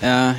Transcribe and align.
Eh, 0.00 0.32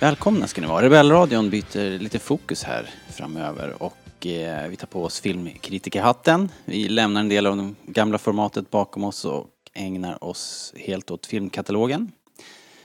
välkomna 0.00 0.46
ska 0.46 0.60
ni 0.60 0.66
vara. 0.66 0.84
Rebellradion 0.84 1.50
byter 1.50 1.98
lite 1.98 2.18
fokus 2.18 2.64
här 2.64 2.90
framöver 3.10 3.82
och 3.82 4.26
eh, 4.26 4.68
vi 4.68 4.76
tar 4.76 4.86
på 4.86 5.04
oss 5.04 5.20
filmkritikerhatten. 5.20 6.48
Vi 6.64 6.88
lämnar 6.88 7.20
en 7.20 7.28
del 7.28 7.46
av 7.46 7.56
det 7.56 7.74
gamla 7.92 8.18
formatet 8.18 8.70
bakom 8.70 9.04
oss 9.04 9.24
och 9.24 9.46
ägnar 9.74 10.24
oss 10.24 10.74
helt 10.76 11.10
åt 11.10 11.26
filmkatalogen. 11.26 12.12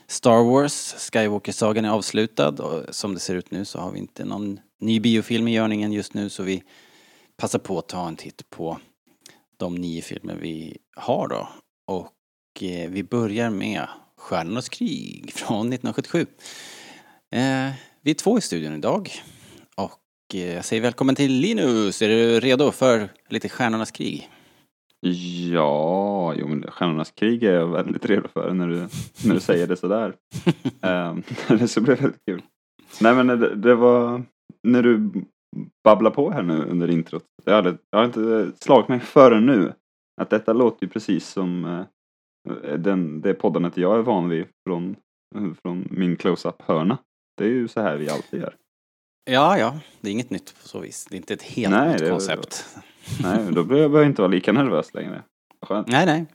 Star 0.06 0.44
Wars, 0.44 0.94
Skywalker-sagan 1.12 1.84
är 1.84 1.90
avslutad 1.90 2.48
och 2.48 2.94
som 2.94 3.14
det 3.14 3.20
ser 3.20 3.34
ut 3.34 3.50
nu 3.50 3.64
så 3.64 3.78
har 3.78 3.90
vi 3.90 3.98
inte 3.98 4.24
någon 4.24 4.60
ny 4.80 5.00
biofilm 5.00 5.48
i 5.48 5.54
görningen 5.54 5.92
just 5.92 6.14
nu 6.14 6.30
så 6.30 6.42
vi 6.42 6.62
passar 7.36 7.58
på 7.58 7.78
att 7.78 7.88
ta 7.88 8.08
en 8.08 8.16
titt 8.16 8.50
på 8.50 8.78
de 9.56 9.74
nio 9.74 10.02
filmer 10.02 10.34
vi 10.34 10.78
har 10.96 11.28
då. 11.28 11.48
Och 11.86 12.62
eh, 12.62 12.90
vi 12.90 13.02
börjar 13.02 13.50
med 13.50 13.86
Stjärnornas 14.22 14.68
krig 14.68 15.32
från 15.32 15.72
1977. 15.72 16.26
Eh, 17.30 17.72
vi 18.02 18.10
är 18.10 18.14
två 18.14 18.38
i 18.38 18.40
studion 18.40 18.74
idag 18.74 19.10
och 19.76 20.34
eh, 20.34 20.54
jag 20.54 20.64
säger 20.64 20.82
välkommen 20.82 21.14
till 21.14 21.32
Linus. 21.32 22.02
Är 22.02 22.08
du 22.08 22.40
redo 22.40 22.70
för 22.70 23.08
lite 23.28 23.48
Stjärnornas 23.48 23.90
krig? 23.90 24.30
Ja, 25.52 26.34
jo 26.36 26.48
men 26.48 26.70
Stjärnornas 26.70 27.10
krig 27.10 27.42
är 27.42 27.52
jag 27.52 27.66
väldigt 27.66 28.04
redo 28.04 28.28
för 28.28 28.52
när 28.52 28.68
du, 28.68 28.88
när 29.24 29.34
du 29.34 29.40
säger 29.40 29.66
det 29.66 29.76
sådär. 29.76 30.14
um, 30.80 31.22
det 31.58 31.68
så 31.68 31.80
blev 31.80 32.00
väldigt 32.00 32.24
kul. 32.26 32.42
Nej 33.00 33.14
men 33.14 33.26
det, 33.26 33.54
det, 33.54 33.74
var 33.74 34.22
när 34.62 34.82
du 34.82 35.10
babblar 35.84 36.10
på 36.10 36.30
här 36.30 36.42
nu 36.42 36.64
under 36.64 36.90
introt. 36.90 37.24
Jag, 37.44 37.54
hade, 37.54 37.76
har 37.92 38.04
inte 38.04 38.52
slagit 38.60 38.88
mig 38.88 39.00
förrän 39.00 39.46
nu 39.46 39.72
att 40.20 40.30
detta 40.30 40.52
låter 40.52 40.86
ju 40.86 40.88
precis 40.88 41.28
som 41.28 41.64
uh, 41.64 41.84
den, 42.78 43.20
det 43.20 43.34
poddandet 43.34 43.76
jag 43.76 43.98
är 43.98 44.02
van 44.02 44.28
vid 44.28 44.46
från, 44.66 44.96
uh, 45.36 45.54
från 45.62 45.88
min 45.90 46.16
close-up-hörna. 46.16 46.98
Det 47.36 47.44
är 47.44 47.48
ju 47.48 47.68
så 47.68 47.80
här 47.80 47.96
vi 47.96 48.08
alltid 48.08 48.40
gör. 48.40 48.56
Ja, 49.24 49.58
ja, 49.58 49.80
det 50.00 50.08
är 50.08 50.12
inget 50.12 50.30
nytt 50.30 50.54
på 50.62 50.68
så 50.68 50.80
vis. 50.80 51.06
Det 51.10 51.14
är 51.14 51.16
inte 51.16 51.34
ett 51.34 51.42
helt 51.42 51.70
Nej, 51.70 51.92
nytt 51.92 52.10
koncept. 52.10 52.66
Nej, 53.22 53.38
då 53.52 53.64
behöver 53.64 53.98
jag 53.98 54.06
inte 54.06 54.22
vara 54.22 54.30
lika 54.30 54.52
nervös 54.52 54.94
längre. 54.94 55.22
Skönt. 55.66 55.88
Nej, 55.88 56.06
nej. 56.06 56.26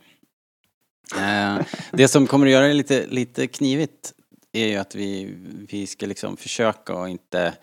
Eh, 1.15 1.65
det 1.91 2.07
som 2.07 2.27
kommer 2.27 2.45
att 2.45 2.51
göra 2.51 2.67
det 2.67 2.73
lite, 2.73 3.07
lite 3.07 3.47
knivigt 3.47 4.13
är 4.51 4.67
ju 4.67 4.75
att 4.75 4.95
vi, 4.95 5.35
vi 5.69 5.87
ska 5.87 6.05
liksom 6.05 6.37
försöka 6.37 6.93
att 6.93 7.09
inte 7.09 7.53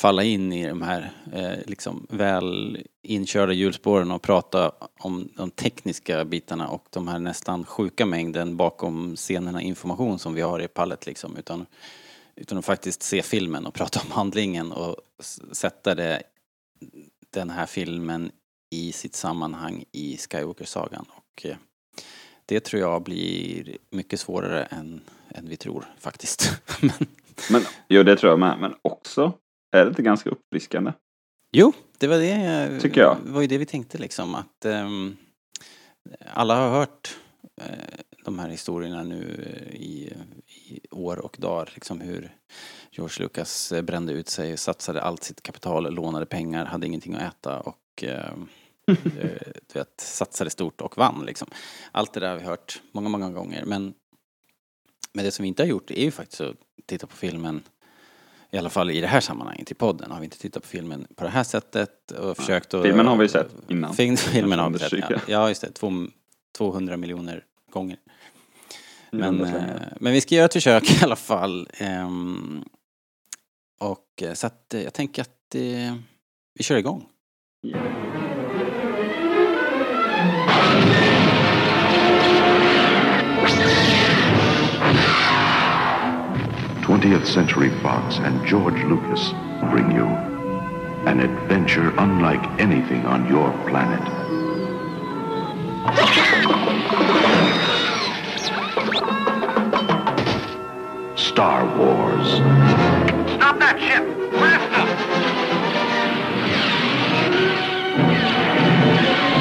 falla 0.00 0.22
in 0.22 0.52
i 0.52 0.68
de 0.68 0.82
här 0.82 1.12
eh, 1.32 1.58
liksom 1.66 2.06
väl 2.08 2.78
inkörda 3.02 3.52
hjulspåren 3.52 4.10
och 4.10 4.22
prata 4.22 4.72
om 4.98 5.28
de 5.36 5.50
tekniska 5.50 6.24
bitarna 6.24 6.68
och 6.68 6.86
de 6.90 7.08
här 7.08 7.18
nästan 7.18 7.64
sjuka 7.64 8.06
mängden 8.06 8.56
bakom 8.56 9.16
scenerna 9.16 9.62
information 9.62 10.18
som 10.18 10.34
vi 10.34 10.40
har 10.40 10.62
i 10.62 10.68
pallet 10.68 11.06
liksom 11.06 11.36
utan, 11.36 11.66
utan 12.36 12.58
att 12.58 12.64
faktiskt 12.64 13.02
se 13.02 13.22
filmen 13.22 13.66
och 13.66 13.74
prata 13.80 14.00
om 14.00 14.10
handlingen 14.10 14.72
och 14.72 14.96
sätta 15.52 15.94
det, 15.94 16.22
den 17.30 17.50
här 17.50 17.66
filmen 17.66 18.30
i 18.70 18.92
sitt 18.92 19.14
sammanhang 19.14 19.84
i 19.92 20.16
Skywalker-sagan 20.16 21.06
och 21.08 21.46
eh, 21.46 21.56
det 22.46 22.60
tror 22.60 22.82
jag 22.82 23.02
blir 23.02 23.76
mycket 23.90 24.20
svårare 24.20 24.64
än, 24.64 25.00
än 25.28 25.48
vi 25.48 25.56
tror 25.56 25.84
faktiskt. 25.98 26.50
Men, 27.50 27.62
jo, 27.88 28.02
det 28.02 28.16
tror 28.16 28.30
jag 28.30 28.38
med. 28.38 28.58
Men 28.60 28.74
också 28.82 29.32
är 29.72 29.84
det 29.84 29.88
inte 29.88 30.02
ganska 30.02 30.30
uppfriskande? 30.30 30.92
jo, 31.52 31.72
det 31.98 32.06
var 32.06 32.18
det 32.18 32.80
Tycker 32.80 33.00
jag. 33.00 33.16
Var 33.24 33.40
ju 33.40 33.46
det 33.46 33.58
vi 33.58 33.66
tänkte 33.66 33.98
liksom 33.98 34.34
att 34.34 34.64
ehm, 34.64 35.16
alla 36.34 36.56
har 36.56 36.78
hört 36.78 37.16
eh, 37.60 38.00
de 38.24 38.38
här 38.38 38.48
historierna 38.48 39.02
nu 39.02 39.44
eh, 39.46 39.74
i, 39.74 40.12
i 40.46 40.80
år 40.90 41.18
och 41.18 41.36
dagar 41.38 41.70
liksom 41.74 42.00
hur 42.00 42.36
George 42.90 43.22
Lucas 43.22 43.72
eh, 43.72 43.82
brände 43.82 44.12
ut 44.12 44.28
sig, 44.28 44.56
satsade 44.56 45.02
allt 45.02 45.22
sitt 45.22 45.42
kapital, 45.42 45.94
lånade 45.94 46.26
pengar, 46.26 46.64
hade 46.64 46.86
ingenting 46.86 47.14
att 47.14 47.22
äta 47.22 47.60
och 47.60 47.76
eh, 48.02 48.32
du 49.72 49.74
vet, 49.74 50.00
satsade 50.00 50.50
stort 50.50 50.80
och 50.80 50.96
vann 50.96 51.24
liksom. 51.26 51.48
Allt 51.92 52.12
det 52.12 52.20
där 52.20 52.28
har 52.28 52.36
vi 52.36 52.44
hört 52.44 52.82
många, 52.92 53.08
många 53.08 53.30
gånger 53.30 53.64
men 53.64 53.94
men 55.12 55.24
det 55.24 55.30
som 55.30 55.42
vi 55.42 55.48
inte 55.48 55.62
har 55.62 55.68
gjort 55.68 55.90
är 55.90 56.04
ju 56.04 56.10
faktiskt 56.10 56.40
att 56.40 56.56
titta 56.86 57.06
på 57.06 57.16
filmen 57.16 57.62
i 58.50 58.58
alla 58.58 58.70
fall 58.70 58.90
i 58.90 59.00
det 59.00 59.06
här 59.06 59.20
sammanhanget, 59.20 59.70
i 59.70 59.74
podden, 59.74 60.10
har 60.10 60.20
vi 60.20 60.24
inte 60.24 60.38
tittat 60.38 60.62
på 60.62 60.68
filmen 60.68 61.06
på 61.16 61.24
det 61.24 61.30
här 61.30 61.44
sättet 61.44 62.10
och 62.10 62.36
försökt 62.36 62.74
att... 62.74 62.82
Filmen 62.82 63.06
har 63.06 63.16
vi 63.16 63.28
sett 63.28 63.52
innan. 63.68 63.94
Film, 63.94 64.16
filmen 64.16 64.58
har 64.58 64.70
vi 64.70 64.78
sett, 64.78 64.92
ja. 64.92 65.18
ja 65.26 65.48
just 65.48 65.60
det, 65.60 65.72
två, 65.72 65.92
200 66.58 66.96
miljoner 66.96 67.44
gånger. 67.70 67.96
Men, 69.10 69.44
eh, 69.44 69.64
men 70.00 70.12
vi 70.12 70.20
ska 70.20 70.34
göra 70.34 70.44
ett 70.44 70.52
försök 70.52 70.90
i 70.90 71.04
alla 71.04 71.16
fall. 71.16 71.68
ehm, 71.72 72.64
och 73.80 74.22
eh, 74.22 74.32
så 74.32 74.46
att 74.46 74.74
eh, 74.74 74.82
jag 74.82 74.92
tänker 74.92 75.22
att 75.22 75.54
vi 76.54 76.62
kör 76.62 76.76
igång. 76.76 77.06
Yeah. 77.66 78.00
20th 87.00 87.26
Century 87.26 87.70
Fox 87.80 88.18
and 88.18 88.46
George 88.46 88.74
Lucas 88.84 89.32
bring 89.70 89.90
you 89.90 90.04
an 91.08 91.20
adventure 91.20 91.94
unlike 91.96 92.42
anything 92.60 93.06
on 93.06 93.26
your 93.26 93.50
planet. 93.66 94.02
Star 101.18 101.64
Wars. 101.78 102.28
Stop 103.32 103.58
that 103.60 103.80
ship! 103.80 104.04
Blast 104.32 104.70
them! 104.70 104.88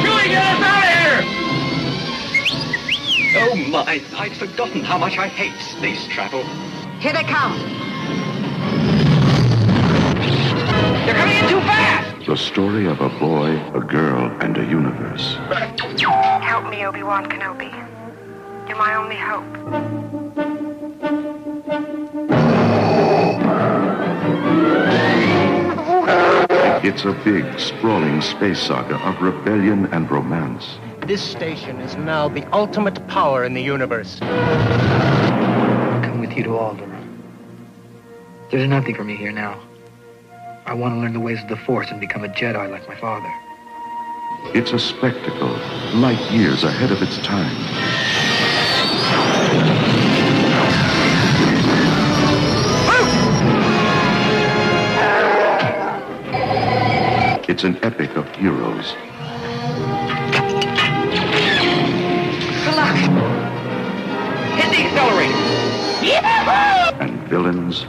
Julie, 0.02 0.30
get 0.30 0.46
us 0.48 0.64
out 0.64 0.84
of 0.86 0.94
here! 0.96 1.20
Oh 3.42 3.56
my, 3.70 4.02
I'd 4.18 4.38
forgotten 4.38 4.82
how 4.82 4.98
much 4.98 5.18
I 5.18 5.28
hate 5.28 5.60
space 5.60 6.08
travel. 6.08 6.46
Here 7.00 7.14
they 7.14 7.24
come. 7.24 7.58
You're 11.06 11.16
coming 11.16 11.38
in 11.38 11.48
too 11.48 11.62
fast! 11.62 12.26
The 12.26 12.36
story 12.36 12.88
of 12.88 13.00
a 13.00 13.08
boy, 13.08 13.58
a 13.74 13.80
girl, 13.80 14.30
and 14.42 14.58
a 14.58 14.66
universe. 14.66 15.38
Help 16.42 16.70
me, 16.70 16.86
Obi-Wan 16.86 17.30
Kenobi. 17.30 17.72
You're 18.68 18.78
my 18.78 18.96
only 18.96 19.16
hope. 19.16 19.46
It's 26.84 27.06
a 27.06 27.14
big, 27.24 27.58
sprawling 27.58 28.22
space 28.22 28.60
saga 28.60 28.98
of 29.08 29.22
rebellion 29.22 29.86
and 29.94 30.12
romance. 30.12 30.78
This 31.08 31.24
station 31.24 31.80
is 31.80 31.96
now 31.96 32.28
the 32.28 32.46
ultimate 32.54 33.08
power 33.08 33.46
in 33.46 33.54
the 33.54 33.64
universe. 33.64 34.20
come 34.20 36.20
with 36.20 36.36
you 36.36 36.44
to 36.44 36.50
Alderaan. 36.50 36.89
There's 38.52 38.68
nothing 38.68 38.96
for 38.96 39.04
me 39.04 39.16
here 39.16 39.32
now. 39.32 39.62
I 40.66 40.74
want 40.74 40.96
to 40.96 41.00
learn 41.00 41.14
the 41.14 41.20
ways 41.20 41.40
of 41.40 41.50
the 41.50 41.56
Force 41.56 41.92
and 41.92 42.00
become 42.00 42.24
a 42.24 42.28
Jedi 42.28 42.70
like 42.72 42.88
my 42.88 42.96
father. 42.96 43.32
It's 44.58 44.72
a 44.74 44.80
spectacle, 44.80 45.56
light 45.94 46.20
years 46.32 46.64
ahead 46.64 46.92
of 46.92 47.00
its 47.04 47.20
time. 47.20 47.56
It's 57.48 57.64
an 57.64 57.78
epic 57.84 58.16
of 58.16 58.28
heroes 58.36 58.96
Good 62.64 62.76
luck! 62.76 62.96
Hit 64.56 64.70
the 64.72 64.78
accelerator! 64.86 66.79
and 67.00 67.20
villains 67.30 67.86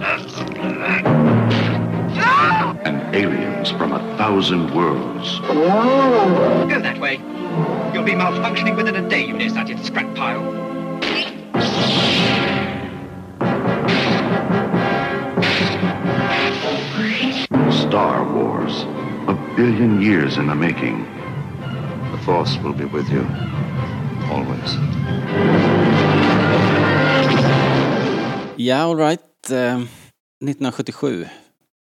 and 2.85 3.15
aliens 3.15 3.71
from 3.73 3.93
a 3.93 3.99
thousand 4.17 4.75
worlds. 4.75 5.41
Go 5.41 6.81
that 6.81 6.99
way. 7.01 7.17
You'll 7.93 8.05
be 8.05 8.13
malfunctioning 8.13 8.77
within 8.77 8.97
a 8.97 9.09
day, 9.09 9.27
you 9.27 9.33
nearsighted 9.33 9.85
scrap 9.85 10.15
pile. 10.15 10.41
Star 17.73 18.25
Wars, 18.33 18.85
a 19.27 19.35
billion 19.57 20.01
years 20.01 20.37
in 20.37 20.47
the 20.47 20.55
making. 20.55 21.05
The 22.13 22.19
Force 22.19 22.57
will 22.59 22.73
be 22.73 22.85
with 22.85 23.09
you, 23.11 23.27
always. 24.31 26.00
Ja, 28.63 28.77
all 28.77 28.97
right. 28.97 29.51
Eh, 29.51 29.77
1977, 29.77 31.27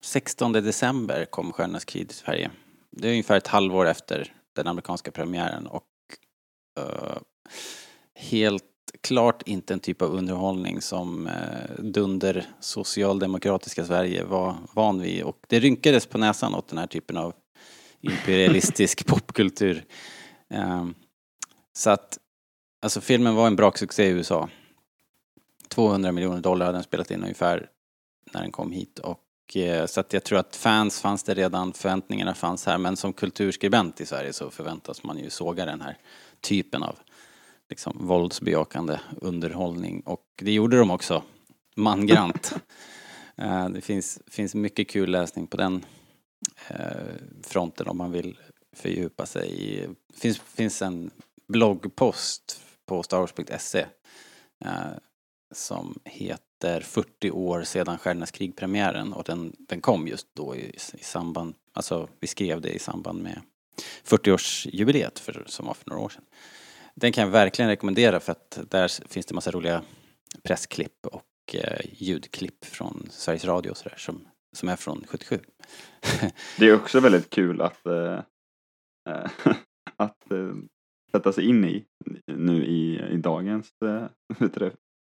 16 0.06 0.52
december 0.52 1.26
kom 1.26 1.52
Stjärnornas 1.52 1.86
krig 1.86 2.08
till 2.08 2.18
Sverige. 2.18 2.52
Det 2.92 3.08
är 3.08 3.12
ungefär 3.12 3.38
ett 3.38 3.48
halvår 3.48 3.86
efter 3.86 4.34
den 4.56 4.68
amerikanska 4.68 5.12
premiären 5.12 5.68
och 5.68 5.84
eh, 6.80 7.18
helt 8.16 8.64
klart 9.02 9.42
inte 9.46 9.74
en 9.74 9.80
typ 9.80 10.02
av 10.02 10.14
underhållning 10.16 10.82
som 10.82 11.28
eh, 11.28 11.76
dunder 11.80 12.46
socialdemokratiska 12.60 13.86
Sverige 13.86 14.24
var 14.24 14.56
van 14.72 15.02
vid 15.02 15.24
och 15.24 15.38
det 15.48 15.60
rynkades 15.60 16.06
på 16.06 16.18
näsan 16.18 16.56
åt 16.56 16.68
den 16.68 16.78
här 16.78 16.88
typen 16.88 17.18
av 17.18 17.34
imperialistisk 18.02 19.06
popkultur. 19.08 19.84
Eh, 20.54 20.86
så 21.74 21.90
att, 21.90 22.18
alltså 22.82 23.02
filmen 23.02 23.36
var 23.36 23.48
en 23.48 23.56
braksuccé 23.56 24.04
i 24.04 24.10
USA. 24.10 24.50
200 25.74 26.12
miljoner 26.12 26.42
dollar 26.42 26.66
hade 26.66 26.78
den 26.78 26.84
spelat 26.84 27.12
in 27.12 27.22
ungefär 27.24 27.70
när 28.34 28.42
den 28.42 28.52
kom 28.52 28.72
hit 28.72 29.00
och 29.00 29.58
eh, 29.58 29.86
så 29.86 30.00
att 30.00 30.14
jag 30.14 30.24
tror 30.24 30.40
att 30.40 30.56
fans 30.56 31.02
fanns 31.02 31.24
det 31.24 31.34
redan, 31.34 31.74
förväntningarna 31.74 32.34
fanns 32.34 32.66
här 32.66 32.78
men 32.78 32.98
som 32.98 33.14
kulturskribent 33.14 34.02
i 34.02 34.06
Sverige 34.06 34.34
så 34.34 34.50
förväntas 34.50 35.04
man 35.04 35.18
ju 35.18 35.30
såga 35.30 35.66
den 35.66 35.82
här 35.82 35.98
typen 36.42 36.84
av 36.84 37.00
liksom 37.70 38.08
våldsbejakande 38.08 39.00
underhållning 39.22 40.02
och 40.02 40.26
det 40.36 40.52
gjorde 40.52 40.78
de 40.78 40.92
också 40.92 41.24
mangrant. 41.76 42.56
Eh, 43.38 43.70
det 43.70 43.82
finns, 43.82 44.20
finns 44.28 44.56
mycket 44.56 44.90
kul 44.90 45.12
läsning 45.12 45.48
på 45.48 45.58
den 45.58 45.86
eh, 46.68 47.14
fronten 47.44 47.88
om 47.88 47.98
man 47.98 48.12
vill 48.12 48.40
fördjupa 48.76 49.26
sig 49.26 49.50
i. 49.50 49.88
Det 50.08 50.20
finns, 50.20 50.40
finns 50.40 50.82
en 50.82 51.12
bloggpost 51.48 52.62
på 52.86 53.04
starwars.se 53.04 53.86
som 55.54 56.00
heter 56.06 56.82
40 56.82 57.32
år 57.32 57.64
sedan 57.64 57.98
Stjärnornas 57.98 58.32
krig-premiären 58.32 59.14
och 59.14 59.24
den, 59.24 59.56
den 59.60 59.82
kom 59.82 60.08
just 60.08 60.28
då 60.36 60.56
i, 60.56 60.76
i 60.94 61.04
samband, 61.04 61.56
alltså 61.74 62.10
vi 62.20 62.28
skrev 62.28 62.62
det 62.62 62.70
i 62.70 62.80
samband 62.80 63.24
med 63.24 63.42
40-årsjubileet 64.06 65.20
för, 65.20 65.44
som 65.48 65.66
var 65.66 65.74
för 65.74 65.90
några 65.90 66.02
år 66.02 66.10
sedan. 66.10 66.26
Den 66.96 67.12
kan 67.12 67.24
jag 67.24 67.32
verkligen 67.32 67.70
rekommendera 67.70 68.20
för 68.20 68.32
att 68.32 68.60
där 68.70 69.08
finns 69.08 69.26
det 69.26 69.34
massa 69.34 69.52
roliga 69.52 69.82
pressklipp 70.44 71.06
och 71.06 71.56
eh, 71.56 71.86
ljudklipp 71.92 72.66
från 72.66 73.08
Sveriges 73.10 73.46
Radio 73.46 73.72
och 73.72 73.78
sådär 73.78 73.98
som, 73.98 74.28
som 74.56 74.70
är 74.70 74.76
från 74.76 75.04
77. 75.08 75.40
Det 76.60 76.66
är 76.66 76.76
också 76.76 77.00
väldigt 77.00 77.30
kul 77.30 77.62
att, 77.62 77.86
eh, 77.86 78.20
eh 79.10 79.32
att 79.98 80.32
eh, 80.32 80.54
sätta 81.12 81.34
sig 81.34 81.46
in 81.50 81.66
i 81.66 81.86
nu 82.28 82.66
i, 82.66 83.00
i 83.12 83.18
dagens 83.18 83.70
äh, 83.86 84.06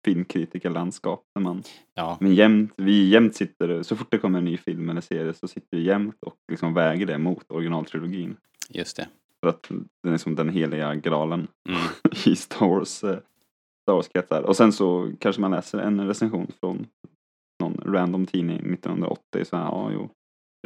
filmkritikerlandskap. 0.05 1.23
När 1.35 1.43
man, 1.43 1.63
ja. 1.93 2.17
men 2.21 2.35
jämt, 2.35 2.73
vi 2.77 3.09
jämt 3.09 3.35
sitter, 3.35 3.83
så 3.83 3.95
fort 3.95 4.11
det 4.11 4.17
kommer 4.17 4.37
en 4.39 4.45
ny 4.45 4.57
film 4.57 4.89
eller 4.89 5.01
serie 5.01 5.33
så 5.33 5.47
sitter 5.47 5.77
vi 5.77 5.83
jämt 5.83 6.17
och 6.21 6.35
liksom 6.51 6.73
väger 6.73 7.05
det 7.05 7.17
mot 7.17 7.51
originaltrilogin. 7.51 8.37
Just 8.69 8.97
det. 8.97 9.07
För 9.43 9.49
att 9.49 9.69
den 10.03 10.13
är 10.13 10.17
som 10.17 10.35
den 10.35 10.49
heliga 10.49 10.95
graalen 10.95 11.47
Mm. 11.69 11.81
i 12.25 12.35
Star 12.35 12.67
Wars, 12.67 12.89
Star 12.89 13.93
Wars-kretsar. 13.93 14.41
Och 14.41 14.57
sen 14.57 14.73
så 14.73 15.11
kanske 15.19 15.41
man 15.41 15.51
läser 15.51 15.77
en 15.77 16.07
recension 16.07 16.47
från 16.59 16.87
någon 17.63 17.81
random 17.85 18.25
tidning 18.25 18.57
1980. 18.57 19.45
Så 19.45 19.57
här, 19.57 19.63
ja, 19.63 19.91
jo, 19.93 20.09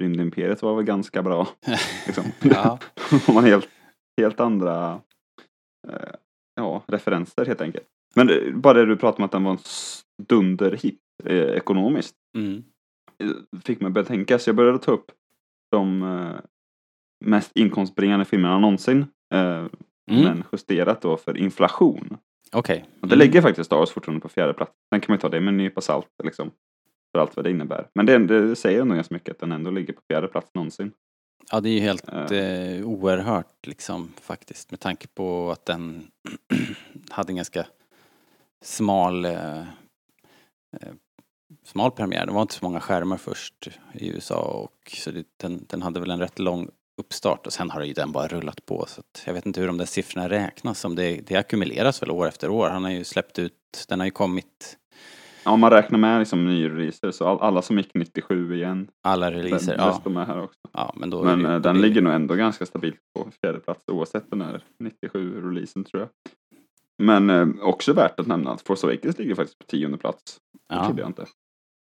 Rymdimperiet 0.02 0.62
var 0.62 0.76
väl 0.76 0.86
ganska 0.86 1.24
bra. 1.24 1.48
Liksom. 2.06 2.24
ja. 2.42 2.80
Har 3.28 3.34
man 3.34 3.44
helt, 3.44 3.70
helt 4.22 4.40
andra 4.40 5.02
eh, 5.88 6.16
ja, 6.56 6.84
referenser 6.88 7.46
helt 7.46 7.62
enkelt. 7.62 7.88
Men 8.15 8.27
det, 8.27 8.51
bara 8.54 8.74
det 8.74 8.86
du 8.86 8.95
pratade 8.98 9.18
om 9.21 9.25
att 9.25 9.31
den 9.31 9.44
var 9.44 9.51
en 9.51 9.57
dunderhit 10.27 11.00
eh, 11.25 11.38
ekonomiskt. 11.38 12.15
Mm. 12.38 12.63
Fick 13.63 13.81
mig 13.81 13.92
börja 13.92 14.06
tänka, 14.06 14.39
så 14.39 14.50
jag 14.50 14.56
började 14.56 14.80
ta 14.80 14.92
upp 14.92 15.12
de 15.71 16.04
eh, 16.04 16.31
mest 17.25 17.51
inkomstbringande 17.56 18.25
filmerna 18.25 18.60
någonsin. 18.60 19.06
Eh, 19.33 19.65
Mm. 20.12 20.24
Men 20.24 20.44
justerat 20.51 21.01
då 21.01 21.18
för 21.18 21.38
inflation. 21.38 22.18
Okej. 22.51 22.86
Det 23.00 23.06
Mm. 23.07 23.19
ligger 23.19 23.42
faktiskt 23.42 23.65
Star 23.65 23.77
Wars 23.77 23.89
fortfarande 23.92 24.21
på 24.21 24.30
fjärde 24.30 24.54
plats. 24.54 24.71
Sen 24.94 25.01
kan 25.01 25.12
man 25.12 25.18
ju 25.18 25.21
ta 25.21 25.30
det 25.30 25.39
med 25.39 25.48
en 25.48 25.57
nypa 25.57 25.81
salt 25.81 26.07
liksom. 26.24 26.51
För 27.12 27.19
allt 27.21 27.36
vad 27.36 27.45
det 27.45 27.50
innebär. 27.51 27.88
Men 27.95 28.06
det, 28.06 28.18
det 28.18 28.56
säger 28.56 28.81
ändå 28.81 28.95
ganska 28.95 29.13
mycket 29.15 29.31
att 29.31 29.39
den 29.39 29.51
ändå 29.51 29.71
ligger 29.71 29.94
på 29.94 30.01
fjärde 30.10 30.27
plats 30.27 30.51
någonsin. 30.54 30.92
Ja, 31.51 31.60
det 31.62 31.69
är 31.69 31.74
ju 31.74 31.80
helt 31.80 32.04
Ja. 32.07 32.36
eh, 32.36 32.86
oerhört 32.88 33.68
liksom 33.68 34.07
faktiskt 34.21 34.71
med 34.71 34.80
tanke 34.80 35.07
på 35.07 35.51
att 35.51 35.65
den 35.65 36.07
hade 37.10 37.31
en 37.31 37.36
ganska 37.36 37.65
smal 38.63 39.25
eh, 39.25 39.60
eh, 39.60 40.94
smal 41.65 41.92
premiär. 41.92 42.25
Det 42.25 42.31
var 42.31 42.42
inte 42.42 42.54
så 42.54 42.65
många 42.65 42.80
skärmar 42.80 43.18
först 43.18 43.69
i 43.94 44.10
USA 44.10 44.42
och 44.42 44.92
så 44.98 45.12
det, 45.12 45.25
den, 45.42 45.65
den 45.69 45.81
hade 45.81 46.00
väl 46.00 46.12
en 46.12 46.19
rätt 46.19 46.39
lång 46.39 46.69
uppstart 47.01 47.48
och 47.48 47.54
sen 47.54 47.69
har 47.69 47.83
ju 47.83 47.94
den 47.94 48.12
bara 48.12 48.27
rullat 48.27 48.65
på 48.65 48.86
så 48.88 49.00
att 49.01 49.24
jag 49.25 49.33
vet 49.33 49.45
inte 49.45 49.60
hur 49.60 49.68
de 49.68 49.77
där 49.77 49.86
siffrorna 49.86 50.30
räknas 50.30 50.86
om 50.86 50.95
det, 50.95 51.21
det 51.27 51.36
ackumuleras 51.36 52.01
väl 52.01 52.12
år 52.12 52.27
efter 52.27 52.50
år. 52.50 52.69
Han 52.69 52.83
har 52.83 52.92
ju 52.92 53.04
släppt 53.04 53.39
ut, 53.39 53.54
den 53.89 54.00
har 54.00 54.07
ju 54.07 54.12
kommit 54.12 54.77
Ja, 55.45 55.51
om 55.51 55.60
man 55.60 55.71
räknar 55.71 56.00
med 56.00 56.19
liksom 56.19 56.45
nyreleaser 56.45 57.12
så 57.12 57.27
all, 57.27 57.39
alla 57.42 57.62
som 57.62 57.77
gick 57.77 57.92
97 57.94 58.56
igen. 58.56 58.88
alla 59.04 59.31
releaser. 59.31 59.77
Den, 59.77 59.86
Ja, 59.86 60.21
är 60.21 60.25
här 60.25 60.44
också. 60.44 60.60
ja, 60.74 60.94
men 60.98 61.10
Men 61.10 61.10
det 61.44 61.50
ju- 61.50 61.56
eh, 61.56 61.62
den 61.62 61.81
ligger 61.81 62.01
nog 62.01 62.13
ändå 62.13 62.36
ganska 62.36 62.65
stabilt 62.65 63.00
på 63.15 63.30
fjärde 63.42 63.60
plats 63.60 63.83
oavsett 63.88 64.30
den 64.30 64.42
här 64.42 64.63
97-releasen 64.83 65.83
tror 65.83 66.01
jag. 66.01 66.10
Men 67.04 67.30
eh, 67.30 67.48
också 67.62 67.94
värt 67.94 68.20
att 68.20 68.28
nämna 68.28 68.52
att 68.52 68.62
Force 68.62 68.88
Awakens 68.88 69.18
ligger 69.18 69.36
faktiskt 69.36 69.60
på 69.60 69.66
tionde 69.66 69.98
plats. 69.98 70.38
Det 70.70 70.76
Ja, 70.76 70.86
trodde 70.86 71.02
jag 71.02 71.10
inte. 71.10 71.26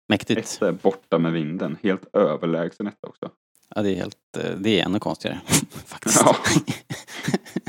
mäktigt. 0.09 0.39
Etta 0.55 0.67
är 0.67 0.71
Borta 0.71 1.17
med 1.17 1.31
vinden. 1.31 1.77
Helt 1.83 2.15
överlägsen 2.15 2.87
etta 2.87 3.07
också. 3.07 3.29
Ja, 3.75 3.81
det 3.81 3.91
är 3.91 3.95
helt, 3.95 4.17
eh, 4.37 4.51
det 4.59 4.79
är 4.79 4.85
ännu 4.85 4.99
konstigare 4.99 5.39
faktiskt. 5.85 6.21
Ja. 6.25 6.35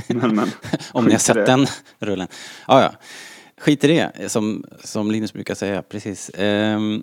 Men, 0.15 0.37
men. 0.37 0.49
Om 0.93 1.05
ni 1.05 1.13
har 1.13 1.19
sett 1.19 1.35
det. 1.35 1.45
den 1.45 1.67
rullen. 1.99 2.29
Ja, 2.67 2.83
ja. 2.83 2.93
Skit 3.59 3.85
i 3.85 3.87
det, 3.89 4.29
som, 4.33 4.65
som 4.85 5.11
Linus 5.11 5.33
brukar 5.33 5.55
säga. 5.55 5.83
Precis. 5.83 6.31
Ehm, 6.35 7.03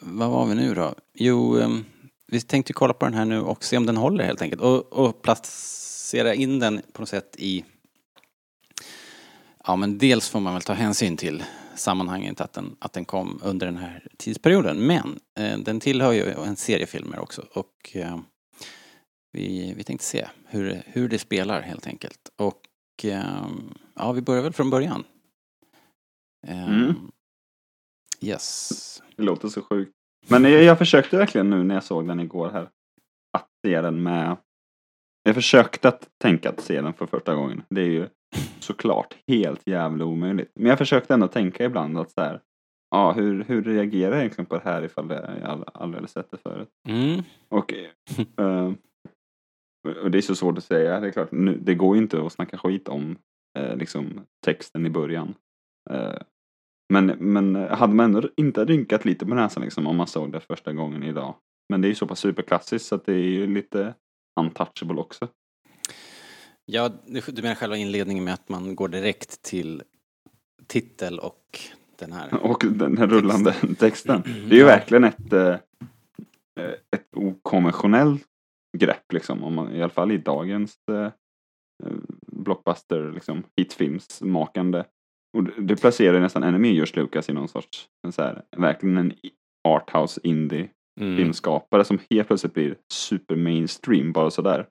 vad 0.00 0.30
var 0.30 0.46
vi 0.46 0.54
nu 0.54 0.74
då? 0.74 0.94
Jo, 1.14 1.60
ehm, 1.60 1.84
vi 2.26 2.40
tänkte 2.40 2.72
kolla 2.72 2.94
på 2.94 3.04
den 3.04 3.14
här 3.14 3.24
nu 3.24 3.40
och 3.40 3.64
se 3.64 3.76
om 3.76 3.86
den 3.86 3.96
håller 3.96 4.24
helt 4.24 4.42
enkelt. 4.42 4.62
Och, 4.62 4.92
och 4.92 5.22
placera 5.22 6.34
in 6.34 6.58
den 6.58 6.80
på 6.92 7.02
något 7.02 7.08
sätt 7.08 7.36
i... 7.38 7.64
Ja, 9.66 9.76
men 9.76 9.98
dels 9.98 10.30
får 10.30 10.40
man 10.40 10.52
väl 10.52 10.62
ta 10.62 10.72
hänsyn 10.72 11.16
till 11.16 11.44
sammanhanget 11.74 12.40
att 12.40 12.52
den, 12.52 12.76
att 12.78 12.92
den 12.92 13.04
kom 13.04 13.40
under 13.42 13.66
den 13.66 13.76
här 13.76 14.06
tidsperioden. 14.16 14.86
Men 14.86 15.20
eh, 15.38 15.58
den 15.58 15.80
tillhör 15.80 16.12
ju 16.12 16.30
en 16.30 16.56
serie 16.56 16.86
filmer 16.86 17.18
också. 17.18 17.42
Och 17.52 17.90
eh, 17.94 18.18
vi, 19.32 19.74
vi 19.76 19.84
tänkte 19.84 20.06
se 20.06 20.26
hur, 20.46 20.82
hur 20.86 21.08
det 21.08 21.18
spelar 21.18 21.60
helt 21.60 21.86
enkelt. 21.86 22.30
Och 22.36 22.60
ehm, 23.02 23.74
ja, 23.94 24.12
vi 24.12 24.20
börjar 24.22 24.42
väl 24.42 24.52
från 24.52 24.70
början. 24.70 25.04
Ehm, 26.46 26.68
Mm. 26.68 26.94
Yes. 28.20 29.02
Det 29.16 29.22
låter 29.22 29.48
så 29.48 29.62
sjukt. 29.62 29.92
Men 30.28 30.44
jag, 30.44 30.62
jag 30.62 30.78
försökte 30.78 31.16
verkligen 31.16 31.50
nu 31.50 31.64
när 31.64 31.74
jag 31.74 31.84
såg 31.84 32.08
den 32.08 32.20
igår 32.20 32.50
här. 32.50 32.68
Att 33.32 33.48
se 33.66 33.80
den 33.80 34.02
med... 34.02 34.36
Jag 35.22 35.34
försökte 35.34 35.88
att 35.88 36.08
tänka 36.22 36.50
att 36.50 36.60
se 36.60 36.80
den 36.80 36.92
för 36.94 37.06
första 37.06 37.34
gången. 37.34 37.62
Det 37.70 37.80
är 37.80 37.86
ju 37.86 38.08
såklart 38.60 39.16
helt 39.28 39.66
jävla 39.66 40.04
omöjligt. 40.04 40.52
Men 40.54 40.66
jag 40.66 40.78
försökte 40.78 41.14
ändå 41.14 41.28
tänka 41.28 41.64
ibland 41.64 41.98
att 41.98 42.10
så 42.10 42.20
här. 42.20 42.40
Ja, 42.90 43.12
hur, 43.12 43.44
hur 43.44 43.62
reagerar 43.62 44.10
jag 44.10 44.18
egentligen 44.18 44.46
på 44.46 44.54
det 44.54 44.64
här 44.64 44.82
ifall 44.82 45.10
jag 45.42 45.64
aldrig 45.74 46.08
sett 46.08 46.30
det 46.30 46.36
förut? 46.36 46.68
Mm. 46.88 47.22
Och, 47.48 47.74
eh, 48.40 48.72
och 50.02 50.10
det 50.10 50.18
är 50.18 50.22
så 50.22 50.34
svårt 50.34 50.58
att 50.58 50.64
säga. 50.64 51.00
Det 51.00 51.06
är 51.06 51.10
klart, 51.10 51.32
nu, 51.32 51.58
det 51.62 51.74
går 51.74 51.96
ju 51.96 52.02
inte 52.02 52.26
att 52.26 52.32
snacka 52.32 52.58
skit 52.58 52.88
om 52.88 53.16
eh, 53.58 53.76
liksom, 53.76 54.20
texten 54.44 54.86
i 54.86 54.90
början. 54.90 55.34
Eh, 55.90 56.18
men, 56.92 57.06
men 57.06 57.54
hade 57.54 57.94
man 57.94 58.04
ändå 58.04 58.28
inte 58.36 58.64
rynkat 58.64 59.04
lite 59.04 59.26
på 59.26 59.34
näsan 59.34 59.62
liksom, 59.62 59.86
om 59.86 59.96
man 59.96 60.06
såg 60.06 60.32
det 60.32 60.40
första 60.40 60.72
gången 60.72 61.02
idag. 61.02 61.34
Men 61.68 61.80
det 61.80 61.86
är 61.86 61.90
ju 61.90 61.94
så 61.94 62.06
pass 62.06 62.20
superklassiskt 62.20 62.88
så 62.88 62.94
att 62.94 63.06
det 63.06 63.12
är 63.12 63.30
ju 63.30 63.46
lite 63.46 63.94
untouchable 64.40 65.00
också. 65.00 65.28
Ja, 66.66 66.90
du 67.06 67.42
menar 67.42 67.54
själva 67.54 67.76
inledningen 67.76 68.24
med 68.24 68.34
att 68.34 68.48
man 68.48 68.76
går 68.76 68.88
direkt 68.88 69.42
till 69.42 69.82
titel 70.66 71.18
och 71.18 71.60
den 71.98 72.12
här. 72.12 72.34
Och 72.44 72.64
den 72.70 72.98
här 72.98 73.06
rullande 73.06 73.52
texten. 73.78 74.22
Det 74.48 74.54
är 74.54 74.58
ju 74.58 74.64
verkligen 74.64 75.04
ett, 75.04 75.32
eh, 75.32 75.48
eh, 76.60 76.74
ett 76.96 77.16
okonventionellt 77.16 78.24
grepp 78.78 79.12
liksom. 79.12 79.44
Om 79.44 79.54
man, 79.54 79.74
I 79.74 79.82
alla 79.82 79.92
fall 79.92 80.12
i 80.12 80.18
dagens 80.18 80.78
eh, 80.90 81.08
blockbuster, 82.26 83.12
liksom, 83.12 83.42
hitfilmsmakande. 83.56 84.84
Och 85.36 85.44
det, 85.44 85.76
placerar 85.76 86.20
nästan 86.20 86.42
ännu 86.42 86.58
mer 86.58 86.70
George 86.70 87.02
Lucas 87.02 87.28
i 87.28 87.32
någon 87.32 87.48
sorts, 87.48 87.88
så 88.12 88.22
här, 88.22 88.42
verkligen 88.56 88.96
en 88.96 89.12
arthouse 89.68 90.20
indie 90.24 90.68
Mm. 91.00 91.16
filmskapare 91.16 91.84
som 91.84 91.98
helt 92.10 92.28
plötsligt 92.28 92.54
blir 92.54 92.76
super 92.92 93.36
mainstream 93.36 94.12
bara 94.12 94.30
sådär. 94.30 94.66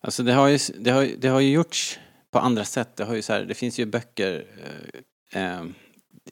Alltså 0.00 0.22
det 0.22 0.32
har 0.32 0.48
ju, 0.48 0.58
det 0.78 0.90
har, 0.90 1.08
det 1.18 1.28
har 1.28 1.40
ju 1.40 1.52
gjorts 1.52 1.98
på 2.30 2.38
andra 2.38 2.64
sätt. 2.64 2.96
Det, 2.96 3.04
har 3.04 3.14
ju 3.14 3.22
så 3.22 3.32
här, 3.32 3.42
det 3.44 3.54
finns 3.54 3.78
ju 3.80 3.86
böcker, 3.86 4.44
eh, 5.32 5.54
eh, 5.54 5.64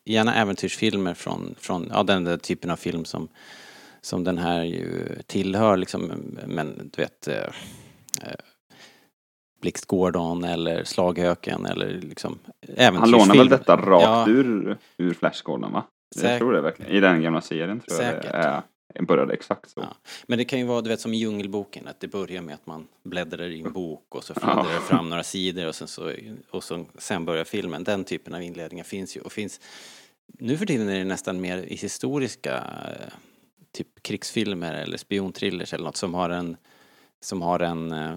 gärna 0.05 0.35
äventyrsfilmer 0.35 1.15
från, 1.15 1.55
från 1.59 1.91
ja, 1.95 2.03
den 2.03 2.25
där 2.25 2.37
typen 2.37 2.71
av 2.71 2.77
film 2.77 3.05
som, 3.05 3.29
som 4.01 4.25
den 4.25 4.39
här 4.39 4.63
ju 4.63 5.09
tillhör 5.27 5.77
liksom, 5.77 6.13
men 6.47 6.91
du 6.97 7.03
vet 7.03 7.29
eh, 7.29 7.37
eh, 8.23 8.35
Blixt 9.63 9.85
Gordon 9.85 10.45
eller 10.45 10.85
Slaghöken 10.85 11.67
eller 11.67 11.89
liksom 12.01 12.39
Han 12.45 12.75
äventyrsfilm. 12.77 13.11
lånar 13.19 13.35
väl 13.37 13.49
detta 13.49 13.77
rakt 13.77 14.05
Ja. 14.05 14.25
ur, 14.29 14.79
ur 14.99 15.15
Flash 15.15 15.43
Gordon 15.45 15.73
va? 15.73 15.85
Säkert. 16.15 16.31
Jag 16.31 16.39
tror 16.39 16.53
det 16.53 16.61
verkligen. 16.61 16.93
I 16.93 17.01
den 17.01 17.23
gamla 17.23 17.41
serien 17.41 17.81
tror 17.81 18.03
jag 18.03 18.15
Säkert. 18.15 18.33
det 18.33 18.39
är. 18.39 18.63
Började 18.99 19.33
exakt 19.33 19.71
så. 19.71 19.81
Ja. 19.81 19.97
Men 20.27 20.39
det 20.39 20.45
kan 20.45 20.59
ju 20.59 20.65
vara, 20.65 20.81
du 20.81 20.89
vet 20.89 21.01
som 21.01 21.15
i 21.15 21.17
Djungelboken, 21.17 21.89
att 21.89 22.01
det 22.01 22.09
börjar 22.09 22.43
med 22.43 22.55
att 22.55 22.67
man 22.67 22.89
bläddrar 23.03 23.49
i 23.49 23.61
en 23.61 23.73
bok 23.73 24.15
och 24.15 24.25
så 24.25 24.35
fladdrar 24.35 24.75
det 24.75 24.81
fram 24.81 25.09
några 25.11 25.23
sidor 25.23 25.67
och 25.67 25.75
sen, 25.75 25.89
så, 25.89 26.13
och 26.51 26.65
så, 26.65 26.85
sen 26.99 27.25
börjar 27.25 27.45
filmen. 27.45 27.85
Den 27.85 28.05
typen 28.05 28.35
av 28.35 28.43
inledningar 28.43 28.85
finns 28.85 29.17
ju 29.17 29.21
och 29.21 29.33
finns 29.33 29.61
nu 30.39 30.57
för 30.57 30.67
tiden 30.67 30.89
är 30.89 30.99
det 30.99 31.05
nästan 31.05 31.41
mer 31.41 31.59
i 31.59 31.77
historiska 31.77 32.57
eh, 32.57 33.13
typ 33.73 34.03
krigsfilmer 34.03 34.75
eller 34.75 34.97
spionthrillers 34.97 35.75
eller 35.75 35.85
något 35.85 35.97
som 35.97 36.15
har 36.15 36.31
en 36.31 36.57
som 37.21 37.43
har 37.43 37.61
en 37.61 37.93
eh, 37.93 38.17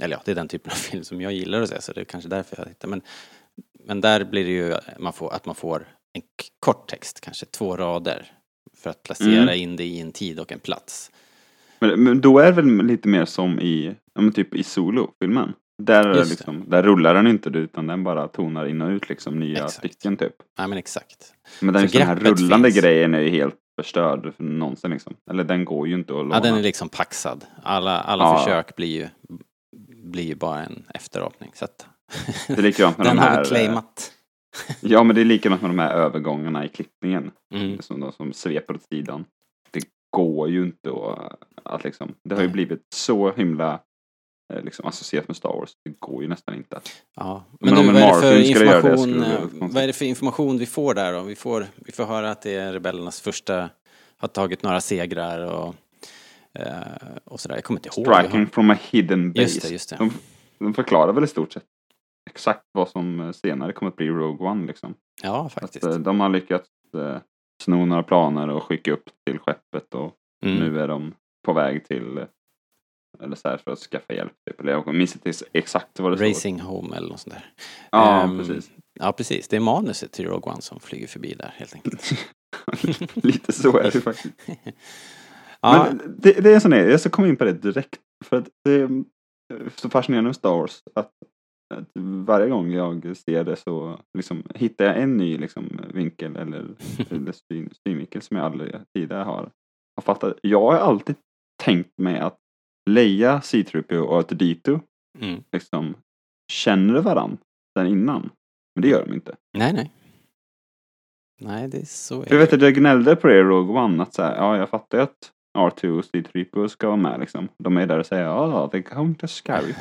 eller 0.00 0.16
ja, 0.16 0.22
det 0.24 0.30
är 0.30 0.34
den 0.34 0.48
typen 0.48 0.72
av 0.72 0.76
film 0.90 1.04
som 1.04 1.20
jag 1.20 1.32
gillar 1.32 1.62
att 1.62 1.68
se 1.68 1.80
så 1.80 1.92
det 1.92 2.00
är 2.00 2.04
kanske 2.04 2.28
därför 2.28 2.56
jag 2.58 2.66
hittar 2.66 2.88
men 2.88 3.02
men 3.84 4.00
där 4.00 4.24
blir 4.24 4.44
det 4.44 4.50
ju 4.50 4.74
man 4.98 5.12
får, 5.12 5.34
att 5.34 5.46
man 5.46 5.54
får 5.54 5.88
en 6.12 6.22
kort 6.60 6.88
text, 6.88 7.20
kanske 7.20 7.46
två 7.46 7.76
rader 7.76 8.32
för 8.76 8.90
att 8.90 9.02
placera 9.02 9.42
Mm. 9.42 9.54
in 9.60 9.76
det 9.76 9.84
i 9.84 10.00
en 10.00 10.12
tid 10.12 10.40
och 10.40 10.52
en 10.52 10.58
plats. 10.60 11.10
Men, 11.80 12.02
men 12.04 12.20
då 12.20 12.38
är 12.38 12.44
det 12.46 12.52
väl 12.52 12.86
lite 12.86 13.08
mer 13.08 13.24
som 13.24 13.60
i, 13.60 13.94
ja, 14.14 14.30
typ 14.34 14.54
i 14.54 14.62
Solo-filmen. 14.62 15.52
Där, 15.82 16.14
liksom, 16.24 16.64
där 16.68 16.82
rullar 16.82 17.14
den 17.14 17.26
inte 17.26 17.48
utan 17.48 17.86
den 17.86 18.04
bara 18.04 18.28
tonar 18.28 18.66
in 18.66 18.82
och 18.82 18.88
ut 18.90 19.08
liksom 19.08 19.40
nya 19.40 19.52
Exakt. 19.64 19.72
stycken 19.74 20.16
typ. 20.16 20.32
Nej 20.58 20.68
men 20.68 20.78
exakt. 20.78 21.34
Men 21.60 21.74
den, 21.74 21.82
liksom, 21.82 21.98
den 21.98 22.08
här 22.08 22.16
rullande 22.16 22.68
finns. 22.70 22.80
grejen 22.84 23.14
är 23.14 23.20
ju 23.20 23.30
helt 23.30 23.54
förstörd 23.80 24.34
för 24.36 24.44
någonsin 24.44 24.90
liksom. 24.90 25.14
Eller 25.30 25.44
den 25.44 25.64
går 25.64 25.88
ju 25.88 25.94
inte 25.94 26.12
att 26.12 26.18
låna. 26.18 26.34
Ja, 26.34 26.40
den 26.40 26.54
är 26.54 26.62
liksom 26.62 26.88
paxad. 26.88 27.44
Alla, 27.62 28.00
alla 28.00 28.24
Ja. 28.24 28.38
försök 28.38 28.76
blir 28.76 28.88
ju, 29.00 29.08
blir 30.04 30.24
ju 30.24 30.34
bara 30.34 30.62
en 30.64 30.82
efterapning. 30.94 31.50
Så 31.54 31.64
att 31.64 31.86
Det 32.46 32.58
är 32.58 32.62
likadant 32.62 32.98
med 32.98 33.06
den 33.06 33.16
de 33.16 33.22
har 33.22 33.28
här. 33.28 33.42
vi 33.44 33.48
claimat. 33.48 34.12
Ja 34.80 35.02
men 35.02 35.16
det 35.16 35.20
är 35.22 35.24
likadant 35.24 35.62
med 35.62 35.70
de 35.70 35.78
här 35.78 35.94
övergångarna 35.94 36.64
i 36.64 36.68
klippningen. 36.68 37.30
Mm. 37.54 37.82
Som, 37.82 38.00
de, 38.00 38.12
som 38.12 38.32
sveper 38.32 38.74
åt 38.74 38.82
sidan. 38.82 39.24
Det 39.70 39.84
går 40.10 40.48
ju 40.48 40.62
inte 40.62 40.90
att, 40.90 41.38
att 41.62 41.84
liksom. 41.84 42.14
Det 42.24 42.34
har 42.34 42.42
ju 42.42 42.48
blivit 42.48 42.82
så 42.94 43.32
himla 43.32 43.80
eh, 44.54 44.64
liksom 44.64 44.86
associerat 44.86 45.28
med 45.28 45.36
Star 45.36 45.48
Wars. 45.48 45.70
Det 45.84 45.94
går 45.98 46.22
ju 46.22 46.28
nästan 46.28 46.54
inte. 46.54 46.80
Ja. 47.16 47.44
Men 47.60 47.74
Men, 47.74 47.78
om 47.78 47.94
du, 47.94 48.00
en 48.00 48.10
vad, 48.10 48.24
är 48.24 48.38
det 48.38 48.54
för 48.54 48.54
Marvel 48.54 48.54
skulle 48.54 48.66
göra 48.66 48.90
det 48.90 48.98
skulle 48.98 49.34
eh, 49.34 49.40
vad 49.50 49.82
är 49.82 49.86
det 49.86 49.92
för 49.92 50.04
information 50.04 50.58
vi 50.58 50.66
får 50.66 50.94
där 50.94 51.12
då? 51.12 51.22
Vi 51.22 51.34
får, 51.34 51.66
vi 51.76 51.92
får 51.92 52.04
höra 52.04 52.30
att 52.30 52.42
det 52.42 52.54
är 52.54 52.72
rebellernas 52.72 53.20
första, 53.20 53.70
har 54.16 54.28
tagit 54.28 54.62
några 54.62 54.80
segrar 54.80 55.52
och, 55.52 55.74
eh, 56.58 56.76
och 57.24 57.40
sådär. 57.40 57.54
Jag 57.54 57.64
kommer 57.64 57.78
inte 57.78 58.00
ihåg. 58.00 58.14
Striking 58.14 58.46
from 58.46 58.70
a 58.70 58.76
hidden 58.90 59.32
base. 59.32 59.42
Just 59.42 59.62
det, 59.62 59.68
just 59.68 59.90
det. 59.90 59.96
De, 59.96 60.12
de 60.58 60.74
förklarar 60.74 61.12
väl 61.12 61.24
i 61.24 61.26
stort 61.26 61.52
sett 61.52 61.64
exakt 62.30 62.64
vad 62.72 62.88
som 62.88 63.20
eh, 63.20 63.32
senare 63.32 63.72
kommer 63.72 63.90
att 63.90 63.96
bli 63.96 64.08
Rogue 64.08 64.48
One 64.48 64.66
liksom. 64.66 64.94
Ja, 65.22 65.46
Att, 65.46 65.52
faktiskt. 65.52 65.84
eh, 65.86 65.94
de 65.98 66.20
har 66.20 66.28
lyckats 66.28 66.68
eh, 66.96 67.16
sno 67.62 67.86
några 67.86 68.02
planer 68.02 68.48
och 68.48 68.62
skicka 68.62 68.92
upp 68.92 69.04
till 69.26 69.38
skeppet 69.38 69.94
och 69.94 70.14
Mm. 70.46 70.58
nu 70.58 70.80
är 70.80 70.88
de 70.88 71.14
på 71.46 71.52
väg 71.52 71.84
till 71.86 72.18
eh, 72.18 72.24
eller 73.22 73.36
så 73.36 73.48
här 73.48 73.56
för 73.56 73.70
att 73.70 73.78
skaffa 73.78 74.12
hjälp. 74.14 74.32
Typ. 74.50 74.66
Jag 74.66 74.94
minns 74.94 75.14
inte 75.16 75.46
exakt 75.52 76.00
vad 76.00 76.12
det 76.12 76.16
står. 76.16 76.26
Racing 76.26 76.60
Home 76.60 76.96
eller 76.96 77.08
något 77.08 77.20
sånt 77.20 77.34
där. 77.34 77.52
Ja, 77.90 78.22
Ehm, 78.22 78.38
precis. 78.38 78.70
Ja, 79.00 79.12
precis. 79.12 79.48
Det 79.48 79.56
är 79.56 79.60
manuset 79.60 80.12
till 80.12 80.24
Rogue 80.26 80.52
One 80.52 80.62
som 80.62 80.80
flyger 80.80 81.06
förbi 81.06 81.34
där 81.34 81.54
helt 81.56 81.74
enkelt. 81.74 82.12
Lite 83.24 83.52
så 83.52 83.78
är 83.78 83.90
det 83.90 84.00
faktiskt. 84.00 84.34
Ja, 85.60 85.86
Men 85.88 86.16
det, 86.18 86.32
det 86.32 86.50
är 86.50 86.54
en 86.54 86.60
sån 86.60 86.72
här, 86.72 86.80
jag 86.88 87.00
ska 87.00 87.10
komma 87.10 87.28
in 87.28 87.36
på 87.36 87.44
det 87.44 87.52
direkt. 87.52 88.00
För 88.24 88.36
att 88.36 88.48
det 88.64 88.72
är 88.72 89.04
så 89.76 89.90
fascinerande 89.90 90.28
med 90.28 90.36
Star 90.36 90.50
Wars. 90.50 90.82
Att, 90.94 91.06
att 91.06 91.12
varje 92.26 92.48
gång 92.48 92.72
jag 92.72 93.16
ser 93.16 93.44
det 93.44 93.56
så 93.56 94.00
liksom, 94.18 94.42
hittar 94.54 94.84
jag 94.84 95.00
en 95.00 95.16
ny 95.16 95.38
liksom, 95.38 95.80
vinkel 95.94 96.36
eller, 96.36 96.66
eller 97.10 97.32
syn, 97.32 97.70
synvinkel 97.86 98.22
som 98.22 98.36
jag 98.36 98.46
aldrig 98.46 98.74
tidigare 98.94 99.24
har, 99.24 99.50
har 99.96 100.02
fattat. 100.02 100.38
Jag 100.42 100.60
har 100.60 100.78
alltid 100.78 101.16
tänkt 101.62 101.98
mig 101.98 102.18
att 102.18 102.38
Leia, 102.90 103.40
C-3PO 103.40 103.98
och 103.98 104.30
R2D2 104.30 104.80
mm. 105.18 105.42
liksom, 105.52 105.94
känner 106.52 107.00
varandra 107.00 107.38
sen 107.78 107.86
innan. 107.86 108.30
Men 108.74 108.82
det 108.82 108.88
gör 108.88 109.06
de 109.06 109.14
inte. 109.14 109.36
Nej, 109.58 109.72
nej. 109.72 109.90
Nej, 111.40 111.68
det 111.68 111.78
är 111.78 111.84
så. 111.84 112.22
För 112.22 112.34
jag 112.34 112.38
vet 112.38 112.52
att 112.52 112.62
jag 112.62 112.74
gnällde 112.74 113.16
på 113.16 113.28
det 113.28 113.38
i 113.38 113.42
Rogue 113.42 113.82
One 113.82 114.02
att 114.02 114.14
så 114.14 114.22
här, 114.22 114.36
ja 114.36 114.56
jag 114.56 114.68
fattar 114.68 114.98
ju 114.98 115.04
att 115.04 115.32
R2 115.58 115.98
och 115.98 116.04
C3PO 116.04 116.68
ska 116.68 116.86
vara 116.86 116.96
med 116.96 117.20
liksom. 117.20 117.48
De 117.58 117.76
är 117.76 117.86
där 117.86 117.98
och 117.98 118.06
säger 118.06 118.24
ja, 118.24 118.68
they 118.72 118.82
come 118.82 119.14
to 119.14 119.26
scary. 119.26 119.74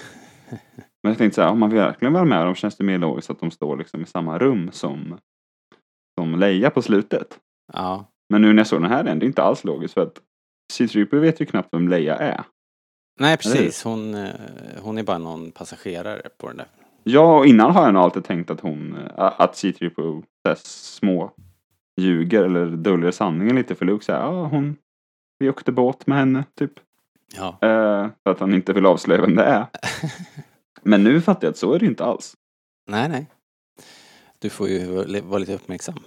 Men 1.03 1.12
jag 1.12 1.17
tänkte 1.17 1.36
så 1.36 1.41
här, 1.41 1.50
om 1.50 1.60
man 1.60 1.69
vill 1.69 1.79
verkligen 1.79 2.13
vara 2.13 2.25
med 2.25 2.45
dem 2.45 2.55
känns 2.55 2.77
det 2.77 2.83
mer 2.83 2.98
logiskt 2.98 3.29
att 3.29 3.39
de 3.39 3.51
står 3.51 3.77
liksom 3.77 4.01
i 4.01 4.05
samma 4.05 4.39
rum 4.39 4.69
som, 4.72 5.17
som 6.19 6.39
Leia 6.39 6.69
på 6.69 6.81
slutet. 6.81 7.39
Ja, 7.74 8.05
Men 8.29 8.41
nu 8.41 8.53
när 8.53 8.60
jag 8.60 8.67
såg 8.67 8.81
den 8.81 8.91
här, 8.91 9.03
det 9.03 9.12
är 9.12 9.24
inte 9.24 9.43
alls 9.43 9.63
logiskt 9.63 9.93
för 9.93 10.01
att 10.01 10.22
C3PO 10.74 11.19
vet 11.19 11.39
ju 11.39 11.45
knappt 11.45 11.69
vem 11.72 11.88
Leia 11.88 12.15
är. 12.15 12.43
nej 13.19 13.38
precis. 13.38 13.83
Hon, 13.83 14.15
eh, 14.15 14.29
hon 14.81 14.98
är 14.98 15.03
bara 15.03 15.17
någon 15.17 15.51
passagerare 15.51 16.22
på 16.38 16.48
den 16.48 16.57
där. 16.57 16.67
Ja, 17.03 17.38
och 17.38 17.45
innan 17.45 17.72
har 17.72 17.83
jag 17.86 17.93
nog 17.93 18.03
alltid 18.03 18.24
tänkt 18.24 18.50
att 18.51 18.60
hon, 18.62 18.98
äh, 18.98 19.33
att 19.41 19.53
C3PO 19.53 20.22
så 20.22 20.50
här, 20.50 20.57
små 20.63 21.31
ljuger 22.01 22.43
eller 22.43 22.65
döljer 22.65 23.12
sanningen 23.12 23.55
lite 23.55 23.75
för 23.75 23.86
Luke. 23.86 24.05
Så 24.05 24.12
här, 24.12 24.19
ja, 24.19 24.45
hon, 24.45 24.75
vi 25.39 25.50
åkte 25.50 25.72
båt 25.72 26.07
med 26.07 26.17
henne, 26.17 26.43
typ. 26.60 26.72
Ja, 27.36 27.48
Eh, 27.62 28.10
för 28.24 28.31
att 28.31 28.39
han 28.39 28.53
inte 28.53 28.74
vill 28.74 28.86
avslöja 28.86 29.22
vem 29.22 29.36
det 29.36 29.43
är. 29.43 29.65
Men 30.83 31.03
nu 31.03 31.21
fattar 31.21 31.47
jag 31.47 31.51
att 31.51 31.57
så 31.57 31.73
är 31.73 31.79
det 31.79 31.85
inte 31.85 32.05
alls. 32.05 32.33
nej, 32.89 33.09
nej. 33.09 33.27
Du 34.39 34.49
får 34.49 34.69
ju 34.69 34.85
vara 35.21 35.37
lite 35.37 35.53
uppmärksam 35.53 35.99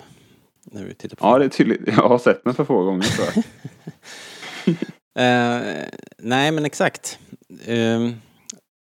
när 0.64 0.84
du 0.84 0.94
tittar 0.94 1.16
på 1.16 1.26
Ja, 1.26 1.38
det 1.38 1.44
är 1.44 1.48
tydligt. 1.48 1.80
Jag 1.86 2.08
har 2.08 2.18
sett 2.18 2.44
den 2.44 2.54
för 2.54 2.64
få 2.64 2.84
gånger 2.84 3.02
tror 3.02 3.28
jag. 3.34 3.44
Eh, 5.18 5.84
nej, 6.18 6.52
men 6.52 6.64
exakt. 6.64 7.18
Ehm, 7.64 8.14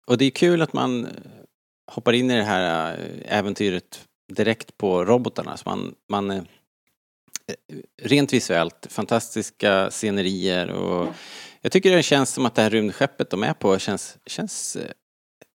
och 0.07 0.19
det 0.19 0.25
är 0.25 0.31
kul 0.31 0.63
att 0.63 0.73
man 0.73 1.09
hoppar 1.91 2.13
in 2.13 2.31
i 2.31 2.37
det 2.37 2.43
här 2.43 2.93
eh, 2.93 3.39
äventyret 3.39 4.05
direkt 4.33 4.77
på 4.77 5.05
robotarna. 5.05 5.57
Så 5.57 5.69
man, 5.69 5.95
man, 6.09 6.31
eh, 6.31 6.43
rent 8.03 8.33
visuellt, 8.33 8.87
fantastiska 8.91 9.91
scenerier 9.91 10.71
och 10.71 11.15
jag 11.61 11.73
tycker 11.73 11.97
det 11.97 12.03
känns 12.03 12.31
som 12.31 12.47
att 12.47 12.55
det 12.55 12.63
här 12.63 12.71
rymdskeppet 12.71 13.31
de 13.31 13.43
är 13.43 13.55
på 13.55 13.79
känns, 13.79 14.19
känns 14.27 14.77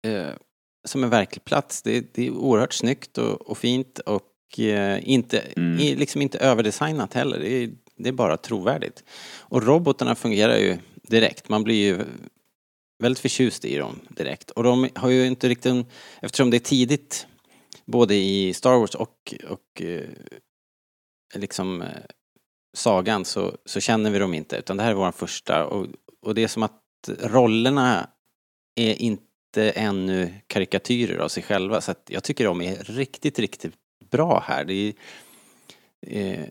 eh, 0.03 0.29
som 0.85 1.03
en 1.03 1.09
verklig 1.09 1.45
plats. 1.45 1.81
Det, 1.81 2.13
det 2.13 2.27
är 2.27 2.31
oerhört 2.31 2.73
snyggt 2.73 3.17
och, 3.17 3.41
och 3.41 3.57
fint 3.57 3.99
och 3.99 4.59
eh, 4.59 5.09
inte, 5.09 5.39
Mm. 5.39 5.97
liksom 5.97 6.21
inte 6.21 6.37
överdesignat 6.37 7.13
heller. 7.13 7.39
Det 7.39 7.49
är, 7.49 7.69
det 7.95 8.09
är 8.09 8.13
bara 8.13 8.37
trovärdigt. 8.37 9.03
Och 9.39 9.63
robotarna 9.63 10.15
fungerar 10.15 10.57
ju 10.57 10.77
direkt. 11.07 11.49
Man 11.49 11.63
blir 11.63 11.75
ju 11.75 12.05
väldigt 13.03 13.19
förtjust 13.19 13.65
i 13.65 13.77
dem 13.77 13.99
direkt. 14.09 14.51
Och 14.51 14.63
de 14.63 14.89
har 14.95 15.09
ju 15.09 15.25
inte 15.27 15.49
riktigt, 15.49 15.65
en, 15.65 15.85
eftersom 16.21 16.49
det 16.49 16.57
är 16.57 16.59
tidigt 16.59 17.27
både 17.85 18.15
i 18.15 18.53
Star 18.53 18.77
Wars 18.77 18.95
och, 18.95 19.33
och 19.49 19.81
eh, 19.81 20.09
liksom 21.35 21.81
eh, 21.81 21.87
sagan 22.75 23.25
så, 23.25 23.57
så 23.65 23.79
känner 23.79 24.11
vi 24.11 24.19
dem 24.19 24.33
inte. 24.33 24.57
Utan 24.57 24.77
det 24.77 24.83
här 24.83 24.91
är 24.91 24.95
vår 24.95 25.11
första 25.11 25.65
och, 25.65 25.87
och 26.21 26.35
det 26.35 26.43
är 26.43 26.47
som 26.47 26.63
att 26.63 26.81
rollerna 27.19 28.09
är 28.75 29.01
inte 29.01 29.23
ännu 29.61 30.33
karikatyrer 30.47 31.17
av 31.17 31.27
sig 31.27 31.43
själva. 31.43 31.81
Så 31.81 31.93
jag 32.07 32.23
tycker 32.23 32.45
de 32.45 32.61
är 32.61 32.75
riktigt, 32.75 33.39
riktigt 33.39 33.73
bra 34.11 34.43
här. 34.47 34.65
Det 34.65 34.73
är, 34.73 34.93
eh, 36.01 36.45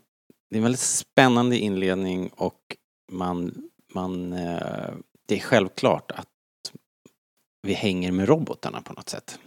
det 0.50 0.56
är 0.56 0.56
en 0.56 0.62
väldigt 0.62 0.80
spännande 0.80 1.58
inledning 1.58 2.30
och 2.36 2.76
man, 3.12 3.54
man, 3.94 4.32
eh, 4.32 4.94
det 5.28 5.34
är 5.34 5.40
självklart 5.40 6.10
att 6.10 6.28
vi 7.62 7.72
hänger 7.72 8.12
med 8.12 8.28
robotarna 8.28 8.82
på 8.82 8.92
något 8.92 9.08
sätt. 9.08 9.38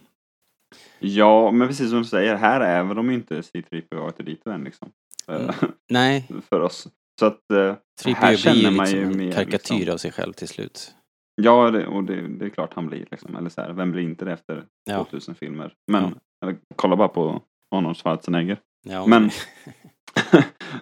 Ja, 1.00 1.52
men 1.52 1.68
precis 1.68 1.90
som 1.90 2.00
du 2.00 2.06
säger, 2.06 2.36
här 2.36 2.62
är 2.62 2.84
väl 2.84 2.96
de 2.96 3.12
inte 3.12 3.42
C3PO 3.42 3.96
och 3.96 4.20
R2D2 4.20 4.54
än 4.54 4.64
liksom. 4.64 4.92
Eh, 5.28 5.36
Mm. 5.36 5.56
Nej, 5.90 6.28
för 6.50 6.60
oss. 6.60 6.88
Så 7.20 7.26
att 7.26 7.52
eh, 7.52 7.58
här 7.58 7.78
3PO 8.04 8.36
känner 8.36 8.56
ju 8.56 8.72
man 8.72 8.86
liksom 8.86 9.00
ju 9.00 9.06
en 9.06 9.18
mer, 9.18 9.32
karikatyr 9.32 9.76
liksom. 9.76 9.94
av 9.94 9.98
sig 9.98 10.12
själv 10.12 10.34
till 10.34 10.48
slut. 10.48 10.96
Ja, 11.36 11.72
det, 11.72 11.88
och 11.88 12.04
det, 12.04 12.28
det 12.28 12.46
är 12.46 12.50
klart 12.50 12.74
han 12.74 12.88
blir 12.88 13.08
liksom. 13.12 13.36
Eller 13.36 13.50
så 13.50 13.62
här, 13.62 13.74
vem 13.74 13.92
blir 13.92 14.04
inte 14.04 14.26
det 14.26 14.32
efter 14.34 14.66
Ja. 14.86 15.04
2000 15.04 15.36
filmer? 15.36 15.74
Men, 15.92 16.20
eller, 16.44 16.58
kolla 16.76 16.96
bara 16.96 17.08
på 17.08 17.42
Arnold 17.76 17.98
Schwarzenegger. 17.98 18.58
Ja, 18.84 19.06
Men, 19.06 19.24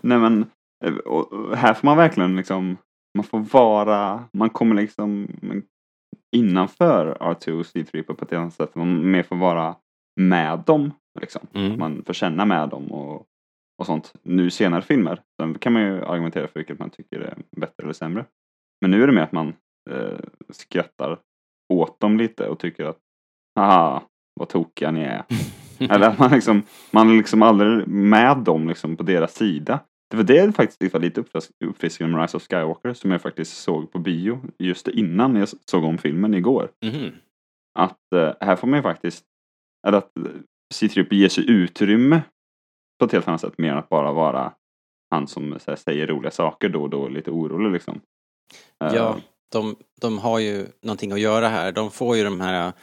nej 0.02 0.20
men, 0.20 0.46
eh, 0.86 0.94
här 1.56 1.74
får 1.74 1.86
man 1.86 1.98
verkligen 1.98 2.36
liksom 2.36 2.78
man 3.18 3.24
får 3.24 3.40
vara, 3.40 4.24
man 4.34 4.50
kommer 4.50 4.76
liksom 4.76 5.28
innanför 6.36 7.18
R2 7.20 7.52
och 7.52 7.66
C3 7.66 8.02
på 8.04 8.26
ett 8.26 8.34
annat 8.34 8.54
sätt. 8.54 8.76
Man 8.76 9.12
mer 9.12 9.24
får 9.24 9.36
vara 9.36 9.76
med 10.22 10.60
dem. 10.60 10.92
Liksom. 11.20 11.48
Mm. 11.54 11.80
Man 11.80 12.04
får 12.06 12.14
känna 12.14 12.46
med 12.46 12.70
dem 12.70 12.92
och, 12.92 13.26
och 13.78 13.86
sånt. 13.86 14.14
Nu 14.24 14.50
senare 14.50 14.82
filmer, 14.82 15.22
sen 15.42 15.58
kan 15.60 15.74
man 15.74 15.82
ju 15.82 16.06
argumentera 16.06 16.48
för 16.48 16.60
vilket 16.60 16.80
man 16.80 16.90
tycker 16.90 17.20
är 17.20 17.38
bättre 17.58 17.84
eller 17.84 17.94
sämre. 17.94 18.26
Men 18.82 18.92
nu 18.92 19.04
är 19.04 19.08
det 19.08 19.14
mer 19.14 19.22
att 19.22 19.32
man 19.32 19.54
eh, 19.90 20.20
skrattar 20.50 21.20
åt 21.74 22.00
dem 22.00 22.18
lite 22.18 22.48
och 22.48 22.60
tycker 22.60 22.86
att 22.86 23.00
haha, 23.60 24.04
vad 24.40 24.50
tokiga 24.50 24.92
ni 24.92 25.02
är. 25.02 25.24
Eller 25.80 26.08
att 26.10 26.20
man 26.20 26.32
liksom, 26.32 26.64
man 26.92 27.10
är 27.10 27.18
liksom 27.18 27.42
aldrig 27.42 27.88
med 27.88 28.38
dem 28.38 28.68
liksom 28.68 28.96
på 28.96 29.04
deras 29.04 29.36
sida. 29.36 29.80
Det 30.10 30.18
var 30.18 30.24
det 30.24 30.52
faktiskt 30.56 30.94
lite 31.00 31.22
uppfrisk- 31.22 31.52
uppfriskande 31.66 32.16
med 32.16 32.22
Rise 32.22 32.38
of 32.38 32.44
Skywalker 32.44 32.94
som 32.94 33.12
jag 33.12 33.22
faktiskt 33.22 33.58
såg 33.58 33.92
på 33.92 34.00
bio 34.00 34.42
just 34.60 34.88
innan 34.88 35.36
jag 35.36 35.50
såg 35.50 35.84
om 35.84 35.98
filmen 35.98 36.34
igår. 36.34 36.72
Mhm. 36.86 37.12
Att 37.80 38.14
eh, 38.16 38.34
här 38.42 38.56
får 38.56 38.68
man 38.68 38.80
ju 38.80 38.84
faktiskt, 38.84 39.26
eller 39.88 39.98
att 39.98 40.18
eh, 40.18 40.24
C-3PO 40.74 41.14
ger 41.14 41.30
sig 41.30 41.50
utrymme 41.52 42.22
på 43.00 43.06
ett 43.06 43.12
helt 43.12 43.28
annat 43.28 43.42
sätt 43.42 43.58
mer 43.58 43.72
än 43.72 43.78
att 43.78 43.90
bara 43.90 44.12
vara 44.14 44.54
han 45.12 45.28
som 45.28 45.58
här, 45.68 45.76
säger 45.76 46.08
roliga 46.08 46.32
saker 46.32 46.70
då 46.70 46.82
och 46.82 46.90
då, 46.90 47.08
lite 47.08 47.32
orolig 47.32 47.72
liksom. 47.72 48.02
Eh, 48.84 48.96
Ja, 48.96 49.18
de, 49.54 49.76
de 50.02 50.20
har 50.20 50.40
ju 50.40 50.68
någonting 50.82 51.12
att 51.12 51.20
göra 51.20 51.50
här. 51.50 51.72
De 51.72 51.92
får 51.92 52.18
ju 52.18 52.24
de 52.24 52.42
här, 52.42 52.74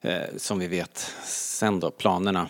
eh, 0.00 0.36
som 0.36 0.58
vi 0.58 0.66
vet 0.66 0.98
sen 1.24 1.80
då, 1.80 1.90
planerna. 1.90 2.48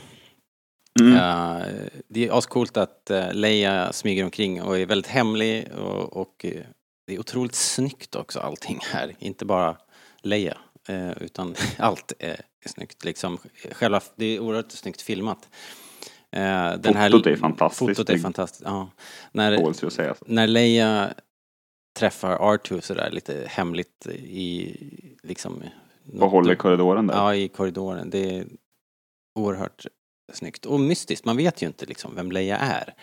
mm, 1.00 1.16
Eh, 1.16 1.66
det 2.08 2.28
är 2.28 2.38
ascoolt 2.38 2.76
att 2.76 3.10
eh, 3.10 3.32
Leia 3.32 3.92
smyger 3.92 4.24
omkring 4.24 4.62
och 4.62 4.78
är 4.78 4.86
väldigt 4.86 5.10
hemlig 5.10 5.68
och, 5.72 6.16
och 6.16 6.44
eh, 6.44 6.62
det 7.06 7.14
är 7.14 7.18
otroligt 7.18 7.54
snyggt 7.54 8.14
också 8.14 8.40
allting 8.40 8.78
här. 8.92 9.14
Inte 9.18 9.44
bara 9.44 9.76
Leia, 10.22 10.58
utan 11.20 11.54
allt 11.78 12.12
är 12.18 12.40
snyggt 12.66 13.04
liksom. 13.04 13.38
Själva, 13.72 14.00
det 14.16 14.26
är 14.26 14.40
oerhört 14.40 14.72
snyggt 14.72 15.02
filmat. 15.02 15.48
Den 16.30 17.10
Fotot 17.10 17.26
är 17.26 17.36
fantastiskt 17.36 17.78
Fotot 17.78 18.10
är 18.10 18.18
fantastiskt, 18.18 18.62
ja. 18.64 18.90
När, 19.32 19.50
när 20.26 20.46
Leia 20.46 21.10
träffar 21.98 22.38
R2 22.38 22.80
sådär 22.80 23.10
lite 23.10 23.44
hemligt 23.48 24.06
i 24.06 24.76
liksom... 25.22 25.62
Och 26.20 26.30
håller 26.30 26.52
i 26.52 26.56
korridoren 26.56 27.06
där. 27.06 27.14
Ja, 27.14 27.34
i 27.34 27.48
korridoren. 27.48 28.10
Det 28.10 28.38
är 28.38 28.46
oerhört 29.34 29.86
snyggt. 30.32 30.66
Och 30.66 30.80
mystiskt, 30.80 31.24
man 31.24 31.36
vet 31.36 31.62
ju 31.62 31.66
inte 31.66 31.86
liksom 31.86 32.14
vem 32.14 32.32
Leia 32.32 32.56
är. 32.56 32.94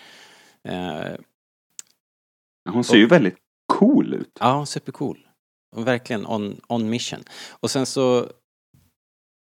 Eh, 0.63 1.15
Hon 2.69 2.83
ser 2.83 2.97
ju 2.97 3.07
väldigt 3.07 3.37
cool 3.67 4.13
ut. 4.13 4.37
ja, 4.39 4.65
supercool. 4.65 5.27
Och 5.75 5.87
verkligen 5.87 6.25
on, 6.25 6.61
on 6.67 6.89
mission. 6.89 7.23
Och 7.49 7.71
sen 7.71 7.85
så 7.85 8.29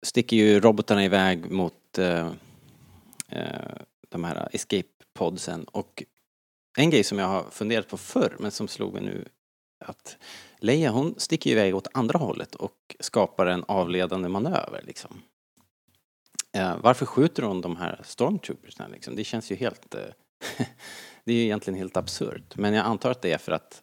sticker 0.06 0.36
ju 0.36 0.60
robotarna 0.60 1.04
iväg 1.04 1.50
mot 1.50 1.98
eh, 1.98 2.32
eh, 3.28 3.76
de 4.08 4.24
här 4.24 4.48
escape 4.52 4.88
podsen. 5.14 5.64
Och 5.64 6.02
en 6.78 6.90
grej 6.90 7.04
som 7.04 7.18
jag 7.18 7.26
har 7.26 7.44
funderat 7.50 7.88
på 7.88 7.96
förr, 7.96 8.36
men 8.38 8.50
som 8.50 8.68
slog 8.68 8.92
mig 8.92 9.02
nu, 9.02 9.28
att 9.78 10.16
Leia 10.58 10.90
hon 10.90 11.14
sticker 11.16 11.50
iväg 11.50 11.76
åt 11.76 11.88
andra 11.94 12.18
hållet 12.18 12.54
och 12.54 12.96
skapar 13.00 13.46
en 13.46 13.64
avledande 13.68 14.28
manöver 14.28 14.82
liksom. 14.82 15.22
Eh, 16.52 16.76
varför 16.80 17.06
skjuter 17.06 17.42
hon 17.42 17.60
de 17.60 17.76
här 17.76 18.00
stormtroopersna 18.04 18.88
liksom? 18.88 19.16
Det 19.16 19.24
känns 19.24 19.52
ju 19.52 19.56
helt... 19.56 19.94
Eh, 19.94 20.00
det 21.24 21.32
är 21.32 21.36
ju 21.36 21.42
egentligen 21.42 21.78
helt 21.78 21.96
absurt. 21.96 22.56
Men 22.56 22.74
jag 22.74 22.86
antar 22.86 23.10
att 23.10 23.22
det 23.22 23.32
är 23.32 23.38
för 23.38 23.52
att 23.52 23.82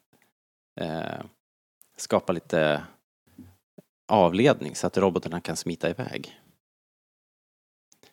eh, 0.81 1.25
skapa 1.97 2.33
lite 2.33 2.83
avledning 4.07 4.75
så 4.75 4.87
att 4.87 4.97
robotarna 4.97 5.41
kan 5.41 5.55
smita 5.55 5.89
iväg. 5.89 6.41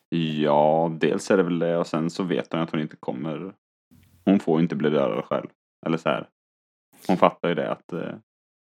Ja, 0.09 0.91
dels 0.99 1.31
är 1.31 1.37
det 1.37 1.43
väl 1.43 1.59
det 1.59 1.77
och 1.77 1.87
sen 1.87 2.09
så 2.09 2.23
vet 2.23 2.51
hon 2.51 2.61
att 2.61 2.71
hon 2.71 2.81
inte 2.81 2.95
kommer. 2.95 3.53
Hon 4.25 4.39
får 4.39 4.61
inte 4.61 4.75
bli 4.75 4.89
dödad 4.89 5.25
själv. 5.25 5.47
Eller 5.85 5.97
så 5.97 6.09
här. 6.09 6.29
Hon 7.07 7.17
fattar 7.17 7.49
ju 7.49 7.55
det 7.55 7.71
att 7.71 7.93
eh, 7.93 7.99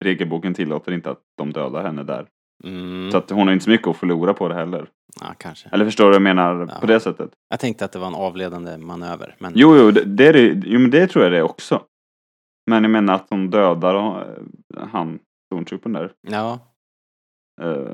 regelboken 0.05 0.55
tillåter 0.55 0.92
inte 0.92 1.11
att 1.11 1.20
de 1.38 1.53
dödar 1.53 1.83
henne 1.83 2.03
där. 2.03 2.27
Mm. 2.64 3.11
Så 3.11 3.16
att 3.18 3.31
hon 3.31 3.46
har 3.46 3.53
inte 3.53 3.64
så 3.64 3.70
mycket 3.70 3.87
att 3.88 3.96
förlora 3.96 4.35
på 4.35 4.48
det 4.48 4.55
heller. 4.55 4.88
Ja, 5.20 5.27
kanske. 5.38 5.68
Eller 5.72 5.85
förstår 5.85 6.05
du 6.05 6.09
vad 6.09 6.14
jag 6.14 6.22
menar 6.22 6.66
Ja. 6.74 6.81
på 6.81 6.87
det 6.87 7.01
sättet? 7.01 7.31
Jag 7.48 7.61
tänkte 7.61 7.85
att 7.85 7.92
det 7.92 7.98
var 7.98 8.07
en 8.07 8.14
avledande 8.14 8.79
manöver. 8.79 9.35
Men 9.38 9.53
Jo, 9.57 9.77
jo, 9.77 9.90
det, 9.90 10.05
det, 10.05 10.27
är 10.27 10.33
det, 10.33 10.62
jo 10.66 10.79
men 10.81 10.90
det 10.90 11.07
tror 11.07 11.24
jag 11.24 11.33
det 11.33 11.38
är 11.38 11.42
också. 11.42 11.83
Men 12.70 12.85
jag 12.85 12.90
menar 12.90 13.14
att 13.14 13.27
hon 13.31 13.51
dödar 13.51 13.94
eh, 13.94 14.87
han, 14.92 15.18
stormtroopern 15.46 15.92
där. 15.92 16.12
ja, 16.29 16.59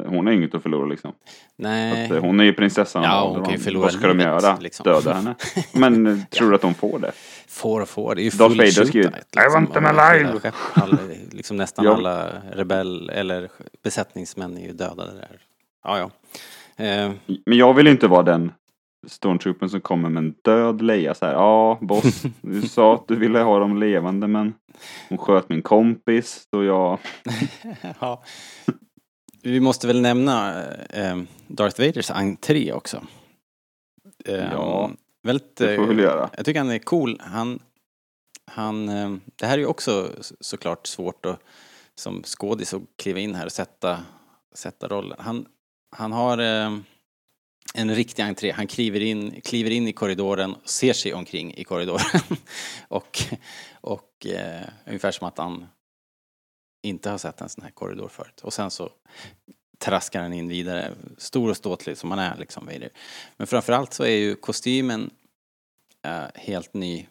hon 0.06 0.26
har 0.26 0.32
inget 0.32 0.54
att 0.54 0.62
förlora 0.62 0.86
liksom. 0.86 1.12
nej. 1.56 2.04
Att, 2.04 2.10
eh, 2.10 2.20
hon 2.20 2.40
är 2.40 2.44
ju 2.44 2.52
prinsessan 2.52 3.02
Ja, 3.02 3.32
hon 3.34 3.44
kan 3.44 3.52
ju 3.52 3.58
förlora 3.58 3.82
Vad 3.82 3.92
ska 3.92 4.06
de 4.06 4.18
livet, 4.18 4.42
göra? 4.42 4.56
liksom. 4.60 4.84
Döda 4.84 5.12
henne? 5.12 5.34
Men 5.72 6.06
eh, 6.06 6.18
tror 6.30 6.48
du 6.50 6.54
att 6.54 6.62
de 6.62 6.74
får 6.74 6.98
det? 6.98 7.12
Får 7.48 7.80
och 7.80 7.88
får, 7.88 8.14
det 8.14 8.20
är 8.20 8.24
ju 8.24 8.30
Darth 8.30 8.56
Vader 8.56 8.72
shootout, 8.72 8.94
liksom, 8.94 9.42
"I 9.50 9.54
want 9.54 9.72
them 9.74 9.84
alive." 9.86 10.38
skepp. 10.40 10.54
Alla, 10.74 10.98
liksom 11.32 11.56
nästan 11.56 11.84
Ja. 11.84 11.94
alla 11.94 12.28
rebell 12.52 13.10
eller 13.10 13.48
besättningsmän 13.84 14.58
är 14.58 14.62
ju 14.66 14.72
dödade 14.72 15.12
där. 15.12 15.38
Ja, 15.84 15.98
ja. 15.98 16.10
Eh, 16.84 17.12
Men 17.46 17.58
jag 17.58 17.74
vill 17.74 17.86
inte 17.86 18.06
vara 18.08 18.22
den 18.22 18.52
stormtroopern 19.06 19.68
som 19.68 19.80
kommer 19.80 20.08
med 20.08 20.20
en 20.24 20.34
död 20.42 20.82
Leia 20.82 21.14
så 21.14 21.26
här. 21.26 21.32
Ja, 21.32 21.78
boss, 21.80 22.22
du 22.42 22.62
sa 22.62 22.94
att 22.94 23.08
du 23.08 23.16
ville 23.16 23.38
ha 23.38 23.58
dem 23.58 23.76
levande 23.80 24.26
men 24.28 24.54
hon 25.08 25.18
sköt 25.18 25.48
min 25.48 25.62
kompis 25.62 26.46
så 26.50 26.64
jag... 26.64 26.98
ja. 28.00 28.22
Vi 29.44 29.60
måste 29.60 29.86
väl 29.86 30.00
nämna 30.00 30.64
eh, 30.90 31.22
Darth 31.46 31.80
Vaders 31.80 32.10
entré 32.10 32.72
också. 32.72 33.06
Eh, 34.24 34.34
Ja, 34.34 34.90
väldigt, 35.22 35.56
Det 35.56 35.76
får 35.76 35.82
vi 35.82 35.88
väl 35.88 35.98
eh, 35.98 36.04
göra. 36.04 36.30
Jag 36.36 36.44
tycker 36.44 36.60
han 36.60 36.70
är 36.70 36.78
cool. 36.78 37.20
Han, 37.24 37.58
han, 38.50 38.88
eh, 38.88 39.16
det 39.36 39.46
här 39.46 39.54
är 39.54 39.58
ju 39.58 39.66
också 39.66 40.10
så- 40.20 40.34
såklart 40.40 40.86
svårt 40.86 41.26
att 41.26 41.40
som 41.94 42.22
skådis 42.22 42.74
att 42.74 42.82
kliva 42.98 43.18
in 43.20 43.34
här 43.34 43.46
och 43.46 43.52
sätta, 43.52 43.98
sätta 44.54 44.88
rollen. 44.88 45.16
Han, 45.20 45.46
han 45.96 46.12
har 46.12 46.38
eh, 46.38 46.78
en 47.74 47.94
riktig 47.94 48.22
entré. 48.22 48.50
Han 48.52 48.66
kliver 48.66 49.00
in, 49.00 49.40
kliver 49.40 49.70
in 49.70 49.88
i 49.88 49.92
korridoren, 49.92 50.54
ser 50.64 50.92
sig 50.92 51.14
omkring 51.14 51.54
i 51.54 51.64
korridoren 51.64 52.20
och, 52.88 53.18
och 53.80 54.26
eh, 54.26 54.62
ungefär 54.86 55.10
som 55.10 55.28
att 55.28 55.38
han 55.38 55.66
inte 56.84 57.10
har 57.10 57.18
sett 57.18 57.40
en 57.40 57.48
sån 57.48 57.64
här 57.64 57.70
korridor 57.70 58.08
förut. 58.08 58.40
Och 58.40 58.52
sen 58.52 58.70
så 58.70 58.90
traskar 59.78 60.22
han 60.22 60.32
in 60.32 60.48
vidare, 60.48 60.94
stor 61.18 61.50
och 61.50 61.56
ståtlig 61.56 61.96
som 61.98 62.10
han 62.10 62.20
är 62.20 62.36
liksom. 62.36 62.66
Vader. 62.66 62.90
Men 63.36 63.46
framförallt 63.46 63.92
så 63.92 64.04
är 64.04 64.16
ju 64.16 64.34
kostymen 64.34 65.10
eh, 66.06 66.24
helt 66.34 66.74
ny, 66.74 67.06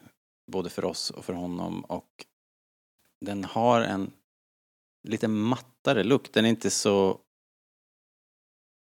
både 0.52 0.70
för 0.70 0.84
oss 0.84 1.10
och 1.10 1.24
för 1.24 1.32
honom 1.32 1.84
och 1.84 2.08
den 3.24 3.44
har 3.44 3.80
en 3.80 4.10
lite 5.08 5.28
mattare 5.28 6.04
look. 6.04 6.32
Den 6.32 6.44
är 6.44 6.48
inte 6.48 6.70
så 6.70 7.20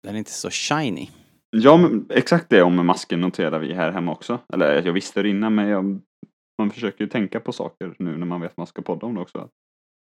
den 0.04 0.16
är 0.16 0.20
inte 0.20 0.32
så 0.32 0.50
shiny. 0.50 1.10
Ja, 1.50 1.78
men 1.78 2.06
exakt 2.10 2.50
det 2.50 2.62
om 2.62 2.86
masken 2.86 3.22
noterar 3.22 3.60
vi 3.60 3.74
här 3.74 3.92
hemma 3.92 4.12
också. 4.12 4.40
Eller 4.54 4.86
jag 4.86 4.94
visste 4.94 5.22
det 5.22 5.30
innan 5.30 5.56
men 5.56 5.68
jag, 5.68 6.02
man 6.58 6.72
försöker 6.72 7.04
ju 7.04 7.10
tänka 7.10 7.40
på 7.40 7.52
saker 7.52 7.96
nu 8.00 8.18
när 8.18 8.26
man 8.26 8.42
vet 8.42 8.52
att 8.52 8.58
man 8.58 8.68
ska 8.68 8.82
podda 8.82 9.06
om 9.08 9.16
det 9.16 9.22
också. 9.22 9.50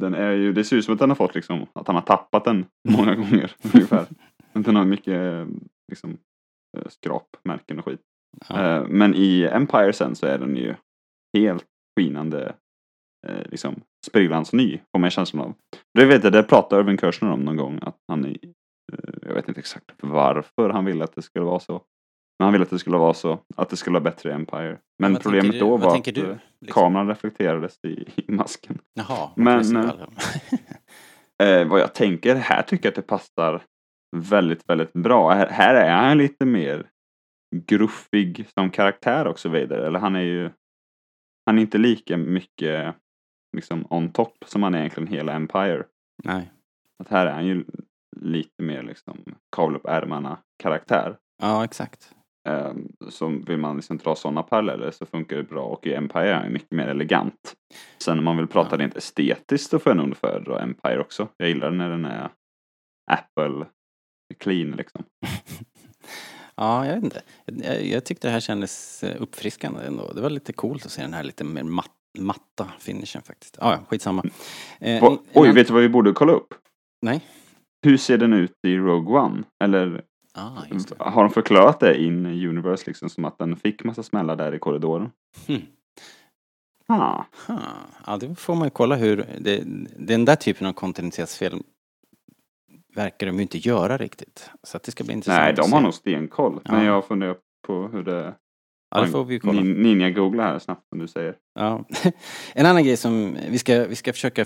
Den 0.03 0.15
är 0.15 0.33
ju, 0.33 0.53
det 0.53 0.65
ser 0.65 0.77
ut 0.77 0.85
som 0.85 0.95
att 0.95 1.01
den 1.01 1.11
har 1.11 1.17
fått 1.17 1.35
liksom, 1.35 1.67
att 1.73 1.87
han 1.87 1.97
har 1.97 2.03
tappat 2.03 2.45
den 2.45 2.67
många 2.89 3.15
gånger 3.15 3.53
ungefär. 3.75 4.07
Den 4.53 4.77
har 4.77 4.85
mycket 4.85 5.47
liksom, 5.91 6.19
eh, 6.79 6.89
skrapmärken 6.89 7.79
och 7.79 7.85
skit. 7.85 8.01
Ja. 8.49 8.77
Eh, 8.77 8.87
Men 8.89 9.15
i 9.15 9.49
Empire 9.53 9.93
sen 9.93 10.15
så 10.15 10.27
är 10.27 10.39
den 10.39 10.57
ju 10.57 10.75
helt 11.37 11.65
skinande, 11.99 12.55
eh, 13.27 13.51
liksom 13.51 13.81
sprillans 14.07 14.53
ny, 14.53 14.79
får 14.93 14.99
man 14.99 15.11
känslan 15.11 15.45
av. 15.45 15.55
Det 15.99 16.07
vet 16.07 16.25
jag, 16.25 16.33
det 16.33 16.43
pratade 16.43 16.83
Irvin 16.83 16.99
Kershner 16.99 17.33
om 17.33 17.41
någon 17.41 17.57
gång, 17.57 17.79
att 17.83 17.97
han 18.09 18.37
jag 19.23 19.35
vet 19.35 19.49
inte 19.49 19.61
exakt 19.61 19.91
varför 20.03 20.71
han 20.71 20.85
ville 20.85 21.05
att 21.05 21.15
det 21.15 21.23
skulle 21.23 21.45
vara 21.45 21.61
så. 21.61 21.83
Men 22.39 22.45
han 22.47 22.53
ville 22.53 22.63
att 22.65 22.71
det 22.71 22.79
skulle 22.79 22.97
vara 22.97 23.15
så, 23.15 23.39
att 23.57 23.69
det 23.71 23.77
skulle 23.77 23.95
vara 23.95 24.05
bättre 24.05 24.31
i 24.31 24.33
Empire. 24.33 24.79
Men 24.99 25.13
vad 25.13 25.23
problemet 25.23 25.53
du- 25.53 25.59
då 25.59 25.77
var 25.77 25.97
att 25.97 26.05
du, 26.05 26.31
eh, 26.31 26.37
liksom? 26.61 26.83
kameran 26.83 27.09
reflekterades 27.09 27.79
i, 27.85 28.09
i 28.17 28.33
masken. 28.33 28.79
Jaha, 28.95 29.31
Men, 29.37 29.77
eh, 29.77 29.91
Eh, 31.43 31.69
vad 31.69 31.81
jag 31.81 31.95
tänker, 31.95 32.35
här 32.35 32.63
tycker 32.63 32.87
jag 32.87 32.91
att 32.91 32.97
det 32.97 33.03
passar 33.03 33.63
väldigt, 34.17 34.69
väldigt 34.69 34.93
bra. 34.93 35.31
Här, 35.31 35.47
här 35.51 35.75
är 35.75 35.91
han 35.91 36.19
lite 36.19 36.45
mer 36.47 36.87
gruffig 37.67 38.47
som 38.59 38.71
karaktär 38.71 39.27
också 39.27 39.49
Vader. 39.49 39.79
Eller 39.79 39.99
han 39.99 40.17
är 40.17 40.21
ju, 40.21 40.51
han 41.47 41.59
är 41.59 41.63
inte 41.63 41.79
lika 41.79 42.17
mycket 42.17 42.95
liksom 43.57 43.87
on 43.91 44.13
top 44.13 44.45
som 44.47 44.63
han 44.63 44.75
är 44.75 44.79
egentligen 44.79 45.07
hela 45.07 45.33
Empire. 45.33 45.85
Nej. 46.25 46.53
Att 46.99 47.09
här 47.09 47.27
är 47.27 47.33
han 47.33 47.47
ju 47.47 47.65
lite 48.17 48.63
mer 48.63 48.83
liksom 48.83 49.25
kavla 49.57 49.79
upp 49.79 49.87
ärmarna 49.87 50.39
karaktär. 50.63 51.17
Ja, 51.43 51.65
exakt. 51.65 52.15
Eh, 52.49 52.73
så 53.09 53.29
vill 53.47 53.59
man 53.59 53.77
liksom 53.77 53.97
dra 53.99 54.15
sådana 54.15 54.43
paralleller 54.43 54.91
så 54.91 55.07
funkar 55.07 55.37
det 55.37 55.43
bra 55.43 55.63
och 55.65 55.87
i 55.87 55.95
Empire 55.95 56.35
är 56.35 56.51
mycket 56.51 56.71
mer 56.73 56.87
elegant. 56.87 57.55
Sen 57.99 58.19
om 58.19 58.25
man 58.25 58.37
vill 58.37 58.47
prata 58.47 58.77
Ja. 58.77 58.83
rent 58.83 58.97
estetiskt 58.97 59.71
så 59.71 59.79
får 59.79 59.91
jag 59.91 59.97
nog 59.97 60.17
föredra 60.17 60.61
Empire 60.63 61.01
också. 61.01 61.29
Jag 61.37 61.49
gillar 61.49 61.71
när 61.71 61.91
den 61.91 62.05
är 62.05 62.31
Apple 63.11 63.67
clean 64.39 64.71
liksom. 64.71 65.05
Ja, 66.61 66.87
jag 66.87 66.95
vet 66.95 67.05
inte. 67.05 67.23
Jag, 67.45 67.85
jag 67.87 68.05
tyckte 68.05 68.29
det 68.29 68.33
här 68.33 68.41
kändes 68.41 69.03
eh, 69.05 69.23
uppfriskande 69.23 69.87
ändå. 69.87 70.13
Det 70.13 70.21
var 70.21 70.31
lite 70.31 70.53
coolt 70.53 70.87
att 70.87 70.93
se 70.93 71.03
den 71.03 71.15
här 71.15 71.23
lite 71.23 71.45
mer 71.45 71.63
matt, 71.63 71.91
matta 72.19 72.73
finishen 72.79 73.23
faktiskt. 73.23 73.57
Ah, 73.61 73.71
ja, 73.73 73.79
skitsamma. 73.89 74.23
Eh, 74.81 75.03
Va, 75.03 75.19
oj, 75.35 75.53
vet 75.53 75.67
du 75.67 75.73
vad 75.73 75.83
vi 75.83 75.89
borde 75.89 76.13
kolla 76.13 76.33
upp? 76.33 76.55
Nej. 77.03 77.21
Hur 77.83 77.97
ser 77.97 78.19
den 78.19 78.33
ut 78.33 78.53
i 78.67 78.77
Rogue 78.77 79.19
One? 79.21 79.43
Eller 79.65 80.03
Ah, 80.39 80.63
det. 80.71 80.95
har 81.05 81.23
de 81.23 81.31
förklarat 81.33 81.81
det 81.81 82.03
in 82.03 82.27
universe 82.27 82.83
liksom 82.87 83.09
som 83.09 83.25
att 83.25 83.39
den 83.39 83.57
fick 83.57 83.85
massa 83.85 84.03
smällar 84.03 84.37
där 84.37 84.55
i 84.55 84.59
korridoren? 84.59 85.11
Hmm. 85.47 85.63
Ah. 86.87 87.25
Ha. 87.47 87.59
Ja, 88.07 88.17
det 88.17 88.35
får 88.35 88.55
man 88.55 88.65
ju 88.67 88.71
kolla 88.71 88.97
hur... 88.97 89.27
Det, 89.41 89.63
den 89.99 90.25
där 90.25 90.37
typen 90.37 90.67
av 90.67 90.73
kontinuitetsfilm 90.73 91.63
verkar 92.95 93.27
de 93.27 93.37
ju 93.37 93.43
inte 93.43 93.59
göra 93.59 93.97
riktigt. 93.97 94.51
Så 94.63 94.77
att 94.77 94.83
det 94.83 94.93
ska 94.93 95.05
bli 95.05 95.13
intressant 95.13 95.45
Nej, 95.45 95.55
de 95.55 95.73
har 95.73 95.81
nog 95.81 95.95
stenkoll. 95.95 96.61
Men 96.65 96.85
Ja. 96.85 96.93
jag 96.93 97.05
funderar 97.07 97.37
på 97.67 97.89
hur 97.93 98.03
det... 98.03 98.35
Ja, 98.95 99.01
det 99.01 99.09
får 99.09 99.25
vi 99.25 99.35
ju 99.35 99.41
kolla. 99.41 99.61
Nin- 99.63 99.83
Ninja-googla 99.83 100.43
här 100.43 100.59
snabbt 100.59 100.89
som 100.89 100.99
du 100.99 101.09
säger. 101.09 101.35
Ja. 101.55 101.85
En 102.55 102.67
annan 102.67 102.85
grej 102.85 102.97
som 102.97 103.37
vi 103.51 103.59
ska, 103.59 103.85
vi 103.87 103.95
ska 103.97 104.13
försöka 104.13 104.45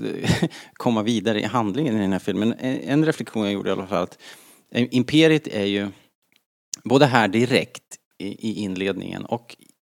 komma 0.72 1.02
vidare 1.02 1.40
i 1.40 1.44
handlingen 1.44 1.96
i 1.96 2.00
den 2.00 2.12
här 2.12 2.18
filmen. 2.18 2.54
En, 2.58 2.76
en 2.80 3.04
reflektion 3.04 3.42
jag 3.44 3.52
gjorde 3.52 3.68
i 3.68 3.72
alla 3.72 3.86
fall 3.86 4.02
att 4.02 4.18
Imperiet 4.74 5.46
är 5.46 5.64
ju 5.64 5.88
både 6.84 7.06
här 7.06 7.28
direkt 7.28 7.96
i, 8.18 8.48
i 8.50 8.54
inledningen 8.54 9.24
och 9.24 9.56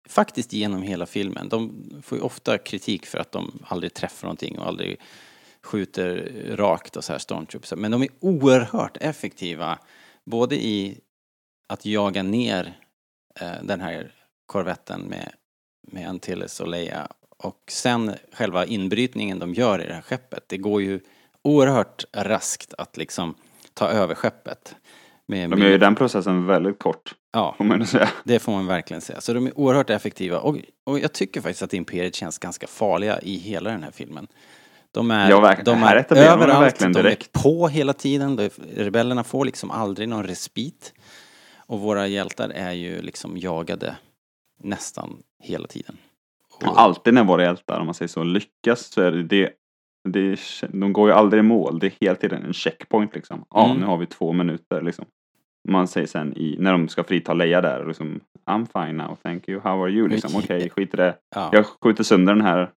faktiskt 0.08 0.52
genom 0.52 0.82
hela 0.82 1.06
filmen. 1.06 1.48
De 1.48 1.84
får 2.02 2.18
ju 2.18 2.24
ofta 2.24 2.58
kritik 2.58 3.06
för 3.06 3.18
att 3.18 3.32
de 3.32 3.58
aldrig 3.64 3.94
träffar 3.94 4.26
någonting 4.26 4.58
och 4.58 4.66
aldrig 4.66 5.00
skjuter 5.62 6.32
rakt 6.56 6.96
och 6.96 7.04
så 7.04 7.12
här 7.12 7.18
stormtroops. 7.18 7.72
Men 7.76 7.90
de 7.90 8.02
är 8.02 8.08
oerhört 8.20 8.96
effektiva 8.96 9.78
både 10.24 10.56
i 10.56 11.00
att 11.68 11.86
jaga 11.86 12.22
ner 12.22 12.78
eh, 13.40 13.62
den 13.62 13.80
här 13.80 14.14
korvetten 14.46 15.00
med, 15.00 15.32
med 15.92 16.08
Antilles 16.08 16.60
och 16.60 16.68
Leia 16.68 17.08
och 17.38 17.62
sen 17.68 18.14
själva 18.32 18.66
inbrytningen 18.66 19.38
de 19.38 19.54
gör 19.54 19.82
i 19.82 19.86
det 19.86 19.94
här 19.94 20.02
skeppet. 20.02 20.44
Det 20.48 20.58
går 20.58 20.82
ju 20.82 21.00
oerhört 21.42 22.04
raskt 22.12 22.74
att 22.78 22.96
liksom 22.96 23.34
ta 23.78 23.88
över 23.88 24.14
skeppet. 24.14 24.76
Med, 25.26 25.50
De 25.50 25.60
gör 25.60 25.68
ju 25.68 25.78
den 25.78 25.94
processen 25.94 26.46
väldigt 26.46 26.78
kort, 26.78 27.14
Ja, 27.32 27.56
det 28.24 28.38
får 28.38 28.52
man 28.52 28.66
verkligen 28.66 29.00
säga. 29.00 29.20
Så 29.20 29.32
de 29.32 29.46
är 29.46 29.58
oerhört 29.58 29.90
effektiva 29.90 30.38
och, 30.38 30.56
och 30.86 30.98
jag 30.98 31.12
tycker 31.12 31.40
faktiskt 31.40 31.62
att 31.62 31.74
Imperiet 31.74 32.14
känns 32.14 32.38
ganska 32.38 32.66
farliga 32.66 33.20
i 33.20 33.36
hela 33.36 33.70
den 33.70 33.82
här 33.82 33.90
filmen. 33.90 34.26
De 34.92 35.10
är, 35.10 35.30
Ja, 35.30 35.56
de 35.64 35.82
är 35.82 36.06
överallt, 36.16 36.78
de 36.78 36.84
är 36.84 36.92
direkt. 36.92 37.32
på 37.32 37.68
hela 37.68 37.92
tiden. 37.92 38.36
De, 38.36 38.50
rebellerna 38.76 39.24
får 39.24 39.44
liksom 39.44 39.70
aldrig 39.70 40.08
någon 40.08 40.24
respit. 40.26 40.92
Och 41.56 41.80
våra 41.80 42.06
hjältar 42.06 42.48
är 42.48 42.72
ju 42.72 43.02
liksom 43.02 43.38
jagade 43.38 43.96
nästan 44.62 45.16
hela 45.42 45.66
tiden. 45.66 45.96
Och 46.64 46.80
alltid 46.80 47.14
när 47.14 47.24
våra 47.24 47.42
hjältar, 47.42 47.80
om 47.80 47.86
man 47.86 47.94
säger 47.94 48.08
så, 48.08 48.24
lyckas 48.24 48.80
så 48.86 49.00
är 49.02 49.10
det 49.12 49.50
är, 50.16 50.66
de 50.78 50.92
går 50.92 51.08
ju 51.08 51.14
aldrig 51.14 51.40
i 51.40 51.42
mål. 51.42 51.78
Det 51.78 51.86
är 51.86 51.92
hela 52.00 52.14
tiden 52.14 52.44
en 52.44 52.52
checkpoint 52.52 53.14
liksom. 53.14 53.44
Ja, 53.50 53.64
Mm. 53.66 53.76
nu 53.80 53.86
har 53.86 53.96
vi 53.98 54.06
två 54.06 54.32
minuter 54.32 54.82
liksom. 54.82 55.04
Man 55.68 55.88
säger 55.88 56.06
sen 56.06 56.36
i, 56.36 56.56
när 56.58 56.72
de 56.72 56.88
ska 56.88 57.04
frita 57.04 57.34
Leia 57.34 57.60
där, 57.60 57.86
liksom, 57.86 58.20
I'm 58.50 58.66
fine 58.86 58.96
now, 58.96 59.16
thank 59.22 59.48
you, 59.48 59.60
how 59.60 59.82
are 59.84 59.90
you? 59.90 60.08
Liksom, 60.08 60.30
okej, 60.36 60.70
skit 60.70 60.94
i 60.94 60.96
det. 60.96 61.14
Ja. 61.34 61.50
Jag 61.52 61.66
skjuter 61.66 62.04
sönder 62.04 62.34
den 62.34 62.44
här, 62.44 62.70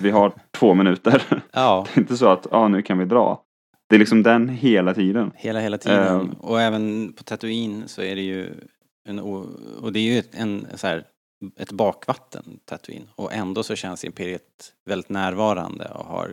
vi 0.00 0.10
har 0.10 0.32
två 0.58 0.74
minuter. 0.74 1.22
ja, 1.52 1.86
Det 1.94 1.98
är 1.98 2.02
inte 2.02 2.16
så 2.16 2.28
att, 2.28 2.46
ja 2.50 2.68
nu 2.68 2.82
kan 2.82 2.98
vi 2.98 3.04
dra. 3.04 3.42
Det 3.88 3.94
är 3.94 3.98
liksom 3.98 4.22
den 4.22 4.48
hela 4.48 4.94
tiden. 4.94 5.30
hela, 5.34 5.60
hela 5.60 5.78
tiden. 5.78 6.20
Ehm. 6.20 6.30
och 6.40 6.60
även 6.60 7.12
på 7.12 7.22
Tatooine 7.22 7.88
så 7.88 8.02
är 8.02 8.16
det 8.16 8.22
ju 8.22 8.48
en, 9.08 9.18
och 9.82 9.92
det 9.92 9.98
är 10.00 10.12
ju 10.12 10.18
ett- 10.18 10.34
en 10.34 10.66
så 10.74 10.86
här, 10.86 11.04
ett 11.56 11.72
bakvatten, 11.72 12.44
Tatooine. 12.64 13.06
Och 13.14 13.32
ändå 13.32 13.62
så 13.62 13.76
känns 13.76 14.04
Imperiet 14.04 14.72
väldigt 14.86 15.08
närvarande 15.08 15.84
och 15.94 16.04
har 16.04 16.30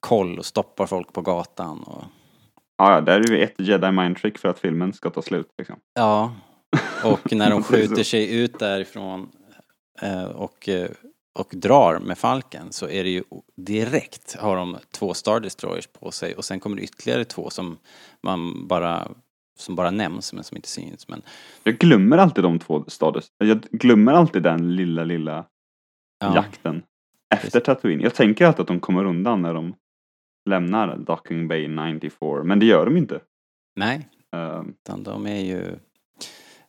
koll 0.00 0.38
och 0.38 0.46
stoppar 0.46 0.86
folk 0.86 1.12
på 1.12 1.22
gatan 1.22 1.82
och 1.82 2.04
Ja, 2.82 3.00
där 3.00 3.20
är 3.20 3.30
ju 3.30 3.42
ett 3.42 3.54
jedi 3.58 3.90
mind 3.92 4.16
trick 4.16 4.38
för 4.38 4.48
att 4.48 4.58
filmen 4.58 4.92
ska 4.92 5.10
ta 5.10 5.22
slut 5.22 5.50
liksom. 5.58 5.76
Ja, 5.94 6.34
och 7.04 7.32
när 7.32 7.50
de 7.50 7.62
skjuter 7.64 8.02
sig 8.02 8.40
ut 8.40 8.58
därifrån 8.58 9.28
eh, 10.02 10.24
och, 10.24 10.68
eh, 10.68 10.90
och 11.38 11.48
drar 11.52 11.98
med 11.98 12.18
falken 12.18 12.72
så 12.72 12.88
är 12.88 13.04
det 13.04 13.10
ju 13.10 13.22
direkt 13.56 14.36
har 14.36 14.56
de 14.56 14.76
två 14.90 15.14
Star 15.14 15.40
Destroyers 15.40 15.86
på 15.86 16.10
sig 16.10 16.34
och 16.34 16.44
sen 16.44 16.60
kommer 16.60 16.76
det 16.76 16.82
ytterligare 16.82 17.24
två 17.24 17.50
som 17.50 17.78
man 18.22 18.68
bara 18.68 19.08
som 19.58 19.74
bara 19.74 19.90
nämns 19.90 20.32
men 20.32 20.44
som 20.44 20.56
inte 20.56 20.68
syns. 20.68 21.08
Men 21.08 21.22
Jag 21.62 21.78
glömmer 21.78 22.18
alltid 22.18 22.44
de 22.44 22.58
två 22.58 22.84
stadies. 22.86 23.26
Jag 23.38 23.60
glömmer 23.60 24.12
alltid 24.12 24.42
den 24.42 24.76
lilla, 24.76 25.04
lilla 25.04 25.44
ja, 26.18 26.34
jakten 26.34 26.82
efter 27.34 27.60
Tatooine. 27.60 28.00
Jag 28.02 28.14
tänker 28.14 28.46
alltid 28.46 28.60
att 28.60 28.66
de 28.68 28.80
kommer 28.80 29.04
undan 29.04 29.42
när 29.42 29.54
de 29.54 29.74
lämnar 30.50 30.96
Docking 30.96 31.48
Bay 31.48 31.68
94, 31.68 32.44
men 32.44 32.58
det 32.58 32.66
gör 32.66 32.84
de 32.84 32.96
inte. 32.96 33.20
nej, 33.76 34.08
Ehm, 34.36 34.68
utan 34.68 35.02
de 35.02 35.26
är 35.26 35.40
ju 35.40 35.62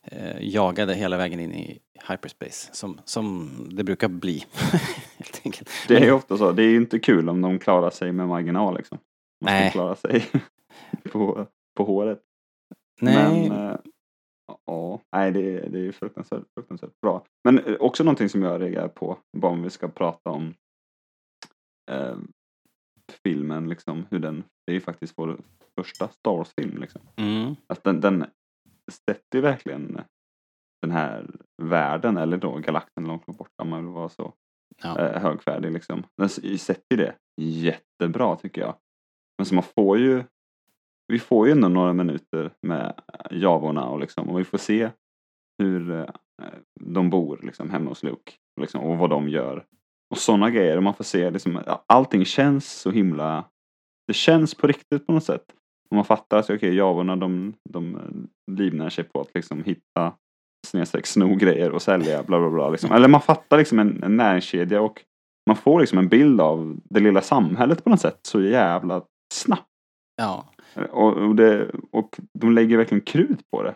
eh, 0.02 0.36
jagade 0.40 0.94
hela 0.94 1.16
vägen 1.16 1.40
in 1.40 1.52
i 1.54 1.78
hyperspace 2.08 2.68
som, 2.74 3.00
som 3.04 3.50
det 3.72 3.84
brukar 3.84 4.08
bli. 4.08 4.44
helt 5.18 5.40
enkelt. 5.44 5.70
det 5.88 5.94
är 5.94 6.00
Men- 6.00 6.08
ju 6.08 6.14
ofta 6.14 6.36
så. 6.36 6.52
Det 6.52 6.62
är 6.62 6.68
ju 6.68 6.76
inte 6.76 6.98
kul 6.98 7.28
om 7.28 7.40
de 7.40 7.58
klarar 7.58 7.90
sig 7.90 8.12
med 8.12 8.28
marginal 8.28 8.76
liksom. 8.76 8.98
Man 9.44 9.48
ska 9.48 9.60
Nej. 9.60 9.70
klara 9.70 9.96
sig 9.96 10.24
på, 11.12 11.46
på 11.76 11.84
håret. 11.84 12.20
nej, 13.00 13.48
Men, 13.48 13.66
eh, 13.70 13.76
ja, 14.64 15.00
nej 15.16 15.32
det, 15.32 15.40
är- 15.40 15.68
det 15.70 15.78
är 15.78 15.82
ju 15.82 15.92
fruktansvärt, 15.92 16.42
fruktansvärt 16.54 17.00
bra. 17.02 17.24
Men 17.44 17.58
eh, 17.58 17.74
också 17.80 18.04
någonting 18.04 18.28
som 18.28 18.42
jag 18.42 18.60
reagerar 18.60 18.88
på, 18.88 19.18
bara 19.36 19.52
om 19.52 19.62
vi 19.62 19.70
ska 19.70 19.88
prata 19.88 20.30
om 20.30 20.54
eh, 21.90 22.16
filmen, 23.24 23.68
liksom, 23.68 24.06
hur 24.10 24.18
den, 24.18 24.44
det 24.66 24.72
är 24.72 24.74
ju 24.74 24.80
faktiskt 24.80 25.14
vår 25.18 25.40
första 25.78 26.08
Star 26.08 26.36
Wars-film. 26.36 26.80
Liksom. 26.80 27.00
mm, 27.16 27.56
Att 27.66 27.84
den, 27.84 28.00
den 28.00 28.24
sätter 28.92 29.38
ju 29.38 29.40
verkligen 29.40 30.00
den 30.82 30.90
här 30.90 31.30
världen, 31.62 32.16
eller 32.16 32.36
då 32.36 32.56
galaxen 32.58 33.04
långt 33.04 33.26
borta, 33.26 33.62
om 33.62 33.68
man 33.68 33.84
vill 33.84 33.94
vara 33.94 34.08
så 34.08 34.34
ja, 34.82 34.98
eh, 34.98 35.22
högfärdig. 35.22 35.72
Liksom. 35.72 36.02
Den 36.16 36.28
sätter 36.58 36.84
ju 36.90 36.96
det 36.96 37.14
jättebra 37.42 38.36
tycker 38.36 38.60
jag. 38.60 38.74
Men 39.38 39.46
så 39.46 39.54
man 39.54 39.64
får 39.64 39.98
ju, 39.98 40.24
vi 41.10 41.18
får 41.18 41.46
ju 41.46 41.52
ändå 41.52 41.68
några 41.68 41.92
minuter 41.92 42.50
med 42.62 42.94
javorna 43.30 43.84
och, 43.84 44.00
liksom, 44.00 44.28
och 44.28 44.38
vi 44.40 44.44
får 44.44 44.58
se 44.58 44.90
hur 45.58 45.90
eh, 45.90 46.06
de 46.80 47.10
bor 47.10 47.40
liksom, 47.42 47.70
hemma 47.70 47.90
hos 47.90 48.02
Luke 48.02 48.32
liksom, 48.60 48.80
och 48.80 48.98
vad 48.98 49.10
de 49.10 49.28
gör. 49.28 49.64
Och 50.10 50.18
sådana 50.18 50.50
grejer, 50.50 50.80
man 50.80 50.94
får 50.94 51.04
se 51.04 51.30
liksom, 51.30 51.62
allting 51.86 52.24
känns 52.24 52.72
så 52.72 52.90
himla, 52.90 53.44
det 54.06 54.14
känns 54.14 54.54
på 54.54 54.66
riktigt 54.66 55.06
på 55.06 55.12
något 55.12 55.24
sätt. 55.24 55.44
Och 55.90 55.96
man 55.96 56.04
fattar 56.04 56.38
att 56.38 56.50
okay, 56.50 56.74
javorna 56.74 57.16
de, 57.16 57.54
de 57.70 57.94
eh, 57.94 58.54
livnär 58.56 58.90
sig 58.90 59.04
på 59.04 59.20
att 59.20 59.30
liksom 59.34 59.64
hitta 59.64 60.12
snedstreck 60.66 61.06
sno 61.06 61.34
grejer 61.34 61.70
och 61.70 61.82
sälja 61.82 62.22
bla 62.22 62.38
bla 62.38 62.50
bla. 62.50 62.70
Liksom. 62.70 62.92
Eller 62.92 63.08
man 63.08 63.20
fattar 63.20 63.58
liksom 63.58 63.78
en, 63.78 64.02
en 64.02 64.16
näringskedja 64.16 64.80
och 64.80 65.04
man 65.46 65.56
får 65.56 65.80
liksom 65.80 65.98
en 65.98 66.08
bild 66.08 66.40
av 66.40 66.76
det 66.84 67.00
lilla 67.00 67.22
samhället 67.22 67.84
på 67.84 67.90
något 67.90 68.00
sätt 68.00 68.18
så 68.22 68.42
jävla 68.42 69.02
snabbt. 69.34 69.68
ja. 70.16 70.44
Och, 70.74 71.16
och, 71.16 71.36
det, 71.36 71.70
och 71.92 72.20
de 72.32 72.52
lägger 72.52 72.76
verkligen 72.76 73.00
krut 73.00 73.50
på 73.50 73.62
det. 73.62 73.74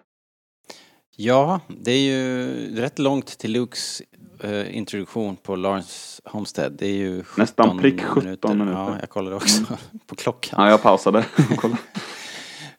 Ja, 1.16 1.61
det 1.68 1.92
är 1.92 2.00
ju 2.00 2.50
rätt 2.76 2.98
långt 2.98 3.38
till 3.38 3.52
Lukes 3.52 4.02
eh, 4.40 4.76
introduktion 4.76 5.37
på 5.37 5.57
Lawrence 5.57 6.22
Homestead. 6.24 6.72
Det 6.72 6.87
är 6.87 6.96
ju 6.96 7.22
17 7.22 7.42
Nästan 7.42 7.78
prick 7.78 8.02
17 8.02 8.59
minuter. 8.59 8.72
Ja, 8.72 8.96
jag 9.00 9.11
kollade 9.11 9.37
också 9.37 9.64
på 10.07 10.14
klockan. 10.16 10.64
Ja, 10.64 10.70
jag 10.70 10.83
pausade. 10.83 11.26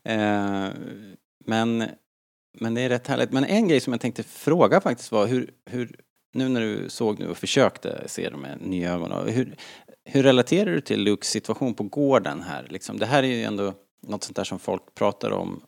Eh, 0.07 0.67
men, 1.45 1.83
men 2.59 2.73
det 2.73 2.81
är 2.81 2.89
rätt 2.89 3.07
härligt. 3.07 3.31
Men 3.31 3.43
en 3.43 3.67
grej 3.67 3.79
som 3.79 3.93
jag 3.93 4.01
tänkte 4.01 4.23
fråga 4.23 4.81
faktiskt 4.81 5.11
var 5.11 5.27
hur, 5.27 5.49
hur 5.65 5.95
nu 6.33 6.49
när 6.49 6.61
du 6.61 6.89
såg 6.89 7.19
nu 7.19 7.29
och 7.29 7.37
försökte 7.37 8.03
se 8.07 8.29
det 8.29 8.37
med 8.37 8.61
nya 8.61 8.93
ögon, 8.93 9.27
hur, 9.27 9.55
hur 10.05 10.23
relaterar 10.23 10.71
du 10.71 10.81
till 10.81 11.03
Lukes 11.03 11.29
situation 11.29 11.73
på 11.73 11.83
gården 11.83 12.41
här? 12.41 12.67
Liksom, 12.69 12.99
det 12.99 13.05
här 13.05 13.23
är 13.23 13.27
ju 13.27 13.43
ändå 13.43 13.73
något 14.07 14.23
sånt 14.23 14.35
där 14.35 14.43
som 14.43 14.59
folk 14.59 14.95
pratar 14.95 15.31
om, 15.31 15.61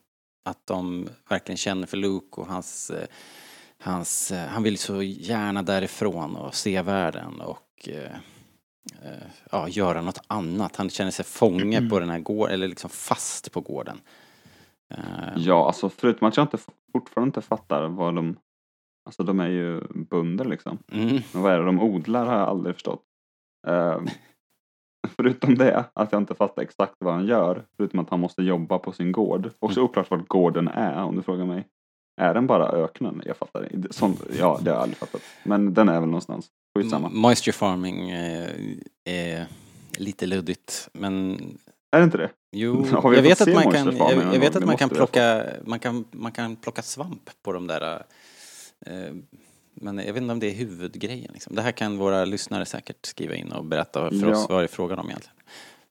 att 0.44 0.66
de 0.66 1.08
verkligen 1.28 1.56
känner 1.56 1.86
för 1.86 1.96
Luke 1.96 2.40
och 2.40 2.46
hans, 2.46 2.90
eh, 2.90 3.06
hans 3.78 4.30
eh, 4.30 4.48
han 4.48 4.62
vill 4.62 4.78
så 4.78 5.02
gärna 5.02 5.62
därifrån 5.62 6.36
och 6.36 6.54
se 6.54 6.82
världen 6.82 7.40
och 7.40 7.88
eh, 7.88 8.16
ja, 9.50 9.68
göra 9.68 10.02
något 10.02 10.20
annat. 10.26 10.76
Han 10.76 10.90
känner 10.90 11.10
sig 11.10 11.24
fånge 11.24 11.88
på 11.88 11.98
den 11.98 12.10
här 12.10 12.18
gården, 12.18 12.54
eller 12.54 12.68
liksom 12.68 12.90
fast 12.90 13.52
på 13.52 13.60
gården. 13.60 14.00
Ja, 15.36 15.66
alltså 15.66 15.88
förutom 15.88 16.28
att 16.28 16.36
jag 16.36 16.44
inte 16.44 16.58
fortfarande 16.92 17.28
inte 17.28 17.40
fattar 17.40 17.88
vad 17.88 18.14
de... 18.14 18.36
Alltså 19.04 19.22
de 19.22 19.40
är 19.40 19.48
ju 19.48 19.80
bönder 19.94 20.44
liksom. 20.44 20.78
Mm. 20.92 21.20
Men 21.32 21.42
vad 21.42 21.52
är 21.52 21.58
det 21.58 21.64
de 21.64 21.80
odlar 21.80 22.26
har 22.26 22.38
jag 22.38 22.48
aldrig 22.48 22.74
förstått. 22.74 23.02
Förutom 25.16 25.54
det, 25.54 25.84
att 25.92 26.12
jag 26.12 26.20
inte 26.20 26.34
fattar 26.34 26.62
exakt 26.62 26.94
vad 26.98 27.14
han 27.14 27.26
gör. 27.26 27.62
Förutom 27.76 28.00
att 28.00 28.10
han 28.10 28.20
måste 28.20 28.42
jobba 28.42 28.78
på 28.78 28.92
sin 28.92 29.12
gård. 29.12 29.50
Också 29.58 29.80
oklart 29.80 30.10
vad 30.10 30.28
gården 30.28 30.68
är 30.68 31.02
om 31.02 31.16
du 31.16 31.22
frågar 31.22 31.44
mig. 31.44 31.66
Är 32.20 32.34
den 32.34 32.46
bara 32.46 32.68
öknen? 32.68 33.22
Jag 33.24 33.36
fattar 33.36 33.74
inte. 33.74 33.92
Sånt, 33.92 34.22
ja, 34.38 34.58
det 34.62 34.70
har 34.70 34.76
jag 34.76 34.82
aldrig 34.82 34.96
fattat. 34.96 35.22
Men 35.42 35.74
den 35.74 35.88
är 35.88 36.00
väl 36.00 36.08
någonstans. 36.08 36.46
Skitsamma. 36.78 37.08
Moisture 37.08 37.52
farming 37.52 38.10
eh, 38.10 38.50
är 39.04 39.46
lite 39.98 40.26
luddigt, 40.26 40.88
men 40.92 41.32
Är 41.92 41.98
det 41.98 42.04
inte 42.04 42.18
det? 42.18 42.30
jo, 42.52 42.86
jag 43.02 43.22
vet 43.22 43.40
att 43.40 43.54
man 43.54 43.72
kan, 43.72 43.96
jag, 43.96 44.34
jag 44.34 44.40
vet 44.40 44.56
att 44.56 44.64
man 44.64 44.76
kan, 44.76 44.88
plocka, 44.88 45.44
man, 45.64 45.78
kan, 45.78 46.04
man 46.10 46.32
kan 46.32 46.56
plocka 46.56 46.82
svamp 46.82 47.30
på 47.42 47.52
de 47.52 47.66
där, 47.66 48.02
eh, 48.86 49.14
men 49.80 49.98
jag 49.98 50.12
vet 50.12 50.22
inte 50.22 50.32
om 50.32 50.40
det 50.40 50.46
är 50.46 50.54
huvudgrejen. 50.54 51.30
Liksom. 51.32 51.54
Det 51.54 51.62
här 51.62 51.72
kan 51.72 51.96
våra 51.98 52.24
lyssnare 52.24 52.66
säkert 52.66 53.06
skriva 53.06 53.34
in 53.34 53.52
och 53.52 53.64
berätta 53.64 54.10
för 54.10 54.28
Ja. 54.30 54.36
oss 54.36 54.48
vad 54.48 54.60
det 54.60 54.64
är 54.64 54.68
frågan 54.68 54.98
om 54.98 55.06
egentligen. 55.08 55.36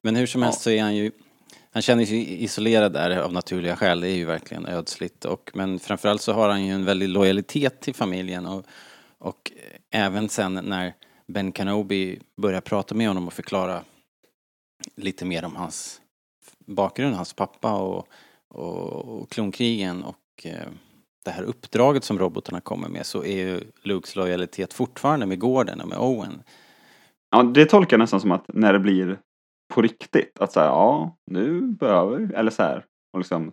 Men 0.01 0.15
hur 0.15 0.27
som 0.27 0.41
Ja. 0.41 0.45
helst 0.47 0.61
så 0.61 0.69
är 0.69 0.81
han 0.81 0.95
ju, 0.95 1.11
han 1.71 1.81
känner 1.81 2.05
sig 2.05 2.43
isolerad 2.43 2.93
där 2.93 3.17
av 3.17 3.33
naturliga 3.33 3.75
skäl, 3.75 4.01
det 4.01 4.09
är 4.09 4.15
ju 4.15 4.25
verkligen 4.25 4.65
ödsligt. 4.65 5.25
Och, 5.25 5.51
men 5.53 5.79
framförallt 5.79 6.21
så 6.21 6.33
har 6.33 6.49
han 6.49 6.65
ju 6.65 6.73
en 6.73 6.85
väldig 6.85 7.09
lojalitet 7.09 7.79
till 7.81 7.95
familjen 7.95 8.45
och, 8.45 8.65
och 9.17 9.51
även 9.91 10.29
sen 10.29 10.53
när 10.53 10.93
Ben 11.27 11.53
Kenobi 11.53 12.19
börjar 12.41 12.61
prata 12.61 12.95
med 12.95 13.07
honom 13.07 13.27
och 13.27 13.33
förklara 13.33 13.83
lite 14.95 15.25
mer 15.25 15.45
om 15.45 15.55
hans 15.55 16.01
bakgrund, 16.65 17.15
hans 17.15 17.33
pappa 17.33 17.73
och, 17.73 18.07
och, 18.47 19.05
och 19.21 19.29
klonkrigen 19.29 20.03
och 20.03 20.45
eh, 20.45 20.67
det 21.27 21.31
här 21.31 21.43
uppdraget 21.43 22.03
som 22.03 22.19
robotarna 22.19 22.61
kommer 22.61 22.89
med 22.89 23.05
så 23.05 23.23
är 23.23 23.47
ju 23.47 23.61
Lukes 23.83 24.15
lojalitet 24.15 24.73
fortfarande 24.73 25.25
med 25.25 25.39
Gordon 25.39 25.81
och 25.81 25.87
med 25.87 25.97
Owen. 25.97 26.43
Ja, 27.31 27.43
det 27.43 27.65
tolkar 27.65 27.97
jag 27.97 27.99
nästan 27.99 28.21
som 28.21 28.31
att 28.31 28.45
när 28.47 28.73
det 28.73 28.79
blir 28.79 29.19
på 29.73 29.81
riktigt. 29.81 30.39
Att 30.39 30.51
säga 30.51 30.65
ja, 30.65 31.17
nu 31.31 31.61
behöver 31.61 32.17
vi, 32.17 32.33
eller 32.33 32.51
så 32.51 32.63
här. 32.63 32.85
Och 33.13 33.19
liksom, 33.19 33.51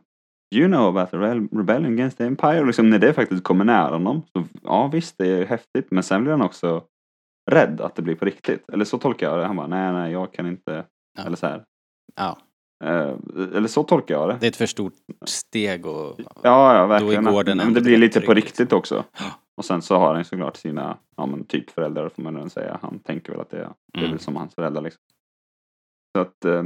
you 0.55 0.69
know 0.69 0.89
about 0.89 1.11
the 1.11 1.17
rebellion 1.17 1.93
against 1.93 2.19
the 2.19 2.25
empire. 2.25 2.61
Och 2.61 2.67
liksom 2.67 2.91
när 2.91 2.99
det 2.99 3.13
faktiskt 3.15 3.45
kommer 3.45 3.65
nära 3.65 3.93
honom. 3.93 4.23
Så, 4.33 4.45
ja 4.63 4.87
visst, 4.93 5.19
det 5.19 5.27
är 5.27 5.47
häftigt. 5.47 5.91
Men 5.91 6.03
sen 6.03 6.23
blir 6.23 6.33
han 6.33 6.43
också 6.43 6.85
rädd 7.51 7.81
att 7.81 7.95
det 7.95 8.03
blir 8.03 8.15
på 8.15 8.25
riktigt. 8.25 8.69
Eller 8.73 8.85
så 8.85 8.99
tolkar 8.99 9.31
jag 9.31 9.39
det. 9.39 9.47
Han 9.47 9.57
bara, 9.57 9.67
nej, 9.67 9.93
nej, 9.93 10.13
jag 10.13 10.33
kan 10.33 10.47
inte. 10.47 10.85
Ja. 11.19 11.25
Eller 11.25 11.37
så 11.37 11.47
här. 11.47 11.65
Ja, 12.15 12.39
eller 13.55 13.69
så 13.69 13.83
tolkar 13.83 14.15
jag 14.15 14.29
det. 14.29 14.37
det 14.41 14.47
är 14.47 14.51
ett 14.51 14.57
för 14.57 14.67
stort 14.67 14.93
steg 15.27 15.87
och 15.87 16.21
Ja, 16.43 16.77
ja, 16.77 16.87
verkligen. 16.87 17.25
Gordon 17.25 17.57
men 17.57 17.67
ändå 17.67 17.81
det 17.81 17.85
blir 17.85 17.97
lite 17.99 18.21
på 18.21 18.35
riktigt 18.35 18.73
också. 18.73 19.05
Och 19.57 19.65
sen 19.65 19.83
så 19.83 19.97
har 19.97 20.15
han 20.15 20.25
såklart 20.25 20.57
sina, 20.57 20.99
ja 21.17 21.27
men 21.27 21.45
typ 21.45 21.71
föräldrar 21.71 22.09
får 22.09 22.23
man 22.23 22.35
väl 22.35 22.51
säga. 22.51 22.79
Han 22.83 22.99
tänker 22.99 23.33
väl 23.33 23.41
att 23.41 23.51
det 23.51 23.57
är, 23.57 23.69
det 23.93 23.99
är 23.99 23.99
Mm. 23.99 24.11
väl 24.11 24.21
som 24.21 24.37
hans 24.37 24.55
föräldrar 24.55 24.83
liksom. 24.83 25.03
Så 26.17 26.23
att, 26.23 26.45
eh, 26.45 26.65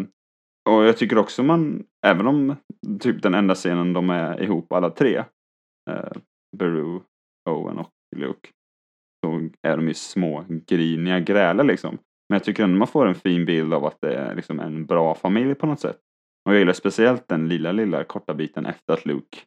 och 0.70 0.84
jag 0.84 0.96
tycker 0.96 1.18
också 1.18 1.42
man, 1.42 1.84
även 2.06 2.26
om 2.26 2.56
typ 3.00 3.22
den 3.22 3.34
enda 3.34 3.54
scenen 3.54 3.92
de 3.92 4.10
är 4.10 4.42
ihop 4.42 4.72
alla 4.72 4.90
tre, 4.90 5.24
eh, 5.90 6.12
Beru, 6.56 7.00
Owen 7.50 7.78
och 7.78 7.90
Luke, 8.16 8.48
så 9.26 9.48
är 9.68 9.76
de 9.76 9.88
ju 9.88 9.94
små 9.94 10.44
griniga 10.48 11.20
grälar 11.20 11.64
liksom. 11.64 11.98
Men 12.28 12.36
jag 12.36 12.44
tycker 12.44 12.64
ändå 12.64 12.78
man 12.78 12.88
får 12.88 13.06
en 13.06 13.14
fin 13.14 13.44
bild 13.44 13.74
av 13.74 13.84
att 13.84 13.96
det 14.00 14.14
är 14.14 14.34
liksom 14.34 14.60
en 14.60 14.86
bra 14.86 15.14
familj 15.14 15.54
på 15.54 15.66
något 15.66 15.80
sätt. 15.80 15.98
Och 16.48 16.54
jag 16.54 16.58
gillar 16.58 16.72
speciellt 16.72 17.28
den 17.28 17.48
lilla, 17.48 17.72
lilla 17.72 18.04
korta 18.04 18.34
biten 18.34 18.66
efter 18.66 18.92
att 18.92 19.06
Luke 19.06 19.38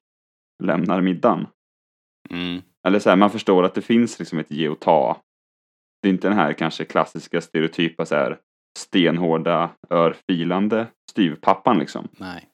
lämnar 0.64 1.02
middagen. 1.02 1.48
mm, 2.30 2.62
Eller 2.88 3.00
så 3.00 3.10
här, 3.10 3.18
man 3.18 3.30
förstår 3.30 3.64
att 3.64 3.74
det 3.74 3.82
finns 3.82 4.20
liksom 4.20 4.40
ett 4.40 4.52
ge 4.52 4.70
och 4.70 4.80
ta. 4.80 5.22
Det 6.02 6.08
är 6.08 6.14
inte 6.14 6.28
den 6.28 6.38
här 6.38 6.54
kanske 6.54 6.86
klassiska 6.86 7.42
stereotypa 7.42 8.06
så 8.06 8.16
här 8.16 8.38
stenhårda, 8.80 9.70
örfilande 9.90 10.88
styvpappan 11.12 11.80
liksom. 11.80 12.08
nej. 12.18 12.48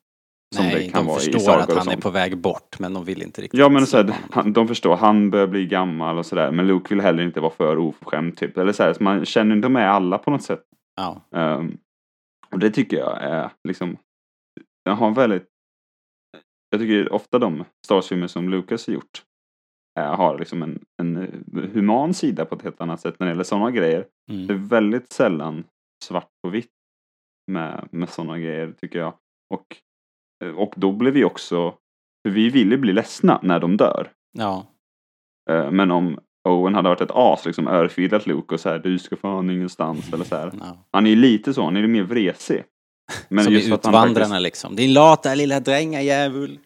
Som 0.56 0.66
det 0.66 0.72
Nej, 0.72 0.90
kan 0.90 1.02
de 1.06 1.08
vara 1.08 1.20
förstår 1.20 1.58
att 1.58 1.74
han 1.74 1.90
är 1.90 1.98
på 1.98 2.10
väg 2.10 2.38
bort 2.38 2.80
men 2.80 2.94
de 2.94 3.06
vill 3.06 3.22
inte 3.22 3.42
riktigt 3.42 3.60
Ja 3.60 3.70
men 3.70 3.88
så 3.88 3.98
här, 3.98 4.16
han, 4.32 4.54
de 4.54 4.68
förstår, 4.68 4.96
han 4.96 5.30
börjar 5.30 5.48
bli 5.48 5.66
gammal 5.66 6.18
och 6.18 6.26
sådär. 6.26 6.52
Men 6.52 6.68
Luke 6.68 6.96
vill 6.96 7.02
heller 7.04 7.24
inte 7.24 7.40
vara 7.40 7.52
för 7.54 7.78
oförskämd 7.78 8.38
typ. 8.38 8.58
Eller 8.58 8.74
så 8.74 8.84
här, 8.84 8.94
så 8.94 9.04
man 9.04 9.26
känner 9.26 9.56
inte 9.56 9.70
med 9.70 9.92
alla 9.92 10.18
på 10.18 10.32
något 10.32 10.44
sätt. 10.44 10.64
Ja, 10.96 11.22
Ehm, 11.36 11.78
och 12.52 12.60
det 12.60 12.70
tycker 12.70 12.98
jag 12.98 13.24
är 13.24 13.52
liksom, 13.64 13.98
den 14.88 14.98
har 14.98 15.08
en 15.08 15.14
väldigt, 15.14 15.48
jag 16.70 16.80
tycker 16.82 17.14
ofta 17.14 17.40
de 17.40 17.66
Star 17.86 17.96
Wars-filmer 17.96 18.28
som 18.28 18.50
Lucas 18.50 18.88
har 18.88 18.94
gjort 18.94 19.24
eh, 20.00 20.16
har 20.16 20.40
liksom 20.40 20.64
en, 20.64 20.86
en 21.02 21.18
eh, 21.18 21.70
human 21.74 22.14
sida 22.14 22.46
på 22.46 22.56
ett 22.56 22.62
helt 22.62 22.82
annat 22.82 23.02
sätt 23.02 23.20
när 23.20 23.28
det 23.28 23.32
gäller 23.32 23.44
sådana 23.44 23.72
grejer. 23.72 24.08
Det 24.28 24.34
är 24.34 24.50
mm, 24.50 24.68
väldigt 24.68 25.12
sällan 25.12 25.64
svart 26.04 26.30
på 26.44 26.50
vitt 26.50 26.72
med, 27.52 27.88
med 27.92 28.10
sådana 28.10 28.40
grejer 28.40 28.72
tycker 28.82 29.00
jag. 29.00 29.14
Och, 29.54 29.78
eh, 30.44 30.52
och 30.52 30.74
då 30.78 30.92
blev 30.92 31.14
vi 31.14 31.24
också, 31.24 31.72
för 32.28 32.34
vi 32.34 32.50
ville 32.50 32.78
bli 32.78 32.94
ledsna 32.94 33.40
när 33.44 33.60
de 33.60 33.78
dör. 33.78 34.12
ja, 35.50 35.72
Men 35.72 35.92
om 35.92 36.20
Owen 36.50 36.76
hade 36.76 36.90
varit 36.90 37.02
ett 37.02 37.12
as, 37.14 37.46
liksom 37.46 37.68
örfilat 37.68 38.28
Luke 38.28 38.54
och 38.54 38.60
så 38.60 38.70
här, 38.70 38.80
du 38.80 39.00
ska 39.00 39.16
fan 39.16 39.50
ingenstans 39.50 40.14
eller 40.14 40.24
så 40.24 40.36
här. 40.36 40.52
ja. 40.60 40.88
Han 40.92 41.06
är 41.06 41.10
ju 41.10 41.16
lite 41.16 41.54
så, 41.54 41.64
han 41.64 41.78
är 41.78 41.82
ju 41.82 41.88
mer 41.88 42.04
vresig. 42.04 42.64
Men 43.30 43.44
Som 43.44 43.54
just 43.54 43.68
han 43.70 43.74
Utvandrarna 43.78 44.40
liksom. 44.40 44.76
Din 44.76 44.94
lata 44.94 45.36
lilla 45.36 45.60
drängajävul. 45.60 46.60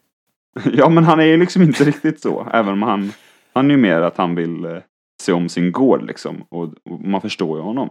faktiskt- 0.53 0.75
Ja, 0.79 0.89
men 0.89 1.03
han 1.03 1.19
är 1.19 1.23
ju 1.25 1.37
liksom 1.37 1.61
inte 1.61 1.83
riktigt 1.83 2.21
så. 2.21 2.47
Även 2.53 2.73
om 2.73 2.81
han, 2.81 3.13
han 3.53 3.65
är 3.65 3.71
ju 3.71 3.77
mer 3.77 4.01
att 4.01 4.17
han 4.17 4.35
vill 4.35 4.65
eh, 4.65 4.77
se 5.21 5.31
om 5.33 5.49
sin 5.49 5.71
gård 5.71 6.03
liksom. 6.05 6.43
Och, 6.49 6.63
och 6.63 6.99
man 7.01 7.21
förstår 7.21 7.57
ju 7.57 7.63
honom. 7.63 7.89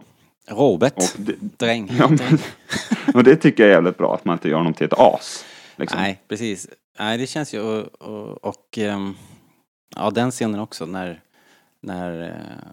Robert. 0.49 0.97
Och 0.97 1.03
det, 1.21 1.35
Dräng. 1.57 1.91
ja, 1.99 2.07
men, 2.09 2.37
och 3.13 3.23
det 3.23 3.35
tycker 3.35 3.63
jag 3.63 3.69
är 3.69 3.73
jävligt 3.75 3.97
bra, 3.97 4.13
att 4.15 4.25
man 4.25 4.33
inte 4.33 4.49
gör 4.49 4.57
honom 4.57 4.73
till 4.73 4.85
ett 4.85 4.99
as. 4.99 5.45
Liksom. 5.75 5.99
Nej, 6.01 6.21
precis. 6.27 6.67
Nej, 6.99 7.17
det 7.17 7.27
känns 7.27 7.53
ju 7.53 7.59
och, 7.61 8.01
och, 8.01 8.43
och 8.43 8.77
ehm, 8.77 9.13
ja, 9.95 10.09
den 10.09 10.31
scenen 10.31 10.59
också 10.59 10.85
när, 10.85 11.21
när, 11.81 12.21
eh, 12.23 12.67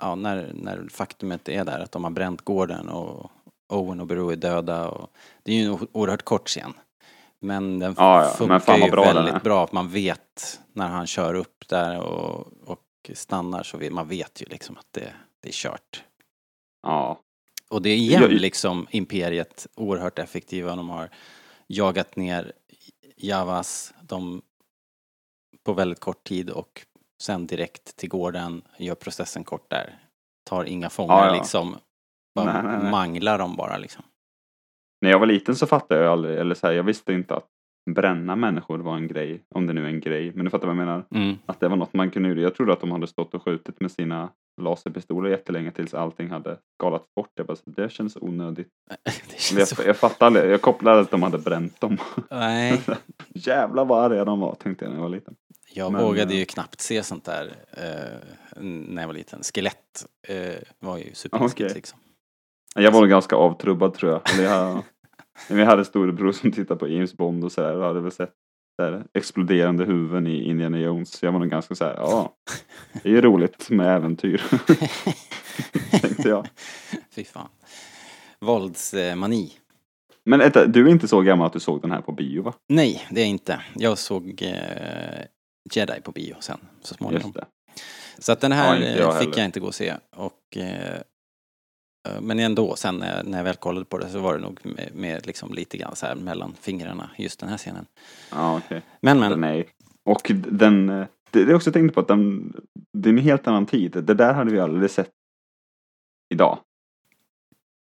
ja, 0.00 0.14
när, 0.14 0.50
när 0.54 0.88
faktumet 0.90 1.48
är 1.48 1.64
där 1.64 1.80
att 1.80 1.92
de 1.92 2.04
har 2.04 2.10
bränt 2.10 2.42
gården 2.42 2.88
och 2.88 3.30
Owen 3.72 4.00
och 4.00 4.06
Beru 4.06 4.32
är 4.32 4.36
döda 4.36 4.88
och 4.88 5.10
det 5.42 5.52
är 5.52 5.56
ju 5.56 5.64
en 5.64 5.88
oerhört 5.92 6.22
kort 6.22 6.48
scen. 6.48 6.74
Men 7.38 7.78
den 7.78 7.94
Ja, 7.98 8.22
ja, 8.24 8.30
funkar 8.30 8.62
men 8.66 8.84
ju 8.84 8.90
bra 8.90 9.02
väldigt 9.04 9.42
bra 9.42 9.64
att 9.64 9.72
man 9.72 9.88
vet 9.88 10.60
när 10.72 10.88
han 10.88 11.06
kör 11.06 11.34
upp 11.34 11.68
där 11.68 12.00
och, 12.00 12.46
och 12.66 13.10
stannar 13.14 13.62
så 13.62 13.78
man 13.90 14.08
vet 14.08 14.42
ju 14.42 14.46
liksom 14.46 14.76
att 14.76 14.86
det, 14.90 15.14
det 15.40 15.48
är 15.48 15.52
kört. 15.52 16.04
Ja. 16.82 17.20
Och 17.70 17.82
det 17.82 17.90
är 17.90 17.96
igen 17.96 18.22
Jag- 18.22 18.30
liksom 18.32 18.86
Imperiet 18.90 19.66
oerhört 19.76 20.18
effektiva. 20.18 20.76
De 20.76 20.88
har 20.90 21.10
jagat 21.66 22.16
ner 22.16 22.52
Javas 23.16 23.94
de, 24.02 24.42
på 25.64 25.72
väldigt 25.72 26.00
kort 26.00 26.24
tid 26.24 26.50
och 26.50 26.86
sen 27.22 27.46
direkt 27.46 27.96
till 27.96 28.08
gården, 28.08 28.62
gör 28.78 28.94
processen 28.94 29.44
kort 29.44 29.70
där. 29.70 29.98
Tar 30.44 30.64
inga 30.64 30.90
fångar 30.90 31.14
Ja, 31.18 31.26
ja. 31.26 31.34
liksom. 31.34 31.76
Bara 32.34 32.52
Nej, 32.52 32.62
nej, 32.62 32.82
nej. 32.82 32.90
manglar 32.90 33.38
dem 33.38 33.56
bara 33.56 33.78
liksom. 33.78 34.04
När 35.00 35.10
jag 35.10 35.18
var 35.18 35.26
liten 35.26 35.56
så 35.56 35.66
fattade 35.66 36.02
jag 36.02 36.12
aldrig, 36.12 36.38
eller 36.38 36.54
så 36.54 36.66
här, 36.66 36.74
jag 36.74 36.82
visste 36.82 37.12
inte 37.12 37.34
att 37.34 37.46
bränna 37.90 38.36
människor 38.36 38.78
var 38.78 38.96
en 38.96 39.08
grej. 39.08 39.42
Om 39.54 39.66
det 39.66 39.72
nu 39.72 39.84
är 39.84 39.88
en 39.88 40.00
grej, 40.00 40.32
men 40.34 40.44
du 40.44 40.50
fattar 40.50 40.66
vad 40.66 40.76
jag 40.76 40.86
menar? 40.86 41.04
Mm. 41.14 41.36
Att 41.46 41.60
det 41.60 41.68
var 41.68 41.76
något 41.76 41.94
man 41.94 42.10
kunde 42.10 42.28
göra. 42.28 42.40
Jag 42.40 42.54
trodde 42.54 42.72
att 42.72 42.80
de 42.80 42.90
hade 42.92 43.06
stått 43.06 43.34
och 43.34 43.42
skjutit 43.44 43.80
med 43.80 43.90
sina 43.90 44.28
laserpistoler 44.60 45.30
jättelänge 45.30 45.70
tills 45.70 45.94
allting 45.94 46.30
hade 46.30 46.58
skalats 46.78 47.04
bort. 47.16 47.30
Jag 47.34 47.46
bara, 47.46 47.56
så 47.56 47.70
det 47.70 47.92
känns 47.92 48.16
onödigt. 48.20 48.68
Det 49.04 49.40
känns 49.40 49.52
Jag, 49.58 49.68
så... 49.68 49.82
jag 49.86 49.96
fattade. 49.96 50.46
Jag 50.46 50.62
kopplade 50.62 51.00
att 51.00 51.10
de 51.10 51.22
hade 51.22 51.38
bränt 51.38 51.80
dem. 51.80 51.98
Nej, 52.30 52.80
Jävlar 53.34 53.84
vad 53.84 54.04
arga 54.04 54.24
de 54.24 54.40
var, 54.40 54.54
tänkte 54.54 54.84
jag 54.84 54.90
när 54.90 54.96
jag 54.98 55.02
var 55.02 55.08
liten. 55.10 55.34
jag 55.74 55.92
Men, 55.92 56.04
vågade 56.04 56.32
eh, 56.32 56.38
ju 56.38 56.44
knappt 56.44 56.80
se 56.80 57.02
sånt 57.02 57.24
där 57.24 57.52
eh, 57.70 58.18
när 58.60 59.02
jag 59.02 59.06
var 59.06 59.14
liten. 59.14 59.40
Skelett 59.54 60.06
eh, 60.28 60.54
var 60.78 60.98
ju 60.98 61.14
superläskigt 61.14 61.66
Okej. 61.66 61.74
liksom. 61.74 61.98
Jag 62.74 62.92
var 62.92 63.00
nog 63.00 63.10
ganska 63.10 63.36
avtrubbad 63.36 63.94
tror 63.94 64.12
jag. 64.12 64.44
Jag 64.44 64.82
vi 65.48 65.64
hade 65.64 65.84
storebror 65.84 66.32
som 66.32 66.52
tittade 66.52 66.80
på 66.80 66.88
James 66.88 67.16
Bond 67.16 67.44
och 67.44 67.52
så 67.52 67.62
här, 67.62 67.76
och 67.76 67.84
hade 67.86 68.00
väl 68.00 68.12
sett 68.12 68.32
här, 68.82 69.04
exploderande 69.14 69.84
huvuden 69.84 70.26
i 70.26 70.42
Indiana 70.42 70.78
Jones. 70.78 71.12
Så 71.12 71.26
jag 71.26 71.32
var 71.32 71.38
nog 71.40 71.50
ganska 71.50 71.74
så 71.74 71.84
här, 71.84 71.94
ja, 71.94 72.34
det 73.02 73.08
är 73.08 73.12
ju 73.12 73.20
roligt 73.20 73.70
med 73.70 73.96
äventyr. 73.96 74.42
Tänkte 76.00 76.28
jag. 76.28 76.48
Fy 77.14 77.24
fan. 77.24 77.48
Våldsmani. 78.40 79.52
Men 80.24 80.38
vänta, 80.38 80.66
du 80.66 80.86
är 80.86 80.90
inte 80.90 81.08
så 81.08 81.20
gammal 81.20 81.46
att 81.46 81.52
du 81.52 81.60
såg 81.60 81.82
den 81.82 81.90
här 81.90 82.00
på 82.00 82.12
bio 82.12 82.42
va? 82.42 82.54
Nej, 82.68 83.06
det 83.10 83.20
är 83.20 83.24
jag 83.24 83.30
inte. 83.30 83.60
Jag 83.74 83.98
såg 83.98 84.42
eh, 84.42 85.24
Jedi 85.74 86.00
på 86.00 86.12
bio 86.12 86.36
sen, 86.40 86.58
så 86.82 86.94
småningom. 86.94 87.34
Så 88.18 88.32
att 88.32 88.40
den 88.40 88.52
här 88.52 88.80
Ja, 88.80 88.86
jag 88.86 89.08
eh, 89.08 89.18
fick 89.18 89.28
heller. 89.28 89.38
jag 89.38 89.44
inte 89.44 89.60
gå 89.60 89.66
och 89.66 89.74
se. 89.74 89.94
Och, 90.16 90.56
eh, 90.56 91.00
men 92.20 92.38
ändå, 92.38 92.76
sen 92.76 92.96
när 92.96 93.36
jag, 93.36 93.44
väl 93.44 93.56
kollade 93.56 93.84
på 93.84 93.98
det 93.98 94.08
så 94.08 94.20
var 94.20 94.34
det 94.34 94.40
nog 94.40 94.60
med, 94.62 94.90
med 94.94 95.26
liksom 95.26 95.54
lite 95.54 95.76
grann 95.76 95.96
så 95.96 96.06
här 96.06 96.14
mellan 96.14 96.54
fingrarna, 96.60 97.10
just 97.18 97.40
den 97.40 97.48
här 97.48 97.58
scenen. 97.58 97.86
Ja 98.30 98.56
okej. 98.56 98.82
Men 99.00 99.20
Den 99.20 99.40
men, 99.40 99.44
är 99.50 99.64
Och 100.04 100.32
den, 100.50 100.88
eh, 100.88 101.06
det 101.30 101.44
det 101.44 101.52
är 101.52 101.56
också 101.56 101.72
tänkte 101.72 101.94
på 101.94 102.00
att 102.00 102.08
den, 102.08 102.52
det 102.92 103.08
är 103.08 103.12
en 103.12 103.18
helt 103.18 103.46
annan 103.46 103.66
tid. 103.66 103.90
Det 103.92 104.14
där 104.14 104.34
hade 104.34 104.50
vi 104.50 104.60
aldrig 104.60 104.90
sett 104.90 105.10
idag. 106.34 106.58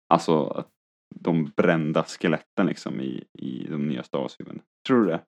Alltså 0.10 0.46
att 0.48 0.68
de 1.16 1.52
brända 1.56 2.04
skeletten 2.04 2.66
liksom 2.66 3.02
i, 3.02 3.24
i 3.34 3.68
de 3.70 3.88
nya 3.88 4.04
Star 4.04 4.20
Wars-filmerna. 4.20 4.62
Tror 4.88 5.06
du 5.06 5.06
det? 5.06 5.22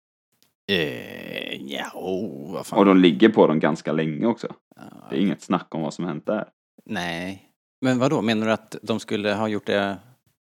Eh, 0.72 1.62
ja, 1.62 1.92
oh, 1.94 2.54
vad 2.54 2.66
fan. 2.66 2.80
Och 2.80 2.86
de 2.86 2.98
ligger 2.98 3.30
på 3.30 3.48
dem 3.48 3.60
ganska 3.60 3.92
länge 3.92 4.26
också. 4.26 4.48
Ja, 4.76 5.08
Det 5.10 5.16
är 5.16 5.20
inget 5.20 5.42
snack 5.42 5.76
om 5.76 5.82
vad 5.82 5.94
som 5.94 6.06
hänt 6.06 6.26
där. 6.26 6.50
Nej. 6.86 7.50
Men 7.84 8.00
vad 8.00 8.10
då? 8.12 8.22
menar 8.22 8.46
du 8.48 8.54
att 8.54 8.76
de 8.82 9.00
skulle 9.00 9.34
ha 9.34 9.48
gjort 9.48 9.66
det 9.66 9.98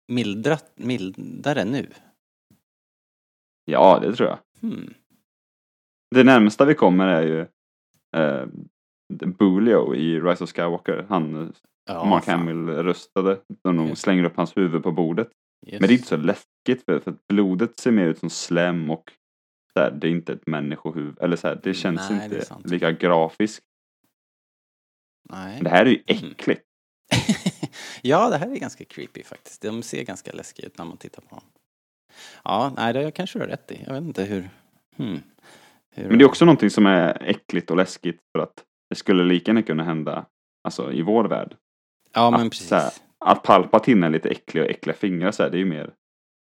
mildrat, 0.08 0.72
mildare 0.76 1.66
nu? 1.66 1.88
Ja, 3.66 4.00
det 4.02 4.16
tror 4.16 4.30
jag. 4.30 4.40
Hmm. 4.62 4.94
Det 6.16 6.24
närmsta 6.24 6.66
vi 6.66 6.74
kommer 6.76 7.08
är 7.08 7.22
ju 7.22 7.40
eh, 8.22 8.46
Bulio 9.38 9.96
i 9.96 10.20
Rise 10.20 10.44
of 10.44 10.50
Skywalker. 10.54 11.06
Han 11.10 11.54
Ja, 11.86 12.06
Mark 12.06 12.24
fan. 12.24 12.40
Hamill 12.40 12.68
röstade. 12.68 13.40
De 13.64 13.88
Just. 13.88 14.02
slänger 14.02 14.24
upp 14.24 14.36
hans 14.36 14.58
huvud 14.58 14.84
på 14.84 14.92
bordet. 14.92 15.30
Yes. 15.68 15.80
Men 15.80 15.88
det 15.88 15.94
är 15.94 15.96
inte 15.98 16.08
så 16.08 16.18
läskigt 16.18 16.86
för, 16.86 17.00
för 17.00 17.16
blodet 17.28 17.80
ser 17.80 17.92
mer 17.92 18.06
ut 18.08 18.20
som 18.20 18.30
slem 18.30 18.90
och 18.90 19.12
så 19.74 19.80
här, 19.80 19.92
det 19.92 20.08
är 20.08 20.12
inte 20.12 20.34
ett 20.34 20.48
människohuvud. 20.48 21.18
Eller 21.22 21.36
så 21.36 21.48
här, 21.48 21.60
det 21.64 21.74
känns 21.74 22.10
Nej, 22.10 22.20
det 22.30 22.36
inte 22.36 22.46
sant. 22.46 22.70
lika 22.70 22.92
grafiskt. 22.92 23.66
Nej. 25.30 25.60
Det 25.64 25.70
här 25.70 25.86
är 25.86 25.90
ju 25.90 26.04
Mm. 26.08 26.32
äckligt. 26.32 26.66
Ja, 28.02 28.30
det 28.30 28.38
här 28.38 28.52
är 28.52 28.56
ganska 28.56 28.86
creepy 28.86 29.24
faktiskt. 29.24 29.62
De 29.62 29.84
ser 29.84 30.04
ganska 30.04 30.32
läskiga 30.32 30.68
ut 30.68 30.78
när 30.78 30.86
man 30.86 30.98
tittar 30.98 31.22
på 31.22 31.36
dem. 31.36 31.44
Ja, 32.44 32.74
nej, 32.78 32.94
det 32.94 33.12
kanske 33.12 33.40
du 33.40 33.44
har 33.44 33.50
rätt 33.50 33.72
i. 33.72 33.84
Jag 33.88 33.94
vet 33.94 34.04
inte 34.04 34.24
hur... 34.24 34.50
Hmm. 34.98 35.22
hur 35.96 36.10
Men 36.10 36.18
det 36.18 36.24
är 36.24 36.28
också 36.28 36.46
någonting 36.46 36.70
som 36.70 36.86
är 36.86 37.24
äckligt 37.24 37.72
och 37.72 37.78
läskigt 37.78 38.20
för 38.32 38.44
att 38.44 38.64
det 38.90 38.96
skulle 38.96 39.24
lika 39.24 39.52
gärna 39.52 39.62
kunna 39.62 39.84
hända 39.84 40.26
alltså, 40.64 40.92
i 40.92 41.02
vår 41.02 41.24
värld. 41.26 41.56
Ja, 42.14 42.32
men 42.32 42.42
att, 42.42 42.52
precis. 42.52 42.68
så 42.68 42.76
här, 42.76 42.92
att 43.26 43.44
Palpatine 43.44 44.04
är 44.04 44.10
lite 44.10 44.30
äcklig 44.30 44.64
och 44.64 44.70
äckliga 44.70 44.96
fingrar 44.96 45.32
så 45.32 45.44
här, 45.44 45.50
det 45.50 45.58
är 45.58 45.60
ju 45.60 45.66
mer 45.66 45.94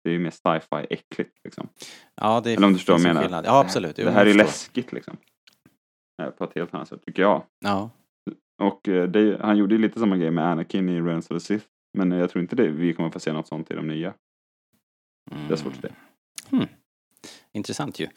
det 0.05 0.11
är 0.11 0.13
ju 0.13 0.19
mer 0.19 0.31
sci-fi 0.31 0.87
äckligt 0.91 1.39
liksom. 1.45 1.69
Ja, 2.15 2.41
det 2.41 2.53
Eller 2.53 2.67
om 2.67 2.73
du 2.73 2.79
förstår 2.79 2.93
vad 2.93 3.03
jag 3.03 3.11
en 3.11 3.17
menar. 3.17 3.43
Ja, 3.45 3.61
absolut. 3.61 3.99
Jo, 3.99 4.05
Det 4.05 4.11
här 4.11 4.27
är 4.27 4.35
läskigt 4.35 4.93
liksom. 4.93 5.17
Eh, 6.23 6.31
På 6.31 6.45
ett 6.45 6.55
helt 6.55 6.75
annat 6.75 6.89
sätt 6.89 7.05
tycker 7.07 7.23
jag. 7.23 7.43
Ja. 7.59 7.91
Och 8.59 8.89
eh, 8.89 9.09
det, 9.09 9.39
han 9.41 9.57
gjorde 9.57 9.75
ju 9.75 9.81
lite 9.81 10.01
samma 10.01 10.17
grej 10.17 10.31
med 10.31 10.45
Anakin 10.45 10.89
i 10.89 10.99
Revenge 10.99 11.19
of 11.19 11.27
the 11.29 11.41
Sith. 11.41 11.67
Men 11.93 12.13
eh, 12.13 12.19
jag 12.19 12.31
tror 12.31 12.43
inte 12.43 12.57
det, 12.57 12.69
vi 12.69 12.95
kommer 12.95 13.11
få 13.11 13.21
se 13.21 13.33
något 13.33 13.49
sånt 13.49 13.71
i 13.71 13.75
de 13.75 13.89
nya. 13.89 14.15
Det 15.49 15.53
är 15.53 15.57
svårt 15.57 15.73
att 15.73 15.81
se. 15.81 15.89
Hmm. 16.51 16.67
Intressant 17.53 18.01
ju. 18.01 18.09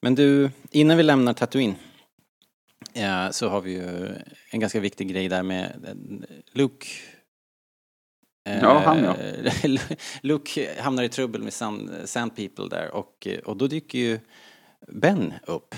Men 0.00 0.14
du, 0.14 0.50
innan 0.70 0.96
vi 0.96 1.02
lämnar 1.02 1.32
Tatooine 1.32 1.74
eh, 2.94 3.30
så 3.30 3.48
har 3.48 3.60
vi 3.60 3.72
ju 3.72 4.08
en 4.50 4.60
ganska 4.60 4.80
viktig 4.80 5.08
grej 5.08 5.28
där 5.28 5.42
med 5.42 5.86
Luke. 6.52 6.86
Ja, 8.44 8.78
han, 8.78 9.04
ja. 9.04 9.16
Luke 10.22 10.82
hamnar 10.82 11.02
i 11.02 11.08
trubbel 11.08 11.42
med 11.42 11.52
Sand, 11.52 11.90
Sand 12.04 12.36
People 12.36 12.68
där 12.68 12.94
och, 12.94 13.28
och 13.44 13.56
då 13.56 13.66
dyker 13.66 13.98
ju 13.98 14.18
Ben 14.88 15.34
upp. 15.46 15.74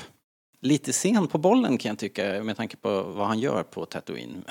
Lite 0.63 0.93
sen 0.93 1.29
på 1.29 1.39
bollen 1.39 1.79
kan 1.79 1.89
jag 1.89 1.99
tycka 1.99 2.43
med 2.43 2.57
tanke 2.57 2.77
på 2.77 3.03
vad 3.03 3.27
han 3.27 3.39
gör 3.39 3.63
på 3.63 3.87
Tatooine. 3.87 4.45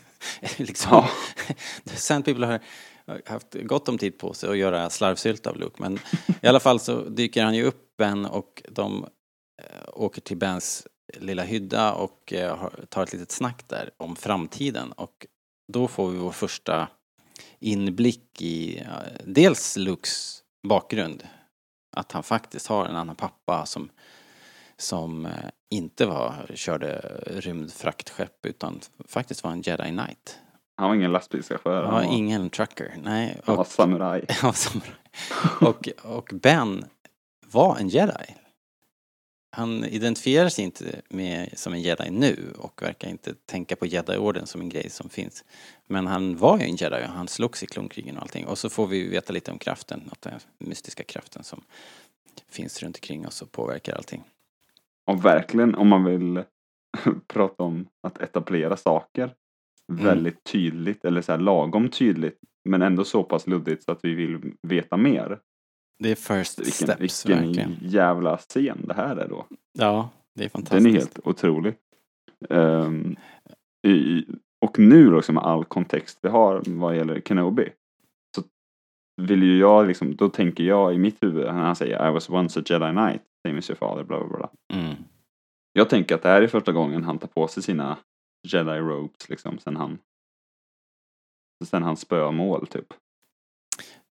liksom, 0.56 0.90
Ja. 0.92 1.08
Sand 1.84 2.24
People 2.24 2.46
har 2.46 2.60
haft 3.26 3.54
gott 3.54 3.88
om 3.88 3.98
tid 3.98 4.18
på 4.18 4.34
sig 4.34 4.50
att 4.50 4.56
göra 4.56 4.90
slarvsylt 4.90 5.46
av 5.46 5.56
Luke 5.56 5.82
men 5.82 5.98
i 6.42 6.46
alla 6.46 6.60
fall 6.60 6.80
så 6.80 7.00
dyker 7.08 7.44
han 7.44 7.54
ju 7.54 7.64
upp 7.64 7.96
Ben 7.96 8.26
och 8.26 8.62
de 8.68 9.06
eh, 9.62 9.88
åker 9.92 10.20
till 10.20 10.36
Bens 10.36 10.86
lilla 11.16 11.42
hydda 11.42 11.92
och 11.92 12.32
eh, 12.32 12.68
tar 12.88 13.02
ett 13.02 13.12
litet 13.12 13.30
snack 13.30 13.68
där 13.68 13.90
om 13.96 14.16
framtiden 14.16 14.92
och 14.92 15.26
då 15.72 15.88
får 15.88 16.10
vi 16.10 16.18
vår 16.18 16.32
första 16.32 16.88
inblick 17.58 18.42
i 18.42 18.78
eh, 18.78 18.86
dels 19.24 19.76
Lukes 19.76 20.42
bakgrund. 20.68 21.26
Att 21.96 22.12
han 22.12 22.22
faktiskt 22.22 22.66
har 22.66 22.86
en 22.86 22.96
annan 22.96 23.16
pappa 23.16 23.66
som, 23.66 23.90
som 24.78 25.26
eh, 25.26 25.32
inte 25.70 26.06
var, 26.06 26.50
körde 26.54 26.98
rymdfraktskepp 27.26 28.46
utan 28.46 28.80
faktiskt 29.08 29.44
var 29.44 29.50
en 29.50 29.62
jedi 29.62 29.88
knight. 29.88 30.38
Han 30.76 30.88
var 30.88 30.94
ingen 30.96 31.12
lastbilschaufför. 31.12 31.82
Han 31.82 31.94
var 31.94 32.02
ingen 32.02 32.50
trucker, 32.50 32.94
nej. 33.02 33.40
han 33.44 33.56
var 33.56 33.62
Och, 33.62 33.70
samuraj. 33.70 34.24
Ja, 34.42 34.52
samuraj. 34.52 34.94
och, 35.60 35.88
och 36.04 36.30
Ben 36.34 36.84
var 37.46 37.76
en 37.76 37.88
jedi. 37.88 38.34
Han 39.50 39.84
identifierar 39.84 40.48
sig 40.48 40.64
inte 40.64 41.02
med, 41.08 41.58
som 41.58 41.72
en 41.72 41.82
jedi 41.82 42.10
nu 42.10 42.52
och 42.58 42.82
verkar 42.82 43.08
inte 43.08 43.34
tänka 43.34 43.76
på 43.76 43.86
jedi-orden 43.86 44.46
som 44.46 44.60
en 44.60 44.68
grej 44.68 44.90
som 44.90 45.08
finns. 45.08 45.44
Men 45.86 46.06
han 46.06 46.36
var 46.36 46.58
ju 46.58 46.64
en 46.64 46.76
jedi 46.76 47.04
och 47.04 47.12
han 47.12 47.28
slogs 47.28 47.62
i 47.62 47.66
klonkrigen 47.66 48.16
och 48.16 48.22
allting. 48.22 48.46
Och 48.46 48.58
så 48.58 48.70
får 48.70 48.86
vi 48.86 49.08
veta 49.08 49.32
lite 49.32 49.50
om 49.50 49.58
kraften, 49.58 50.08
att 50.12 50.22
den 50.22 50.40
mystiska 50.58 51.04
kraften 51.04 51.44
som 51.44 51.64
finns 52.50 52.82
runt 52.82 52.96
omkring 52.96 53.26
oss 53.26 53.42
och 53.42 53.52
påverkar 53.52 53.94
allting. 53.94 54.24
Och 55.08 55.24
verkligen 55.24 55.74
om 55.74 55.88
man 55.88 56.04
vill 56.04 56.42
prata 57.32 57.62
om 57.62 57.86
att 58.02 58.20
etablera 58.20 58.76
saker 58.76 59.34
Mm. 59.92 60.04
väldigt 60.04 60.44
tydligt 60.44 61.04
eller 61.04 61.20
så 61.22 61.32
här 61.32 61.38
lagom 61.38 61.88
tydligt 61.88 62.38
men 62.68 62.82
ändå 62.82 63.04
så 63.04 63.22
pass 63.22 63.46
luddigt 63.46 63.82
så 63.84 63.92
att 63.92 63.98
vi 64.02 64.14
vill 64.14 64.52
veta 64.62 64.96
mer. 64.96 65.38
Det 65.98 66.10
är 66.10 66.14
first 66.14 66.58
Vilken, 66.58 66.72
steps, 66.72 67.26
vilken 67.26 67.46
verkligen. 67.46 67.76
jävla 67.80 68.36
scen 68.36 68.78
det 68.84 68.94
här 68.94 69.16
är 69.16 69.28
då. 69.28 69.46
Ja, 69.78 70.10
det 70.34 70.44
är 70.44 70.48
fantastiskt. 70.48 70.84
Den 70.84 70.94
är 70.94 70.98
helt 70.98 71.18
otrolig. 71.24 71.74
Ehm, 72.50 73.16
i, 73.86 74.24
och 74.66 74.78
nu 74.78 75.14
också 75.16 75.32
med 75.32 75.42
all 75.42 75.64
kontext 75.64 76.18
vi 76.22 76.28
har 76.28 76.62
vad 76.66 76.96
gäller 76.96 77.20
Kenobi. 77.20 77.68
Så 78.36 78.42
vill 79.22 79.42
ju 79.42 79.58
jag 79.58 79.86
liksom, 79.86 80.16
då 80.16 80.28
tänker 80.28 80.64
jag 80.64 80.94
i 80.94 80.98
mitt 80.98 81.22
huvud 81.22 81.44
när 81.44 81.52
han 81.52 81.76
säger 81.76 82.08
I 82.08 82.12
was 82.12 82.30
once 82.30 82.60
a 82.60 82.62
jedi 82.66 82.90
knight, 82.90 83.22
same 83.46 83.58
as 83.58 83.70
your 83.70 83.76
father, 83.76 84.04
bla 84.04 84.18
bla 84.18 84.38
bla. 84.38 84.50
Mm. 84.72 84.94
Jag 85.72 85.90
tänker 85.90 86.14
att 86.14 86.22
det 86.22 86.28
här 86.28 86.42
är 86.42 86.46
första 86.46 86.72
gången 86.72 87.04
han 87.04 87.18
tar 87.18 87.28
på 87.28 87.48
sig 87.48 87.62
sina 87.62 87.98
jedi 88.48 88.78
robes 88.78 89.28
liksom 89.28 89.58
sen 89.58 89.76
han 89.76 89.98
sen 91.64 91.82
han 91.82 91.96
spöar 91.96 92.32
mål 92.32 92.66
typ. 92.66 92.94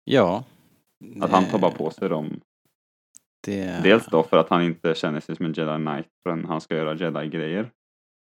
Ja. 0.04 0.44
Att 1.20 1.30
han 1.30 1.44
tar 1.44 1.58
bara 1.58 1.70
Eh, 1.70 1.76
på 1.76 1.90
sig 1.90 2.08
dem. 2.08 2.40
Det... 3.40 3.82
Dels 3.82 4.06
då 4.06 4.22
för 4.22 4.36
att 4.36 4.48
han 4.48 4.62
inte 4.62 4.94
känner 4.94 5.20
sig 5.20 5.36
som 5.36 5.46
en 5.46 5.52
jedi 5.52 5.76
knight 5.76 6.08
förrän 6.22 6.44
han 6.44 6.60
ska 6.60 6.76
göra 6.76 6.94
jedi-grejer. 6.94 7.70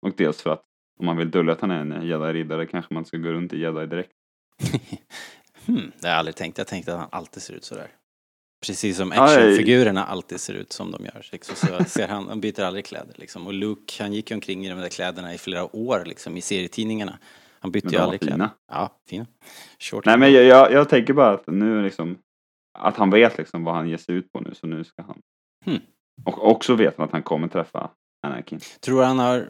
Och 0.07 0.13
dels 0.17 0.43
för 0.43 0.51
att 0.51 0.65
om 1.01 1.07
man 1.07 1.17
vill 1.17 1.31
dölja 1.31 1.53
att 1.53 1.61
han 1.61 1.71
är 1.71 1.81
en 1.81 2.07
jedi-riddare 2.07 2.67
kanske 2.67 2.95
man 2.95 3.05
ska 3.05 3.17
gå 3.17 3.29
runt 3.29 3.53
i 3.53 3.61
jedi 3.61 3.87
direkt. 3.87 4.13
hmm, 5.67 5.93
det 6.01 6.07
har 6.07 6.11
jag 6.11 6.19
aldrig 6.19 6.37
tänkt. 6.37 6.59
Jag 6.59 6.67
tänkte 6.67 6.95
att 6.95 7.01
han 7.01 7.09
alltid 7.13 7.43
ser 7.43 7.55
ut 7.55 7.65
sådär. 7.65 8.00
Precis 8.67 8.97
som 8.97 9.13
actionfigurerna 9.13 10.05
alltid 10.05 10.41
ser 10.41 10.55
ut 10.55 10.73
som 10.73 10.91
de 10.91 11.05
gör. 11.05 11.27
Liksom, 11.33 11.57
så 11.57 11.85
ser 11.85 12.09
han, 12.09 12.29
han 12.29 12.41
byter 12.41 12.61
aldrig 12.61 12.85
kläder 12.85 13.15
liksom. 13.17 13.47
Och 13.47 13.53
Luke, 13.53 14.03
han 14.03 14.13
gick 14.13 14.31
omkring 14.31 14.67
i 14.67 14.69
de 14.69 14.79
där 14.79 14.89
kläderna 14.89 15.35
i 15.35 15.39
flera 15.39 15.77
år 15.77 16.03
liksom 16.07 16.37
i 16.37 16.41
serietidningarna. 16.41 17.19
Han 17.61 17.71
bytte 17.71 17.89
ju 17.89 17.99
aldrig 17.99 18.21
kläder. 18.21 18.37
fina. 18.37 18.51
Ja, 18.73 18.91
fina. 19.09 19.27
Short. 19.79 20.05
Nej 20.05 20.19
men 20.19 20.33
jag, 20.33 20.45
jag, 20.45 20.73
jag 20.73 20.89
tänker 20.89 21.13
bara 21.13 21.31
att 21.31 21.47
nu 21.47 21.83
liksom 21.83 22.19
att 22.79 22.97
han 22.97 23.11
vet 23.11 23.39
liksom 23.39 23.65
vad 23.65 23.75
han 23.75 23.89
ger 23.89 23.97
sig 23.97 24.15
ut 24.15 24.33
på 24.33 24.41
nu 24.41 24.55
så 24.55 24.67
nu 24.67 24.85
ska 24.85 25.03
han. 25.03 25.21
Hmm. 25.65 25.81
Och 26.25 26.51
också 26.51 26.75
vet 26.75 26.97
han 26.97 27.07
att 27.07 27.13
han 27.13 27.23
kommer 27.23 27.49
träffa 27.49 27.91
Anakin. 28.27 28.61
Tror 28.81 29.03
han 29.03 29.19
har 29.19 29.49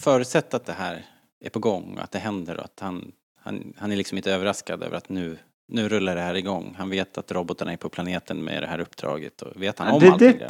förutsett 0.00 0.54
att 0.54 0.64
det 0.64 0.72
här 0.72 1.04
är 1.44 1.50
på 1.50 1.58
gång 1.58 1.94
och 1.96 2.04
att 2.04 2.12
det 2.12 2.18
händer 2.18 2.56
och 2.56 2.64
att 2.64 2.80
han, 2.80 3.12
han, 3.40 3.72
han 3.76 3.92
är 3.92 3.96
liksom 3.96 4.16
inte 4.16 4.32
överraskad 4.32 4.82
över 4.82 4.96
att 4.96 5.08
nu, 5.08 5.38
nu 5.72 5.88
rullar 5.88 6.14
det 6.14 6.20
här 6.20 6.34
igång. 6.34 6.74
Han 6.78 6.90
vet 6.90 7.18
att 7.18 7.32
robotarna 7.32 7.72
är 7.72 7.76
på 7.76 7.88
planeten 7.88 8.44
med 8.44 8.62
det 8.62 8.66
här 8.66 8.80
uppdraget 8.80 9.42
och 9.42 9.62
vet 9.62 9.78
han 9.78 9.94
om 9.94 10.00
det, 10.00 10.08
allting? 10.10 10.38
det? 10.38 10.48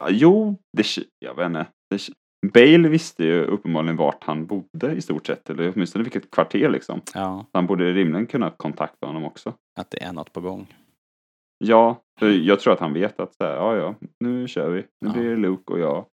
Ja, 0.00 0.06
jo, 0.10 0.56
det, 0.76 0.86
jag 1.18 1.34
vet 1.34 1.46
inte. 1.46 1.66
Det, 1.90 2.00
Bale 2.54 2.88
visste 2.88 3.24
ju 3.24 3.44
uppenbarligen 3.44 3.96
vart 3.96 4.24
han 4.24 4.46
bodde 4.46 4.92
i 4.92 5.00
stort 5.00 5.26
sett, 5.26 5.50
eller 5.50 5.72
åtminstone 5.74 6.02
vilket 6.04 6.30
kvarter 6.30 6.68
liksom. 6.70 7.00
Ja, 7.14 7.46
Han 7.52 7.66
borde 7.66 7.92
rimligen 7.92 8.26
kunna 8.26 8.50
kontakta 8.50 9.06
honom 9.06 9.24
också. 9.24 9.54
att 9.80 9.90
det 9.90 10.02
är 10.02 10.12
något 10.12 10.32
på 10.32 10.40
gång. 10.40 10.74
Ja, 11.58 12.00
jag 12.20 12.60
tror 12.60 12.72
att 12.72 12.80
han 12.80 12.92
vet 12.92 13.20
att 13.20 13.34
så 13.34 13.44
här, 13.44 13.54
ja, 13.56 13.76
ja, 13.76 13.94
nu 14.20 14.48
kör 14.48 14.70
vi. 14.70 14.80
Nu 15.00 15.08
Ja. 15.08 15.12
blir 15.12 15.30
det 15.30 15.36
Luke 15.36 15.72
och 15.72 15.78
jag. 15.78 16.06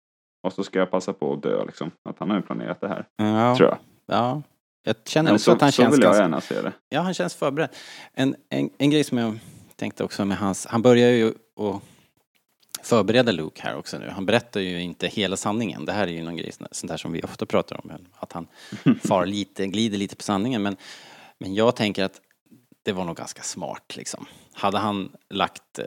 Och 0.47 0.53
så 0.53 0.64
ska 0.64 0.78
jag 0.78 0.91
passa 0.91 1.12
på 1.12 1.32
att 1.32 1.43
dö 1.43 1.64
liksom. 1.64 1.91
Att 2.09 2.18
han 2.18 2.30
har 2.30 2.36
ju 2.36 2.43
planerat 2.43 2.80
det 2.80 2.88
här, 2.88 3.07
Ja, 3.16 3.57
tror 3.57 3.68
jag. 3.68 3.78
ja. 4.07 4.43
Jag 4.83 4.97
känner 5.05 5.33
också 5.33 5.45
så, 5.45 5.53
att 5.53 5.61
han 5.61 5.72
så 5.72 5.83
känns 5.83 5.95
vill 5.95 6.03
jag 6.03 6.09
ganska... 6.09 6.22
gärna 6.22 6.41
se 6.41 6.62
det. 6.62 6.72
Ja, 6.89 7.01
han 7.01 7.14
känns 7.14 7.35
förberedd. 7.35 7.70
En, 8.14 8.37
en, 8.49 8.70
en 8.78 8.91
grej 8.91 9.05
som 9.05 9.18
jag 9.18 9.39
tänkte 9.76 10.05
också 10.05 10.24
med 10.24 10.39
hans... 10.39 10.66
Han 10.66 10.83
börjar 10.83 11.11
ju 11.11 11.28
att 11.28 11.83
förbereda 12.83 13.33
Luke 13.33 13.62
här 13.62 13.76
också 13.76 13.99
nu. 13.99 14.09
Han 14.09 14.26
berättar 14.26 14.61
ju 14.61 14.83
inte 14.83 15.09
hela 15.09 15.37
sanningen. 15.37 15.85
Det 15.85 15.93
här 15.93 16.07
är 16.07 16.12
ju 16.12 16.22
någon 16.22 16.37
grej 16.37 16.53
sånt 16.70 16.91
där 16.91 16.97
som 16.97 17.12
vi 17.12 17.22
ofta 17.22 17.47
pratar 17.47 17.81
om. 17.85 17.93
Att 18.18 18.33
han 18.33 18.47
far 19.05 19.26
lite, 19.26 19.66
glider 19.66 19.99
lite 19.99 20.16
på 20.16 20.22
sanningen. 20.22 20.62
Men, 20.62 20.76
men 21.39 21.55
jag 21.55 21.76
tänker 21.76 22.05
att 22.05 22.20
det 22.83 22.93
var 22.93 23.05
nog 23.05 23.16
ganska 23.16 23.43
smart 23.43 23.97
liksom. 23.97 24.26
Hade 24.53 24.78
han 24.78 25.12
lagt 25.31 25.78
eh, 25.78 25.85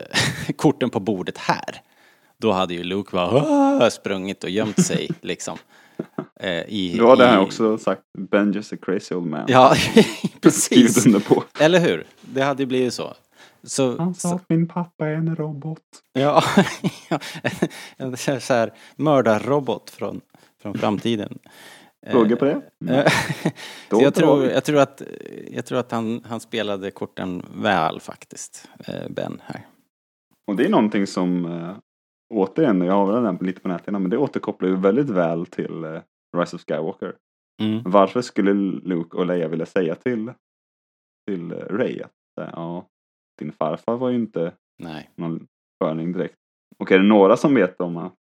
korten 0.56 0.90
på 0.90 1.00
bordet 1.00 1.38
här 1.38 1.82
då 2.36 2.52
hade 2.52 2.74
ju 2.74 2.84
Luke 2.84 3.10
bara 3.12 3.90
sprungit 3.90 4.44
och 4.44 4.50
gömt 4.50 4.86
sig 4.86 5.10
liksom. 5.20 5.58
Eh, 6.40 6.62
i, 6.68 6.96
Då 6.98 7.08
hade 7.08 7.24
i, 7.24 7.26
han 7.26 7.38
också 7.38 7.78
sagt 7.78 8.02
Ben 8.18 8.52
just 8.52 8.72
a 8.72 8.76
crazy 8.82 9.14
old 9.14 9.26
man. 9.26 9.44
Ja, 9.48 9.74
precis. 10.40 11.06
under 11.06 11.20
på. 11.20 11.44
Eller 11.60 11.80
hur? 11.80 12.06
Det 12.20 12.42
hade 12.42 12.62
ju 12.62 12.66
blivit 12.66 12.94
så. 12.94 13.14
Så, 13.62 13.98
Han 13.98 14.14
sa 14.14 14.28
så 14.28 14.34
att 14.34 14.48
min 14.48 14.68
pappa 14.68 15.06
är 15.06 15.14
en 15.14 15.36
robot. 15.36 15.80
ja, 16.12 16.42
en 17.96 18.16
så 18.16 18.54
här 18.54 18.72
mördarrobot 18.96 19.90
från, 19.90 20.20
från 20.62 20.78
framtiden. 20.78 21.38
Fråga 22.06 22.36
på 22.36 22.44
det? 22.44 22.62
Eh, 22.90 23.12
så 23.90 24.02
jag, 24.02 24.14
tror, 24.14 24.44
jag 24.44 24.64
tror 24.64 24.78
att, 24.78 25.02
jag 25.50 25.66
tror 25.66 25.78
att 25.78 25.92
han, 25.92 26.22
han 26.28 26.40
spelade 26.40 26.90
korten 26.90 27.42
väl 27.54 28.00
faktiskt, 28.00 28.68
eh, 28.86 29.10
Ben 29.10 29.40
här. 29.44 29.66
Och 30.46 30.56
det 30.56 30.64
är 30.64 30.68
någonting 30.68 31.06
som, 31.06 31.46
eh, 31.46 31.76
återigen, 32.34 32.80
jag 32.80 32.92
har 32.92 33.12
väl 33.12 33.22
den 33.22 33.36
lite 33.40 33.60
på 33.60 33.68
näthinnan, 33.68 34.02
men 34.02 34.10
det 34.10 34.18
återkopplar 34.18 34.68
ju 34.68 34.76
väldigt 34.76 35.10
väl 35.10 35.46
till 35.46 35.84
eh, 35.84 36.00
Rise 36.34 36.56
of 36.56 36.64
Skywalker. 36.68 37.16
Mm. 37.62 37.82
Varför 37.84 38.22
skulle 38.22 38.52
Luke 38.52 39.16
och 39.16 39.26
Leia 39.26 39.48
vilja 39.48 39.66
säga 39.66 39.94
till, 39.94 40.32
till 41.26 41.52
eh, 41.52 41.56
Ray 41.56 42.02
att 42.02 42.40
eh, 42.40 42.50
ja, 42.52 42.86
din 43.38 43.52
farfar 43.52 43.96
var 43.96 44.10
ju 44.10 44.16
inte 44.16 44.52
Nej. 44.82 45.10
någon 45.16 45.46
sköning 45.80 46.12
direkt. 46.12 46.36
Och 46.78 46.92
är 46.92 46.98
det 46.98 47.04
några 47.04 47.36
som 47.36 47.54
vet 47.54 47.80
om 47.80 47.96
att 47.96 48.14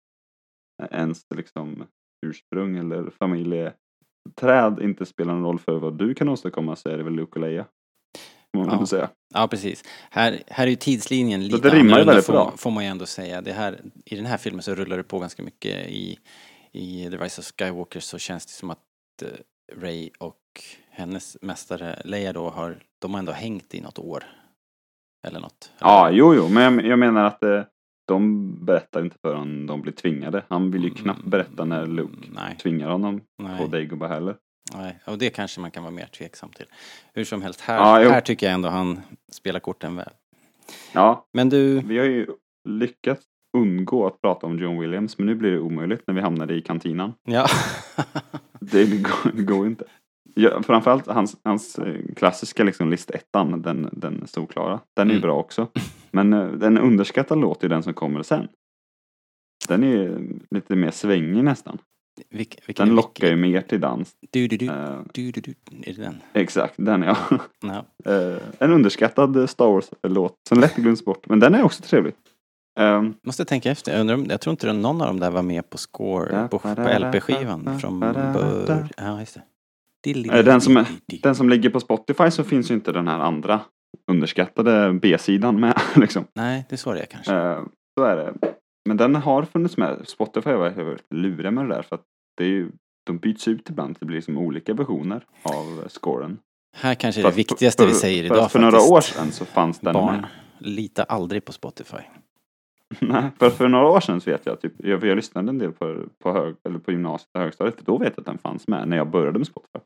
ens 0.91 1.25
liksom 1.35 1.83
ursprung 2.25 2.77
eller 2.77 3.09
familjeträd 3.09 4.79
inte 4.81 5.05
spelar 5.05 5.33
någon 5.33 5.43
roll 5.43 5.59
för 5.59 5.79
vad 5.79 5.97
du 5.97 6.13
kan 6.13 6.29
åstadkomma 6.29 6.75
så 6.75 6.89
är 6.89 6.97
det 6.97 7.03
väl 7.03 7.13
Luke 7.13 7.31
och 7.31 7.41
Leia. 7.41 7.65
Ja. 8.57 8.85
säga. 8.85 9.09
Ja, 9.33 9.47
precis. 9.47 9.83
Här, 10.11 10.43
här 10.47 10.65
är 10.65 10.69
ju 10.69 10.75
tidslinjen 10.75 11.47
lite 11.47 11.69
det 11.69 11.75
rimmar 11.75 11.77
ju 11.77 11.81
annorlunda 11.81 12.11
väldigt 12.11 12.25
får, 12.25 12.33
bra. 12.33 12.53
får 12.57 12.71
man 12.71 12.83
ju 12.83 12.89
ändå 12.89 13.05
säga. 13.05 13.41
Det 13.41 13.51
här, 13.51 13.81
I 14.05 14.15
den 14.15 14.25
här 14.25 14.37
filmen 14.37 14.61
så 14.61 14.75
rullar 14.75 14.97
det 14.97 15.03
på 15.03 15.19
ganska 15.19 15.43
mycket. 15.43 15.89
I, 15.89 16.19
I 16.73 17.09
The 17.09 17.17
Rise 17.17 17.41
of 17.41 17.51
Skywalker 17.59 17.99
så 17.99 18.17
känns 18.17 18.45
det 18.45 18.51
som 18.51 18.69
att 18.69 18.79
eh, 19.21 19.27
Ray 19.81 20.09
och 20.19 20.39
hennes 20.89 21.37
mästare 21.41 22.01
Leia 22.05 22.33
då 22.33 22.49
har, 22.49 22.83
de 22.99 23.11
har 23.13 23.19
ändå 23.19 23.31
hängt 23.31 23.73
i 23.75 23.81
något 23.81 23.99
år. 23.99 24.23
Eller 25.27 25.39
något. 25.39 25.71
Ja, 25.79 26.09
jo, 26.11 26.33
jo, 26.35 26.49
men 26.49 26.63
jag, 26.77 26.85
jag 26.85 26.99
menar 26.99 27.23
att 27.25 27.43
eh, 27.43 27.63
de 28.07 28.65
berättar 28.65 29.01
inte 29.01 29.17
förrän 29.21 29.65
de 29.67 29.81
blir 29.81 29.93
tvingade. 29.93 30.43
Han 30.49 30.71
vill 30.71 30.83
ju 30.83 30.89
knappt 30.89 31.23
berätta 31.23 31.65
när 31.65 31.85
Luke 31.87 32.13
Mm, 32.27 32.29
Nej. 32.35 32.57
tvingar 32.57 32.89
honom 32.89 33.21
Nej. 33.37 33.57
på 33.57 33.67
Dagobah 33.67 34.09
heller. 34.09 34.35
Nej, 34.73 34.99
och 35.05 35.17
det 35.17 35.29
kanske 35.29 35.61
man 35.61 35.71
kan 35.71 35.83
vara 35.83 35.91
mer 35.93 36.05
tveksam 36.05 36.49
till. 36.51 36.65
Hur 37.13 37.23
som 37.25 37.41
helst, 37.41 37.61
här, 37.61 38.01
Ja, 38.03 38.09
här 38.11 38.21
tycker 38.21 38.45
jag 38.45 38.53
ändå 38.53 38.69
han 38.69 39.01
spelar 39.31 39.59
korten 39.59 39.95
väl. 39.95 40.09
Ja, 40.93 41.27
Men 41.33 41.49
du, 41.49 41.79
vi 41.81 41.97
har 41.97 42.05
ju 42.05 42.27
lyckats 42.69 43.25
undgå 43.57 44.07
att 44.07 44.21
prata 44.21 44.47
om 44.47 44.59
John 44.59 44.79
Williams, 44.79 45.17
men 45.17 45.27
nu 45.27 45.35
blir 45.35 45.51
det 45.51 45.59
omöjligt 45.59 46.03
när 46.07 46.13
vi 46.13 46.21
hamnade 46.21 46.53
i 46.53 46.61
kantinan. 46.61 47.13
ja. 47.23 47.45
Det 48.59 48.85
går, 48.85 49.31
det 49.33 49.43
går 49.43 49.67
inte. 49.67 49.85
Ja, 50.35 50.63
framförallt 50.63 51.07
hans, 51.07 51.37
hans 51.43 51.79
eh, 51.79 51.95
klassiska 52.15 52.63
liksom 52.63 52.89
listettan, 52.89 53.61
den, 53.61 53.89
den 53.91 54.27
solklara. 54.27 54.79
Den 54.95 55.07
är 55.07 55.11
ju 55.13 55.17
Mm. 55.17 55.21
bra 55.27 55.39
också. 55.39 55.67
Men 56.11 56.33
eh, 56.33 56.47
den 56.51 56.77
underskattade 56.77 57.41
låt 57.41 57.63
är 57.63 57.69
den 57.69 57.83
som 57.83 57.93
kommer 57.93 58.23
sen. 58.23 58.47
Den 59.67 59.83
är 59.83 59.87
ju 59.87 60.29
lite 60.51 60.75
mer 60.75 60.91
svängig 60.91 61.43
nästan. 61.43 61.77
Vilk, 62.29 62.59
vilken 62.65 62.87
Den 62.87 62.95
lockar 62.95 63.27
ju 63.27 63.33
vilken? 63.33 63.51
mer 63.51 63.61
till 63.61 63.79
dans. 63.81 64.11
Du, 64.31 64.47
du, 64.47 64.57
du, 64.57 64.67
Eh, 64.67 64.99
du, 65.13 65.31
du, 65.31 65.41
du. 65.41 65.53
Är 65.83 65.93
det 65.93 66.01
den? 66.01 66.15
exakt, 66.33 66.73
den 66.77 67.01
ja. 67.01 67.17
Eh, 68.05 68.37
en 68.59 68.71
underskattad 68.71 69.49
Star 69.49 69.65
Wars-låt 69.67 70.35
som 70.49 70.59
lätt 70.59 70.75
glöms 70.75 71.05
bort. 71.05 71.27
Men 71.29 71.39
den 71.39 71.55
är 71.55 71.63
också 71.63 71.83
trevlig. 71.83 72.13
Um, 72.79 73.13
Måste 73.23 73.45
tänka 73.45 73.71
efter. 73.71 73.91
Jag, 73.91 74.01
undrar 74.01 74.31
jag 74.31 74.41
tror 74.41 74.51
inte 74.51 74.73
någon 74.73 75.01
av 75.01 75.07
dem 75.07 75.19
där 75.19 75.31
var 75.31 75.41
med 75.41 75.69
på 75.69 75.77
score, 75.77 76.47
på, 76.51 76.59
på 76.59 76.67
LP-skivan 76.99 77.79
från 77.79 77.99
början. 77.99 78.89
Ja, 78.97 79.19
just 79.19 79.37
det. 80.03 80.29
Eh, 80.31 80.45
Den 80.45 80.61
som, 80.61 80.85
den 81.23 81.35
som 81.35 81.49
ligger 81.49 81.69
på 81.69 81.79
Spotify 81.79 82.31
så 82.31 82.43
finns 82.43 82.71
ju 82.71 82.75
inte 82.75 82.91
den 82.91 83.07
här 83.07 83.19
andra 83.19 83.59
underskattade 84.11 84.93
B-sidan 84.93 85.59
med. 85.59 85.81
Liksom. 85.95 86.25
Nej, 86.33 86.65
det 86.69 86.75
är 86.75 86.77
så 86.77 86.93
det 86.93 86.99
är 87.01 87.05
kanske. 87.05 87.33
Eh, 87.35 87.59
så 87.99 88.03
är 88.05 88.15
det. 88.15 88.33
Men 88.85 88.97
den 88.97 89.15
har 89.15 89.43
funnits 89.43 89.77
med. 89.77 90.07
Spotify 90.07 90.51
var 90.53 90.69
väldigt 90.69 91.05
luriga 91.13 91.51
med 91.51 91.65
det 91.69 91.75
där 91.75 91.81
för 91.81 91.95
att 91.95 92.03
det 92.37 92.43
är 92.43 92.47
ju, 92.47 92.71
de 93.05 93.17
byts 93.17 93.47
ut 93.47 93.69
ibland. 93.69 93.97
Det 93.99 94.05
blir 94.05 94.15
liksom 94.15 94.37
olika 94.37 94.73
versioner 94.73 95.25
av 95.43 95.87
scoren. 95.87 96.37
Här 96.75 96.95
kanske 96.95 97.21
är 97.21 97.25
det 97.25 97.31
viktigaste 97.31 97.83
för- 97.83 97.87
vi 97.87 97.93
säger 97.95 98.23
för 98.27 98.35
idag 98.35 98.45
att 98.45 98.51
För 98.51 98.59
faktiskt. 98.59 98.81
några 98.89 98.97
år 98.97 99.01
sedan 99.01 99.31
så 99.31 99.45
fanns 99.45 99.79
den 99.79 99.93
Barn, 99.93 100.15
med. 100.15 100.25
lita 100.59 101.03
aldrig 101.03 101.45
på 101.45 101.51
Spotify. 101.51 101.97
Nej, 103.01 103.31
för, 103.39 103.49
för 103.49 103.67
några 103.67 103.89
år 103.89 103.99
sedan 103.99 104.21
så 104.21 104.31
vet 104.31 104.45
jag, 104.45 104.61
typ, 104.61 104.73
jag, 104.77 105.03
jag 105.03 105.15
lyssnade 105.15 105.49
en 105.49 105.57
del 105.57 105.71
på, 105.71 106.05
på, 106.19 106.31
hög, 106.31 106.55
eller 106.63 106.79
på 106.79 106.91
gymnasiet 106.91 107.29
och 107.33 107.41
högstadiet. 107.41 107.77
Då 107.77 107.97
vet 107.97 108.13
jag 108.15 108.19
att 108.19 108.25
den 108.25 108.37
fanns 108.37 108.67
med 108.67 108.87
när 108.87 108.97
jag 108.97 109.09
började 109.09 109.39
med 109.39 109.47
Spotify. 109.47 109.79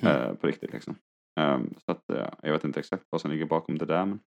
Mm. 0.00 0.22
Eh, 0.22 0.34
på 0.34 0.46
riktigt 0.46 0.72
liksom. 0.72 0.96
Ehm, 1.40 1.74
så 1.84 1.92
att 1.92 2.10
eh, 2.10 2.28
jag 2.42 2.52
vet 2.52 2.64
inte 2.64 2.80
exakt 2.80 3.04
vad 3.10 3.20
som 3.20 3.30
ligger 3.30 3.46
bakom 3.46 3.78
det 3.78 3.86
där. 3.86 4.04
Men 4.06 4.20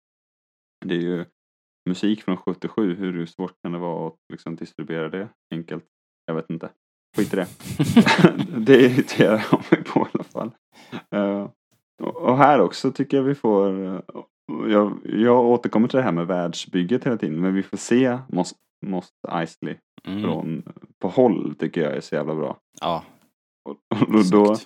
det 0.84 0.94
är 0.94 1.00
ju 1.00 1.24
musik 1.88 2.22
från 2.22 2.36
77. 2.36 2.94
Hur 2.94 3.26
svårt 3.26 3.62
kan 3.62 3.72
det 3.72 3.78
vara 3.78 4.08
att 4.08 4.18
liksom, 4.32 4.56
distribuera 4.56 5.08
det 5.08 5.28
enkelt? 5.54 5.84
Jag 6.26 6.34
vet 6.34 6.50
inte. 6.50 6.70
Skit 7.16 7.32
i 7.32 7.36
det. 7.36 7.46
det 8.66 8.80
irriterar 8.80 9.46
jag 9.50 9.64
mig 9.70 9.84
på 9.84 10.00
i 10.00 10.08
alla 10.12 10.24
fall. 10.24 10.50
Och, 12.02 12.16
och 12.16 12.36
här 12.36 12.60
också 12.60 12.92
tycker 12.92 13.16
jag 13.16 13.24
vi 13.24 13.34
får 13.34 13.86
eh, 13.86 14.00
jag, 14.70 14.98
jag 15.04 15.44
återkommer 15.44 15.88
till 15.88 15.96
det 15.96 16.02
här 16.02 16.12
med 16.12 16.26
världsbygget 16.26 17.04
hela 17.06 17.16
tiden. 17.16 17.40
Men 17.40 17.54
vi 17.54 17.62
får 17.62 17.76
se 17.76 18.18
Mos, 18.28 18.54
Mos 18.86 19.08
Eisley 19.32 19.74
Mm. 20.08 20.22
från, 20.22 20.62
på 21.02 21.08
håll 21.08 21.54
tycker 21.58 21.80
jag 21.82 21.96
är 21.96 22.00
så 22.00 22.14
jävla 22.14 22.34
bra. 22.34 22.56
Ja, 22.80 23.04
Och, 23.68 23.76
och 24.14 24.24
då. 24.30 24.56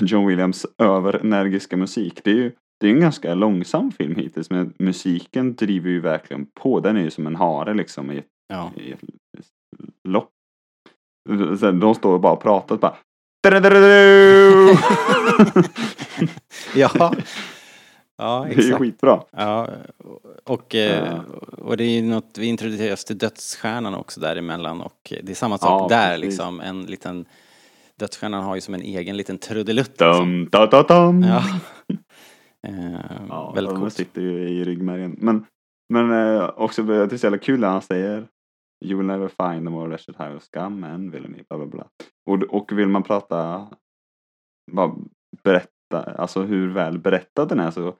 John 0.00 0.26
Williams 0.26 0.66
överenergiska 0.78 1.76
musik. 1.76 2.20
Det 2.24 2.30
är 2.30 2.34
ju 2.34 2.52
det 2.80 2.86
är 2.86 2.90
en 2.90 3.00
ganska 3.00 3.34
långsam 3.34 3.92
film 3.92 4.16
hittills 4.16 4.50
men 4.50 4.74
musiken 4.78 5.54
driver 5.54 5.90
ju 5.90 6.00
verkligen 6.00 6.46
på. 6.46 6.80
Den 6.80 6.96
är 6.96 7.00
ju 7.00 7.10
som 7.10 7.26
en 7.26 7.36
hare 7.36 7.74
liksom 7.74 8.10
i 8.10 8.18
ett, 8.18 8.26
Ja. 8.48 8.70
i 8.76 8.92
ett 8.92 9.00
lopp. 10.08 10.30
Sen 11.60 11.80
de 11.80 11.94
står 11.94 12.12
och 12.12 12.20
bara 12.20 12.36
pratar 12.36 12.76
bara 12.76 12.96
ja. 16.74 17.14
Ja, 18.18 18.44
Det 18.48 18.52
är 18.54 18.56
ju 18.56 18.60
exakt. 18.60 18.78
skitbra. 18.78 19.22
Ja, 19.30 19.68
och, 20.44 20.74
eh, 20.74 21.06
Ja. 21.06 21.22
och 21.58 21.76
det 21.76 21.84
är 21.84 21.90
ju 21.90 22.02
något, 22.02 22.38
vi 22.38 22.46
introduceras 22.46 23.04
till 23.04 23.18
dödsstjärnan 23.18 23.94
också 23.94 24.20
däremellan 24.20 24.80
och 24.80 25.12
det 25.22 25.30
är 25.30 25.34
samma 25.34 25.58
sak 25.58 25.82
Ja, 25.82 25.96
där 25.96 26.08
precis. 26.14 26.24
liksom. 26.24 26.60
En 26.60 26.82
liten, 26.86 27.26
dödsstjärnan 27.98 28.42
har 28.44 28.54
ju 28.54 28.60
som 28.60 28.74
en 28.74 28.80
egen 28.82 29.16
liten 29.16 29.38
trudelutt. 29.38 29.98
Dum, 29.98 30.48
da, 30.52 30.66
da, 30.66 30.82
dum. 30.82 31.22
Ja. 31.22 31.42
Eh, 32.68 33.00
Ja, 33.28 33.52
väldigt 33.54 33.74
coolt. 33.76 33.92
sitter 33.94 34.20
ju 34.22 34.48
i 34.48 34.64
ryggmärgen. 34.64 35.16
Men, 35.18 35.46
men 35.88 36.10
eh, 36.36 36.50
också 36.56 36.82
det 36.82 36.94
är 37.14 37.16
så 37.16 37.26
jävla 37.26 37.38
kul 37.38 37.60
när 37.60 37.68
han 37.68 37.82
säger 37.82 38.26
You 38.84 38.96
will 38.98 39.06
never 39.06 39.28
find 39.28 39.68
a 39.68 39.70
more 39.70 39.88
wretched 39.88 40.14
high 40.18 40.36
of 40.36 40.42
scum 40.42 40.84
and 40.84 41.12
villainy, 41.12 41.42
bla 41.48 41.58
bla 41.58 41.66
bla. 41.66 41.86
Och, 42.30 42.42
och 42.42 42.78
vill 42.78 42.88
man 42.88 43.02
prata, 43.02 43.66
bara 44.72 44.94
berätta, 45.44 46.02
alltså 46.18 46.42
hur 46.42 46.68
väl 46.72 46.98
berättad 46.98 47.44
den 47.48 47.60
är 47.60 47.70
så 47.70 47.94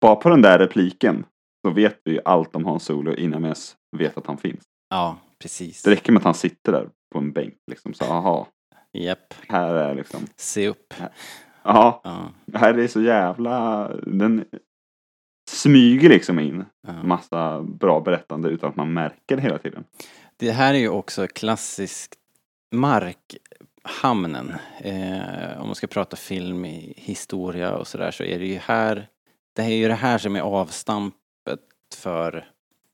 bara 0.00 0.16
på 0.16 0.28
den 0.28 0.42
där 0.42 0.58
repliken 0.58 1.24
så 1.66 1.70
vet 1.70 2.00
vi 2.04 2.12
ju 2.12 2.20
allt 2.24 2.56
om 2.56 2.64
Hans 2.64 2.84
Solo 2.84 3.14
innan 3.14 3.42
vi 3.42 3.46
ens 3.46 3.76
vet 3.96 4.18
att 4.18 4.26
han 4.26 4.38
finns. 4.38 4.64
Ja, 4.90 5.18
precis. 5.38 5.82
Det 5.82 5.90
räcker 5.90 6.12
med 6.12 6.20
att 6.20 6.24
han 6.24 6.34
sitter 6.34 6.72
där 6.72 6.88
på 7.12 7.18
en 7.18 7.32
bänk 7.32 7.54
liksom 7.70 7.94
så 7.94 8.04
aha, 8.04 8.48
Japp, 8.92 9.34
här 9.48 9.74
är 9.74 9.94
liksom, 9.94 10.26
se 10.36 10.68
upp. 10.68 10.94
ja, 11.62 12.00
Ja, 12.04 12.32
här 12.54 12.78
är 12.78 12.88
så 12.88 13.02
jävla, 13.02 13.88
den 14.06 14.44
smyger 15.50 16.08
liksom 16.08 16.38
in 16.38 16.64
ja. 16.86 17.02
massa 17.02 17.62
bra 17.62 18.00
berättande 18.00 18.48
utan 18.48 18.70
att 18.70 18.76
man 18.76 18.92
märker 18.92 19.36
det 19.36 19.42
hela 19.42 19.58
tiden. 19.58 19.84
Det 20.36 20.50
här 20.50 20.74
är 20.74 20.78
ju 20.78 20.88
också 20.88 21.26
klassisk 21.26 22.14
markhamnen. 22.74 24.54
Eh, 24.80 25.60
om 25.60 25.66
man 25.66 25.74
ska 25.74 25.86
prata 25.86 26.16
film, 26.16 26.64
historia 26.96 27.76
och 27.76 27.86
sådär 27.86 28.10
så 28.10 28.24
är 28.24 28.38
det 28.38 28.46
ju 28.46 28.58
här, 28.58 29.08
det 29.58 29.64
är 29.64 29.76
ju 29.76 29.88
det 29.88 29.94
här 29.94 30.18
som 30.18 30.36
är 30.36 30.40
avstampet 30.40 31.60
för 31.94 32.50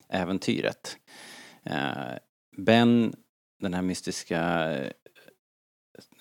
äventyret. 0.09 0.97
Eh, 1.62 2.12
ben, 2.57 3.15
den 3.61 3.75
här 3.75 3.83
mystiska 3.83 4.73
eh, 4.73 4.93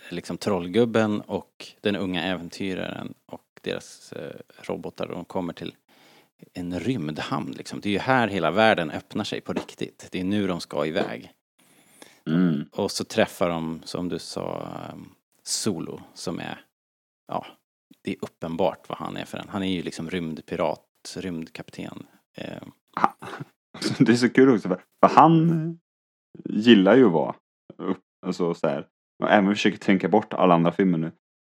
liksom 0.10 0.38
trollgubben 0.38 1.22
och 1.22 1.68
den 1.82 1.96
unga 1.96 2.24
äventyraren 2.24 3.14
och 3.26 3.60
deras 3.62 4.14
eh, 4.14 4.36
robotar, 4.62 5.08
de 5.08 5.26
kommer 5.26 5.54
till 5.54 5.76
en 6.54 6.80
rymdhamn 6.80 7.52
liksom. 7.52 7.82
Det 7.82 7.90
är 7.90 7.94
ju 7.94 8.00
här 8.00 8.28
hela 8.28 8.52
världen 8.52 8.92
öppnar 8.92 9.24
sig 9.24 9.42
på 9.42 9.54
riktigt. 9.54 10.08
Det 10.12 10.20
är 10.20 10.24
nu 10.24 10.48
de 10.48 10.60
ska 10.60 10.86
iväg. 10.86 11.32
Mm. 12.28 12.70
Och 12.72 12.92
så 12.92 13.04
träffar 13.04 13.50
de, 13.50 13.82
som 13.86 14.10
du 14.10 14.20
sa, 14.20 14.70
Solo 15.44 16.02
som 16.14 16.40
är, 16.40 16.66
ja, 17.28 17.46
det 18.02 18.12
är 18.12 18.18
uppenbart 18.22 18.90
vad 18.90 18.98
han 18.98 19.18
är 19.18 19.26
för 19.26 19.38
en. 19.38 19.50
Han 19.50 19.64
är 19.64 19.72
ju 19.72 19.82
liksom 19.82 20.10
rymdpirat, 20.10 21.16
rymdkapten. 21.18 22.06
Eh, 22.38 22.64
det 24.00 24.12
är 24.12 24.16
så 24.16 24.30
kul 24.30 24.56
också 24.56 24.70
för 24.70 24.82
han 25.02 25.80
gillar 26.50 26.96
ju 26.96 27.06
att 27.06 27.12
vara 27.12 27.36
upp, 27.78 28.04
alltså 28.26 28.54
så 28.54 28.68
här, 28.68 28.88
och 29.24 29.30
även 29.30 29.56
försöker 29.56 29.78
tänka 29.78 30.10
bort 30.10 30.34
alla 30.34 30.54
andra 30.54 30.72
filmer 30.72 30.98
nu. 30.98 31.12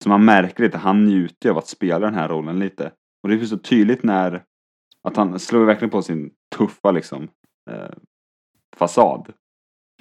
Så 0.04 0.10
man 0.10 0.26
märker 0.26 0.64
lite, 0.64 0.78
han 0.78 1.06
njuter 1.06 1.50
ju 1.50 1.52
av 1.52 1.58
att 1.58 1.68
spela 1.68 2.06
den 2.06 2.16
här 2.16 2.30
rollen 2.30 2.60
lite. 2.60 2.92
Och 3.24 3.30
det 3.30 3.38
blir 3.38 3.48
så 3.48 3.58
tydligt 3.58 4.04
när, 4.04 4.44
att 5.02 5.18
han 5.18 5.40
slår 5.40 5.66
verkligen 5.66 5.90
på 5.90 6.02
sin 6.02 6.34
tuffa 6.56 6.92
liksom 6.92 7.30
eh, 7.72 7.94
fasad. 8.76 9.34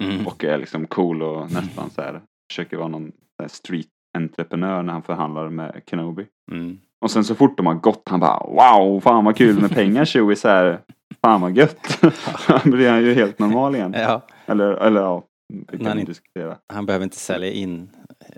Mm. 0.03 0.27
Och 0.27 0.43
är 0.43 0.57
liksom 0.57 0.87
cool 0.87 1.23
och 1.23 1.51
nästan 1.51 1.89
så 1.89 2.01
här, 2.01 2.21
försöker 2.51 2.77
vara 2.77 2.87
någon 2.87 3.11
street 3.47 3.89
entreprenör 4.15 4.83
när 4.83 4.93
han 4.93 5.03
förhandlar 5.03 5.49
med 5.49 5.81
Kenobi. 5.89 6.25
Mm. 6.51 6.77
Och 7.01 7.11
sen 7.11 7.23
så 7.23 7.35
fort 7.35 7.57
de 7.57 7.65
har 7.65 7.73
gått, 7.73 8.03
han 8.09 8.19
bara 8.19 8.39
wow, 8.47 8.99
fan 8.99 9.25
vad 9.25 9.35
kul 9.35 9.61
med 9.61 9.71
pengar 9.71 10.05
Chewie 10.05 10.35
så 10.35 10.47
här, 10.47 10.79
fan 11.23 11.41
vad 11.41 11.57
gött. 11.57 11.99
Han 12.47 12.71
blir 12.71 12.89
han 12.89 13.03
ju 13.03 13.13
helt 13.13 13.39
normal 13.39 13.75
igen. 13.75 13.93
Ja, 13.97 14.21
Eller, 14.45 14.71
eller 14.71 15.01
ja, 15.01 15.23
det 15.53 15.77
kan 15.77 15.97
vi 15.97 16.03
diskutera. 16.03 16.57
han 16.73 16.85
behöver 16.85 17.03
inte 17.03 17.17
sälja 17.17 17.51
in 17.51 17.89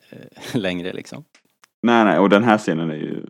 eh, 0.09 0.55
längre 0.59 0.93
liksom. 0.93 1.23
Nej, 1.87 2.05
nej, 2.05 2.19
och 2.19 2.29
den 2.29 2.43
här 2.43 2.57
scenen 2.57 2.91
är 2.91 2.95
ju 2.95 3.25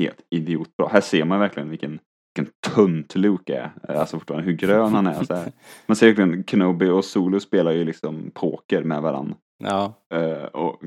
helt 0.00 0.20
idiotbra. 0.30 0.88
Här 0.88 1.00
ser 1.00 1.24
man 1.24 1.40
verkligen 1.40 1.70
vilken, 1.70 1.98
vilken 2.36 2.52
tunt 2.74 3.14
Luke 3.16 3.56
är. 3.56 3.96
Alltså 3.98 4.18
fortfarande 4.18 4.46
hur 4.46 4.52
grön 4.56 4.94
han 4.94 5.06
är. 5.06 5.24
Så 5.24 5.34
här. 5.34 5.52
Man 5.86 5.96
ser 5.96 6.06
verkligen 6.06 6.44
Kenobi 6.44 6.88
och 6.88 7.04
Solo 7.04 7.40
spelar 7.40 7.72
ju 7.72 7.84
liksom 7.84 8.30
poker 8.34 8.82
med 8.82 9.02
varandra. 9.02 9.34
Ja, 9.64 9.94
Eh, 10.14 10.44
och 10.44 10.80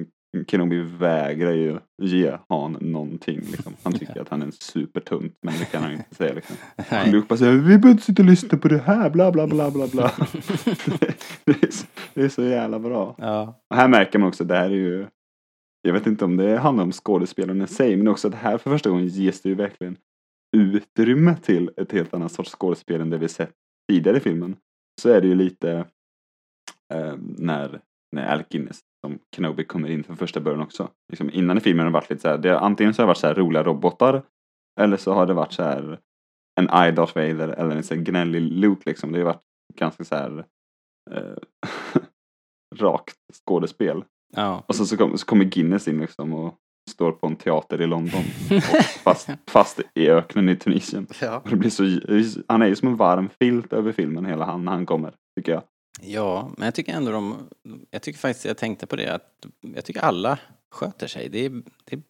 Kenobi 0.48 0.82
vägrar 0.82 1.52
ju 1.52 1.80
ge 2.02 2.38
Han 2.50 2.78
någonting. 2.82 3.42
Liksom. 3.52 3.74
Han 3.84 3.94
tycker 3.94 4.22
att 4.22 4.30
han 4.30 4.42
är 4.42 4.46
en 4.46 4.52
supertunt, 4.52 5.38
men 5.42 5.54
det 5.60 5.66
kan 5.66 5.84
han 5.84 5.92
inte 5.92 6.16
säga. 6.16 6.34
Liksom. 6.34 6.56
Nej. 6.92 7.12
Luke 7.12 7.28
bara 7.28 7.38
säger 7.38 7.54
vi 7.54 7.62
behöver 7.62 7.90
inte 7.90 8.04
sitta 8.04 8.22
och 8.22 8.30
lyssna 8.30 8.58
på 8.58 8.68
det 8.68 8.78
här, 8.78 9.10
bla 9.10 9.32
bla 9.32 9.48
bla 9.48 9.72
bla 9.72 9.88
bla. 9.88 10.12
det, 11.46 11.64
är 11.64 11.72
så, 11.72 11.88
det 12.14 12.22
är 12.22 12.30
så 12.30 12.44
jävla 12.44 12.80
bra. 12.80 13.16
Ja, 13.18 13.62
Och 13.70 13.76
här 13.76 13.88
märker 13.88 14.20
man 14.20 14.28
också 14.28 14.44
det 14.44 14.56
här 14.56 14.70
är 14.70 14.70
ju 14.70 15.08
Jag 15.82 15.94
vet 15.94 16.08
inte 16.08 16.26
om 16.26 16.38
det 16.38 16.58
handlar 16.58 16.84
om 16.84 16.92
skådespelaren 16.92 17.62
i 17.62 17.68
sig 17.68 17.96
men 17.96 18.08
också 18.08 18.28
att 18.28 18.36
här 18.36 18.58
för 18.58 18.70
första 18.70 18.90
gången 18.90 19.08
ges 19.08 19.42
det 19.42 19.50
ju 19.50 19.56
verkligen 19.56 19.98
utrymme 20.58 21.36
till 21.42 21.72
ett 21.78 21.92
helt 21.92 22.14
annat 22.14 22.32
sorts 22.32 22.52
skådespel 22.52 23.02
än 23.02 23.10
det 23.10 23.18
vi 23.18 23.28
sett 23.28 23.54
tidigare 23.90 24.18
i 24.18 24.20
filmen. 24.20 24.56
Så 25.02 25.10
är 25.10 25.22
det 25.22 25.28
ju 25.28 25.36
lite 25.36 25.86
eh, 26.94 27.16
när, 27.38 27.82
när 28.12 28.46
Guinness 28.50 28.80
som 29.06 29.20
Kenobi 29.36 29.64
kommer 29.64 29.89
in 29.89 30.04
för 30.04 30.16
första 30.16 30.39
början 30.39 30.62
också. 30.62 30.89
Liksom 31.12 31.30
innan 31.34 31.58
i 31.58 31.62
filmen 31.62 31.80
har 31.80 31.91
det 31.91 31.93
varit 31.93 32.10
lite 32.10 32.22
så 32.22 32.28
här, 32.28 32.38
det, 32.38 32.60
antingen 32.60 32.93
så 32.93 33.02
har 33.02 33.06
det 33.06 33.08
varit 33.08 33.18
så 33.18 33.28
här 33.28 33.36
roliga 33.36 33.64
robotar 33.64 34.22
eller 34.80 34.97
så 34.97 35.14
har 35.14 35.26
det 35.26 35.34
varit 35.34 35.54
så 35.54 35.64
här 35.64 35.99
en 36.60 36.66
I 36.66 36.91
Darth 36.91 37.16
Vader 37.16 37.47
eller 37.47 37.76
en 37.76 37.84
så 37.84 37.95
här 37.95 38.02
gnällig 38.02 38.41
Luke 38.41 38.82
liksom. 38.86 39.12
Det 39.12 39.18
har 39.18 39.20
ju 39.20 39.26
varit 39.26 39.43
ganska 39.80 40.04
så 40.04 40.16
här 40.16 40.45
eh, 41.12 41.36
rakt 42.76 43.18
skådespel. 43.34 44.04
ja. 44.36 44.64
Och 44.68 44.76
så, 44.76 44.86
så, 44.86 44.97
kom, 44.97 45.18
så 45.18 45.26
kommer 45.26 45.45
Guinness 45.45 45.88
in 45.88 45.99
liksom 45.99 46.34
och 46.34 46.56
står 46.89 47.12
på 47.12 47.28
en 47.28 47.36
teater 47.36 47.82
i 47.82 47.88
London. 47.88 48.24
Och 48.52 48.84
fast, 49.04 49.30
fast 49.47 49.80
i 49.95 50.10
öknen 50.10 50.49
i 50.49 50.56
Tunisien. 50.56 51.08
ja. 51.22 51.38
Och 51.38 51.49
det 51.49 51.56
blir 51.56 51.70
så, 51.70 51.84
han 52.47 52.62
är 52.62 52.68
ju 52.68 52.76
som 52.76 52.88
en 52.88 52.95
varm 52.95 53.30
filt 53.39 53.74
över 53.74 53.91
filmen 53.91 54.26
hela 54.26 54.45
han 54.45 54.66
när 54.66 54.72
han 54.72 54.86
kommer, 54.86 55.14
tycker 55.36 55.52
jag. 55.52 55.64
Ja, 56.02 56.52
men 56.58 56.66
jag 56.66 56.76
tycker 56.76 56.94
ändå 56.94 57.12
de, 57.12 57.38
jag 57.92 58.02
tycker 58.02 58.20
faktiskt, 58.20 58.46
jag 58.46 58.58
tänkte 58.58 58.88
på 58.88 58.96
det, 58.96 59.08
att 59.08 59.46
jag 59.76 59.86
tycker 59.86 60.02
alla 60.02 60.38
sköter 60.72 61.08
sig. 61.08 61.30
Det 61.30 61.46
är, 61.46 61.50
det 61.86 61.96
är 61.96 62.02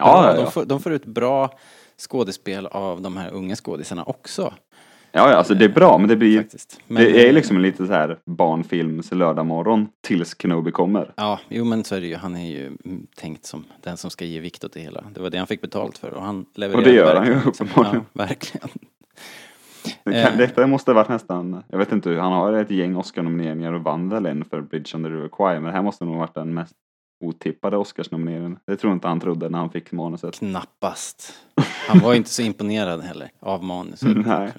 Ja. 0.00 0.34
De, 0.36 0.50
får, 0.50 0.64
de 0.64 0.80
får 0.80 0.92
ut 0.92 1.06
bra 1.06 1.58
skådespel 1.96 2.66
av 2.66 3.02
de 3.02 3.16
här 3.16 3.30
unga 3.30 3.56
skådisarna 3.56 4.04
också. 4.04 4.54
Ja, 5.12 5.30
ja, 5.30 5.36
alltså 5.36 5.54
det 5.54 5.64
är 5.64 5.68
bra, 5.68 5.98
men 5.98 6.08
det 6.08 6.16
blir 6.16 6.38
Faktiskt. 6.38 6.80
Men, 6.86 7.02
det 7.02 7.28
är 7.28 7.32
liksom 7.32 7.56
en 7.56 7.62
lite 7.62 7.86
så 7.86 7.92
här 7.92 8.18
barnfilms 8.26 9.12
lördagmorgon 9.12 9.88
tills 10.00 10.36
Kenobi 10.38 10.72
kommer. 10.72 11.12
Ja, 11.16 11.40
jo 11.48 11.64
men 11.64 11.84
så 11.84 11.94
är 11.94 12.00
det 12.00 12.06
ju. 12.06 12.16
Han 12.16 12.36
är 12.36 12.46
ju 12.46 12.72
tänkt 13.16 13.46
som 13.46 13.64
den 13.82 13.96
som 13.96 14.10
ska 14.10 14.24
ge 14.24 14.40
vikt 14.40 14.64
åt 14.64 14.72
det 14.72 14.80
hela. 14.80 15.04
Det 15.14 15.20
var 15.20 15.30
det 15.30 15.38
han 15.38 15.46
fick 15.46 15.60
betalt 15.60 15.98
för 15.98 16.10
och 16.10 16.22
han 16.22 16.46
levererar 16.54 16.78
Och 16.78 16.84
det 16.84 16.94
gör 16.94 17.16
han 17.16 17.26
ju 17.26 17.34
liksom. 17.34 17.50
uppenbarligen. 17.50 18.04
Ja, 18.12 18.24
verkligen. 18.24 18.68
Det 20.04 20.14
Eh. 20.22 20.36
detta 20.36 20.66
måste 20.66 20.92
varit 20.92 21.08
nästan, 21.08 21.62
jag 21.68 21.78
vet 21.78 21.92
inte, 21.92 22.10
han 22.10 22.32
har 22.32 22.52
ett 22.52 22.70
gäng 22.70 22.96
Oscar-nomineringar 22.96 23.72
och 23.72 23.82
vann 23.82 24.08
väl 24.08 24.26
en 24.26 24.44
för 24.44 24.60
Bridge 24.60 24.96
on 24.96 25.02
the 25.02 25.08
River 25.08 25.28
Kwai, 25.28 25.54
men 25.54 25.64
det 25.64 25.72
här 25.72 25.82
måste 25.82 26.04
nog 26.04 26.16
varit 26.16 26.34
den 26.34 26.54
mest 26.54 26.74
otippade 27.24 27.76
Oscarsnomineringen. 27.76 28.58
Det 28.66 28.76
tror 28.76 28.92
inte 28.92 29.08
han 29.08 29.20
trodde 29.20 29.48
när 29.48 29.58
han 29.58 29.70
fick 29.70 29.92
manuset. 29.92 30.34
Knappast. 30.38 31.32
Han 31.88 31.98
var 31.98 32.12
ju 32.12 32.16
inte 32.16 32.30
så 32.30 32.42
imponerad 32.42 33.00
heller 33.00 33.30
av 33.40 33.64
manuset. 33.64 34.16
Nej. 34.26 34.52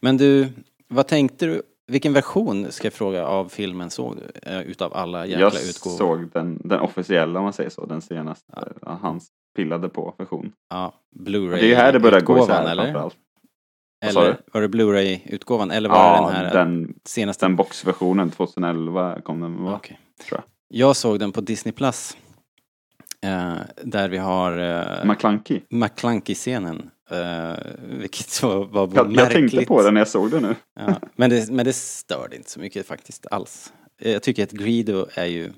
Men 0.00 0.16
du, 0.16 0.48
vad 0.88 1.06
tänkte 1.06 1.46
du? 1.46 1.62
Vilken 1.90 2.12
version, 2.12 2.66
ska 2.70 2.86
jag 2.86 2.92
fråga, 2.92 3.26
av 3.26 3.48
filmen 3.48 3.90
såg 3.90 4.16
du? 4.16 4.50
Eh, 4.50 4.60
Utav 4.60 4.94
alla 4.94 5.26
jäkla 5.26 5.40
Jag 5.40 5.52
utgåvor? 5.54 5.96
såg 5.96 6.30
den, 6.32 6.60
den 6.64 6.80
officiella 6.80 7.38
om 7.38 7.44
man 7.44 7.52
säger 7.52 7.70
så, 7.70 7.86
den 7.86 8.00
senaste, 8.00 8.52
hans 8.82 9.26
pillade 9.56 9.88
på 9.88 10.14
version. 10.18 10.52
Ja, 10.70 10.92
Det 11.10 11.30
är 11.36 11.62
ju 11.64 11.74
här 11.74 11.92
det 11.92 12.00
börjar 12.00 12.20
gå 12.20 12.34
Blu-ray-utgåvan 12.34 12.62
isär 12.62 12.70
eller? 12.72 12.82
framförallt. 12.84 13.16
Eller 14.00 14.40
var 14.52 14.60
det 14.60 14.68
Blu-ray-utgåvan 14.68 15.70
eller 15.70 15.88
var 15.88 15.96
det 15.96 16.02
Ja, 16.02 16.26
den 16.26 16.34
här 16.46 16.54
den, 16.54 16.94
senaste? 17.04 17.46
den 17.46 17.56
boxversionen 17.56 18.30
2011 18.30 19.20
kom 19.20 19.40
den 19.40 19.62
va? 19.64 19.74
Okej. 19.74 19.98
tror 20.28 20.42
Jag 20.68 20.96
såg 20.96 21.18
den 21.18 21.32
på 21.32 21.40
Disney 21.40 21.72
Plus. 21.72 22.16
Eh, 23.22 23.54
där 23.84 24.08
vi 24.08 24.16
har 24.18 24.58
eh, 24.58 25.04
McClunky. 25.04 25.60
McClunky-scenen. 25.70 26.90
Eh, 27.10 27.56
vilket 28.00 28.42
var, 28.42 28.64
var 28.64 28.80
Jag, 28.94 28.96
jag 28.96 29.06
märkligt. 29.12 29.32
tänkte 29.50 29.64
på 29.68 29.82
den 29.82 29.94
när 29.94 30.00
jag 30.00 30.08
såg 30.08 30.30
den 30.30 30.42
nu. 30.42 30.54
Ja, 30.80 30.94
men, 31.16 31.30
det, 31.30 31.50
men 31.50 31.64
det 31.64 31.72
störde 31.72 32.36
inte 32.36 32.50
så 32.50 32.60
mycket 32.60 32.86
faktiskt 32.86 33.26
alls. 33.30 33.72
Jag 34.02 34.22
tycker 34.22 34.42
att 34.42 34.50
Greedo 34.52 35.06
är 35.14 35.24
ju 35.26 35.52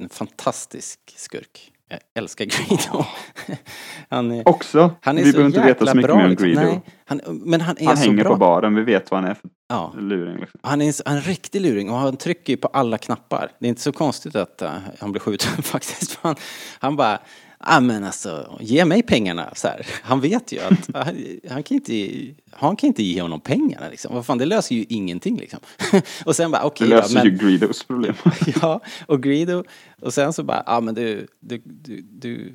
en 0.00 0.08
fantastisk 0.08 0.98
skurk. 1.16 1.72
Jag 1.88 2.00
älskar 2.14 2.44
Greedo. 2.44 3.04
Han 4.08 4.30
är, 4.32 4.48
Också, 4.48 4.90
han 5.02 5.18
är 5.18 5.22
vi 5.24 5.32
så 5.32 5.36
behöver 5.38 5.56
inte 5.56 5.66
veta 5.68 5.86
så 5.86 5.96
mycket 5.96 6.14
mer 6.16 6.24
om 6.24 6.30
liksom. 6.30 6.46
Greedo. 6.48 6.60
Nej, 6.60 6.80
han, 7.04 7.20
men 7.26 7.60
han 7.60 7.76
är 7.78 7.86
Han 7.86 7.96
så 7.96 8.02
hänger 8.02 8.24
bra. 8.24 8.32
på 8.32 8.38
baren, 8.38 8.74
vi 8.74 8.82
vet 8.82 9.10
vad 9.10 9.20
han 9.20 9.30
är 9.30 9.34
för 9.34 9.50
Ja. 9.68 9.92
luring. 9.98 10.36
Liksom. 10.40 10.60
Han 10.62 10.80
är 10.82 10.86
en, 10.86 11.14
en 11.16 11.20
riktig 11.20 11.60
luring 11.60 11.90
och 11.90 11.96
han 11.98 12.16
trycker 12.16 12.52
ju 12.52 12.56
på 12.56 12.68
alla 12.68 12.98
knappar. 12.98 13.50
Det 13.60 13.66
är 13.66 13.68
inte 13.68 13.80
så 13.80 13.92
konstigt 13.92 14.36
att 14.36 14.62
uh, 14.62 14.70
han 15.00 15.12
blir 15.12 15.20
skjuten 15.20 15.62
faktiskt. 15.62 16.18
Han, 16.22 16.36
han 16.78 16.96
bara, 16.96 17.18
ja 17.66 17.80
men 17.80 18.04
alltså, 18.04 18.58
ge 18.60 18.84
mig 18.84 19.02
pengarna. 19.02 19.52
Så 19.54 19.68
här. 19.68 19.86
Han 20.02 20.20
vet 20.20 20.52
ju 20.52 20.60
att 20.60 20.88
han, 20.94 21.38
han, 21.50 21.62
kan 21.62 21.74
inte, 21.74 22.26
han 22.50 22.76
kan 22.76 22.88
inte 22.88 23.02
ge 23.02 23.22
honom 23.22 23.40
pengarna 23.40 23.88
liksom. 23.88 24.14
Vad 24.14 24.26
fan, 24.26 24.38
det 24.38 24.46
löser 24.46 24.74
ju 24.74 24.84
ingenting 24.88 25.36
liksom. 25.36 25.60
och 26.24 26.36
sen 26.36 26.50
bara, 26.50 26.62
Det 26.62 26.66
okej 26.66 26.88
då, 26.88 26.96
löser 26.96 27.14
men... 27.14 27.24
ju 27.24 27.30
Greedos 27.30 27.84
problem. 27.84 28.14
Ja, 28.62 28.80
och 29.06 29.22
Greedo. 29.22 29.64
Och 30.00 30.14
sen 30.14 30.32
så 30.32 30.42
bara, 30.42 30.62
ja 30.66 30.80
men 30.80 30.94
du, 30.94 31.26
du, 31.40 31.62
du, 31.64 32.00
du 32.02 32.54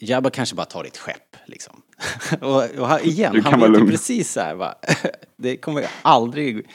Jabba 0.00 0.30
kanske 0.30 0.56
bara 0.56 0.66
tar 0.66 0.84
ditt 0.84 0.96
skepp 0.96 1.36
liksom. 1.46 1.82
och, 2.40 2.64
och 2.64 3.00
igen, 3.00 3.32
Du 3.32 3.42
han 3.42 3.60
vet 3.60 3.82
ju 3.82 3.86
precis 3.90 4.32
så 4.32 4.40
här 4.40 4.54
va. 4.54 4.74
det 5.36 5.56
kommer 5.56 5.80
ju 5.80 5.86
aldrig, 6.02 6.66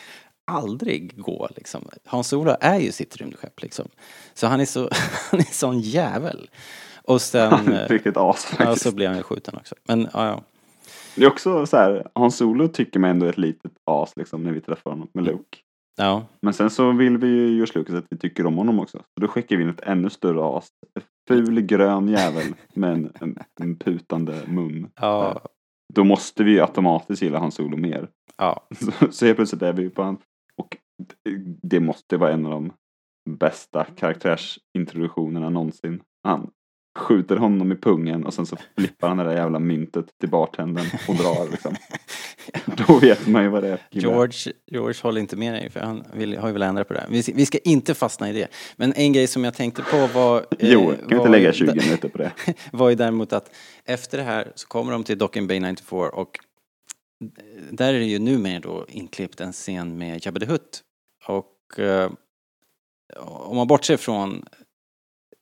aldrig 0.45 1.17
gå 1.17 1.49
liksom. 1.55 1.89
Hans 2.05 2.27
Solo 2.27 2.55
är 2.61 2.79
ju 2.79 2.91
sitt 2.91 3.17
rymdskepp 3.17 3.61
liksom. 3.61 3.87
Så 4.33 4.47
han 4.47 4.59
är 4.61 4.65
så, 4.65 4.89
han 5.31 5.39
är 5.39 5.53
sån 5.53 5.79
jävel. 5.79 6.49
Och 7.07 7.21
sen, 7.21 7.53
eh, 7.73 7.89
Vilket 7.89 8.17
as 8.17 8.47
ja 8.51 8.65
faktiskt. 8.65 8.83
så 8.89 8.95
blir 8.95 9.07
han 9.07 9.17
ju 9.17 9.23
skjuten 9.23 9.55
också. 9.57 9.75
Men 9.87 10.01
ja, 10.13 10.27
ja. 10.27 10.43
Det 11.15 11.23
är 11.23 11.27
också 11.27 11.65
så 11.65 11.77
här, 11.77 12.07
Hans 12.15 12.37
Solo 12.37 12.67
tycker 12.67 12.99
man 12.99 13.09
ändå 13.09 13.25
är 13.25 13.29
ett 13.29 13.37
litet 13.37 13.71
as 13.85 14.13
liksom 14.15 14.43
när 14.43 14.51
vi 14.51 14.61
träffar 14.61 14.91
honom 14.91 15.07
med 15.13 15.23
Luke. 15.25 15.57
Ja, 15.97 16.25
Men 16.41 16.53
sen 16.53 16.69
så 16.69 16.91
vill 16.91 17.17
vi 17.17 17.27
ju 17.27 17.47
George 17.55 17.71
Lucas 17.75 17.95
att 17.95 18.05
vi 18.09 18.17
tycker 18.17 18.45
om 18.45 18.55
honom 18.55 18.79
också. 18.79 18.97
Så 18.97 19.21
då 19.21 19.27
skickar 19.27 19.57
vi 19.57 19.63
in 19.63 19.69
ett 19.69 19.81
ännu 19.81 20.09
större 20.09 20.57
as. 20.57 20.67
Ful 21.27 21.61
grön 21.61 22.07
jävel 22.07 22.43
med 22.73 22.91
en, 22.93 23.11
en, 23.19 23.37
en 23.61 23.75
putande 23.77 24.41
mun. 24.47 24.87
ja, 24.95 25.41
Då 25.93 26.03
måste 26.03 26.43
vi 26.43 26.51
ju 26.51 26.61
automatiskt 26.61 27.21
gilla 27.21 27.39
Hans 27.39 27.55
Solo 27.55 27.77
mer. 27.77 28.09
ja. 28.37 28.67
Så, 28.79 29.11
så 29.11 29.25
helt 29.25 29.35
plötsligt 29.37 29.61
är 29.61 29.73
vi 29.73 29.89
på 29.89 30.03
han. 30.03 30.17
Och 30.57 30.77
det- 31.23 31.57
det 31.63 31.79
måste 31.79 32.17
vara 32.17 32.31
en 32.31 32.45
av 32.45 32.51
de 32.51 32.71
bästa 33.29 33.83
karaktärsintroduktionerna 33.95 35.49
någonsin. 35.49 36.01
Han 36.23 36.49
skjuter 36.95 37.35
honom 37.37 37.71
i 37.71 37.75
pungen 37.75 38.25
och 38.25 38.33
sen 38.33 38.45
så 38.45 38.57
flippar 38.77 39.07
han 39.07 39.17
det 39.17 39.23
där 39.23 39.33
jävla 39.35 39.59
myntet 39.59 40.05
till 40.19 40.29
bartendern 40.29 40.85
och 41.07 41.15
drar 41.15 41.51
liksom. 41.51 41.75
Då 42.87 42.99
vet 42.99 43.27
man 43.27 43.43
ju 43.43 43.49
vad 43.49 43.63
det 43.63 43.69
är. 43.69 43.79
George, 43.89 44.53
George 44.71 44.99
håller 45.03 45.21
inte 45.21 45.35
med 45.35 45.53
dig 45.53 45.69
för 45.69 45.79
han 45.79 46.03
vill, 46.13 46.37
har 46.37 46.47
ju 46.47 46.53
väl 46.53 46.61
ändrat 46.61 46.87
på 46.87 46.93
det. 46.93 47.05
Vi, 47.09 47.23
ska- 47.23 47.31
vi 47.35 47.45
ska 47.45 47.57
inte 47.57 47.93
fastna 47.93 48.29
i 48.29 48.33
det. 48.33 48.47
Men 48.75 48.93
en 48.93 49.13
grej 49.13 49.27
som 49.27 49.43
jag 49.43 49.53
tänkte 49.53 49.81
på 49.81 50.07
var... 50.07 50.37
eh, 50.37 50.45
Jo, 50.59 50.93
kan 50.99 51.07
vi 51.09 51.15
inte 51.15 51.29
lägga 51.29 51.47
ju- 51.47 51.53
20 51.53 51.65
minuter 51.85 52.09
på 52.09 52.17
det? 52.17 52.31
var 52.71 52.89
ju 52.89 52.95
däremot 52.95 53.33
att 53.33 53.55
efter 53.85 54.17
det 54.17 54.23
här 54.23 54.51
så 54.55 54.67
kommer 54.67 54.91
de 54.91 55.03
till 55.03 55.17
Docking 55.17 55.47
Bay 55.47 55.59
94 55.59 56.09
och 56.09 56.39
där 57.71 57.93
är 57.93 57.99
det 57.99 58.05
ju 58.05 58.19
numera 58.19 58.59
då 58.59 58.85
inklippt 58.89 59.41
en 59.41 59.51
scen 59.51 59.97
med 59.97 60.25
Jabba 60.25 60.39
the 60.39 60.45
Hutt. 60.45 60.81
Och 61.27 61.79
eh, 61.79 62.11
om 63.17 63.55
man 63.57 63.67
bortser 63.67 63.97
från 63.97 64.45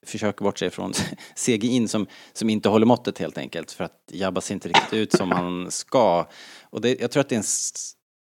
försöker 0.08 0.44
bortse 0.44 0.70
från 0.70 0.92
CGI 1.36 1.88
som, 1.88 2.06
som 2.32 2.50
inte 2.50 2.68
håller 2.68 2.86
måttet 2.86 3.18
helt 3.18 3.38
enkelt 3.38 3.72
för 3.72 3.84
att 3.84 4.00
Jabba 4.12 4.40
ser 4.40 4.54
inte 4.54 4.68
riktigt 4.68 4.92
ut 4.92 5.12
som 5.12 5.30
han 5.30 5.70
ska. 5.70 6.28
Och 6.62 6.80
det, 6.80 7.00
jag 7.00 7.10
tror 7.10 7.20
att 7.20 7.28
det 7.28 7.34
är 7.34 7.38
en 7.38 7.44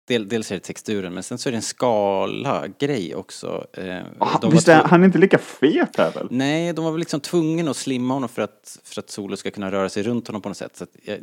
del, 0.09 0.27
dels 0.27 0.51
är 0.51 0.55
det 0.55 0.61
texturen 0.61 1.13
men 1.13 1.23
sen 1.23 1.37
så 1.37 1.49
är 1.49 1.51
det 1.51 1.57
en 1.57 1.61
skala-grej 1.61 3.15
också. 3.15 3.67
Eh, 3.73 4.01
Ah, 4.19 4.49
visst 4.51 4.67
är 4.67 4.83
han 4.83 5.01
är 5.01 5.05
inte 5.05 5.17
lika 5.17 5.37
fet 5.37 5.97
här 5.97 6.11
väl? 6.11 6.27
Nej, 6.31 6.73
de 6.73 6.85
var 6.85 6.91
väl 6.91 6.99
liksom 6.99 7.19
tvungna 7.19 7.71
att 7.71 7.77
slimma 7.77 8.13
honom 8.13 8.29
för 8.29 8.41
att, 8.41 8.77
för 8.83 8.99
att 9.01 9.09
Solo 9.09 9.37
ska 9.37 9.51
kunna 9.51 9.71
röra 9.71 9.89
sig 9.89 10.03
runt 10.03 10.27
honom 10.27 10.41
på 10.41 10.49
något 10.49 10.57
sätt. 10.57 10.77
Så 10.77 10.83
att, 10.83 10.95
ja, 11.03 11.15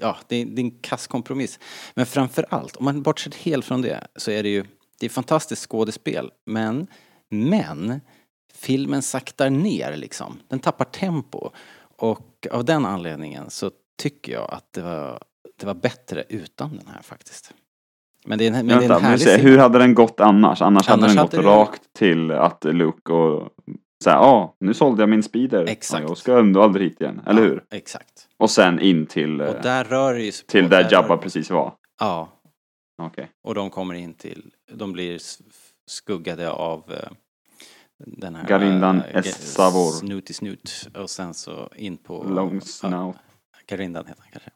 ja, 0.00 0.16
det 0.28 0.36
är, 0.36 0.46
det 0.46 0.62
är 0.62 0.64
en 0.64 0.70
kass 0.70 1.06
kompromiss. 1.06 1.58
Men 1.94 2.06
framför 2.06 2.46
allt, 2.48 2.76
om 2.76 2.84
man 2.84 3.02
bortser 3.02 3.32
helt 3.42 3.64
från 3.64 3.82
det, 3.82 4.06
så 4.16 4.30
är 4.30 4.42
det 4.42 4.48
ju, 4.48 4.64
det 5.00 5.06
är 5.06 5.10
fantastiskt 5.10 5.70
skådespel. 5.70 6.30
Men, 6.46 6.86
men, 7.28 8.00
filmen 8.54 9.02
saktar 9.02 9.50
ner 9.50 9.96
liksom. 9.96 10.38
Den 10.48 10.58
tappar 10.58 10.84
tempo. 10.84 11.50
Och 11.96 12.46
av 12.50 12.64
den 12.64 12.86
anledningen 12.86 13.50
så 13.50 13.70
tycker 14.02 14.32
jag 14.32 14.50
att 14.54 14.72
det 14.72 14.82
var, 14.82 15.22
det 15.60 15.66
var 15.66 15.74
bättre 15.74 16.24
utan 16.28 16.76
den 16.76 16.86
här 16.94 17.02
faktiskt. 17.02 17.54
Men 18.26 18.38
det 18.38 18.44
är 18.44 18.48
en, 18.48 18.52
men 18.54 18.66
det 18.66 18.74
är 18.74 18.78
Vänta, 18.78 18.96
en 18.96 19.02
härlig 19.04 19.20
se, 19.26 19.36
hur 19.36 19.58
hade 19.58 19.78
den 19.78 19.94
gått 19.94 20.20
annars? 20.20 20.62
Annars, 20.62 20.86
hade 20.88 21.02
Annars 21.02 21.14
den 21.16 21.24
gått 21.24 21.32
hade 21.32 21.42
det- 21.48 21.48
rakt 21.56 21.82
till 21.92 22.30
att 22.30 22.64
Luke 22.64 23.12
och 23.12 23.48
säga, 24.04 24.16
ja, 24.16 24.56
nu 24.60 24.74
sålde 24.74 25.02
jag 25.02 25.08
min 25.08 25.22
speeder. 25.22 25.64
Exakt. 25.66 26.02
Ja, 26.02 26.08
jag 26.08 26.16
ska 26.18 26.38
ändå 26.38 26.62
aldrig 26.62 26.88
hit 26.90 27.00
igen, 27.00 27.20
eller 27.26 27.42
Ja, 27.42 27.48
hur? 27.48 27.64
Exakt. 27.70 28.28
Och 28.36 28.50
sen 28.50 28.80
in 28.80 29.06
till, 29.06 29.40
Och 29.42 29.62
där 29.62 29.84
rör 29.84 30.14
det 30.14 30.22
ju 30.22 30.32
sig 30.32 30.46
till 30.46 30.68
där 30.68 30.82
rör- 30.84 30.92
Jabba 30.92 31.16
precis 31.16 31.50
var. 31.50 31.72
Ja, 32.00 32.28
Okej. 33.02 33.28
Och 33.44 33.54
de 33.54 33.70
kommer 33.70 33.94
in 33.94 34.14
till, 34.14 34.50
de 34.72 34.92
blir 34.92 35.18
skuggade 35.86 36.50
av 36.50 36.82
eh, 36.92 37.10
den 37.98 38.34
här... 38.34 38.48
Garindan 38.48 39.02
eh, 39.02 39.16
S. 39.16 39.54
Savor. 39.54 39.90
Snooty 39.90 40.32
Snoot. 40.34 40.88
Och 40.94 41.10
sen 41.10 41.34
så 41.34 41.68
in 41.76 41.96
på... 41.96 42.24
Long 42.24 42.60
snout. 42.60 43.16
Garindan 43.66 44.06
heter 44.06 44.22
han 44.22 44.30
kanske. 44.32 44.50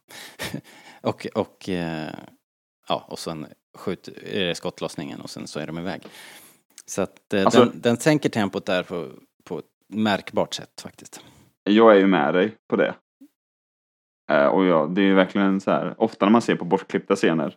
och, 1.01 1.27
och, 1.35 1.69
eh, 1.69 2.13
ja, 2.87 3.05
och 3.07 3.19
sen 3.19 3.47
skjut, 3.77 4.09
skottlossningen 4.53 5.21
och 5.21 5.29
sen 5.29 5.47
så 5.47 5.59
är 5.59 5.67
de 5.67 5.77
iväg. 5.77 6.01
Så 6.85 7.01
att 7.01 7.33
eh, 7.33 7.45
Alltså- 7.45 7.65
den, 7.65 7.81
den 7.81 7.97
sänker 7.97 8.29
tempot 8.29 8.65
där 8.65 8.83
på, 8.83 9.09
på 9.43 9.59
ett 9.59 9.65
märkbart 9.87 10.53
sätt 10.53 10.81
faktiskt. 10.81 11.21
Jag 11.63 11.95
är 11.95 11.99
ju 11.99 12.07
med 12.07 12.33
dig 12.33 12.55
på 12.69 12.75
det. 12.75 12.95
Och 14.51 14.65
ja, 14.65 14.85
det 14.85 15.01
är 15.01 15.05
ju 15.05 15.13
verkligen 15.13 15.61
så 15.61 15.71
här, 15.71 15.95
ofta 15.97 16.25
när 16.25 16.31
man 16.31 16.41
ser 16.41 16.55
på 16.55 16.65
bortklippta 16.65 17.15
scener, 17.15 17.55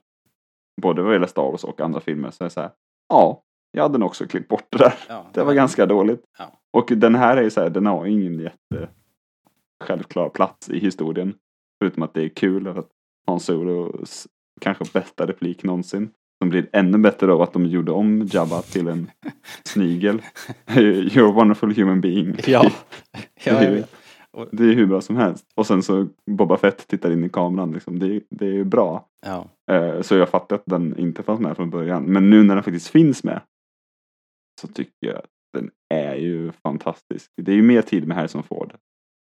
både 0.83 1.03
vad 1.03 1.13
gäller 1.13 1.27
Star 1.27 1.43
Wars 1.43 1.65
och 1.65 1.81
andra 1.81 2.01
filmer, 2.01 2.31
så 2.31 2.45
är 2.45 2.47
det 2.47 2.51
så 2.51 2.61
här, 2.61 2.71
ja, 3.09 3.43
jag 3.73 3.83
hade 3.83 3.99
nog 3.99 4.07
också 4.07 4.27
klippt 4.27 4.49
bort 4.49 4.67
det 4.71 4.79
där. 4.79 4.95
Ja, 5.09 5.27
Det 5.35 5.45
var 5.45 5.55
ganska 5.55 5.87
dåligt. 5.87 6.23
Ja. 6.39 6.53
Och 6.73 6.93
den 6.97 7.15
här 7.15 7.37
är 7.37 7.43
ju 7.43 7.51
så 7.51 7.61
här, 7.61 7.71
den 7.71 7.87
har 7.87 8.07
ingen 8.07 8.39
jätte 8.41 8.89
självklar 9.85 10.29
plats 10.29 10.71
i 10.71 10.79
historien. 10.79 11.35
Förutom 11.83 12.03
att 12.03 12.15
det 12.15 12.23
är 12.25 12.29
kul 12.29 12.69
att 12.69 12.89
Hans 13.27 13.45
Solos 13.45 14.27
kanske 14.61 14.85
bästa 14.93 15.27
replik 15.27 15.63
någonsin. 15.63 16.11
Som 16.43 16.51
blir 16.51 16.69
ännu 16.73 16.99
bättre 16.99 17.33
av 17.33 17.43
att 17.43 17.53
de 17.53 17.67
gjorde 17.67 17.93
om 17.93 18.29
Jabba 18.33 18.63
till 18.63 18.89
en 18.89 19.11
snigel. 19.65 20.23
You're 20.67 21.29
a 21.29 21.33
wonderful 21.33 21.75
human 21.77 22.01
being. 22.01 22.37
Ja, 22.47 22.63
Det 22.65 22.71
ja 23.51 23.53
är 23.59 23.75
vet. 23.75 23.91
Och- 24.31 24.49
Det 24.53 24.65
är 24.65 24.73
hur 24.75 24.87
bra 24.87 25.01
som 25.01 25.17
helst. 25.17 25.45
Och 25.55 25.67
sen 25.67 25.83
så 25.83 26.07
Boba 26.31 26.57
Fett 26.57 26.87
tittar 26.89 27.11
in 27.11 27.25
i 27.25 27.29
kameran. 27.29 27.73
Liksom. 27.73 27.99
Det, 27.99 28.07
är- 28.07 28.23
det 28.31 28.47
är 28.47 28.53
ju 28.53 28.65
bra. 28.65 29.07
ja. 29.27 29.45
Eh, 29.75 30.01
Så 30.03 30.17
jag 30.17 30.29
fattar 30.29 30.57
att 30.57 30.63
den 30.67 30.99
inte 30.99 31.23
fanns 31.23 31.41
med 31.41 31.57
från 31.57 31.71
början. 31.71 32.05
Men 32.05 32.31
nu 32.31 32.43
när 32.43 32.55
den 32.55 32.65
faktiskt 32.65 32.89
finns 32.89 33.25
med. 33.25 33.41
Så 34.61 34.69
tycker 34.69 35.07
jag 35.07 35.17
att 35.17 35.31
den 35.53 35.71
är 35.95 36.15
ju 36.15 36.53
fantastisk. 36.53 37.31
Det 37.37 37.53
är 37.53 37.57
ju 37.57 37.63
mer 37.63 37.83
tid 37.83 38.09
med 38.09 38.17
Harrison 38.17 38.43
Ford. 38.43 38.77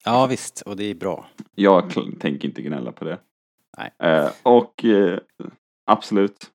ja, 0.05 0.27
visst. 0.27 0.61
Och 0.61 0.77
det 0.77 0.83
är 0.83 0.95
bra. 0.95 1.27
Jag 1.55 1.91
tänker 2.19 2.47
inte 2.47 2.61
gnälla 2.61 2.91
på 2.91 3.05
det. 3.05 3.19
Nej. 3.77 3.91
Eh, 4.03 4.31
och 4.43 4.85
eh, 4.85 5.19
absolut. 5.85 6.51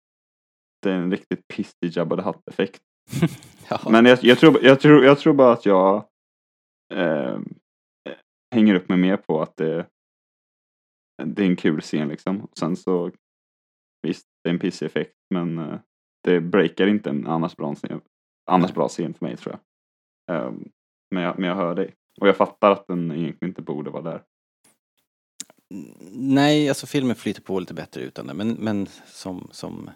Det 0.82 0.90
är 0.90 0.94
en 0.94 1.10
riktigt 1.10 1.48
pissig 1.48 1.96
Jabba 1.96 2.16
the 2.16 2.22
Hutt-effekt. 2.22 2.82
Ja. 3.72 3.90
Men 3.90 4.06
jag, 4.06 4.18
jag, 4.22 4.38
tror, 4.38 4.64
jag, 4.64 4.80
tror, 4.80 5.04
jag 5.04 5.18
tror 5.18 5.34
bara 5.34 5.52
att 5.52 5.66
jag 5.66 6.04
eh, 6.94 7.38
hänger 8.54 8.74
upp 8.74 8.88
mig 8.88 8.98
mer 8.98 9.16
på 9.16 9.42
att 9.42 9.56
det, 9.56 9.86
det 11.24 11.42
är 11.42 11.46
en 11.46 11.56
kul 11.56 11.80
scen 11.80 12.08
liksom. 12.08 12.40
Och 12.40 12.58
sen 12.58 12.76
så 12.76 13.10
visst, 14.02 14.26
det 14.44 14.50
är 14.50 14.54
en 14.54 14.58
pissig 14.58 14.86
effekt 14.86 15.14
men 15.34 15.58
eh, 15.58 15.78
det 16.24 16.40
breakar 16.40 16.86
inte 16.86 17.10
en 17.10 17.26
annars 17.26 17.56
bra 17.56 17.74
scen, 17.74 18.00
annars 18.50 18.74
bra 18.74 18.88
scen 18.88 19.14
för 19.14 19.26
mig 19.26 19.36
tror 19.36 19.56
jag. 20.26 20.36
Eh, 20.36 20.52
men, 21.10 21.22
jag. 21.22 21.38
Men 21.38 21.48
jag 21.48 21.56
hör 21.56 21.74
dig. 21.74 21.94
Och 22.20 22.28
jag 22.28 22.36
fattar 22.36 22.70
att 22.70 22.86
den 22.86 23.12
egentligen 23.12 23.50
inte 23.50 23.62
borde 23.62 23.90
vara 23.90 24.02
där. 24.02 24.22
Nej, 26.12 26.68
alltså 26.68 26.86
filmen 26.86 27.16
flyter 27.16 27.42
på 27.42 27.60
lite 27.60 27.74
bättre 27.74 28.00
utan 28.00 28.26
det. 28.26 28.34
Men, 28.34 28.52
men 28.52 28.86
som... 29.06 29.48
som 29.52 29.90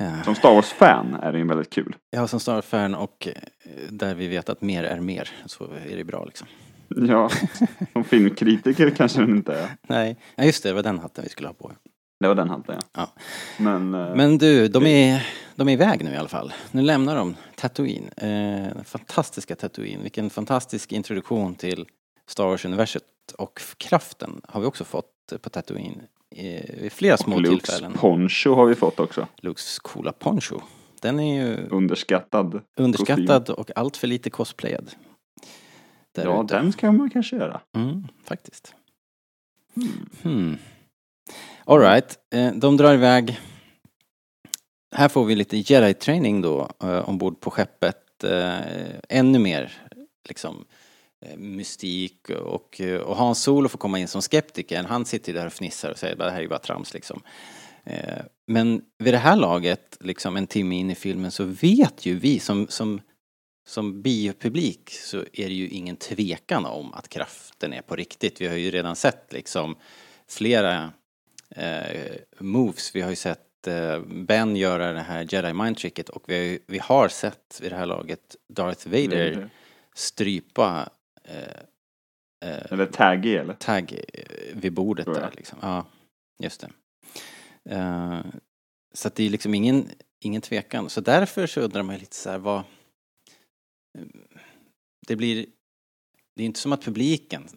eh, 0.00 0.22
Som 0.22 0.34
Star 0.34 0.54
Wars-fan 0.54 1.14
är 1.14 1.32
det 1.32 1.38
ju 1.38 1.46
väldigt 1.46 1.70
kul. 1.70 1.96
Ja, 2.10 2.26
som 2.26 2.40
Star 2.40 2.54
Wars-fan 2.54 2.94
och 2.94 3.28
eh, 3.28 3.72
där 3.90 4.14
vi 4.14 4.28
vet 4.28 4.48
att 4.48 4.62
mer 4.62 4.84
är 4.84 5.00
mer 5.00 5.30
så 5.46 5.64
är 5.64 5.96
det 5.96 6.04
bra 6.04 6.24
liksom. 6.24 6.48
Ja, 6.88 7.30
som 7.92 8.04
filmkritiker 8.04 8.90
kanske 8.90 9.20
den 9.20 9.36
inte 9.36 9.54
är. 9.54 9.68
Nej, 9.88 10.16
ja, 10.36 10.44
just 10.44 10.62
det, 10.62 10.68
det 10.68 10.74
var 10.74 10.82
den 10.82 10.98
hatten 10.98 11.24
vi 11.24 11.30
skulle 11.30 11.48
ha 11.48 11.54
på. 11.54 11.72
Det 12.20 12.28
var 12.28 12.34
den 12.34 12.50
hatten 12.50 12.74
ja. 12.78 12.82
Ja. 12.96 13.10
Men, 13.58 13.94
eh, 13.94 14.14
Men 14.16 14.38
du, 14.38 14.68
de 14.68 14.86
är, 14.86 15.26
de 15.56 15.68
är 15.68 15.72
iväg 15.72 16.04
nu 16.04 16.10
i 16.12 16.16
alla 16.16 16.28
fall. 16.28 16.52
Nu 16.72 16.82
lämnar 16.82 17.16
de 17.16 17.36
Tatooine. 17.56 18.08
Eh, 18.16 18.82
fantastiska 18.84 19.56
Tatooine. 19.56 20.02
Vilken 20.02 20.30
fantastisk 20.30 20.92
introduktion 20.92 21.54
till 21.54 21.86
Star 22.26 22.44
Wars-universet. 22.46 23.02
Och 23.38 23.60
kraften 23.78 24.40
har 24.48 24.60
vi 24.60 24.66
också 24.66 24.84
fått 24.84 25.12
på 25.42 25.50
Tatooine 25.50 26.02
eh, 26.36 26.74
vid 26.80 26.92
flera 26.92 27.16
små 27.16 27.34
och 27.34 27.40
Lukes 27.42 27.62
tillfällen. 27.68 27.92
poncho 27.92 28.54
har 28.54 28.66
vi 28.66 28.74
fått 28.74 29.00
också. 29.00 29.26
Lukes 29.36 29.78
coola 29.78 30.12
poncho. 30.12 30.60
Den 31.00 31.20
är 31.20 31.44
ju 31.46 31.68
Underskattad. 31.68 32.60
underskattad 32.76 33.50
och 33.50 33.70
allt 33.76 33.96
för 33.96 34.06
lite 34.06 34.30
cosplayad. 34.30 34.90
Där 36.14 36.24
Ja, 36.24 36.42
den 36.48 36.72
ska 36.72 36.92
man 36.92 37.10
kanske 37.10 37.36
göra. 37.36 37.60
Mm, 37.76 38.08
faktiskt. 38.24 38.74
Hmm. 40.22 40.56
Alright, 41.70 42.18
eh, 42.30 42.52
de 42.52 42.76
drar 42.76 42.94
iväg. 42.94 43.40
Här 44.92 45.08
får 45.08 45.24
vi 45.24 45.34
lite 45.34 45.56
jedi-training 45.56 46.42
då 46.42 46.70
eh, 46.82 47.08
ombord 47.08 47.40
på 47.40 47.50
skeppet. 47.50 48.24
Eh, 48.24 48.58
ännu 49.08 49.38
mer 49.38 49.72
liksom 50.28 50.64
eh, 51.26 51.36
mystik 51.36 52.30
och, 52.30 52.80
eh, 52.80 53.00
och 53.00 53.16
Hans 53.16 53.42
Solo 53.42 53.68
får 53.68 53.78
komma 53.78 53.98
in 53.98 54.08
som 54.08 54.22
skeptiker. 54.22 54.84
Han 54.84 55.04
sitter 55.04 55.32
ju 55.32 55.38
där 55.38 55.46
och 55.46 55.52
fnissar 55.52 55.90
och 55.90 55.98
säger 55.98 56.12
att 56.12 56.18
det 56.18 56.30
här 56.30 56.38
är 56.38 56.42
ju 56.42 56.48
bara 56.48 56.58
trams 56.58 56.94
liksom. 56.94 57.22
Eh, 57.84 58.22
men 58.46 58.82
vid 58.98 59.14
det 59.14 59.18
här 59.18 59.36
laget, 59.36 59.96
liksom 60.00 60.36
en 60.36 60.46
timme 60.46 60.76
in 60.76 60.90
i 60.90 60.94
filmen, 60.94 61.30
så 61.30 61.44
vet 61.44 62.06
ju 62.06 62.18
vi 62.18 62.38
som, 62.38 62.66
som, 62.68 63.00
som 63.68 64.02
biopublik 64.02 64.90
så 64.90 65.18
är 65.18 65.48
det 65.48 65.54
ju 65.54 65.68
ingen 65.68 65.96
tvekan 65.96 66.66
om 66.66 66.94
att 66.94 67.08
kraften 67.08 67.72
är 67.72 67.82
på 67.82 67.96
riktigt. 67.96 68.40
Vi 68.40 68.46
har 68.46 68.56
ju 68.56 68.70
redan 68.70 68.96
sett 68.96 69.32
liksom 69.32 69.76
flera 70.28 70.92
moves. 72.38 72.94
Vi 72.94 73.00
har 73.00 73.10
ju 73.10 73.16
sett 73.16 73.66
eh, 73.66 74.00
Ben 74.00 74.56
göra 74.56 74.92
det 74.92 75.00
här 75.00 75.26
jedi 75.30 75.52
mind 75.52 75.76
tricket 75.76 76.08
och 76.08 76.24
vi 76.26 76.34
har, 76.34 76.42
ju, 76.42 76.58
vi 76.66 76.78
har 76.78 77.08
sett 77.08 77.60
vid 77.62 77.72
det 77.72 77.76
här 77.76 77.86
laget 77.86 78.36
Darth 78.48 78.88
Vader 78.88 79.50
strypa 79.94 80.88
eh, 81.24 82.50
eh, 82.50 82.72
Eller 82.72 82.86
taggy 82.86 83.36
eller? 83.36 83.54
tagg 83.54 84.04
eh, 84.14 84.56
vid 84.56 84.72
bordet 84.72 85.06
där 85.06 85.32
liksom. 85.36 85.58
Ja, 85.62 85.86
just 86.42 86.60
det. 86.60 86.70
Eh, 87.74 88.20
så 88.94 89.08
att 89.08 89.14
det 89.14 89.26
är 89.26 89.30
liksom 89.30 89.54
ingen, 89.54 89.88
ingen 90.24 90.42
tvekan. 90.42 90.90
Så 90.90 91.00
därför 91.00 91.46
så 91.46 91.60
undrar 91.60 91.82
man 91.82 91.98
lite 91.98 92.16
så 92.16 92.30
här 92.30 92.38
vad... 92.38 92.62
Det 95.06 95.16
blir... 95.16 95.46
Det 96.36 96.42
är 96.42 96.46
inte 96.46 96.60
som 96.60 96.72
att 96.72 96.84
publiken... 96.84 97.48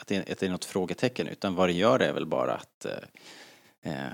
Att, 0.00 0.06
det, 0.06 0.30
att 0.30 0.38
det 0.38 0.46
är 0.46 0.50
något 0.50 0.64
frågetecken 0.64 1.26
utan 1.26 1.54
vad 1.54 1.68
det 1.68 1.72
gör 1.72 2.00
är 2.00 2.12
väl 2.12 2.26
bara 2.26 2.54
att 2.54 2.84
eh, 2.84 3.92
eh, 3.92 4.12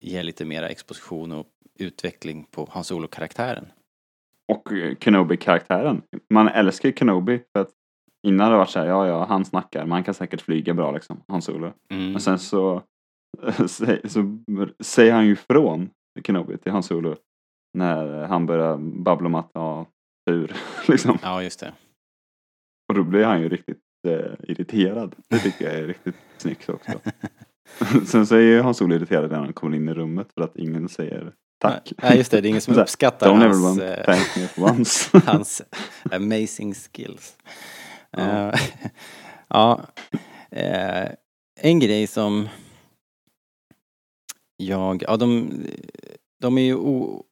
ge 0.00 0.22
lite 0.22 0.44
mera 0.44 0.68
exposition 0.68 1.32
och 1.32 1.46
utveckling 1.78 2.46
på 2.50 2.68
Hans 2.70 2.90
Olo-karaktären. 2.90 3.66
Och 4.52 4.72
eh, 4.72 4.94
Kenobi-karaktären. 4.96 6.02
Man 6.30 6.48
älskar 6.48 6.88
ju 6.88 6.94
Kenobi 6.94 7.40
för 7.52 7.60
att 7.60 7.70
innan 8.26 8.50
det 8.50 8.56
varit 8.56 8.70
så 8.70 8.78
här, 8.78 8.86
ja 8.86 9.06
ja, 9.06 9.24
han 9.24 9.44
snackar, 9.44 9.80
men 9.80 9.92
han 9.92 10.04
kan 10.04 10.14
säkert 10.14 10.40
flyga 10.40 10.74
bra 10.74 10.92
liksom, 10.92 11.22
Han 11.28 11.42
Solo. 11.42 11.72
Mm. 11.90 12.12
Men 12.12 12.20
sen 12.20 12.38
så, 12.38 12.82
så, 13.66 13.96
så 14.04 14.38
säger 14.80 15.12
han 15.12 15.26
ju 15.26 15.32
ifrån 15.32 15.90
Kenobi 16.22 16.58
till 16.58 16.72
Han 16.72 16.82
Solo 16.82 17.16
när 17.78 18.26
han 18.26 18.46
börjar 18.46 18.76
babbla 18.76 19.26
om 19.26 19.34
att 19.34 19.50
ha 19.54 19.86
tur 20.26 20.56
liksom. 20.88 21.18
Ja, 21.22 21.42
just 21.42 21.60
det. 21.60 21.72
Och 22.88 22.94
då 22.94 23.02
blir 23.02 23.24
han 23.24 23.40
ju 23.40 23.48
riktigt 23.48 23.80
irriterad. 24.04 25.14
Det 25.28 25.38
tycker 25.38 25.64
jag 25.64 25.74
är 25.74 25.86
riktigt 25.86 26.14
snyggt 26.38 26.68
också. 26.68 27.00
Sen 28.06 28.26
så 28.26 28.34
är 28.34 28.40
ju 28.40 28.60
Hans 28.60 28.76
Solo 28.76 28.94
irriterad 28.94 29.30
när 29.30 29.38
han 29.38 29.52
kommer 29.52 29.76
in 29.76 29.88
i 29.88 29.94
rummet 29.94 30.28
för 30.34 30.42
att 30.42 30.56
ingen 30.56 30.88
säger 30.88 31.32
tack. 31.60 31.92
Nej, 32.02 32.16
just 32.16 32.30
det. 32.30 32.40
Det 32.40 32.48
är 32.48 32.50
ingen 32.50 32.60
som 32.60 32.78
uppskattar 32.78 33.30
Don't 33.30 33.38
hans, 33.38 33.44
everyone 33.44 33.96
eh, 33.96 34.04
thank 34.04 34.36
me 34.36 34.48
for 34.48 34.62
once. 34.70 35.18
hans 35.26 35.62
amazing 36.10 36.74
skills. 36.74 37.36
Ja. 38.10 38.52
Eh, 38.52 38.60
ja. 39.48 39.80
eh, 40.50 41.08
en 41.60 41.80
grej 41.80 42.06
som 42.06 42.48
jag, 44.56 45.02
ja 45.02 45.16
de, 45.16 45.50
de 46.40 46.58
är 46.58 46.62
ju 46.62 46.74
o, 46.74 47.24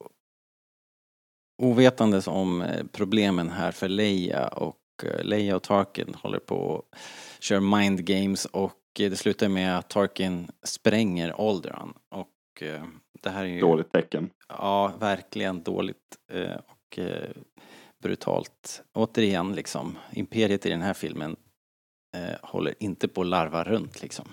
ovetandes 1.61 2.27
om 2.27 2.61
eh, 2.61 2.83
problemen 2.91 3.49
här 3.49 3.71
för 3.71 3.87
Leia 3.87 4.47
och 4.47 4.67
eh, 4.67 4.82
Leia 5.21 5.55
och 5.55 5.63
Tarkin 5.63 6.15
håller 6.15 6.39
på 6.39 6.55
och 6.55 6.95
kör 7.39 7.59
mind 7.59 8.05
games 8.05 8.45
och 8.45 8.99
eh, 8.99 9.09
det 9.09 9.15
slutar 9.15 9.49
med 9.49 9.77
att 9.77 9.89
Tarkin 9.89 10.47
spränger 10.63 11.49
Alderaan 11.49 11.93
och 12.09 12.63
eh, 12.63 12.83
det 13.21 13.29
här 13.29 13.43
är 13.43 13.47
ju... 13.47 13.59
Dåligt 13.59 13.91
tecken. 13.91 14.29
Ja, 14.49 14.93
verkligen 14.99 15.63
dåligt 15.63 16.17
eh, 16.31 16.55
och 16.55 16.99
eh, 16.99 17.29
brutalt. 18.03 18.83
Återigen 18.93 19.55
liksom, 19.55 19.97
imperiet 20.11 20.65
i 20.65 20.69
den 20.69 20.81
här 20.81 20.93
filmen 20.93 21.35
eh, 22.15 22.35
håller 22.41 22.73
inte 22.79 23.07
på 23.07 23.21
att 23.21 23.27
larva 23.27 23.63
runt 23.63 24.01
liksom. 24.01 24.25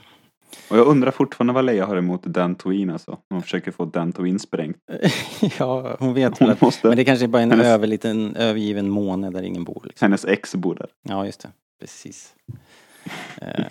Och 0.71 0.77
jag 0.79 0.87
undrar 0.87 1.11
fortfarande 1.11 1.53
vad 1.53 1.65
Leia 1.65 1.87
har 1.87 1.97
emot 1.97 2.23
Dantooine 2.23 2.91
alltså. 2.91 3.19
Hon 3.31 3.43
försöker 3.43 3.71
få 3.71 3.85
Dantooine 3.85 4.39
sprängt. 4.39 4.77
ja, 5.59 5.97
hon 5.99 6.15
vet 6.15 6.39
Hon 6.39 6.51
att, 6.51 6.61
måste- 6.61 6.89
men 6.89 6.97
det 6.97 7.05
kanske 7.05 7.25
är 7.25 7.29
bara 7.29 7.43
en 7.43 7.51
hennes- 7.51 7.67
över, 7.67 7.87
liten 7.87 8.37
övergiven 8.37 8.89
måne 8.91 9.31
där 9.31 9.43
ingen 9.43 9.65
bor 9.65 9.83
liksom. 9.85 10.07
Hennes 10.07 10.25
ex 10.25 10.55
bor 10.55 10.75
där. 10.75 10.89
Ja, 11.03 11.27
just 11.27 11.41
det. 11.41 11.49
Precis. 11.81 12.35
Eh, 13.43 13.65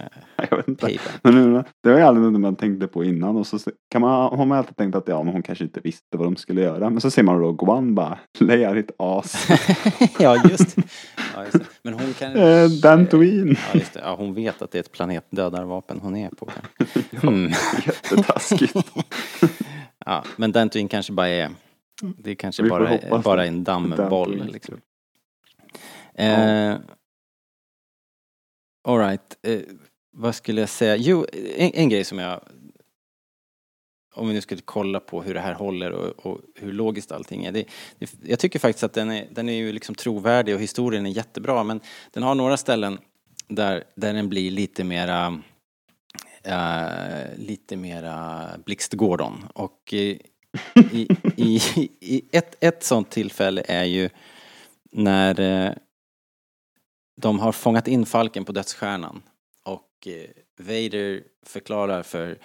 Jag 0.50 0.58
vet 0.58 0.68
inte. 0.68 0.86
payback. 0.86 1.20
Men 1.24 1.54
nu, 1.54 1.64
det 1.84 1.90
var 1.90 1.98
ju 1.98 2.04
aldrig 2.04 2.32
något 2.32 2.42
man 2.42 2.56
tänkte 2.56 2.88
på 2.88 3.04
innan 3.04 3.38
och 3.38 3.48
så 3.48 3.60
kan 3.92 4.02
man, 4.02 4.38
har 4.38 4.46
man 4.46 4.58
alltid 4.58 4.76
tänkt 4.76 4.96
att 4.96 5.08
ja, 5.08 5.24
men 5.24 5.34
hon 5.34 5.44
kanske 5.44 5.64
inte 5.64 5.80
visste 5.80 6.18
vad 6.18 6.28
de 6.28 6.36
skulle 6.36 6.62
göra. 6.62 6.90
Men 6.90 7.02
så 7.02 7.12
ser 7.12 7.24
man 7.24 7.40
Rogue 7.40 7.70
One 7.74 7.92
bara, 7.92 8.20
Leia 8.40 8.76
ett 8.76 8.92
as. 8.98 9.48
ja, 10.20 10.44
just. 10.50 10.78
Ja, 11.36 11.44
just 11.44 11.60
det. 11.60 11.66
Men 11.84 11.94
hon 11.94 12.14
kan... 12.14 12.36
Eh, 12.36 12.68
Dantooine. 12.70 13.56
Ja, 13.74 13.80
just 13.80 13.94
det. 13.94 14.00
Ja, 14.04 14.16
hon 14.16 14.34
vet 14.34 14.62
att 14.62 14.72
det 14.72 14.78
är 14.78 14.80
ett 14.80 14.92
planetdödarvapen 14.92 16.00
hon 16.02 16.16
är 16.16 16.30
på. 16.30 16.50
Hmm. 17.22 17.52
Jättetaskigt. 17.86 18.92
Ja, 20.06 20.24
men 20.38 20.52
Dantooine 20.52 20.88
kanske 20.88 21.14
bara 21.14 21.28
är... 21.28 21.50
Det 22.18 22.32
är 22.32 22.36
kanske 22.36 22.64
bara, 22.64 23.20
bara 23.24 23.46
en 23.46 23.64
dammboll 23.64 24.50
liksom. 24.54 24.76
Eh, 26.14 26.76
Alright, 28.84 29.38
eh, 29.42 29.60
vad 30.12 30.36
skulle 30.36 30.62
jag 30.62 30.70
säga? 30.70 30.96
Jo, 30.96 31.26
en, 31.58 31.72
en 31.74 31.90
grej 31.90 32.04
som 32.04 32.20
jag... 32.20 32.40
Om 34.16 34.28
vi 34.28 34.34
nu 34.34 34.42
skulle 34.42 34.62
kolla 34.66 35.00
på 35.00 35.22
hur 35.22 35.34
det 35.34 35.40
här 35.40 35.54
håller 35.54 35.92
och, 35.92 36.26
och 36.26 36.42
hur 36.56 36.74
logiskt 36.74 37.12
allting 37.12 37.46
är. 37.46 37.52
Det, 37.52 37.66
det, 38.00 38.12
jag 38.24 38.40
tycker 38.40 38.60
faktiskt 38.60 38.84
att 38.84 38.94
den 38.94 39.12
är, 39.12 39.28
den 39.32 39.50
är 39.50 39.54
ju 39.54 39.72
liksom 39.72 39.96
trovärdig 39.96 40.56
och 40.56 40.62
historien 40.62 41.06
är 41.06 41.10
jättebra 41.10 41.64
men 41.64 41.80
den 42.12 42.24
har 42.24 42.36
några 42.36 42.58
ställen 42.58 42.98
där, 43.48 43.84
där 43.96 44.14
den 44.14 44.30
blir 44.30 44.52
lite 44.52 44.84
mera 44.84 45.42
Uh, 46.48 47.38
lite 47.38 47.76
mera 47.76 48.48
Blixt 48.66 48.94
Gordon 48.94 49.46
och 49.54 49.94
eh, 49.94 50.18
i, 50.92 51.08
i, 51.36 51.62
i 52.00 52.22
ett, 52.32 52.64
ett 52.64 52.84
sånt 52.84 53.10
tillfälle 53.10 53.64
är 53.68 53.84
ju 53.84 54.10
när 54.92 55.40
uh, 55.40 55.72
de 57.22 57.40
har 57.40 57.52
fångat 57.52 57.88
in 57.88 58.06
Falken 58.06 58.46
på 58.46 58.52
dödsstjärnan 58.52 59.22
och 59.64 60.08
eh, 60.08 60.30
Vader 60.58 61.24
förklarar 61.46 62.04
för, 62.04 62.38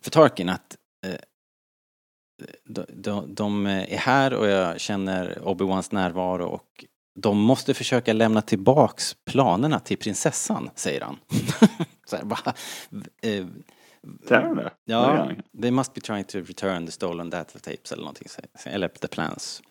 för 0.00 0.10
Tarkin 0.10 0.48
att 0.48 0.76
eh, 1.06 1.14
de, 2.64 2.84
de, 2.88 3.34
de 3.34 3.66
är 3.66 3.96
här 3.96 4.34
och 4.34 4.46
jag 4.46 4.80
känner 4.80 5.38
Obi-Wans 5.42 5.94
närvaro 5.94 6.46
och 6.46 6.84
de 7.14 7.38
måste 7.38 7.74
försöka 7.74 8.12
lämna 8.12 8.42
tillbaks 8.42 9.16
planerna 9.24 9.80
till 9.80 9.98
prinsessan, 9.98 10.70
säger 10.74 11.00
han. 11.00 11.18
Så 12.06 12.16
här, 12.16 12.24
bara, 12.24 12.54
eh, 13.22 13.46
det? 14.28 14.70
Ja, 14.84 15.30
they 15.62 15.70
must 15.70 15.94
be 15.94 16.00
trying 16.00 16.24
to 16.24 16.38
return 16.38 16.86
the 16.86 16.92
stolen 16.92 17.30
data 17.30 17.58
tapes 17.58 17.92
eller 17.92 18.02
någonting. 18.02 18.28
Eller 18.64 18.88
the 18.88 19.08
plans. 19.08 19.62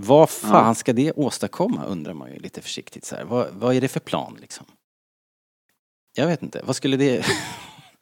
Vad 0.00 0.30
fan 0.30 0.74
ska 0.74 0.92
det 0.92 1.12
åstadkomma 1.12 1.84
undrar 1.84 2.14
man 2.14 2.32
ju 2.32 2.38
lite 2.38 2.62
försiktigt 2.62 3.04
så 3.04 3.16
här. 3.16 3.24
Vad, 3.24 3.48
vad 3.52 3.74
är 3.74 3.80
det 3.80 3.88
för 3.88 4.00
plan 4.00 4.36
liksom? 4.40 4.66
Jag 6.16 6.26
vet 6.26 6.42
inte. 6.42 6.62
Vad 6.64 6.76
skulle 6.76 6.96
det... 6.96 7.26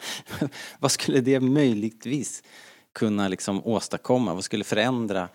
vad 0.79 0.91
skulle 0.91 1.21
det 1.21 1.41
möjligtvis 1.41 2.43
kunna 2.95 3.29
liksom 3.29 3.67
åstadkomma? 3.67 4.35
Vad 4.35 4.45
skulle 4.45 4.65
förändra? 4.65 5.29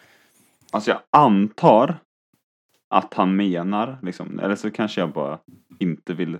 Alltså 0.72 0.91
jag 0.91 0.99
antar 1.09 1.97
att 2.89 3.14
han 3.14 3.36
menar, 3.36 3.99
liksom, 4.01 4.39
eller 4.39 4.55
så 4.55 4.72
kanske 4.72 5.01
jag 5.01 5.12
bara 5.12 5.39
inte 5.80 6.14
vill 6.14 6.38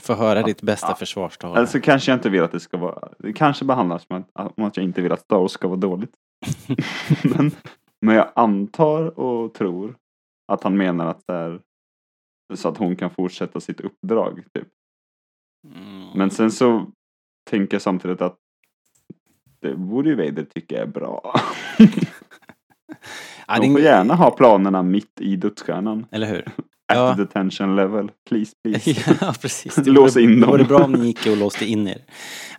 Få 0.00 0.14
höra 0.14 0.42
ditt 0.42 0.62
bästa 0.62 0.86
Ja. 0.88 0.94
försvarstal. 0.94 1.56
Eller 1.56 1.66
så 1.66 1.80
kanske 1.80 2.10
jag 2.10 2.16
inte 2.16 2.30
vill 2.30 2.42
att 2.42 2.52
det 2.52 2.60
ska 2.60 2.76
vara, 2.76 3.08
det 3.18 3.32
kanske 3.32 3.64
behandlas 3.64 4.06
som 4.06 4.24
att, 4.34 4.58
att 4.58 4.76
jag 4.76 4.84
inte 4.84 5.02
vill 5.02 5.12
att 5.12 5.20
Star 5.20 5.36
Wars 5.36 5.52
ska 5.52 5.68
vara 5.68 5.78
dåligt. 5.78 6.12
men, 7.22 7.50
men 8.02 8.14
jag 8.14 8.32
antar 8.34 9.18
och 9.18 9.54
tror 9.54 9.96
att 10.52 10.62
han 10.62 10.76
menar 10.76 11.06
att 11.06 11.26
det 11.26 11.34
är 11.34 11.60
så 12.54 12.68
att 12.68 12.78
hon 12.78 12.96
kan 12.96 13.10
fortsätta 13.10 13.60
sitt 13.60 13.80
uppdrag. 13.80 14.44
Typ. 14.54 14.68
Mm. 15.74 16.08
Men 16.14 16.30
sen 16.30 16.50
så 16.50 16.86
tänker 17.50 17.74
jag 17.74 17.82
samtidigt 17.82 18.20
att 18.20 18.38
det 19.60 19.74
borde 19.74 20.08
ju 20.08 20.16
Vader 20.16 20.44
tycka 20.44 20.82
är 20.82 20.86
bra. 20.86 21.34
De 23.60 23.72
får 23.72 23.80
gärna 23.80 24.14
ha 24.14 24.30
planerna 24.30 24.82
mitt 24.82 25.20
i 25.20 25.36
dödsstjärnan. 25.36 26.06
Eller 26.10 26.26
hur? 26.26 26.52
At 26.88 26.96
Ja. 26.98 27.14
the 27.14 27.22
detention 27.22 27.76
level. 27.76 28.10
Please, 28.28 28.52
please. 28.64 29.16
ja, 29.20 29.34
precis. 29.40 29.74
Det 29.74 29.90
Lås 29.90 30.16
in 30.16 30.34
Det 30.34 30.40
dem. 30.40 30.50
vore 30.50 30.64
bra 30.64 30.78
om 30.84 30.92
ni 30.92 31.06
gick 31.06 31.26
och 31.26 31.36
låste 31.36 31.64
in 31.66 31.88
er. 31.88 31.98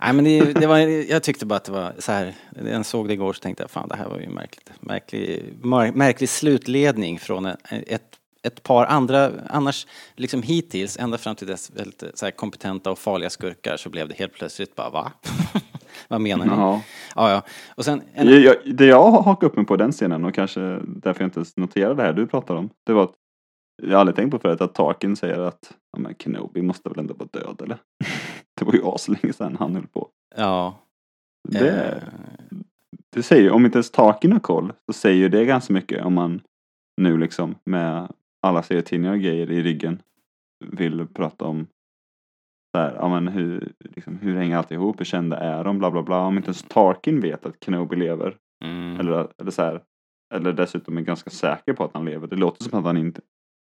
Nej, 0.01 0.13
men 0.13 0.23
det, 0.25 0.53
det 0.53 0.67
var, 0.67 0.77
jag 1.11 1.23
tyckte 1.23 1.45
bara 1.45 1.55
att 1.55 1.63
det 1.65 1.71
var 1.71 1.93
så 1.99 2.11
här. 2.11 2.33
Jag 2.71 2.85
såg 2.85 3.07
det 3.07 3.13
igår 3.13 3.33
så 3.33 3.39
tänkte 3.39 3.63
jag 3.63 3.71
fan 3.71 3.87
det 3.87 3.95
här 3.95 4.09
var 4.09 4.19
ju 4.19 4.29
märkligt. 4.29 4.71
Märklig, 4.79 5.43
märklig 5.93 6.29
slutledning 6.29 7.19
från 7.19 7.45
en, 7.45 7.57
ett, 7.69 8.03
ett 8.43 8.63
par 8.63 8.85
andra, 8.85 9.31
annars 9.49 9.87
liksom 10.15 10.41
hittills, 10.43 10.97
ända 10.99 11.17
fram 11.17 11.35
till 11.35 11.47
dess 11.47 11.71
väldigt 11.75 12.03
så 12.13 12.25
här 12.25 12.31
kompetenta 12.31 12.91
och 12.91 12.99
farliga 12.99 13.29
skurkar 13.29 13.77
så 13.77 13.89
blev 13.89 14.07
det 14.07 14.15
helt 14.17 14.33
plötsligt 14.33 14.75
bara 14.75 14.89
va? 14.89 15.11
Vad 16.07 16.21
menar 16.21 16.45
ni? 16.45 16.51
Jaha. 16.51 16.81
Ja, 17.15 17.31
ja. 17.31 17.41
Och 17.75 17.85
sen 17.85 18.01
en, 18.13 18.27
Jag, 18.27 18.39
jag, 18.41 18.55
det 18.75 18.85
jag 18.85 19.11
hakade 19.11 19.45
upp 19.51 19.55
mig 19.57 19.65
på 19.65 19.75
den 19.75 19.91
scenen 19.91 20.25
och 20.25 20.33
kanske 20.33 20.59
därför 20.85 21.21
jag 21.21 21.27
inte 21.27 21.37
ens 21.39 21.57
noterade 21.57 21.95
det 21.95 22.01
här 22.03 22.13
du 22.13 22.27
pratar 22.27 22.55
om. 22.55 22.69
Det 22.85 22.93
var 22.93 23.03
att 23.03 23.13
jag 23.83 23.91
har 23.91 23.99
aldrig 23.99 24.15
tänkt 24.15 24.31
på 24.31 24.39
förut 24.39 24.61
att 24.61 24.75
Tarkin 24.75 25.15
säger 25.15 25.39
att 25.39 25.77
ja, 25.91 25.99
men 25.99 26.15
Kenobi 26.15 26.61
måste 26.61 26.89
väl 26.89 26.99
ändå 26.99 27.13
vara 27.13 27.29
död 27.31 27.61
eller? 27.61 27.77
det 28.59 28.65
var 28.65 28.73
ju 28.73 28.81
aslänge 28.83 29.33
sedan 29.33 29.55
han 29.59 29.75
höll 29.75 29.87
på. 29.87 30.09
ja. 30.35 30.79
Det, 31.49 31.91
eh, 31.91 32.03
det 33.09 33.23
säger 33.23 33.51
om 33.51 33.65
inte 33.65 33.75
ens 33.75 33.91
Tarkin 33.91 34.31
har 34.31 34.39
koll 34.39 34.73
så 34.85 34.93
säger 34.93 35.17
ju 35.17 35.29
det 35.29 35.45
ganska 35.45 35.73
mycket 35.73 36.05
om 36.05 36.13
man 36.13 36.41
nu 37.01 37.17
liksom 37.17 37.55
med 37.65 38.07
alla 38.41 38.63
serietidningar 38.63 39.13
och 39.13 39.19
grejer 39.19 39.51
i 39.51 39.63
ryggen 39.63 40.01
vill 40.65 41.07
prata 41.07 41.45
om 41.45 41.67
så 42.75 42.81
här, 42.81 42.95
ja, 42.95 43.09
men 43.09 43.27
hur, 43.27 43.71
liksom, 43.79 44.19
hur 44.19 44.35
hänger 44.35 44.57
allt 44.57 44.71
ihop, 44.71 44.99
hur 44.99 45.05
kända 45.05 45.37
är 45.37 45.63
de, 45.63 45.79
bla 45.79 45.91
bla 45.91 46.03
bla. 46.03 46.19
Om 46.19 46.37
inte 46.37 46.47
ens 46.47 46.63
Tarkin 46.63 47.19
vet 47.19 47.45
att 47.45 47.63
Kenobi 47.63 47.95
lever 47.95 48.37
mm. 48.65 48.99
eller, 48.99 49.27
eller 49.37 49.51
så 49.51 49.61
här, 49.61 49.81
eller 50.33 50.53
dessutom 50.53 50.97
är 50.97 51.01
ganska 51.01 51.29
säker 51.29 51.73
på 51.73 51.83
att 51.83 51.93
han 51.93 52.05
lever. 52.05 52.27
Det 52.27 52.35
låter 52.35 52.63
som 52.63 52.79
att 52.79 52.85
han 52.85 52.97
inte, 52.97 53.21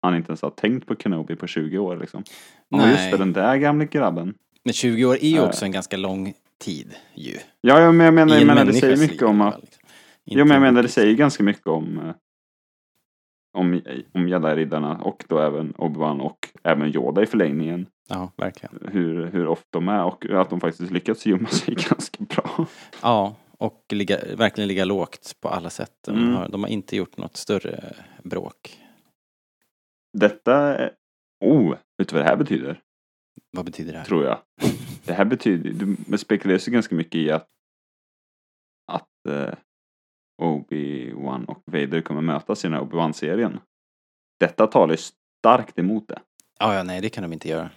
han 0.05 0.15
inte 0.15 0.29
ens 0.29 0.41
har 0.41 0.49
tänkt 0.49 0.87
på 0.87 0.95
Kenobi 0.95 1.35
på 1.35 1.47
20 1.47 1.77
år 1.77 1.97
liksom. 1.97 2.23
Ja 2.69 2.77
Nej. 2.77 2.91
just 2.91 3.11
det, 3.11 3.17
den 3.17 3.33
där 3.33 3.57
gamle 3.57 3.85
grabben. 3.85 4.33
Men 4.63 4.73
20 4.73 5.05
år 5.05 5.15
är 5.15 5.27
ju 5.27 5.37
Eh. 5.37 5.43
också 5.43 5.65
en 5.65 5.71
ganska 5.71 5.97
lång 5.97 6.33
tid 6.59 6.93
ju. 7.15 7.37
Ja, 7.61 7.79
ja 7.81 7.91
men 7.91 8.05
jag 8.05 8.13
menar, 8.13 8.33
jag 8.33 8.41
en 8.41 8.47
menar 8.47 8.65
det 8.65 8.73
säger 8.73 8.97
mycket 8.97 9.21
liv 9.21 9.29
om 9.29 9.41
att 9.41 9.61
liksom. 9.61 9.79
Jo 10.25 10.45
men 10.45 10.53
jag 10.53 10.61
menar 10.61 10.83
det 10.83 10.89
säger 10.89 11.13
ganska 11.15 11.43
mycket 11.43 11.67
om 11.67 11.99
eh, 11.99 12.13
om, 13.57 13.81
om 14.13 14.27
Jedi-riddarna 14.29 14.97
och 15.01 15.23
då 15.27 15.39
även 15.39 15.73
Obi-Wan 15.73 16.19
och 16.21 16.37
även 16.63 16.95
Yoda 16.95 17.23
i 17.23 17.25
förlängningen. 17.25 17.85
Ja, 18.09 18.31
verkligen. 18.37 18.79
Hur, 18.91 19.25
hur 19.25 19.47
ofta 19.47 19.65
de 19.71 19.87
är 19.87 20.03
och 20.03 20.25
att 20.25 20.49
de 20.49 20.59
faktiskt 20.59 20.91
lyckats 20.91 21.25
gömma 21.25 21.47
sig 21.47 21.75
ganska 21.89 22.23
bra. 22.23 22.65
Ja, 23.01 23.35
och 23.57 23.83
ligga, 23.89 24.17
verkligen 24.37 24.67
ligga 24.67 24.85
lågt 24.85 25.35
på 25.41 25.49
alla 25.49 25.69
sätt. 25.69 25.91
De, 26.05 26.15
Mm. 26.17 26.35
har, 26.35 26.49
de 26.49 26.63
har 26.63 26.69
inte 26.69 26.95
gjort 26.95 27.17
något 27.17 27.37
större 27.37 27.93
bråk. 28.23 28.79
Detta 30.19 30.55
är... 30.77 30.95
Oh, 31.39 31.75
vet 31.97 32.09
du 32.09 32.15
vad 32.15 32.25
det 32.25 32.29
här 32.29 32.35
betyder? 32.37 32.81
Vad 33.51 33.65
betyder 33.65 33.91
det 33.91 33.97
här? 33.97 34.05
Tror 34.05 34.23
jag. 34.23 34.41
Det 35.05 35.13
här 35.13 35.25
betyder, 35.25 35.95
det 36.07 36.17
spekuleras 36.17 36.67
ju 36.67 36.71
ganska 36.71 36.95
mycket 36.95 37.15
i 37.15 37.31
att 37.31 37.47
att 38.91 39.25
eh, 39.29 39.53
Obi-Wan 40.41 41.45
och 41.45 41.63
Vader 41.65 42.01
kommer 42.01 42.21
mötas 42.21 42.65
i 42.65 42.67
den 42.67 42.73
här 42.73 42.81
Obi-Wan-serien. 42.81 43.59
Detta 44.39 44.67
talar 44.67 44.93
ju 44.93 44.97
starkt 44.97 45.79
emot 45.79 46.07
det. 46.07 46.21
Ja, 46.59 46.75
ja, 46.75 46.83
nej, 46.83 47.01
det 47.01 47.09
kan 47.09 47.21
de 47.21 47.33
inte 47.33 47.49
göra. 47.49 47.69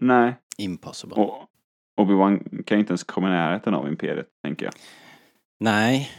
Nej, 0.00 0.34
Impossible. 0.58 1.16
och 1.16 1.48
Obi-Wan 2.00 2.62
kan 2.62 2.78
inte 2.78 2.90
ens 2.90 3.04
komma 3.04 3.28
i 3.28 3.30
närheten 3.30 3.74
av 3.74 3.88
Imperiet, 3.88 4.28
tänker 4.42 4.66
jag. 4.66 4.74
Nej, 5.60 6.10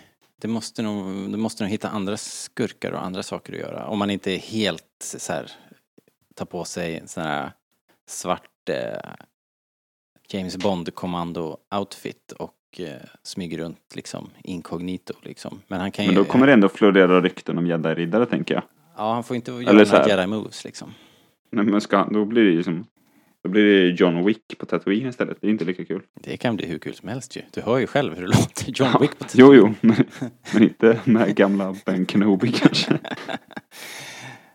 det 0.41 0.47
måste 0.47 0.81
nog, 0.81 1.31
det 1.31 1.37
måste 1.37 1.63
nog 1.63 1.71
hitta 1.71 1.89
andra 1.89 2.17
skurkar 2.17 2.91
och 2.91 3.05
andra 3.05 3.23
saker 3.23 3.53
att 3.53 3.59
göra. 3.59 3.87
Om 3.87 3.99
man 3.99 4.09
inte 4.09 4.31
är 4.31 4.37
helt 4.37 4.83
så 5.17 5.33
här, 5.33 5.51
tar 6.35 6.45
på 6.45 6.63
sig 6.65 6.97
en 6.97 7.07
sån 7.07 7.23
här 7.23 7.51
svart 8.07 8.69
eh, 8.69 9.09
James 10.29 10.57
Bond 10.57 10.95
kommando 10.95 11.57
outfit 11.75 12.31
och 12.31 12.55
eh, 12.79 13.01
smyger 13.23 13.57
runt 13.57 13.95
liksom 13.95 14.29
inkognito 14.43 15.13
liksom. 15.23 15.61
Men 15.67 15.79
han 15.79 15.91
kan 15.91 16.05
Men 16.05 16.15
ju... 16.15 16.21
då 16.21 16.25
kommer 16.29 16.47
det 16.47 16.53
ändå 16.53 16.69
florera 16.69 17.21
rykten 17.21 17.57
om 17.57 17.67
jedi-riddare 17.67 18.25
tänker 18.25 18.53
jag. 18.53 18.63
Ja, 18.97 19.13
han 19.13 19.23
får 19.23 19.35
inte 19.35 19.51
göra 19.51 19.73
några 19.73 19.85
här. 19.85 20.09
jedi 20.09 20.27
moves 20.27 20.63
liksom. 20.63 20.93
Nej, 21.51 21.65
men 21.65 21.81
ska, 21.81 21.97
han- 21.97 22.13
då 22.13 22.25
blir 22.25 22.43
det 22.43 22.51
ju 22.51 22.63
som 22.63 22.85
då 23.43 23.49
blir 23.49 23.63
det 23.63 23.89
John 23.89 24.25
Wick 24.25 24.57
på 24.57 24.65
Tatooine 24.65 25.09
istället. 25.09 25.37
Det 25.41 25.47
är 25.47 25.51
inte 25.51 25.65
lika 25.65 25.85
kul. 25.85 26.01
Det 26.13 26.37
kan 26.37 26.55
bli 26.55 26.65
hur 26.65 26.79
kul 26.79 26.93
som 26.93 27.09
helst 27.09 27.37
ju. 27.37 27.41
Du 27.53 27.61
hör 27.61 27.77
ju 27.77 27.87
själv 27.87 28.15
hur 28.15 28.21
det 28.21 28.27
låter. 28.37 28.65
John 28.67 29.01
Wick 29.01 29.19
på 29.19 29.25
Jo, 29.33 29.53
jo, 29.55 29.73
men, 29.81 30.05
men 30.53 30.63
inte 30.63 30.99
med 31.05 31.35
gamla 31.35 31.75
Ben 31.85 32.05
Kenobi 32.05 32.51
kanske. 32.61 32.99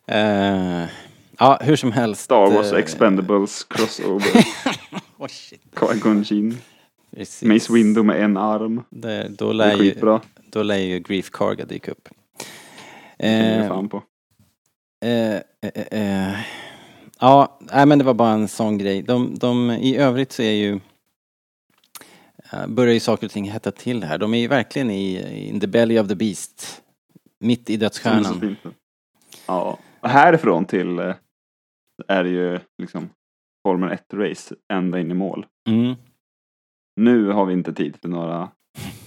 Eh, 0.07 0.85
ja, 1.39 1.59
hur 1.63 1.77
som 1.77 1.93
helst. 1.93 2.23
Star 2.23 2.51
Wars 2.51 2.73
eh, 2.73 2.79
Expendables 2.79 3.65
crossover. 3.65 4.27
oh, 5.17 5.27
shit. 5.29 5.63
Qui-Gon 5.75 6.23
Jinn. 6.23 6.59
Mace 7.43 7.73
Windu 7.73 8.03
med 8.03 8.23
en 8.25 8.37
arm. 8.37 8.83
Det, 8.91 9.29
då, 9.29 9.49
Det 9.49 9.55
lär 9.55 9.79
är 9.79 9.83
ju, 9.83 10.19
då 10.51 10.63
lär 10.63 10.77
ju 10.77 10.99
Grief 10.99 11.31
Karga 11.31 11.65
dyka 11.65 11.91
upp. 11.91 12.09
Det 13.19 13.25
kan 13.25 13.63
Eh, 13.63 13.69
fan 13.69 13.89
på. 13.89 14.03
Eh, 15.05 16.33
ja, 17.21 17.59
nej, 17.61 17.87
men 17.87 17.99
det 17.99 18.05
var 18.05 18.15
bara 18.15 18.33
en 18.33 18.49
sån 18.49 18.79
grej. 18.79 19.03
De, 19.03 19.35
de, 19.35 19.71
I 19.71 19.97
övrigt 19.97 20.33
så 20.33 20.43
är 20.43 20.53
ju 20.53 20.81
eh, 22.53 22.67
börjar 22.67 22.95
ju 22.95 23.01
saker 23.01 23.27
och 23.27 23.33
ting 23.33 23.51
hetta 23.51 23.73
till 23.73 24.05
här. 24.05 24.19
De 24.19 24.35
är 24.35 24.39
ju 24.39 24.49
verkligen 24.49 24.91
i 24.91 25.49
in 25.49 25.61
the 25.61 25.67
belly 25.67 25.99
of 25.99 26.09
the 26.09 26.15
beast. 26.15 26.83
Mitt 27.39 27.71
i 27.71 27.77
dödsstjärnan. 27.77 28.57
Ja. 29.47 29.79
Och 30.01 30.09
härifrån 30.09 30.65
till 30.65 30.99
eh, 30.99 31.15
är 32.09 32.25
det 32.25 32.31
ju 32.31 32.61
liksom 32.79 33.09
Formel 33.67 33.99
1-race 34.11 34.55
ända 34.73 35.01
in 35.01 35.11
i 35.11 35.15
mål. 35.15 35.47
Mm. 35.69 35.95
Nu 36.97 37.29
har 37.29 37.47
vi 37.47 37.53
inte 37.53 37.73
tid 37.73 37.97
för 38.03 38.09
några 38.09 38.51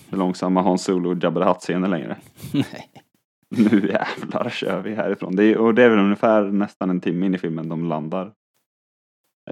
långsamma 0.10 0.62
Hans 0.62 0.84
Solo 0.84 1.12
och 1.12 1.24
Jabba 1.24 1.40
the 1.40 1.46
Hutt-scener 1.46 1.88
längre. 1.88 2.18
Nej. 2.54 2.99
Nu 3.72 3.88
jävlar 3.88 4.50
kör 4.50 4.82
vi 4.82 4.96
härifrån. 4.96 5.36
Det 5.36 5.44
är, 5.44 5.58
och 5.58 5.74
det 5.76 5.84
är 5.84 5.90
väl 5.90 6.00
ungefär 6.00 6.44
nästan 6.44 6.90
en 6.90 7.02
timme 7.02 7.26
in 7.26 7.36
i 7.36 7.38
filmen 7.38 7.70
de 7.70 7.86
landar 7.90 8.32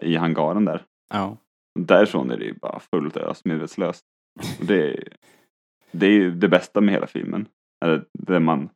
i 0.02 0.16
hangaren 0.16 0.66
där. 0.66 0.84
Ja. 1.14 1.38
Därifrån 1.80 2.32
är 2.32 2.38
det 2.38 2.46
ju 2.46 2.54
bara 2.54 2.80
fullt 2.80 3.18
ös 3.18 3.46
medvetslöst. 3.46 4.04
Det, 4.62 4.92
är, 4.94 5.08
det 5.92 6.06
är 6.06 6.12
ju 6.12 6.32
det 6.32 6.48
bästa 6.48 6.82
med 6.82 6.94
hela 6.94 7.08
filmen. 7.08 7.46
Det 8.20 8.40
man, 8.40 8.70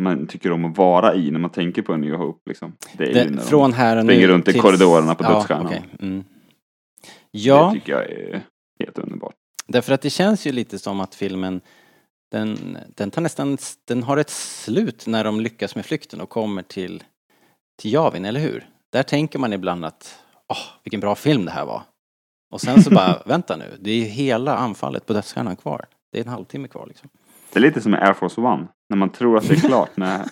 man 0.00 0.26
tycker 0.26 0.52
om 0.52 0.64
att 0.64 0.76
vara 0.78 1.14
i 1.14 1.30
när 1.30 1.38
man 1.38 1.50
tänker 1.50 1.82
på 1.82 1.92
en 1.92 2.00
New 2.00 2.14
Hope. 2.14 2.40
Liksom. 2.50 2.72
Det 2.96 3.04
är 3.04 3.08
ju 3.08 3.14
Det, 3.14 3.30
när 3.30 3.42
från 3.42 3.72
här 3.72 3.96
och 3.98 4.06
nu 4.06 4.12
springer 4.12 4.28
runt 4.28 4.48
i 4.48 4.52
tills- 4.52 4.62
korridorerna 4.62 5.14
på 5.14 5.24
ja, 5.24 5.34
dödsstjärnan. 5.34 5.66
okej. 5.66 5.82
Mm. 6.00 6.24
Ja, 7.30 7.66
Det 7.74 7.80
tycker 7.80 7.92
jag 7.92 8.10
är 8.10 8.42
helt 8.80 8.98
underbart. 8.98 9.34
därför 9.66 9.94
att 9.94 10.02
det 10.02 10.10
känns 10.10 10.46
ju 10.46 10.52
lite 10.52 10.78
som 10.78 11.00
att 11.00 11.14
filmen 11.14 11.60
den, 12.32 12.78
den 12.94 13.10
tar 13.10 13.22
nästan, 13.22 13.58
den 13.84 14.02
har 14.02 14.16
ett 14.16 14.30
slut 14.30 15.06
när 15.06 15.24
de 15.24 15.40
lyckas 15.40 15.74
med 15.74 15.86
flykten 15.86 16.20
och 16.20 16.28
kommer 16.28 16.62
till, 16.62 17.02
till 17.82 17.92
Javin, 17.92 18.24
eller 18.24 18.40
hur? 18.40 18.66
Där 18.92 19.02
tänker 19.02 19.38
man 19.38 19.52
ibland 19.52 19.84
att, 19.84 20.18
åh, 20.48 20.82
vilken 20.84 21.00
bra 21.00 21.14
film 21.14 21.44
det 21.44 21.50
här 21.50 21.66
var. 21.66 21.82
Och 22.52 22.60
sen 22.60 22.82
så 22.82 22.90
bara, 22.90 23.22
vänta 23.26 23.56
nu, 23.56 23.76
det 23.80 23.90
är 23.90 23.96
ju 23.96 24.04
hela 24.04 24.56
anfallet 24.56 25.06
på 25.06 25.12
dödsstjärnan 25.12 25.56
kvar. 25.56 25.86
Det 26.12 26.18
är 26.18 26.22
en 26.22 26.28
halvtimme 26.28 26.68
kvar 26.68 26.86
liksom. 26.86 27.08
Det 27.52 27.58
är 27.58 27.60
lite 27.60 27.80
som 27.80 27.90
med 27.90 28.02
Air 28.02 28.12
Force 28.12 28.40
One. 28.40 28.68
När 28.88 28.96
man 28.96 29.10
tror 29.10 29.38
att 29.38 29.48
det 29.48 29.54
är 29.54 29.60
klart 29.68 29.96
när, 29.96 30.24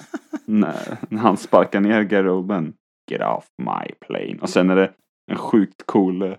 när, 0.45 0.99
när 1.09 1.21
han 1.21 1.37
sparkar 1.37 1.81
ner 1.81 2.29
Oldman. 2.29 2.73
Get 3.11 3.23
off 3.23 3.47
my 3.59 3.93
plane. 4.07 4.39
Och 4.41 4.51
sen 4.51 4.71
är 4.71 4.77
det 4.77 4.93
en 5.31 5.39
sjukt 5.39 5.87
cool 5.87 6.23
eh, 6.23 6.35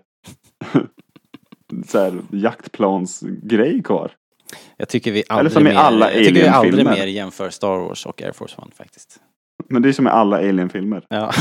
så 1.86 1.98
här, 1.98 2.22
jaktplansgrej 2.30 3.82
kvar. 3.82 4.12
Jag 4.76 4.88
tycker 4.88 5.12
vi 5.12 5.20
Eller 5.20 5.38
aldrig, 5.38 5.52
som 5.52 5.66
i 5.66 5.70
mer, 5.70 5.76
alla 5.76 6.12
jag 6.12 6.24
tycker 6.24 6.42
vi 6.42 6.48
aldrig 6.48 6.84
mer 6.86 7.06
jämför 7.06 7.50
Star 7.50 7.78
Wars 7.78 8.06
och 8.06 8.22
Air 8.22 8.32
Force 8.32 8.54
One 8.58 8.70
faktiskt. 8.74 9.20
Men 9.68 9.82
det 9.82 9.88
är 9.88 9.92
som 9.92 10.06
i 10.06 10.10
alla 10.10 10.36
Alien-filmer. 10.36 11.06
Ja, 11.08 11.32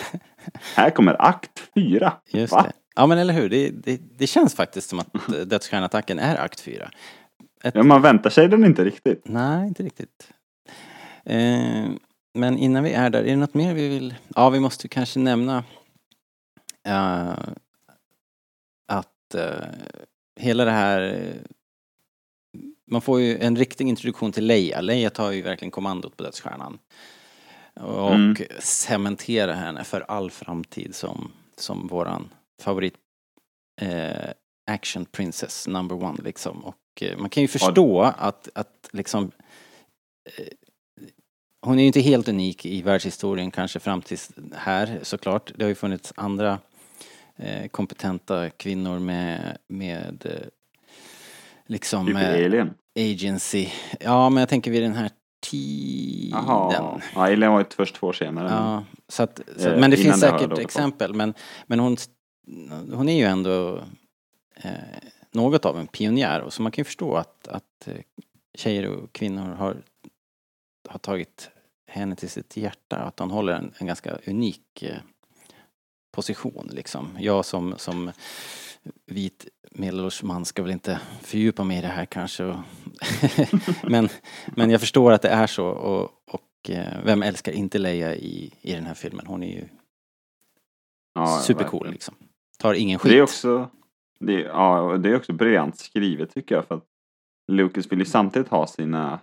Här 0.76 0.90
kommer 0.90 1.22
akt 1.22 1.62
fyra. 1.74 2.12
just 2.32 2.52
Va? 2.52 2.62
det. 2.62 2.72
Ja 2.96 3.06
men 3.06 3.18
eller 3.18 3.34
hur, 3.34 3.48
det, 3.48 3.70
det, 3.70 4.00
det 4.18 4.26
känns 4.26 4.54
faktiskt 4.54 4.90
som 4.90 4.98
att 4.98 5.14
eh, 5.14 5.34
Dödsstjärnattacken 5.34 6.18
är 6.18 6.36
akt 6.44 6.60
4. 6.60 6.90
Ja, 7.62 7.82
man 7.82 8.02
väntar 8.02 8.30
sig 8.30 8.48
den 8.48 8.64
inte 8.64 8.84
riktigt. 8.84 9.22
Nej, 9.24 9.68
inte 9.68 9.82
riktigt. 9.82 10.30
Eh, 11.24 11.88
men 12.34 12.58
innan 12.58 12.84
vi 12.84 12.92
är 12.92 13.10
där, 13.10 13.20
är 13.20 13.24
det 13.26 13.36
något 13.36 13.54
mer 13.54 13.74
vi 13.74 13.88
vill? 13.88 14.14
Ja, 14.28 14.50
vi 14.50 14.60
måste 14.60 14.88
kanske 14.88 15.18
nämna 15.18 15.64
eh, 16.86 17.34
att 18.88 19.34
eh, 19.34 19.66
hela 20.40 20.64
det 20.64 20.70
här 20.70 21.24
man 22.90 23.00
får 23.00 23.20
ju 23.20 23.38
en 23.38 23.56
riktig 23.56 23.88
introduktion 23.88 24.32
till 24.32 24.46
Leia. 24.46 24.80
Leia 24.80 25.10
tar 25.10 25.30
ju 25.30 25.42
verkligen 25.42 25.70
kommandot 25.70 26.16
på 26.16 26.22
Dödsstjärnan. 26.22 26.78
Och 27.74 28.14
Mm. 28.14 28.36
cementerar 28.60 29.54
henne 29.54 29.84
för 29.84 30.00
all 30.00 30.30
framtid 30.30 30.94
som, 30.94 31.32
som 31.56 31.86
våran 31.86 32.28
favorit 32.62 32.94
eh, 33.80 34.30
action 34.70 35.04
princess 35.04 35.68
number 35.68 36.04
one 36.04 36.18
liksom. 36.24 36.64
Och 36.64 36.76
eh, 37.00 37.18
man 37.18 37.30
kan 37.30 37.40
ju 37.42 37.48
förstå 37.48 38.02
att, 38.02 38.48
att 38.54 38.88
liksom 38.92 39.30
eh, 40.24 40.46
hon 41.62 41.78
är 41.78 41.82
ju 41.82 41.86
inte 41.86 42.00
helt 42.00 42.28
unik 42.28 42.66
i 42.66 42.82
världshistorien 42.82 43.50
kanske 43.50 43.80
fram 43.80 44.02
tills 44.02 44.30
här 44.56 44.98
såklart. 45.02 45.52
Det 45.56 45.64
har 45.64 45.68
ju 45.68 45.74
funnits 45.74 46.12
andra 46.16 46.58
eh, 47.36 47.68
kompetenta 47.68 48.50
kvinnor 48.50 48.98
med, 48.98 49.58
med 49.68 50.26
eh, 50.26 50.48
liksom 51.66 52.06
Typ 52.06 52.16
Alien. 52.16 52.74
Agency. 52.98 53.68
Ja, 54.00 54.30
men 54.30 54.40
jag 54.40 54.48
tänker 54.48 54.70
vid 54.70 54.82
den 54.82 54.94
här 54.94 55.10
tiden. 55.40 56.38
Jaha. 56.46 57.00
Ja, 57.14 57.22
Alien 57.22 57.52
var 57.52 57.58
ju 57.58 57.64
först 57.76 57.94
två 57.94 58.06
år 58.06 58.12
senare. 58.12 58.48
Ja, 58.48 58.84
så 59.08 59.22
att, 59.22 59.40
så, 59.56 59.68
Eh, 59.68 59.80
men 59.80 59.90
det 59.90 59.96
finns 59.96 60.20
det 60.20 60.30
säkert 60.30 60.50
på. 60.50 60.60
exempel. 60.60 61.14
Men, 61.14 61.34
men 61.66 61.80
hon, 61.80 61.96
hon 62.92 63.08
är 63.08 63.16
ju 63.16 63.24
ändå 63.24 63.84
eh, 64.56 64.70
något 65.32 65.64
av 65.64 65.78
en 65.78 65.86
pionjär. 65.86 66.40
Och 66.40 66.52
så 66.52 66.62
man 66.62 66.72
kan 66.72 66.80
ju 66.82 66.84
förstå 66.84 67.14
att, 67.16 67.48
att 67.48 67.86
eh, 67.86 67.94
tjejer 68.54 68.86
och 68.86 69.12
kvinnor 69.12 69.54
har, 69.54 69.76
har 70.88 70.98
tagit 70.98 71.50
henne 71.86 72.16
till 72.16 72.30
sitt 72.30 72.56
hjärta. 72.56 72.96
Att 72.96 73.18
hon 73.18 73.30
håller 73.30 73.52
en, 73.52 73.72
en 73.78 73.86
ganska 73.86 74.18
unik 74.26 74.82
eh, 74.82 74.96
position 76.12 76.70
liksom. 76.72 77.16
Jag 77.20 77.44
som, 77.44 77.74
som 77.76 78.12
vit 79.06 79.48
medelålders 79.70 80.22
man 80.22 80.44
ska 80.44 80.62
väl 80.62 80.70
inte 80.72 81.00
fördjupa 81.22 81.64
mig 81.64 81.78
i 81.78 81.80
det 81.80 81.86
här 81.86 82.04
kanske. 82.04 82.62
Men, 83.82 84.08
men 84.56 84.70
jag 84.70 84.80
förstår 84.80 85.12
att 85.12 85.22
det 85.22 85.28
är 85.28 85.46
så 85.46 85.66
och, 85.66 86.10
och 86.34 86.70
eh, 86.70 87.04
vem 87.04 87.22
älskar 87.22 87.52
inte 87.52 87.78
Leia 87.78 88.14
i, 88.14 88.54
i 88.60 88.72
den 88.72 88.86
här 88.86 88.94
filmen? 88.94 89.26
Hon 89.26 89.42
är 89.42 89.52
ju 89.56 89.68
Ja, 91.14 91.26
supercool 91.26 91.90
liksom. 91.90 92.14
Tar 92.58 92.74
ingen 92.74 92.98
skit. 92.98 93.12
Det 93.12 93.18
är 93.18 93.22
också, 93.22 93.70
det, 94.20 94.34
är- 94.34 94.48
ja, 94.48 94.96
det 94.98 95.08
är 95.10 95.16
också 95.16 95.32
briljant 95.32 95.78
skrivet 95.78 96.34
tycker 96.34 96.54
jag. 96.54 96.66
För 96.66 96.74
att 96.74 96.84
Lucas 97.52 97.92
vill 97.92 97.98
ju 97.98 98.04
samtidigt 98.04 98.48
ha 98.48 98.66
sina, 98.66 99.20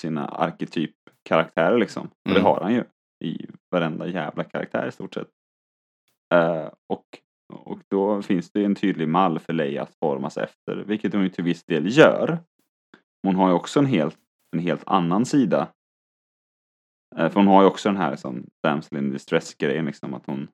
sina 0.00 0.28
arketypkaraktärer 0.28 1.78
liksom. 1.78 2.06
Och 2.06 2.10
det 2.24 2.30
Mm. 2.30 2.42
har 2.44 2.60
han 2.60 2.74
ju 2.74 2.84
i 3.24 3.46
varenda 3.70 4.06
jävla 4.06 4.44
karaktär 4.44 4.86
i 4.88 4.92
stort 4.92 5.14
sett. 5.14 5.28
Eh, 6.34 6.68
och, 6.86 7.04
och 7.54 7.78
då 7.90 8.22
finns 8.22 8.50
det 8.50 8.64
en 8.64 8.74
tydlig 8.74 9.08
mall 9.08 9.38
för 9.38 9.52
Leia 9.52 9.82
att 9.82 9.94
formas 10.00 10.36
efter, 10.36 10.76
vilket 10.86 11.12
hon 11.12 11.22
ju 11.22 11.28
till 11.28 11.44
viss 11.44 11.64
del 11.64 11.96
gör. 11.98 12.38
Hon 13.22 13.34
har 13.36 13.48
ju 13.48 13.54
också 13.54 13.78
en 13.80 13.86
helt, 13.86 14.16
en 14.56 14.58
helt 14.62 14.82
annan 14.86 15.24
sida. 15.24 15.68
Eh, 17.16 17.28
för 17.28 17.34
hon 17.40 17.46
har 17.46 17.62
ju 17.62 17.68
också 17.68 17.88
den 17.88 17.98
här 17.98 18.10
liksom, 18.10 18.46
damsel 18.62 18.98
in 18.98 19.10
distress-grejen, 19.12 19.84
liksom, 19.84 20.14
att 20.14 20.26
hon 20.26 20.48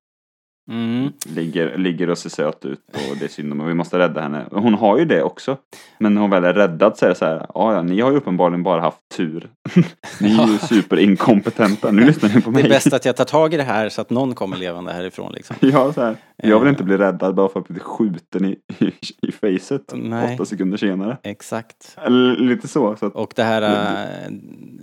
Mm. 0.71 1.13
ligger, 1.27 1.79
ligger 1.79 2.11
och 2.11 2.19
ser 2.19 2.31
söt 2.31 2.65
ut 2.65 2.81
och 2.89 3.17
det 3.19 3.25
är 3.25 3.29
synd 3.29 3.53
om 3.53 3.61
och 3.61 3.69
vi 3.69 3.75
måste 3.75 3.99
rädda 3.99 4.21
henne. 4.21 4.45
Hon 4.51 4.75
har 4.75 4.99
ju 4.99 5.05
det 5.05 5.23
också. 5.23 5.57
Men 5.99 6.15
när 6.15 6.21
hon 6.21 6.31
väl 6.31 6.45
är 6.45 6.53
räddad 6.55 6.97
så 6.99 7.05
är 7.05 7.09
det 7.09 7.15
så 7.15 7.25
här, 7.25 7.47
ja 7.55 7.83
ni 7.83 8.01
har 8.01 8.11
ju 8.11 8.17
uppenbarligen 8.17 8.63
bara 8.63 8.81
haft 8.81 8.99
tur. 9.17 9.51
ni 10.21 10.37
är 10.39 10.47
ju 10.47 10.59
superinkompetenta, 10.59 11.91
nu 11.91 12.05
lyssnar 12.07 12.29
ni 12.35 12.41
på 12.43 12.51
Det 12.51 12.55
mig. 12.55 12.65
är 12.65 12.69
bäst 12.69 12.93
att 12.93 13.05
jag 13.05 13.17
tar 13.17 13.25
tag 13.25 13.55
i 13.55 13.57
det 13.57 13.63
här 13.63 13.89
så 13.89 14.01
att 14.01 14.11
någon 14.11 14.35
kommer 14.35 14.57
levande 14.57 14.93
härifrån 14.93 15.33
liksom. 15.33 15.57
Ja, 15.71 15.93
så 15.93 16.01
här. 16.03 16.17
Jag 16.43 16.59
vill 16.59 16.67
Eh. 16.67 16.71
inte 16.73 16.85
bli 16.85 16.97
räddad 16.97 17.35
bara 17.35 17.49
för 17.49 17.61
att 17.61 17.69
bli 17.69 17.81
skjuten 17.81 18.45
i, 18.45 18.59
i, 18.79 18.93
i 19.29 19.33
facet 19.33 19.83
Nej. 19.95 20.35
åtta 20.35 20.45
sekunder 20.45 20.77
senare. 20.79 21.19
Exakt. 21.23 21.97
Eller 22.03 22.37
lite 22.37 22.69
så. 22.69 22.97
så 22.97 23.07
att, 23.07 23.15
Och 23.15 23.33
det 23.37 23.43
här 23.43 23.63
äh, 23.63 24.31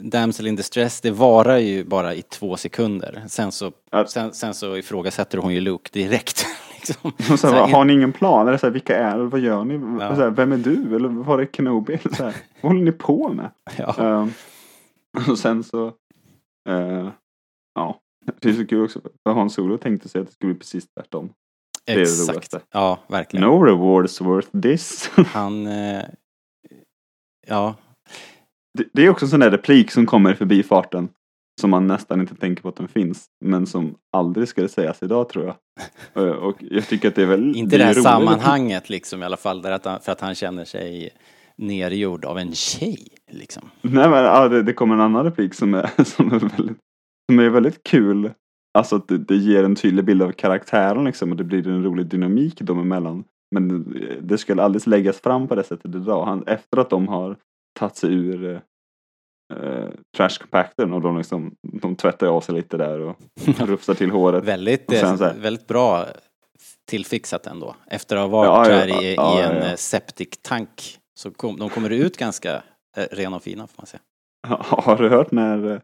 Damsel 0.01 0.47
in 0.47 0.55
distress, 0.55 1.01
det 1.01 1.12
varar 1.12 1.58
ju 1.58 1.84
bara 1.86 2.14
i 2.14 2.22
två 2.22 2.58
sekunder. 2.58 3.24
Sen 3.28 3.51
så, 3.51 3.72
Ja. 3.91 4.05
sen, 4.08 4.34
sen 4.34 4.53
så 4.53 4.78
ifrågasätter 4.78 5.38
hon 5.38 5.53
ju 5.53 5.60
Luke 5.60 5.89
direkt. 5.93 6.45
liksom. 6.76 7.12
så 7.28 7.38
Så 7.38 7.47
här, 7.47 7.68
har 7.68 7.86
ni 7.86 7.93
ingen 7.93 8.12
plan? 8.14 8.47
Eller 8.47 8.58
så 8.58 8.66
här, 8.66 8.74
vilka 8.74 8.97
är 8.97 9.18
Vad 9.18 9.39
gör 9.39 9.64
ni? 9.64 9.74
Ja. 10.03 10.16
Så 10.16 10.22
här, 10.22 10.30
vem 10.30 10.51
är 10.51 10.58
du? 10.58 10.95
Eller 10.95 11.10
var 11.10 11.39
är 11.39 11.45
Kenobi? 11.45 11.97
Så 12.12 12.24
här, 12.24 12.34
vad 12.62 12.72
håller 12.72 12.86
ni 12.86 12.91
på 12.91 13.30
med? 13.34 13.49
Ja. 13.78 13.95
Ehm, 13.99 14.32
och 15.32 15.39
sen 15.39 15.64
så, 15.64 15.88
eh, 16.70 17.10
ja, 17.76 17.99
det 18.41 18.49
är 18.49 18.53
så 18.53 18.68
kul 18.68 18.84
också. 18.84 18.99
För 19.28 19.34
Hans 19.34 19.53
Solo 19.53 19.78
tänkte 19.78 20.10
sig 20.10 20.22
att 20.22 20.28
det 20.28 20.34
skulle 20.34 20.53
bli 20.53 20.60
precis 20.60 20.86
tvärtom. 20.93 21.30
Det 21.88 21.94
är 21.94 21.96
det 21.98 22.02
Exakt. 22.02 22.30
roligaste. 22.30 22.60
Ja, 22.74 23.00
verkligen. 23.08 23.48
No 23.48 23.64
rewards 23.64 24.22
worth 24.22 24.48
this. 24.62 25.12
Han... 25.28 25.68
Eh, 25.68 26.04
ja, 27.48 27.76
Det, 28.78 28.86
det 28.94 29.06
är 29.06 29.10
också 29.10 29.26
en 29.26 29.30
sån 29.30 29.40
där 29.40 29.52
replik 29.52 29.92
som 29.92 30.06
kommer 30.06 30.34
förbi 30.34 30.64
farten. 30.64 31.10
Som 31.62 31.70
man 31.70 31.88
nästan 31.88 32.22
inte 32.22 32.36
tänker 32.36 32.62
på 32.62 32.70
att 32.70 32.76
den 32.76 32.88
finns. 32.88 33.26
Men 33.46 33.68
som 33.68 33.96
aldrig 34.18 34.48
skulle 34.48 34.70
sägas 34.70 35.04
idag 35.04 35.30
tror 35.30 35.46
jag. 35.46 35.56
Eh, 36.24 36.32
Och 36.32 36.56
jag 36.60 36.88
tycker 36.88 37.08
att 37.08 37.16
det 37.16 37.22
är 37.22 37.26
väl... 37.26 37.56
inte 37.56 37.60
i 37.76 37.78
det 37.78 37.78
det 37.78 37.84
är 37.84 37.88
här 37.88 37.94
roligt. 37.94 38.04
sammanhanget 38.04 38.90
liksom 38.90 39.22
i 39.22 39.26
alla 39.26 39.38
fall, 39.38 39.62
där 39.62 39.72
att 39.72 39.86
han, 39.86 40.00
för 40.02 40.12
att 40.12 40.22
han 40.22 40.36
känner 40.36 40.66
sig 40.66 41.10
nergjord 41.58 42.26
av 42.26 42.38
en 42.38 42.54
tjej. 42.54 43.08
Liksom. 43.32 43.70
Nej 43.82 44.10
men 44.10 44.24
ja, 44.24 44.48
det, 44.48 44.64
det 44.64 44.74
kommer 44.74 44.96
en 44.96 45.02
annan 45.02 45.24
replik 45.24 45.54
som 45.54 45.74
är, 45.74 45.90
som 46.04 46.32
är, 46.34 46.40
väldigt, 46.40 46.78
som 47.32 47.40
är 47.40 47.50
väldigt 47.50 47.84
kul. 47.84 48.32
Alltså 48.78 48.96
att 48.96 49.08
det, 49.08 49.18
det 49.18 49.36
ger 49.36 49.64
en 49.64 49.76
tydlig 49.76 50.06
bild 50.06 50.22
av 50.22 50.32
karaktären 50.32 51.04
liksom 51.04 51.32
och 51.32 51.38
det 51.38 51.44
blir 51.44 51.68
en 51.68 51.84
rolig 51.84 52.06
dynamik 52.06 52.62
dem 52.62 52.80
emellan. 52.80 53.24
Men 53.56 53.68
det- 53.92 54.22
det 54.22 54.38
skulle 54.38 54.64
aldrig 54.64 54.88
läggas 54.88 55.22
fram 55.22 55.48
på 55.48 55.56
det 55.56 55.64
sättet 55.64 55.96
idag. 55.96 56.26
Han, 56.26 56.44
efter 56.48 56.78
att 56.78 56.90
de 56.90 57.08
har 57.08 57.36
tagit 57.80 57.96
sig 57.96 58.14
ur 58.14 58.46
eh, 58.46 58.60
eh, 59.58 59.90
trash 60.18 60.30
compactorn 60.42 60.94
och 60.94 61.02
de 61.02 61.18
liksom, 61.18 61.56
de 61.62 61.96
tvättar 61.96 62.28
av 62.28 62.42
sig 62.42 62.56
lite 62.56 62.78
där 62.78 63.00
och 63.00 63.16
rufsar 63.60 63.94
till 63.94 64.12
håret. 64.12 64.44
Väldigt, 64.44 64.86
sen 64.92 65.16
eh, 65.16 65.20
här- 65.22 65.34
väldigt 65.40 65.68
bra 65.68 66.06
tillfixat 66.90 67.48
ändå. 67.48 67.76
Efter 67.88 68.16
att 68.16 68.22
ha 68.22 68.28
varit 68.28 68.68
Ja, 68.68 68.74
ja, 68.74 68.78
här 68.80 69.04
i, 69.04 69.16
ja, 69.16 69.40
i 69.40 69.44
en 69.44 69.56
ja. 69.56 69.64
eh, 69.70 69.76
septic-tank 69.76 70.98
så 71.20 71.32
kom, 71.32 71.58
de 71.60 71.70
kommer 71.70 71.90
ut 71.90 72.18
ganska 72.18 72.64
eh, 72.98 73.04
rena 73.12 73.36
och 73.36 73.44
fina 73.44 73.68
får 73.68 73.74
man 73.78 73.86
säga. 73.86 74.02
Har 74.60 74.96
du 74.98 75.10
hört 75.10 75.32
när 75.32 75.82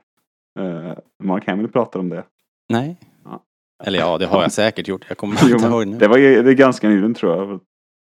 eh, 0.60 0.94
Mark 1.24 1.48
Hamill 1.48 1.68
pratar 1.68 2.00
om 2.00 2.10
det? 2.10 2.24
Nej. 2.70 2.98
Ja. 3.24 3.44
Eller 3.84 4.00
ja, 4.00 4.18
det 4.18 4.26
har 4.26 4.42
jag 4.42 4.52
säkert 4.52 4.88
gjort. 4.88 5.06
Jag 5.08 5.18
kommer 5.18 5.38
Jo, 5.44 5.56
inte 5.56 5.68
ihåg 5.68 5.88
nu. 5.88 5.98
det 5.98 6.08
var 6.08 6.18
ju- 6.18 6.44
det 6.44 6.50
är 6.52 6.56
ganska 6.56 6.90
nyligen 6.90 7.14
tror 7.14 7.36
jag. 7.36 7.48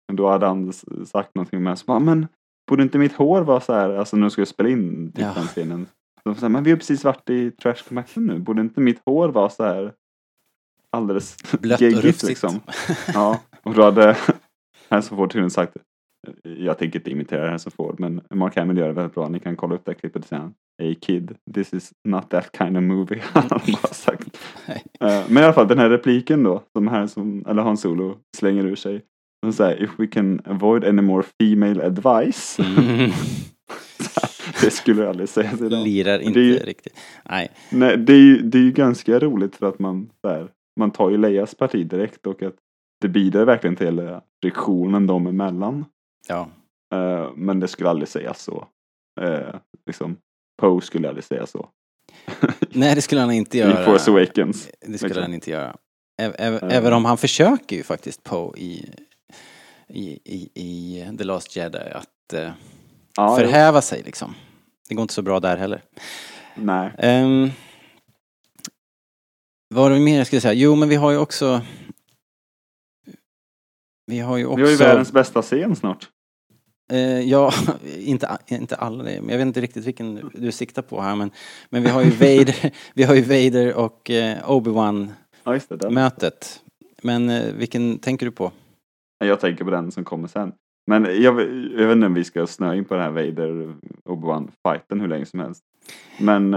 Men 0.08 0.16
Då 0.16 0.28
hade 0.30 0.46
han 0.46 0.72
sagt 1.06 1.34
någonting 1.34 1.62
med 1.62 1.78
så 1.78 1.84
bara, 1.84 1.98
men 1.98 2.28
borde 2.70 2.82
inte 2.82 2.98
mitt 2.98 3.12
hår 3.12 3.42
vara 3.42 3.60
så 3.60 3.72
här, 3.72 3.90
alltså 3.90 4.16
när 4.16 4.22
de 4.22 4.30
skulle 4.30 4.46
spela 4.46 4.68
in 4.68 5.12
typ 5.12 5.20
Ja. 5.22 5.32
den 5.34 5.46
scenen. 5.46 5.86
De 6.24 6.34
sa, 6.34 6.48
men 6.48 6.64
vi 6.64 6.70
har 6.70 6.76
precis 6.78 7.04
varit 7.04 7.30
i 7.30 7.50
Trash 7.50 7.74
Compactor 7.88 8.20
nu, 8.20 8.38
borde 8.38 8.60
inte 8.60 8.80
mitt 8.80 9.00
hår 9.06 9.28
vara 9.28 9.48
så 9.50 9.64
här 9.64 9.92
alldeles 10.96 11.36
Blött 11.60 11.80
och 11.80 11.82
geggigt, 11.86 12.04
rufsigt. 12.04 12.28
liksom? 12.28 12.60
Ja, 13.14 13.40
och 13.62 13.74
då 13.74 13.82
hade 13.84 14.16
Harrison 14.88 15.18
Ford 15.18 15.30
tydligen 15.32 15.50
sagt, 15.50 15.76
jag 16.42 16.78
tänker 16.78 16.98
inte 16.98 17.10
imitera 17.10 17.48
Harrison 17.48 17.72
Ford, 17.76 18.00
men 18.00 18.20
Mark 18.34 18.56
Hamill 18.56 18.76
gör 18.78 18.86
det 18.86 18.92
väldigt 18.92 19.14
bra. 19.14 19.28
Ni 19.28 19.40
kan 19.40 19.56
kolla 19.56 19.74
upp 19.74 19.84
det 19.84 19.90
här 19.92 19.98
klippet 19.98 20.26
säga, 20.26 20.52
Hey 20.82 20.94
kid, 20.94 21.34
this 21.54 21.74
is 21.74 21.92
not 22.08 22.30
that 22.30 22.56
kind 22.58 22.76
of 22.76 22.82
movie. 22.82 23.22
Han 23.32 23.42
har 23.50 23.72
bara 23.82 23.88
sagt. 23.94 24.38
Eh, 25.00 25.22
Men 25.28 25.36
i 25.42 25.44
alla 25.44 25.52
fall 25.52 25.68
den 25.68 25.78
här 25.78 25.90
repliken 25.90 26.42
då, 26.42 26.62
som 26.72 26.88
Harrison, 26.88 27.44
eller 27.48 27.62
Han 27.62 27.76
Solo 27.76 28.16
slänger 28.36 28.64
ur 28.64 28.76
sig. 28.76 29.02
De 29.42 29.52
säger, 29.52 29.82
if 29.84 29.90
we 29.98 30.06
can 30.06 30.40
avoid 30.44 30.84
any 30.84 31.02
more 31.02 31.24
female 31.42 31.84
advice. 31.86 32.58
Mm. 32.58 33.10
det 34.62 34.70
skulle 34.70 35.00
jag 35.00 35.08
aldrig 35.10 35.28
säga 35.28 35.50
idag. 35.60 35.84
Lirar 35.84 36.18
Det 36.18 36.24
inte 36.24 36.40
ju- 36.40 36.56
riktigt. 36.58 36.96
Nej. 37.30 37.50
Nej, 37.70 37.96
det 37.96 38.12
är 38.12 38.16
ju, 38.20 38.38
det 38.42 38.58
är 38.58 38.62
ju 38.62 38.72
ganska 38.72 39.18
roligt 39.18 39.56
för 39.56 39.66
att 39.68 39.78
man, 39.78 40.10
där, 40.22 40.48
man 40.80 40.90
tar 40.90 41.10
ju 41.10 41.16
Leias 41.16 41.54
parti 41.54 41.86
direkt 41.88 42.26
och 42.26 42.42
att 42.42 42.54
det 43.00 43.08
bidrar 43.08 43.44
verkligen 43.44 43.76
till 43.76 44.16
friktionen 44.42 45.06
dem 45.06 45.26
emellan. 45.26 45.84
Ja. 46.30 46.48
Eh, 46.94 47.30
men 47.36 47.60
det 47.60 47.68
skulle 47.68 47.88
aldrig 47.88 48.08
sägas 48.08 48.42
så. 48.42 48.68
Uh, 49.20 49.54
liksom, 49.86 50.16
Poe 50.60 50.80
skulle 50.80 51.08
aldrig 51.08 51.24
säga 51.24 51.46
så. 51.46 51.68
Nej, 52.70 52.94
det 52.94 53.02
skulle 53.02 53.20
han 53.20 53.30
inte 53.30 53.56
I 53.56 53.60
göra. 53.60 53.84
Force 53.84 54.10
Awakens. 54.10 54.68
Det 54.80 54.98
skulle 54.98 55.08
liksom. 55.08 55.22
han 55.22 55.34
inte 55.34 55.50
göra. 55.50 55.76
Eh. 56.22 56.30
Även 56.62 56.92
om 56.92 57.04
han 57.04 57.18
försöker 57.18 57.76
ju 57.76 57.82
faktiskt 57.82 58.22
på 58.22 58.54
i, 58.56 58.94
i, 59.88 60.18
i, 60.24 60.50
i 60.54 61.16
The 61.18 61.24
Last 61.24 61.56
Jedi 61.56 61.78
att 61.78 62.32
eh, 62.32 62.50
jo. 63.18 63.36
förhäva 63.36 63.82
sig 63.82 64.02
liksom. 64.02 64.34
Det 64.88 64.94
går 64.94 65.02
inte 65.02 65.14
så 65.14 65.22
bra 65.22 65.40
där 65.40 65.56
heller. 65.56 65.82
Nej. 66.54 66.90
Um, 67.22 67.50
vad 69.74 69.82
var 69.82 69.90
det 69.90 70.00
mer 70.00 70.18
jag 70.18 70.26
skulle 70.26 70.40
säga? 70.40 70.54
Jo, 70.54 70.74
men 70.74 70.88
vi 70.88 70.96
har 70.96 71.10
ju 71.10 71.18
också... 71.18 71.60
Vi 74.06 74.18
har 74.18 74.36
ju 74.36 74.46
också... 74.46 74.56
Vi 74.56 74.62
har 74.62 74.70
ju 74.70 74.76
världens 74.76 75.12
bästa 75.12 75.42
scen 75.42 75.76
snart. 75.76 76.08
Eh, 76.90 77.20
ja, 77.20 77.52
inte, 77.98 78.38
inte 78.48 78.76
alla 78.76 79.02
men 79.02 79.28
jag 79.28 79.38
vet 79.38 79.46
inte 79.46 79.60
riktigt 79.60 79.84
vilken 79.86 80.30
du 80.34 80.52
siktar 80.52 80.82
på 80.82 81.00
här 81.00 81.16
men, 81.16 81.30
men 81.70 81.82
vi 81.82 81.88
har 81.88 82.02
ju 82.02 82.10
Vader, 82.10 82.72
vi 82.94 83.02
har 83.02 83.14
ju 83.14 83.22
Vader 83.22 83.74
och 83.74 84.10
eh, 84.10 84.50
Obi-Wan 84.50 85.08
Ja, 85.44 85.54
just 85.54 85.68
det. 85.68 85.76
Den. 85.76 85.94
mötet. 85.94 86.60
Men 87.02 87.30
eh, 87.30 87.52
vilken 87.54 87.98
tänker 87.98 88.26
du 88.26 88.32
på? 88.32 88.52
Jag 89.24 89.40
tänker 89.40 89.64
på 89.64 89.70
den 89.70 89.92
som 89.92 90.04
kommer 90.04 90.28
sen. 90.28 90.52
Men 90.90 91.04
jag, 91.04 91.40
jag 91.78 91.86
vet 91.86 91.92
inte 91.92 92.06
om 92.06 92.14
vi 92.14 92.24
ska 92.24 92.46
snöa 92.46 92.74
in 92.74 92.84
på 92.84 92.94
den 92.94 93.02
här 93.02 93.10
Vader 93.10 93.74
Obi-Wan 94.04 94.48
fighten 94.68 95.00
hur 95.00 95.08
länge 95.08 95.26
som 95.26 95.40
helst. 95.40 95.62
Men 96.18 96.52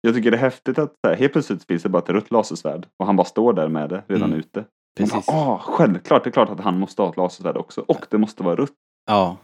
jag 0.00 0.14
tycker 0.14 0.30
det 0.30 0.36
är 0.36 0.40
häftigt 0.40 0.78
att 0.78 0.92
här, 1.06 1.16
helt 1.16 1.32
plötsligt 1.32 1.64
finns 1.64 1.82
det 1.82 1.88
bara 1.88 2.02
ett 2.02 2.08
rött 2.08 2.30
lasersvärd 2.30 2.86
och 3.00 3.06
han 3.06 3.16
bara 3.16 3.24
står 3.24 3.52
där 3.52 3.68
med 3.68 3.88
det 3.90 4.02
redan 4.06 4.28
Mm. 4.28 4.38
ute. 4.38 4.58
Man 4.58 4.66
Precis. 5.08 5.26
Bara, 5.26 5.36
ah, 5.36 5.58
självklart, 5.58 6.24
det 6.24 6.30
är 6.30 6.32
klart 6.32 6.50
att 6.50 6.60
han 6.60 6.78
måste 6.78 7.02
ha 7.02 7.10
ett 7.10 7.16
lasersvärd 7.16 7.56
också. 7.56 7.84
Och 7.88 8.06
det 8.10 8.18
måste 8.18 8.42
vara 8.42 8.56
rött. 8.56 8.72
Ja, 9.06 9.36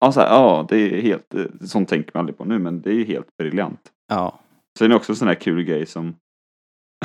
Ja, 0.00 0.12
så 0.12 0.20
här, 0.20 0.26
ja 0.28 0.66
det 0.68 0.76
är 0.76 1.02
helt, 1.02 1.34
eh, 1.34 1.44
sånt 1.60 1.88
tänker 1.88 2.10
man 2.14 2.20
aldrig 2.20 2.38
på 2.38 2.44
nu, 2.44 2.58
men 2.58 2.80
det 2.80 2.90
är 2.92 3.04
helt 3.04 3.36
briljant. 3.36 3.92
ja, 4.08 4.40
Sen 4.78 4.84
är 4.84 4.88
det 4.88 4.96
också 4.96 5.12
en 5.12 5.16
sån 5.16 5.28
här 5.28 5.34
kul 5.34 5.62
grej 5.62 5.86
som 5.86 6.16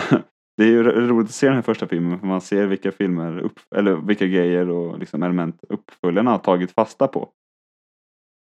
Det 0.57 0.63
är 0.63 0.67
ju 0.67 0.83
ro- 0.83 1.07
roligt 1.07 1.27
att 1.29 1.33
se 1.35 1.45
den 1.47 1.55
här 1.55 1.61
första 1.61 1.87
filmen 1.87 2.19
för 2.19 2.27
man 2.27 2.41
ser 2.41 2.67
vilka 2.67 2.91
filmer, 2.91 3.39
upp, 3.39 3.59
eller 3.75 3.93
vilka 3.95 4.27
grejer 4.27 4.69
och 4.69 4.99
liksom 4.99 5.23
element 5.23 5.63
uppföljarna 5.69 6.31
har 6.31 6.37
tagit 6.37 6.71
fasta 6.71 7.07
på. 7.07 7.19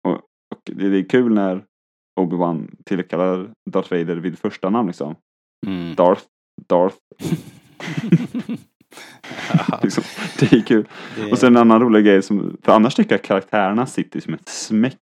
Och, 0.07 0.13
och 0.15 0.61
det, 0.65 0.89
det 0.89 0.97
är 0.97 1.09
kul 1.09 1.33
när 1.33 1.65
Obi-Wan 2.19 2.75
tillkallar 2.85 3.49
Darth 3.69 3.91
Vader 3.93 4.15
vid 4.15 4.39
första 4.39 4.69
namn 4.69 4.87
liksom. 4.87 5.15
mm. 5.67 5.95
Darth, 5.95 6.23
Darth. 6.69 6.97
liksom. 9.83 10.03
Det 10.39 10.53
är 10.53 10.61
kul. 10.61 10.87
det, 11.15 11.31
Och 11.31 11.37
sen 11.37 11.55
en 11.55 11.61
annan 11.61 11.81
rolig 11.81 12.05
grej 12.05 12.21
som, 12.21 12.57
för 12.61 12.71
annars 12.71 12.95
tycker 12.95 13.15
jag 13.15 13.23
karaktärerna 13.23 13.85
sitter 13.85 14.19
som 14.19 14.33
ett 14.33 14.49
smäck. 14.49 14.99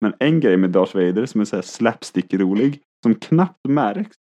Men 0.00 0.14
en 0.18 0.40
grej 0.40 0.56
med 0.56 0.70
Darth 0.70 0.96
Vader 0.96 1.26
som 1.26 1.40
är 1.40 1.44
så 1.44 1.56
här 1.56 1.62
slapstick-rolig, 1.62 2.80
som 3.02 3.14
knappt 3.14 3.68
märks. 3.68 4.16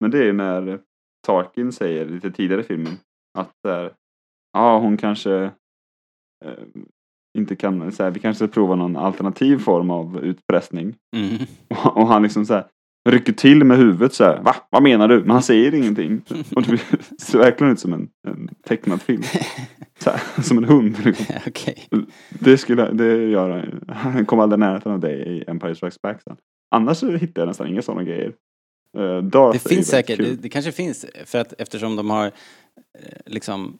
Men 0.00 0.10
det 0.10 0.28
är 0.28 0.32
när 0.32 0.80
Tarkin 1.26 1.72
säger 1.72 2.06
lite 2.06 2.30
tidigare 2.30 2.60
i 2.60 2.64
filmen 2.64 2.98
att 3.38 3.88
ja 4.52 4.78
hon 4.78 4.96
kanske 4.96 5.50
eh, 6.44 6.64
inte 7.38 7.56
kan, 7.56 7.92
så 7.92 8.02
här, 8.02 8.10
vi 8.10 8.20
kanske 8.20 8.46
ska 8.46 8.54
prova 8.54 8.74
någon 8.74 8.96
alternativ 8.96 9.58
form 9.58 9.90
av 9.90 10.18
utpressning. 10.24 10.94
mm. 11.16 11.46
Och, 11.68 11.96
och 11.96 12.06
han 12.06 12.22
liksom 12.22 12.46
så 12.46 12.54
här 12.54 12.64
rycker 13.10 13.32
till 13.32 13.64
med 13.64 13.76
huvudet 13.76 14.14
så 14.14 14.24
här, 14.24 14.42
va? 14.42 14.56
Vad 14.70 14.82
menar 14.82 15.08
du? 15.08 15.20
Men 15.20 15.30
han 15.30 15.42
säger 15.42 15.74
ingenting. 15.74 16.22
Och 16.56 16.62
det 16.62 16.80
ser 17.22 17.38
verkligen 17.38 17.72
ut 17.72 17.80
som 17.80 17.92
en, 17.92 18.08
en 18.28 18.48
tecknad 18.66 19.02
film. 19.02 19.22
Här, 20.06 20.42
som 20.42 20.58
en 20.58 20.64
hund. 20.64 20.96
Liksom. 21.04 21.26
Okej. 21.46 21.88
Det 22.28 22.58
skulle, 22.58 22.92
det 22.92 23.28
gör 23.28 23.78
han. 23.88 24.26
Kom 24.26 24.40
aldrig 24.40 24.58
närheten 24.58 24.92
av 24.92 25.00
det 25.00 25.12
i 25.12 25.44
Empire 25.46 25.74
Strikes 25.74 26.02
Back 26.02 26.22
sen. 26.22 26.36
Annars 26.70 27.02
hittar 27.02 27.42
jag 27.42 27.46
nästan 27.46 27.66
inga 27.68 27.82
sådana 27.82 28.02
grejer. 28.02 28.32
Uh, 28.98 29.22
Darth 29.22 29.52
Det 29.52 29.68
finns 29.68 29.88
säkert, 29.88 30.18
det, 30.18 30.42
det 30.42 30.48
kanske 30.48 30.72
finns, 30.72 31.06
för 31.24 31.38
att 31.38 31.52
eftersom 31.58 31.96
de 31.96 32.10
har 32.10 32.26
eh, 32.26 32.32
liksom 33.26 33.78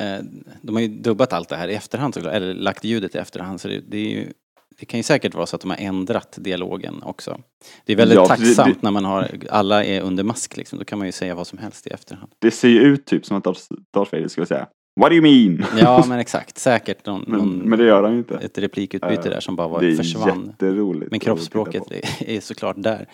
eh, 0.00 0.18
de 0.62 0.74
har 0.74 0.82
ju 0.82 0.88
dubbat 0.88 1.32
allt 1.32 1.48
det 1.48 1.56
här 1.56 1.68
i 1.68 1.74
efterhand 1.74 2.16
eller 2.16 2.54
lagt 2.54 2.84
ljudet 2.84 3.14
i 3.14 3.18
efterhand 3.18 3.60
så 3.60 3.68
det, 3.68 3.80
det 3.88 3.98
är 3.98 4.10
ju 4.10 4.32
det 4.80 4.86
kan 4.86 4.98
ju 4.98 5.02
säkert 5.04 5.34
vara 5.34 5.46
så 5.46 5.56
att 5.56 5.62
de 5.62 5.70
har 5.70 5.76
ändrat 5.78 6.38
dialogen 6.40 7.02
också. 7.02 7.40
Det 7.84 7.92
är 7.92 7.96
väldigt 7.96 8.16
Ja, 8.16 8.22
det- 8.22 8.28
tacksamt 8.28 8.74
det- 8.74 8.82
när 8.82 8.90
man 8.90 9.04
har, 9.04 9.30
alla 9.50 9.84
är 9.84 10.00
under 10.00 10.24
mask 10.24 10.56
liksom, 10.56 10.78
då 10.78 10.84
kan 10.84 10.98
man 10.98 11.08
ju 11.08 11.12
säga 11.12 11.34
vad 11.34 11.46
som 11.46 11.58
helst 11.58 11.86
i 11.86 11.90
efterhand. 11.90 12.32
Det 12.38 12.50
ser 12.50 12.68
ju 12.68 12.80
ut 12.80 13.04
typ 13.06 13.26
som 13.26 13.36
att 13.36 13.44
Darth, 13.44 13.60
Darth 13.94 14.12
Vader 14.14 14.28
skulle 14.28 14.46
säga 14.46 14.66
What 15.00 15.10
do 15.10 15.16
you 15.16 15.22
mean? 15.22 15.64
Ja 15.78 16.04
men 16.08 16.18
exakt, 16.18 16.58
säkert 16.58 17.06
någon, 17.06 17.24
men, 17.26 17.38
någon, 17.38 17.58
men 17.58 17.78
det 17.78 17.84
gör 17.84 18.02
han 18.02 18.18
inte. 18.18 18.34
ett 18.36 18.58
replikutbyte 18.58 19.22
Eh, 19.28 19.30
där 19.30 19.40
som 19.40 19.56
bara 19.56 19.68
var, 19.68 19.80
det 19.80 19.92
är 19.92 19.96
försvann. 19.96 20.46
jätteroligt. 20.46 21.10
Men 21.10 21.20
kroppsspråket 21.20 21.82
är, 21.90 22.30
är 22.30 22.40
såklart 22.40 22.76
där. 22.78 23.06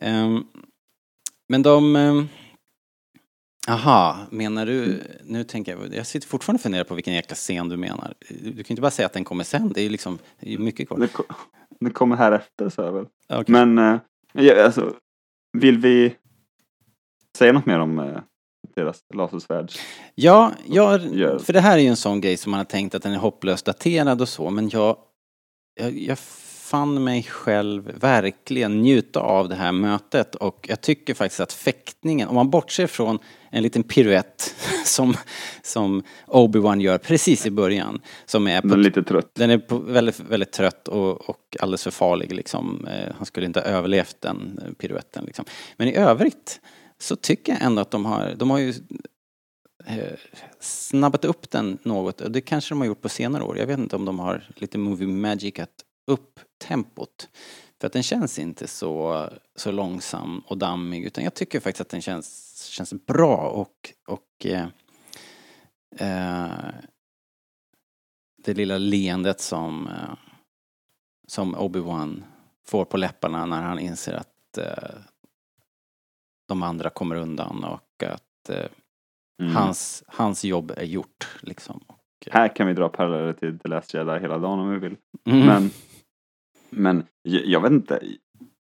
Ehm, 0.00 0.44
men 1.48 1.62
de... 1.62 1.96
um, 1.96 2.28
aha, 3.68 4.18
menar 4.30 4.66
du... 4.66 5.02
Nu 5.24 5.44
tänker 5.44 5.72
jag... 5.72 5.94
Jag 5.94 6.06
sitter 6.06 6.28
fortfarande 6.28 6.56
och 6.58 6.62
funderar 6.62 6.84
på 6.84 6.94
vilken 6.94 7.14
jäkla 7.14 7.34
scen 7.34 7.68
du 7.68 7.76
menar. 7.76 8.14
Du, 8.28 8.52
kan 8.52 8.72
inte 8.72 8.82
bara 8.82 8.90
säga 8.90 9.06
att 9.06 9.12
den 9.12 9.24
kommer 9.24 9.44
sen. 9.44 9.72
Det 9.72 9.80
är 9.80 9.82
ju 9.82 9.90
liksom... 9.90 10.18
Det 10.40 10.54
är 10.54 10.58
mycket 10.58 10.88
kvar. 10.88 10.98
Det, 10.98 11.10
det 11.80 11.90
kommer 11.90 12.16
här 12.16 12.32
efter 12.32 12.68
så 12.68 12.82
jag 12.82 12.92
väl. 12.92 13.06
Okej. 13.28 13.44
Men 13.46 13.78
eh, 13.78 14.00
ja, 14.32 14.64
alltså, 14.64 14.94
vill 15.52 15.78
vi 15.78 16.14
säga 17.38 17.52
något 17.52 17.66
mer 17.66 17.78
om 17.78 17.98
eh, 17.98 18.20
deras 18.74 19.00
lasersvärd? 19.14 19.72
Ja, 20.14 20.52
jag, 20.66 21.00
för 21.40 21.52
det 21.52 21.60
här 21.60 21.78
är 21.78 21.82
ju 21.82 21.88
en 21.88 21.96
sån 21.96 22.20
grej 22.20 22.36
som 22.36 22.50
man 22.50 22.58
har 22.58 22.64
tänkt 22.64 22.94
att 22.94 23.02
den 23.02 23.12
är 23.12 23.18
hopplöst 23.18 23.66
daterad 23.66 24.20
och 24.20 24.28
så, 24.28 24.50
men 24.50 24.68
jag, 24.68 24.96
jag, 25.80 25.98
jag 25.98 26.18
fann 26.70 27.04
mig 27.04 27.22
själv 27.22 27.92
verkligen 28.00 28.82
njuta 28.82 29.20
av 29.20 29.48
det 29.48 29.54
här 29.54 29.72
mötet 29.72 30.34
och 30.34 30.66
jag 30.68 30.80
tycker 30.80 31.14
faktiskt 31.14 31.40
att 31.40 31.52
fäktningen, 31.52 32.28
om 32.28 32.34
man 32.34 32.50
bortser 32.50 32.86
från 32.86 33.18
en 33.50 33.62
liten 33.62 33.82
piruett 33.82 34.54
som, 34.84 35.14
som 35.62 36.02
Obi-Wan 36.26 36.80
gör 36.80 36.98
precis 36.98 37.46
i 37.46 37.50
början, 37.50 38.00
som 38.26 38.46
är 38.46 38.62
Den 38.62 38.72
är 38.72 38.76
lite 38.76 39.02
trött. 39.02 39.34
den 39.34 39.50
är 39.50 39.58
på, 39.58 39.78
väldigt, 39.78 40.20
väldigt 40.20 40.52
trött 40.52 40.88
och, 40.88 41.30
och 41.30 41.56
alldeles 41.60 41.82
för 41.82 41.90
farlig 41.90 42.32
liksom. 42.32 42.86
Eh, 42.86 43.14
Han 43.16 43.26
skulle 43.26 43.46
inte 43.46 43.60
ha 43.60 43.66
överlevt 43.66 44.16
den 44.20 44.60
eh, 44.66 44.72
piruetten 44.72 45.24
liksom. 45.24 45.44
Men 45.76 45.88
i 45.88 45.96
övrigt 45.96 46.60
så 46.98 47.16
tycker 47.16 47.52
jag 47.52 47.62
ändå 47.62 47.82
att 47.82 47.90
de 47.90 48.04
har, 48.04 48.34
de 48.36 48.50
har 48.50 48.58
ju 48.58 48.74
eh, 49.86 50.18
snabbat 50.60 51.24
upp 51.24 51.50
den 51.50 51.78
något. 51.82 52.22
Det 52.28 52.40
kanske 52.40 52.74
de 52.74 52.78
har 52.80 52.86
gjort 52.86 53.02
på 53.02 53.08
senare 53.08 53.42
år. 53.42 53.58
Jag 53.58 53.66
vet 53.66 53.78
inte 53.78 53.96
om 53.96 54.04
de 54.04 54.18
har 54.18 54.48
lite 54.56 54.78
movie 54.78 55.08
magicat 55.08 55.70
upp 56.10 56.40
tempot. 56.68 57.28
För 57.80 57.86
att 57.86 57.92
den 57.92 58.02
känns 58.02 58.38
inte 58.38 58.66
så, 58.66 59.28
så 59.56 59.70
långsam 59.70 60.38
och 60.46 60.58
dammig 60.58 61.04
utan 61.04 61.24
jag 61.24 61.34
tycker 61.34 61.60
faktiskt 61.60 61.80
att 61.80 61.88
den 61.88 62.02
känns, 62.02 62.64
känns 62.64 62.92
bra 62.92 63.36
och, 63.36 63.92
och 64.06 64.46
eh, 64.46 64.66
eh, 65.96 66.74
det 68.44 68.54
lilla 68.54 68.78
leendet 68.78 69.40
som, 69.40 69.86
eh, 69.88 70.14
som 71.28 71.56
Obi-Wan 71.56 72.22
får 72.66 72.84
på 72.84 72.96
läpparna 72.96 73.46
när 73.46 73.62
han 73.62 73.78
inser 73.78 74.12
att 74.14 74.58
eh, 74.58 74.98
de 76.48 76.62
andra 76.62 76.90
kommer 76.90 77.16
undan 77.16 77.64
och 77.64 78.02
att 78.02 78.48
eh, 78.48 78.66
Mm. 79.42 79.56
hans, 79.56 80.04
hans 80.06 80.44
jobb 80.44 80.72
är 80.76 80.84
gjort 80.84 81.28
liksom. 81.42 81.84
Och, 81.86 81.98
eh, 82.26 82.32
Här 82.32 82.56
kan 82.56 82.66
vi 82.66 82.74
dra 82.74 82.88
paralleller 82.88 83.32
till 83.32 83.58
The 83.58 83.68
Last 83.68 83.94
Jedi 83.94 84.18
hela 84.20 84.38
dagen 84.38 84.58
om 84.58 84.70
vi 84.70 84.78
vill. 84.78 84.96
mm. 85.24 85.46
Men, 85.46 85.70
men 86.70 87.04
jag, 87.22 87.60
vet 87.60 87.72
inte. 87.72 88.02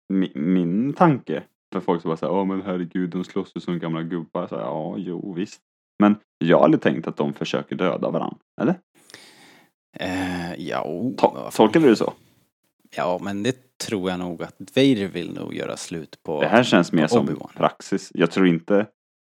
Min, 0.08 0.30
min 0.34 0.92
tanke 0.92 1.42
för 1.72 1.80
folk 1.80 2.02
som 2.02 2.08
bara 2.08 2.16
säger, 2.16 2.32
ja 2.32 2.44
men 2.44 2.62
herregud 2.62 3.10
de 3.10 3.24
slåss 3.24 3.52
ju 3.56 3.60
som 3.60 3.78
gamla 3.78 4.02
gubbar. 4.02 4.46
Så 4.46 4.54
här, 4.56 4.62
ja, 4.62 4.94
jo 4.98 5.32
visst. 5.32 5.60
Men 5.98 6.16
jag 6.38 6.56
har 6.56 6.64
aldrig 6.64 6.80
tänkt 6.82 7.06
att 7.06 7.16
de 7.16 7.34
försöker 7.34 7.76
döda 7.76 8.10
varandra. 8.10 8.36
Eller? 8.60 8.74
Eh, 9.98 10.54
ja, 10.58 10.84
To-. 11.16 11.50
Tolkar 11.56 11.80
du 11.80 11.88
det 11.88 11.96
så? 11.96 12.12
ja, 12.96 13.20
men 13.22 13.42
det 13.42 13.78
tror 13.78 14.10
jag 14.10 14.18
nog 14.18 14.42
att 14.42 14.56
Vader 14.76 15.08
vill 15.08 15.34
nog 15.34 15.54
göra 15.54 15.76
slut 15.76 16.18
på. 16.22 16.40
Det 16.40 16.48
här 16.48 16.62
känns 16.62 16.92
mer 16.92 17.06
som 17.06 17.36
praxis. 17.54 18.10
Jag 18.14 18.30
tror 18.30 18.46
inte, 18.46 18.86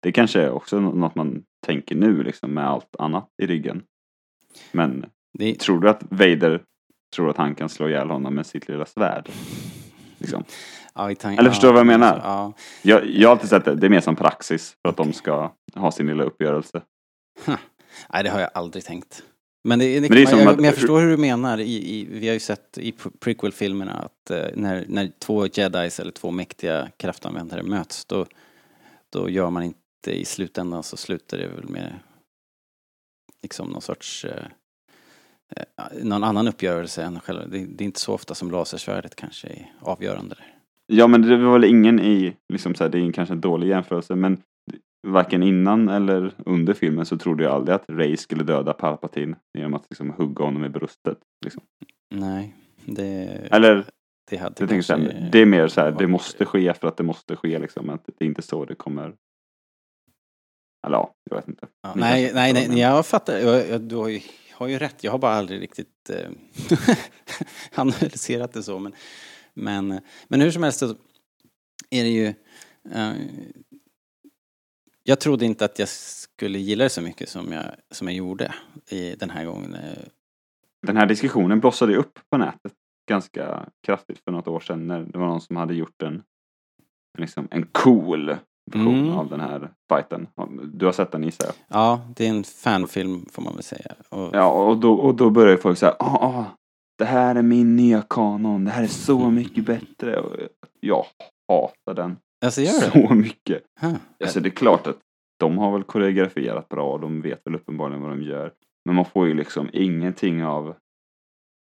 det 0.03 0.13
kanske 0.13 0.41
är 0.41 0.51
också 0.51 0.81
nå- 0.81 0.93
något 0.95 1.15
man 1.15 1.43
tänker 1.67 1.95
nu 1.97 2.23
liksom 2.23 2.55
med 2.55 2.67
allt 2.67 2.97
annat 2.99 3.29
i 3.43 3.47
ryggen. 3.47 3.83
Men 4.73 5.07
Det, 5.39 5.55
tror 5.55 5.81
du 5.81 5.91
att 5.91 6.03
Vader 6.11 6.63
tror 7.13 7.31
att 7.31 7.37
han 7.37 7.55
kan 7.55 7.69
slå 7.69 7.89
ihjäl 7.89 8.11
honom 8.11 8.35
med 8.35 8.47
sitt 8.47 8.69
lilla 8.69 8.87
svärd? 8.87 9.31
Liksom. 10.19 10.45
ja, 10.95 11.11
Eller 11.11 11.51
förstår 11.51 11.69
du 11.69 11.73
vad 11.75 11.81
jag 11.87 11.93
ja, 11.93 11.99
menar? 11.99 12.21
Ja, 12.25 12.53
Jag, 12.83 13.07
jag 13.11 13.29
har 13.29 13.33
alltid 13.35 13.49
sett 13.51 13.65
det, 13.65 13.75
det 13.75 13.87
är 13.87 13.91
mer 13.91 14.01
som 14.01 14.17
praxis 14.17 14.77
för 14.83 14.89
att 14.89 14.97
de 14.97 15.13
ska 15.13 15.53
ha 15.75 15.93
sin 15.93 16.07
lilla 16.07 16.25
uppgörelse. 16.25 16.83
nej, 18.13 18.25
det 18.25 18.31
har 18.31 18.41
jag 18.41 18.51
aldrig 18.55 18.85
tänkt. 18.85 19.23
Men, 19.65 19.79
det, 19.79 20.01
det, 20.01 20.09
Men 20.09 20.19
det 20.19 20.27
som 20.27 20.39
jag, 20.39 20.49
att- 20.49 20.57
men 20.57 20.65
jag 20.65 20.75
förstår 20.75 21.01
hur 21.01 21.11
du 21.11 21.17
menar. 21.17 21.59
I, 21.59 21.99
i, 21.99 22.07
vi 22.11 22.27
har 22.27 22.35
ju 22.35 22.41
sett 22.41 22.79
i 22.79 22.91
pre- 22.91 23.13
prequel-filmerna 23.21 23.93
att 23.93 24.31
eh, 24.31 24.47
när, 24.55 24.85
när 24.89 25.13
två 25.19 25.47
jedis 25.47 26.01
eller 26.01 26.11
två 26.13 26.31
mäktiga 26.31 26.89
kraftanvändare 26.97 27.63
möts 27.63 28.05
då, 28.05 28.27
då 29.13 29.29
gör 29.31 29.51
man 29.51 29.63
inte 29.63 30.11
i 30.11 30.25
slutändan 30.25 30.83
så 30.83 30.97
slutar 30.97 31.39
det 31.39 31.47
väl 31.47 31.69
med 31.69 31.95
liksom 33.43 33.69
någon 33.69 33.83
sorts 33.83 34.25
eh, 34.25 34.45
någon 36.03 36.25
annan 36.25 36.49
uppgörelse 36.49 37.03
än 37.03 37.21
själva. 37.21 37.47
Det, 37.47 37.59
det 37.59 37.85
är 37.85 37.87
inte 37.87 38.01
så 38.01 38.15
ofta 38.15 38.35
som 38.35 38.51
lasersvärdet 38.51 39.17
kanske 39.17 39.49
är 39.49 39.73
avgörande. 39.81 40.35
där. 40.35 40.47
Ja 40.87 41.07
men 41.07 41.23
det 41.23 41.37
var 41.37 41.53
väl 41.53 41.65
ingen 41.65 42.01
i, 42.01 42.37
liksom 42.53 42.75
så 42.75 42.85
här, 42.85 42.91
det 42.91 42.99
är 42.99 43.13
kanske 43.13 43.35
en 43.35 43.41
dålig 43.41 43.69
jämförelse 43.69 44.15
men 44.15 44.43
varken 45.07 45.43
innan 45.43 45.89
eller 45.89 46.33
under 46.47 46.75
filmen 46.75 47.07
så 47.07 47.19
trodde 47.19 47.45
jag 47.45 47.53
aldrig 47.53 47.75
att 47.75 47.85
Ray 47.89 48.17
skulle 48.17 48.45
döda 48.45 48.73
Palpatine 48.73 49.37
genom 49.59 49.75
att 49.75 49.87
liksom 49.91 50.11
hugga 50.11 50.45
honom 50.45 50.65
i 50.65 50.69
bröstet. 50.69 51.19
Liksom. 51.45 51.63
Nej, 52.15 52.55
det, 52.85 53.49
Eller 53.51 53.85
det 54.31 54.37
hade 54.37 54.57
så 54.57 54.67
kanske 54.67 54.97
här, 54.97 55.29
det 55.33 55.39
är 55.39 55.47
mer 55.47 55.69
så 55.69 55.81
här, 55.81 55.91
det 55.91 56.07
måste 56.07 56.45
ske 56.45 56.75
för 56.75 56.89
att 56.89 56.97
det 56.97 57.03
måste 57.03 57.37
ske 57.37 57.59
liksom. 57.59 57.91
Att 57.91 58.05
det 58.07 58.25
är 58.25 58.27
inte 58.27 58.43
så 58.43 58.65
det 58.65 58.75
kommer. 58.75 59.15
Eller 60.87 60.97
ja, 60.97 61.15
jag 61.31 61.37
vet 61.37 61.49
inte. 61.49 61.67
Ja, 61.83 61.93
nej, 61.97 62.31
nej, 62.35 62.53
nej, 62.53 62.81
jag 62.81 63.07
fattar. 63.07 63.39
Jag, 63.39 63.69
jag, 63.69 63.81
du 63.81 63.97
har 63.97 64.09
ju, 64.09 64.21
har 64.63 64.69
ju 64.69 64.79
rätt. 64.79 65.05
Jag 65.05 65.13
har 65.13 65.19
bara 65.19 65.35
aldrig 65.35 65.63
riktigt 65.63 66.11
eh, 66.11 66.31
analyserat 67.75 68.53
det 68.53 68.63
så. 68.63 68.79
Men, 68.79 68.93
men, 69.55 70.01
men 70.29 70.41
hur 70.41 70.51
som 70.51 70.63
helst 70.63 70.79
så 70.79 70.89
är 71.91 72.05
det 72.05 72.11
ju... 72.11 72.27
Eh, 72.93 73.13
jag 75.05 75.21
trodde 75.21 75.45
inte 75.45 75.65
att 75.65 75.79
jag 75.79 75.89
skulle 75.89 76.59
gilla 76.59 76.85
det 76.85 76.91
så 76.91 77.03
mycket 77.03 77.29
som 77.29 77.53
jag, 77.53 77.65
som 77.91 78.09
jag 78.09 78.17
gjorde 78.17 78.55
i 78.89 79.15
den 79.15 79.31
här 79.31 79.45
gången. 79.45 79.77
Den 80.87 80.97
här 80.97 81.07
diskussionen 81.07 81.61
blossade 81.61 81.93
ju 81.93 81.99
upp 81.99 82.19
på 82.31 82.37
nätet 82.37 82.73
ganska 83.09 83.69
kraftigt 83.87 84.19
för 84.25 84.33
något 84.33 84.49
år 84.49 84.61
sedan 84.61 84.87
när 84.87 85.01
det 85.01 85.19
var 85.19 85.27
någon 85.27 85.41
som 85.41 85.57
hade 85.57 85.75
gjort 85.75 86.03
en, 86.03 86.23
liksom, 87.19 87.49
en 87.51 87.67
cool 87.73 88.37
version 88.73 88.99
Mm. 88.99 89.19
av 89.19 89.29
den 89.29 89.41
här 89.41 89.71
fighten. 89.89 90.27
Du 90.75 90.87
har 90.87 90.93
sett 90.93 91.13
den 91.13 91.23
gissar 91.25 91.47
jag? 91.47 91.55
Ja, 91.69 92.01
det 92.17 92.27
är 92.27 92.31
en 92.31 92.45
fanfilm 92.45 93.27
får 93.33 93.43
man 93.43 93.55
väl 93.55 93.63
säga. 93.63 93.93
Och, 94.09 94.31
Ja, 94.33 94.51
och 94.69 94.77
då, 94.77 94.95
och 94.95 95.15
då 95.15 95.31
börjar 95.31 95.57
folk 95.57 95.79
säga 95.79 95.97
ah, 95.99 96.27
ah, 96.27 96.45
det 96.99 97.05
här 97.05 97.35
är 97.35 97.43
min 97.43 97.77
nya 97.77 98.03
kanon, 98.11 98.65
det 98.65 98.71
här 98.71 98.83
är 98.83 98.87
så 98.87 99.31
mycket 99.31 99.65
bättre. 99.67 100.21
Och 100.21 100.37
jag 100.81 101.05
hatar 101.49 101.95
den 101.95 102.17
Alltså 102.45 102.61
gör 102.61 102.81
det? 102.81 103.09
så 103.09 103.15
mycket. 103.15 103.63
Huh. 103.81 103.95
Alltså 104.25 104.41
det 104.41 104.49
är 104.49 104.51
klart 104.51 104.87
att 104.87 104.97
de 105.41 105.59
har 105.59 105.73
väl 105.73 105.83
koreograferat 105.83 106.69
bra, 106.69 106.99
de 106.99 107.21
vet 107.23 107.41
väl 107.47 107.55
uppenbarligen 107.55 108.03
vad 108.03 108.11
de 108.11 108.23
gör. 108.23 108.53
Men 108.85 108.95
man 108.97 109.05
får 109.05 109.27
ju 109.29 109.35
liksom 109.35 109.69
ingenting 109.73 110.45
av 110.45 110.75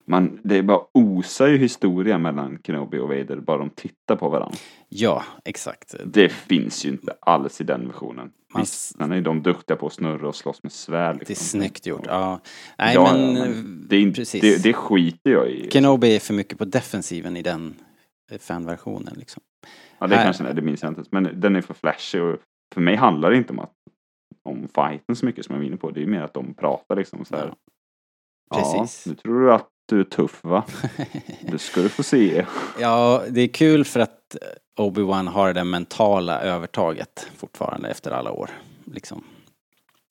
man, 0.08 0.40
det 0.44 0.56
är 0.56 0.62
bara 0.62 0.80
osar 0.94 1.46
ju 1.46 1.56
historia 1.58 2.18
mellan 2.18 2.58
Kenobi 2.64 2.98
och 2.98 3.08
Vader 3.08 3.36
bara 3.36 3.58
de 3.58 3.70
tittar 3.70 4.16
på 4.16 4.28
varandra. 4.28 4.56
Ja, 4.88 5.22
exakt. 5.44 5.94
Det 6.04 6.28
finns 6.28 6.84
ju 6.86 6.88
inte 6.88 7.14
alls 7.20 7.60
i 7.60 7.64
den 7.64 7.86
versionen. 7.86 8.30
Man 8.54 8.62
Visst, 8.62 8.96
sen 8.98 9.12
är 9.12 9.20
de 9.20 9.42
duktiga 9.42 9.76
på 9.76 9.86
att 9.86 9.92
snurra 9.92 10.28
och 10.28 10.34
slåss 10.34 10.62
med 10.62 10.72
svärd. 10.72 11.16
Det 11.18 11.24
är 11.24 11.28
Liksom. 11.28 11.60
snyggt 11.60 11.86
gjort. 11.86 12.02
Ja. 12.06 12.40
Nej, 12.78 12.94
Ja, 12.94 13.12
men, 13.12 13.36
ja, 13.36 13.44
det, 13.88 13.96
är 13.96 14.10
precis. 14.12 14.40
det, 14.40 14.62
det 14.62 14.72
skiter 14.72 15.30
jag 15.30 15.50
i. 15.50 15.70
Kenobi 15.70 16.16
är 16.16 16.20
för 16.20 16.34
mycket 16.34 16.58
på 16.58 16.64
defensiven 16.64 17.36
i 17.36 17.42
den 17.42 17.74
eh, 18.30 18.38
fanversionen 18.38 19.14
liksom. 19.16 19.42
Ja, 19.98 20.06
det 20.06 20.16
Här- 20.16 20.24
kanske 20.24 20.44
är, 20.44 20.54
det 20.54 20.62
minns 20.62 20.82
jag 20.82 20.90
inte. 20.90 21.02
Men 21.10 21.40
den 21.40 21.56
är 21.56 21.60
för 21.60 21.74
flashig 21.74 22.22
och 22.22 22.36
för 22.74 22.80
mig 22.80 22.96
handlar 22.96 23.30
det 23.30 23.36
inte 23.36 23.52
om 23.52 23.58
att 23.58 23.72
om 24.42 24.68
fighten 24.74 25.16
så 25.16 25.26
mycket 25.26 25.44
som 25.44 25.54
jag 25.54 25.62
är 25.64 25.66
inne 25.68 25.76
på. 25.76 25.90
Det 25.90 26.02
är 26.02 26.06
mer 26.06 26.20
att 26.22 26.34
de 26.34 26.54
pratar 26.54 26.96
liksom 26.96 27.24
så 27.24 27.36
här. 27.36 27.54
Ja, 28.50 28.56
precis. 28.56 29.06
Ja, 29.06 29.10
nu 29.12 29.16
tror 29.16 29.40
du 29.40 29.52
att 29.52 29.68
du 29.88 30.00
är 30.00 30.04
tuff 30.04 30.44
va? 30.44 30.64
Det 31.40 31.58
ska 31.58 31.80
du 31.80 31.88
få 31.88 32.02
se. 32.02 32.46
Ja, 32.80 33.22
det 33.28 33.40
är 33.40 33.48
kul 33.48 33.84
för 33.84 34.00
att 34.00 34.36
Obi-Wan 34.78 35.28
har 35.28 35.52
det 35.52 35.64
mentala 35.64 36.40
övertaget 36.40 37.26
fortfarande 37.36 37.88
efter 37.88 38.10
alla 38.10 38.32
år. 38.32 38.50
Liksom. 38.84 39.24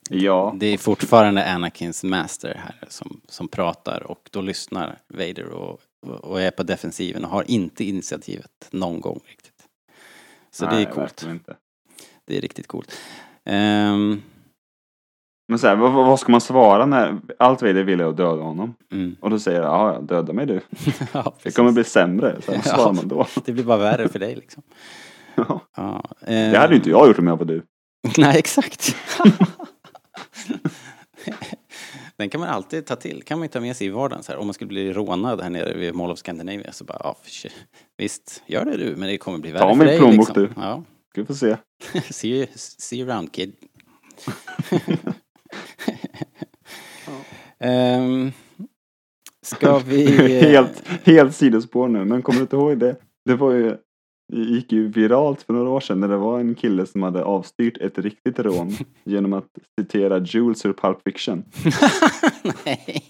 Ja, 0.10 0.56
Det 0.60 0.68
är 0.68 0.78
fortfarande 0.78 1.45
Anakins 1.45 2.04
master 2.04 2.62
här 2.66 2.88
som, 2.90 3.22
som 3.28 3.48
pratar 3.48 4.04
och 4.04 4.30
då 4.32 4.41
lyssnar 4.41 4.99
Vader 5.08 5.49
och, 5.49 5.80
och 6.08 6.41
är 6.41 6.52
på 6.52 6.64
defensiven 6.64 7.26
och 7.26 7.32
har 7.32 7.52
inte 7.52 7.84
initiativet 7.84 8.68
någon 8.72 9.02
gång 9.02 9.20
riktigt. 9.26 9.54
Så 10.52 10.66
det 10.66 10.72
nej, 10.72 10.84
är 10.84 10.91
coolt. 10.91 11.28
Det 12.26 12.38
är 12.38 12.41
riktigt 12.41 12.68
coolt. 12.68 12.98
Ehm, 13.45 14.22
Men 15.49 15.60
så 15.60 15.68
här, 15.68 15.76
vad, 15.76 15.94
vad 15.94 16.19
ska 16.19 16.32
man 16.32 16.41
svara 16.41 16.86
när 16.86 17.18
allt 17.40 17.61
Vader 17.61 17.84
vill 17.84 17.99
är 18.02 18.06
att 18.06 18.18
döda 18.18 18.41
honom? 18.41 18.76
mm. 18.91 19.15
Och 19.22 19.30
då 19.30 19.40
säger 19.40 19.61
jag, 19.61 19.69
ja, 19.95 19.99
döda 20.02 20.34
mig 20.34 20.45
du. 20.45 20.61
ja, 21.14 21.34
Det 21.44 21.56
kommer 21.56 21.72
bli 21.72 21.84
sämre. 21.84 22.41
Så 22.41 22.52
här, 22.52 22.57
vad 22.65 22.65
svarar 22.65 22.94
man 22.94 23.07
då? 23.07 23.28
Det 23.45 23.52
blir 23.52 23.64
bara 23.64 23.78
värre 23.78 24.07
för 24.10 24.19
dig 24.19 24.36
liksom. 24.36 24.64
Ja. 25.36 25.61
Ja, 25.76 26.03
Det 26.26 26.57
hade 26.57 26.74
ju 26.74 26.78
inte 26.78 26.90
jag 26.90 27.07
gjort 27.07 27.19
om 27.19 27.28
jag 27.28 27.38
var 27.38 27.45
du. 27.45 27.64
Nej, 28.18 28.38
exakt. 28.40 28.95
Den 32.18 32.30
kan 32.30 32.40
man 32.41 32.49
alltid 32.49 32.86
ta 32.86 32.95
till. 32.95 33.24
kan 33.24 33.40
man 33.40 33.45
ju 33.45 33.49
ta 33.49 33.60
med 33.60 33.78
sig 33.78 33.88
i 33.88 33.90
vardagen. 33.90 34.24
Så 34.24 34.32
här. 34.32 34.40
Om 34.40 34.48
man 34.48 34.53
skulle 34.53 34.68
bli 34.68 34.94
rånad 34.94 35.41
här 35.41 35.49
nere 35.49 35.74
vid 35.78 35.95
Mall 35.95 36.11
of 36.11 36.19
Scandinavia 36.19 36.72
så 36.72 36.84
bara, 36.84 36.98
ja, 37.03 37.15
visst, 37.98 38.44
gör 38.45 38.65
det 38.65 38.78
du, 38.78 38.95
men 38.95 39.10
det 39.10 39.18
kommer 39.18 39.38
bli 39.38 39.52
värre 39.52 39.61
Ta 39.64 39.69
för 39.69 39.76
min 39.76 39.88
dig. 39.88 39.98
plånbok, 39.98 40.28
liksom. 40.28 40.44
du. 40.44 40.49
Ja. 40.61 40.84
Ska 41.11 41.22
vi 41.22 41.26
få 41.28 41.34
se. 41.36 41.57
see, 42.14 42.28
you, 42.30 42.48
see 42.56 42.99
you 42.99 43.11
around 43.11 43.32
kid. 43.32 43.53
Ehm, 47.60 48.32
ska 49.46 49.80
vi... 49.86 50.06
eh, 50.38 50.50
helt, 50.50 50.88
helt 51.04 51.36
sidospår 51.36 51.88
nu, 51.88 52.06
men 52.06 52.22
kommer 52.22 52.40
du 52.40 52.42
inte 52.42 52.56
ihåg 52.56 52.78
det? 52.78 52.96
Det 53.26 53.36
var 53.36 53.52
ju 53.52 53.78
Det 54.34 54.38
gick 54.40 54.72
ju 54.72 54.88
viralt 54.88 55.42
för 55.42 55.54
några 55.54 55.70
år 55.70 55.80
sedan 55.80 56.00
när 56.00 56.08
det 56.08 56.18
var 56.18 56.40
en 56.40 56.56
kille 56.56 56.86
som 56.86 57.04
hade 57.04 57.24
avstyrt 57.24 57.78
ett 57.78 57.98
riktigt 57.98 58.40
rån 58.40 58.72
genom 59.04 59.34
att 59.34 59.48
citera 59.80 60.20
Jules 60.20 60.66
ur 60.66 60.74
Pulp 60.74 60.98
Fiction. 61.04 61.44
Nej. 62.66 63.04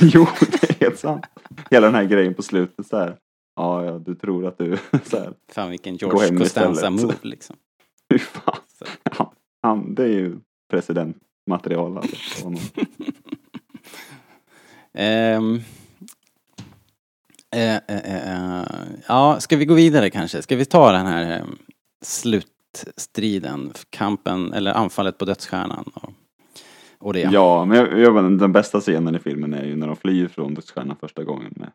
Jo, 0.00 0.26
det 0.50 0.70
är 0.70 0.80
helt 0.84 0.98
sant. 0.98 1.24
Hela 1.70 1.86
den 1.86 1.94
här 1.94 2.04
grejen 2.04 2.34
på 2.34 2.42
slutet 2.42 2.86
så 2.86 2.96
här. 2.96 3.16
Ja, 3.56 3.84
ja, 3.84 3.98
du 3.98 4.14
tror 4.14 4.46
att 4.46 4.58
du 4.58 4.78
så 5.04 5.16
här. 5.18 5.32
Fan 5.52 5.70
vilken 5.70 5.96
George 5.96 6.26
hem 6.26 6.38
Costanza 6.38 6.72
istället. 6.72 7.02
move 7.02 7.14
liksom. 7.22 7.56
Fy 8.12 8.18
fan. 8.18 8.54
Han, 9.10 9.26
han, 9.62 9.94
det 9.94 10.02
är 10.02 10.08
ju 10.08 10.36
presidentmaterial 11.58 11.98
alltså. 11.98 12.52
Ehm, 14.94 15.60
eh, 17.50 17.76
eh, 17.76 18.58
eh, 18.58 18.64
ja, 19.08 19.40
ska 19.40 19.56
vi 19.56 19.64
gå 19.64 19.74
vidare 19.74 20.10
kanske? 20.10 20.42
Ska 20.42 20.56
vi 20.56 20.64
ta 20.64 20.92
den 20.92 21.06
här 21.06 21.38
eh, 21.38 21.44
slutstriden, 22.02 23.72
kampen 23.90 24.52
eller 24.52 24.72
anfallet 24.72 25.18
på 25.18 25.24
dödsstjärnan? 25.24 25.90
Och, 25.94 26.12
och 26.98 27.12
det. 27.12 27.28
Ja, 27.32 27.64
men 27.64 27.76
jag, 27.76 27.98
jag, 27.98 28.38
den 28.38 28.52
bästa 28.52 28.80
scenen 28.80 29.14
i 29.14 29.18
filmen 29.18 29.54
är 29.54 29.64
ju 29.64 29.76
när 29.76 29.86
de 29.86 29.96
flyr 29.96 30.28
från 30.28 30.54
dödsstjärnan 30.54 30.96
första 31.00 31.24
gången. 31.24 31.54
Med 31.56 31.70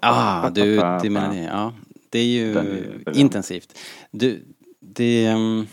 Ah, 0.00 0.50
du, 0.50 0.76
du 1.02 1.10
menar 1.10 1.34
det. 1.34 1.42
Ja, 1.52 1.72
det 2.10 2.18
är 2.18 2.26
ju 2.26 2.58
är 2.58 2.62
ju 2.62 3.02
intensivt. 3.14 3.78
Du, 4.10 4.44
det... 4.80 5.26
ehm, 5.26 5.66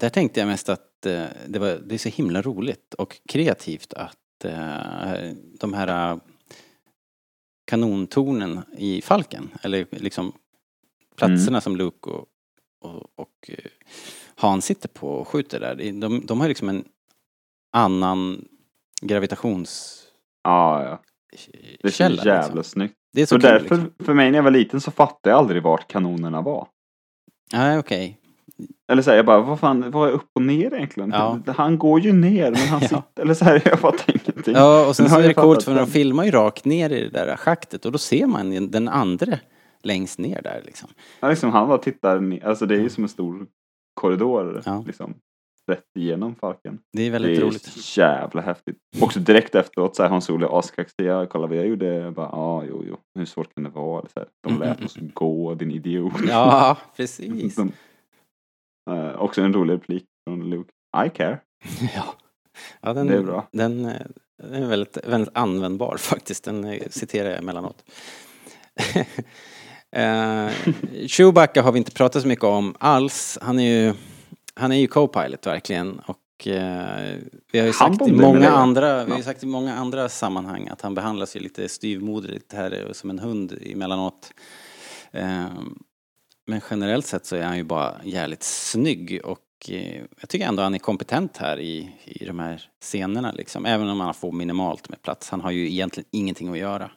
där 0.00 0.08
tänkte 0.08 0.40
jag 0.40 0.46
mest 0.46 0.68
att 0.68 1.06
eh, 1.06 1.24
det, 1.48 1.58
var, 1.58 1.80
det 1.86 1.94
är 1.94 1.98
så 1.98 2.08
himla 2.08 2.42
roligt 2.42 2.94
och 2.94 3.20
kreativt 3.28 3.92
att 3.92 4.44
eh, 4.44 5.32
de 5.60 5.72
här 5.72 6.12
eh, 6.12 6.18
kanontornen 7.66 8.62
i 8.76 9.02
Falken, 9.02 9.50
eller 9.62 9.86
liksom 9.90 10.32
platserna 11.16 11.60
som 11.60 11.76
Luke 11.76 12.10
och, 12.10 12.26
och, 12.80 13.02
och 13.14 13.50
Han 14.34 14.62
sitter 14.62 14.88
på 14.88 15.08
och 15.08 15.28
skjuter 15.28 15.60
där, 15.60 15.92
de, 16.00 16.26
de, 16.26 16.40
har 16.40 16.48
liksom 16.48 16.68
en 16.68 16.84
annan 17.72 18.48
gravitationskälla. 19.02 20.12
Ja, 20.42 20.84
ja. 20.84 21.02
Det 21.82 21.88
är 21.88 21.92
så 21.92 22.02
jävla 22.02 22.46
liksom. 22.46 22.64
snyggt. 22.64 22.94
Det 23.12 23.22
är 23.22 23.26
så 23.26 23.34
Så 23.34 23.40
kul, 23.40 23.50
därför, 23.50 23.76
liksom. 23.76 24.06
för 24.06 24.14
mig 24.14 24.30
när 24.30 24.38
jag 24.38 24.42
var 24.42 24.50
liten 24.50 24.80
så 24.80 24.90
fattade 24.90 25.30
jag 25.30 25.38
aldrig 25.38 25.62
vart 25.62 25.88
kanonerna 25.88 26.42
var. 26.42 26.68
Nej, 27.52 27.78
okej. 27.78 28.20
Eller 28.92 29.02
så 29.02 29.10
här, 29.10 29.16
jag 29.16 29.26
bara, 29.26 29.40
vad 29.40 29.60
fan, 29.60 29.90
vad 29.90 30.08
är 30.08 30.12
upp 30.12 30.28
och 30.34 30.42
ner 30.42 30.74
egentligen? 30.74 31.10
Ja. 31.10 31.38
Han 31.46 31.78
går 31.78 32.00
ju 32.00 32.12
ner, 32.12 32.50
men 32.50 32.60
han 32.60 32.80
sitter, 32.88 33.22
eller 33.22 33.34
så 33.34 33.44
här, 33.44 33.62
jag 33.64 33.78
fattar 33.80 34.04
ingenting. 34.10 34.54
Ja, 34.54 34.86
och 34.88 34.96
sen 34.96 35.08
så 35.10 35.18
är 35.18 35.28
det 35.28 35.34
coolt 35.34 35.62
för 35.62 35.74
de 35.74 35.86
filmar 35.86 36.24
ju 36.24 36.30
rakt 36.30 36.64
ner 36.64 36.90
i 36.90 37.00
det 37.00 37.08
där 37.24 37.36
schaktet 37.36 37.84
och 37.86 37.92
då 37.92 37.98
ser 37.98 38.26
man 38.26 38.70
den 38.70 38.88
andra 38.88 39.38
längst 39.82 40.18
ner 40.18 40.42
där 40.42 40.62
liksom. 40.64 40.88
Ja, 41.20 41.28
liksom, 41.28 41.50
han 41.50 41.68
bara 41.68 41.78
tittar 41.78 42.20
ner, 42.20 42.46
alltså 42.46 42.66
det 42.66 42.74
är 42.74 42.80
ju 42.80 42.90
som 42.90 43.04
en 43.04 43.08
stor 43.08 43.46
korridor, 43.94 44.62
Ja. 44.66 44.84
liksom. 44.86 45.14
Rätt 45.70 45.84
igenom 45.98 46.34
Falken. 46.34 46.78
Det 46.92 47.02
är 47.02 47.04
Det 47.04 47.10
väldigt 47.10 47.38
är 47.38 47.42
roligt. 47.42 47.96
jävla 47.98 48.40
häftigt. 48.42 48.76
Också 49.00 49.20
direkt 49.20 49.54
efteråt 49.54 49.96
så 49.96 50.02
här, 50.02 50.10
Hans 50.10 50.24
Solo 50.24 50.46
är 50.46 50.58
askaxig. 50.58 51.04
Jag 51.06 51.28
kollar 51.28 51.48
vad 51.48 51.56
jag 51.56 51.66
gjorde. 51.66 51.86
Jag 51.94 52.12
bara, 52.14 52.28
ja, 52.32 52.64
jo, 52.68 52.84
jo. 52.88 52.96
Hur 53.18 53.24
svårt 53.26 53.54
kan 53.54 53.64
det 53.64 53.70
vara? 53.70 54.02
Så 54.02 54.20
här, 54.20 54.28
de 54.48 54.58
lät 54.60 54.84
oss 54.84 54.96
gå, 55.14 55.54
din 55.54 55.70
idiot. 55.70 56.12
Ja, 56.28 56.76
precis. 56.96 57.54
De, 57.56 57.72
eh, 58.90 59.20
också 59.20 59.42
en 59.42 59.52
rolig 59.52 59.74
replik 59.74 60.04
från 60.28 60.50
Luke. 60.50 60.70
I 61.06 61.10
care. 61.10 61.40
Ja, 61.94 62.14
ja 62.80 62.92
den, 62.92 63.06
Det 63.06 63.16
är 63.16 63.22
bra. 63.22 63.48
Den, 63.52 63.84
eh, 63.84 64.06
den 64.42 64.62
är 64.62 64.68
väldigt, 64.68 64.98
väldigt 65.06 65.36
användbar 65.36 65.96
faktiskt. 65.98 66.44
Den 66.44 66.64
eh, 66.64 66.82
citerar 66.90 67.30
jag 67.30 67.38
emellanåt. 67.38 67.84
uh, 69.96 70.50
Chewbacca 71.06 71.62
har 71.62 71.72
vi 71.72 71.78
inte 71.78 71.92
pratat 71.92 72.22
så 72.22 72.28
mycket 72.28 72.44
om 72.44 72.74
alls. 72.78 73.38
Han 73.42 73.58
är 73.58 73.84
ju, 73.84 73.94
han 74.54 74.72
är 74.72 74.76
ju 74.76 74.86
co-pilot 74.86 75.46
verkligen. 75.46 76.00
Och 76.06 76.46
eh, 76.46 77.16
vi 77.52 77.58
har 77.58 77.66
ju 77.66 77.72
sagt 77.72 78.08
i 78.08 78.12
många 78.12 78.50
andra, 78.50 79.04
vi 79.04 79.12
har 79.12 79.22
sagt 79.22 79.42
i 79.42 79.46
många 79.46 79.74
andra 79.74 80.08
sammanhang 80.08 80.68
att 80.68 80.80
han 80.80 80.94
behandlas 80.94 81.36
ju 81.36 81.40
lite 81.40 81.68
styvmoderligt 81.68 82.52
här 82.52 82.90
som 82.92 83.10
en 83.10 83.18
hund 83.18 83.58
emellanåt. 83.60 84.32
Eh, 85.10 85.46
men 86.46 86.60
generellt 86.70 87.06
sett 87.06 87.26
så 87.26 87.36
är 87.36 87.42
han 87.44 87.56
ju 87.56 87.64
bara 87.64 87.94
jävligt 88.04 88.42
snygg 88.42 89.20
och 89.24 89.40
eh, 89.68 90.02
jag 90.20 90.28
tycker 90.28 90.46
ändå 90.46 90.62
han 90.62 90.74
är 90.74 90.78
kompetent 90.78 91.36
här 91.36 91.58
i, 91.60 91.92
i 92.04 92.24
de 92.24 92.38
här 92.38 92.62
scenerna 92.80 93.32
liksom. 93.32 93.66
Även 93.66 93.88
om 93.88 94.00
han 94.00 94.14
får 94.14 94.32
minimalt 94.32 94.88
med 94.88 95.02
plats. 95.02 95.30
Han 95.30 95.40
har 95.40 95.50
ju 95.50 95.70
egentligen 95.70 96.08
ingenting 96.12 96.48
att 96.48 96.58
göra. 96.58 96.90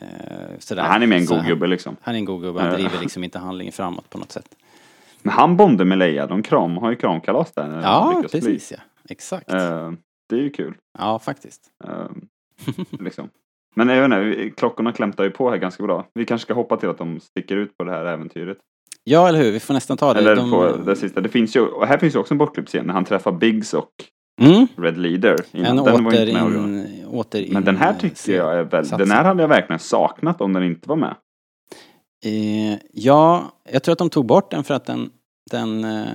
Eh, 0.00 0.58
sådär. 0.58 0.82
Han 0.82 1.02
är 1.02 1.06
med 1.06 1.18
en 1.18 1.26
god 1.26 1.46
gubbe 1.46 1.66
liksom. 1.66 1.96
Han 2.00 2.14
är 2.14 2.18
en 2.18 2.24
god 2.24 2.42
gubbe, 2.42 2.60
han 2.60 2.70
Ja. 2.70 2.74
driver 2.76 3.00
liksom 3.00 3.24
inte 3.24 3.38
handlingen 3.38 3.72
framåt 3.72 4.10
på 4.10 4.18
något 4.18 4.32
sätt. 4.32 4.48
Men 5.22 5.32
han 5.34 5.56
bondar 5.56 5.84
med 5.84 5.98
Leia. 5.98 6.26
De 6.26 6.42
kram, 6.42 6.76
har 6.76 6.90
ju 6.90 6.96
kramkalas 6.96 7.52
där. 7.52 7.80
Ja, 7.82 8.22
precis 8.30 8.72
ja. 8.72 8.78
Exakt. 9.08 9.52
Eh, 9.52 9.92
det 10.28 10.36
är 10.36 10.40
ju 10.40 10.50
kul. 10.50 10.74
Ja, 10.98 11.18
faktiskt. 11.18 11.62
Eh, 11.84 12.08
liksom. 13.00 13.28
Men 13.74 13.88
jag 13.88 14.08
vet 14.08 14.38
inte, 14.38 14.50
klockorna 14.56 14.92
klämtar 14.92 15.24
ju 15.24 15.30
på 15.30 15.50
här 15.50 15.56
ganska 15.56 15.82
bra. 15.82 16.06
Vi 16.14 16.24
kanske 16.24 16.44
ska 16.44 16.54
hoppa 16.54 16.76
till 16.76 16.88
att 16.88 16.98
de 16.98 17.20
sticker 17.20 17.56
ut 17.56 17.76
på 17.78 17.84
det 17.84 17.90
här 17.90 18.04
äventyret. 18.04 18.58
Ja, 19.04 19.28
eller 19.28 19.38
hur? 19.42 19.52
Vi 19.52 19.60
får 19.60 19.74
nästan 19.74 19.96
ta 19.96 20.14
det. 20.14 20.20
Eller 20.20 20.36
De- 20.36 20.50
på 20.50 20.76
det 20.76 20.96
sista. 20.96 21.20
Det 21.20 21.28
finns 21.28 21.56
ju, 21.56 21.60
och 21.60 21.86
här 21.86 21.98
finns 21.98 22.14
ju 22.14 22.18
också 22.18 22.34
en 22.34 22.38
bortklippt 22.38 22.68
scen 22.68 22.86
när 22.86 22.94
han 22.94 23.04
träffar 23.04 23.32
Biggs 23.32 23.74
och 23.74 23.90
Mm. 24.40 24.66
Red 24.76 24.98
Leader. 24.98 25.36
En 25.52 25.62
Den 25.62 25.76
var 25.76 26.06
åter 26.06 26.22
och- 26.44 26.52
in, 26.52 26.86
åter 27.10 27.40
in, 27.42 27.52
Men 27.52 27.64
den 27.64 27.76
här 27.76 27.94
tycker 27.94 28.16
scen. 28.16 28.34
jag 28.34 28.54
är 28.58 28.62
väl, 28.62 28.84
Satsning. 28.86 28.98
den 28.98 29.10
här 29.16 29.24
hade 29.24 29.42
jag 29.42 29.48
verkligen 29.48 29.78
saknat 29.78 30.40
om 30.40 30.52
den 30.52 30.62
inte 30.62 30.88
var 30.88 30.96
med. 30.96 31.14
Eh, 32.24 32.78
ja, 32.92 33.52
jag 33.72 33.82
tror 33.82 33.92
att 33.92 33.98
de 33.98 34.10
tog 34.10 34.26
bort 34.26 34.50
den 34.50 34.64
för 34.64 34.74
att 34.74 34.84
den, 34.84 35.10
den, 35.50 35.84
eh, 35.84 36.06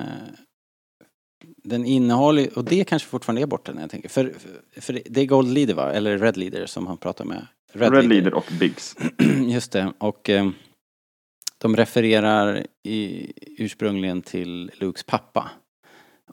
den 1.68 1.86
innehåller, 1.86 2.58
och 2.58 2.66
det 2.66 2.84
kanske 2.84 3.10
fortfarande 3.10 3.42
är 3.42 3.46
borta 3.46 3.74
när 3.74 3.82
jag 3.82 3.90
tänker, 3.90 4.10
för, 4.10 4.34
för, 4.78 5.02
det 5.06 5.22
är 5.22 5.26
Gold 5.26 5.54
Leader 5.54 5.74
va, 5.74 5.92
eller 5.92 6.18
Red 6.18 6.38
Leader 6.38 6.66
som 6.66 6.88
han 6.88 6.98
pratar 6.98 7.26
med. 7.26 7.48
Red, 7.74 8.10
Leader 8.10 8.34
och 8.34 8.46
Biggs. 8.60 8.96
Just 9.48 9.72
det, 9.72 9.94
och 9.98 10.30
eh, 10.30 10.50
de 11.58 11.76
refererar 11.76 12.68
i, 12.84 13.32
ursprungligen 13.58 14.22
till 14.22 14.72
Lukes 14.74 15.04
pappa. 15.04 15.52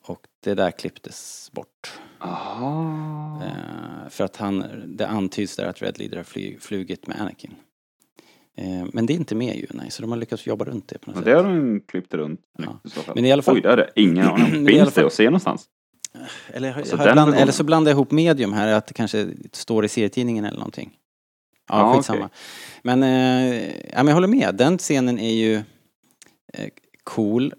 Och 0.03 0.27
det 0.45 0.55
där 0.55 0.71
klipptes 0.71 1.51
bort. 1.53 2.01
Aha. 2.19 3.43
Eh, 3.45 4.09
för 4.11 4.25
att 4.25 4.37
han, 4.37 4.65
det 4.87 5.07
antyds 5.07 5.57
där 5.57 5.67
att 5.67 5.83
Red 5.83 5.99
Leader 5.99 6.17
har 6.17 6.25
fly, 6.25 6.59
flugit 6.59 7.07
med 7.07 7.21
Anakin. 7.21 7.55
Eh, 8.57 8.87
men 8.93 9.07
det 9.07 9.13
är 9.13 9.15
inte 9.15 9.35
med 9.35 9.57
ju, 9.57 9.67
nej, 9.71 9.91
så 9.91 10.03
de 10.03 10.11
har 10.11 10.19
lyckats 10.19 10.47
jobba 10.47 10.65
runt 10.65 10.89
det 10.89 10.99
på 10.99 11.11
något 11.11 11.17
sätt. 11.17 11.25
det 11.25 11.33
har 11.33 11.43
de 11.45 11.81
klippt 11.89 12.15
runt. 12.15 12.41
Ja. 12.59 12.79
Men 13.15 13.25
i 13.25 13.33
alla 13.33 13.43
fall- 13.43 13.55
Oj, 13.55 13.61
det 13.61 13.71
hade 13.71 13.83
jag 13.95 14.05
ingen 14.05 14.27
aning 14.29 14.59
om. 14.61 14.67
Finns 14.67 14.95
det 14.95 15.07
att 15.07 15.13
se 15.13 15.25
någonstans? 15.25 15.67
Eller, 16.53 16.73
har- 16.73 16.83
Så 16.83 16.97
har 16.97 17.05
den 17.05 17.07
jag 17.07 17.15
bland, 17.27 17.35
eller 17.35 17.53
så 17.53 17.65
blandar 17.65 17.91
jag 17.91 17.97
ihop 17.97 18.11
medium 18.11 18.53
här, 18.53 18.73
att 18.73 18.87
det 18.87 18.95
kanske 18.95 19.29
står 19.53 19.85
i 19.85 19.89
serietidningen 19.89 20.45
eller 20.45 20.59
någonting. 20.59 20.91
Ja, 21.69 21.79
Ja, 21.79 21.97
skitsamma. 21.97 22.19
okej. 22.19 22.31
Men, 22.83 23.03
eh, 23.03 23.65
ja, 23.67 23.97
men 23.97 24.07
jag 24.07 24.15
håller 24.15 24.29
med, 24.29 24.55
den 24.55 24.79
scenen 24.79 25.19
är 25.19 25.33
ju 25.35 25.55
eh, 26.55 26.69
cool 27.05 27.55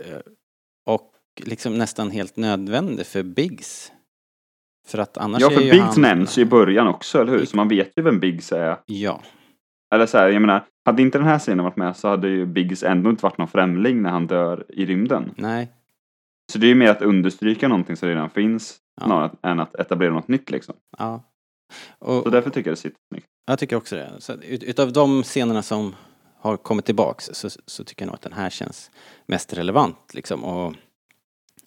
eh, 0.00 0.16
och 0.86 1.10
liksom 1.44 1.78
nästan 1.78 2.10
helt 2.10 2.36
nödvändig 2.36 3.06
för 3.06 3.22
Biggs. 3.22 3.92
För 4.86 4.98
att 4.98 5.16
annars 5.18 5.40
Ja, 5.42 5.50
är 5.50 5.54
för 5.54 5.62
ju 5.62 5.70
Biggs 5.70 5.84
han... 5.84 6.00
nämns 6.02 6.38
ju 6.38 6.42
i 6.42 6.44
början 6.44 6.86
också, 6.88 7.20
eller 7.20 7.32
hur? 7.32 7.44
Så 7.44 7.56
man 7.56 7.68
vet 7.68 7.92
ju 7.96 8.02
vem 8.02 8.20
Biggs 8.20 8.52
är. 8.52 8.76
Ja, 8.86 9.20
Eller 9.94 10.06
så 10.06 10.18
här, 10.18 10.28
jag 10.28 10.40
menar, 10.40 10.64
hade 10.84 11.02
inte 11.02 11.18
den 11.18 11.26
här 11.26 11.38
scenen 11.38 11.64
varit 11.64 11.76
med 11.76 11.96
så 11.96 12.08
hade 12.08 12.28
ju 12.28 12.46
Biggs 12.46 12.82
ändå 12.82 13.10
inte 13.10 13.22
varit 13.22 13.38
någon 13.38 13.48
främling 13.48 14.02
när 14.02 14.10
han 14.10 14.26
dör 14.26 14.64
i 14.68 14.86
rymden. 14.86 15.34
nej, 15.36 15.72
Så 16.52 16.58
det 16.58 16.66
är 16.66 16.68
ju 16.68 16.74
mer 16.74 16.90
att 16.90 17.02
understryka 17.02 17.68
någonting 17.68 17.96
som 17.96 18.08
redan 18.08 18.30
finns, 18.30 18.78
Ja. 19.00 19.06
snarare 19.06 19.30
än 19.42 19.60
att 19.60 19.74
etablera 19.74 20.12
något 20.12 20.28
nytt 20.28 20.50
liksom. 20.50 20.74
ja. 20.98 21.22
Och, 21.98 22.22
Så 22.22 22.30
därför 22.30 22.50
tycker 22.50 22.70
jag 22.70 22.76
det 22.76 22.80
sitter 22.80 22.98
snyggt. 23.12 23.26
Jag 23.46 23.58
tycker 23.58 23.76
också 23.76 23.96
det. 23.96 24.10
Så 24.18 24.32
ut, 24.32 24.62
utav 24.62 24.92
de 24.92 25.22
scenerna 25.22 25.62
som 25.62 25.94
har 26.38 26.56
kommit 26.56 26.84
tillbaks 26.84 27.24
så, 27.32 27.48
så 27.66 27.84
tycker 27.84 28.02
jag 28.02 28.06
nog 28.06 28.14
att 28.14 28.22
den 28.22 28.32
här 28.32 28.50
känns 28.50 28.90
mest 29.26 29.52
relevant 29.52 30.14
liksom 30.14 30.44
och, 30.44 30.74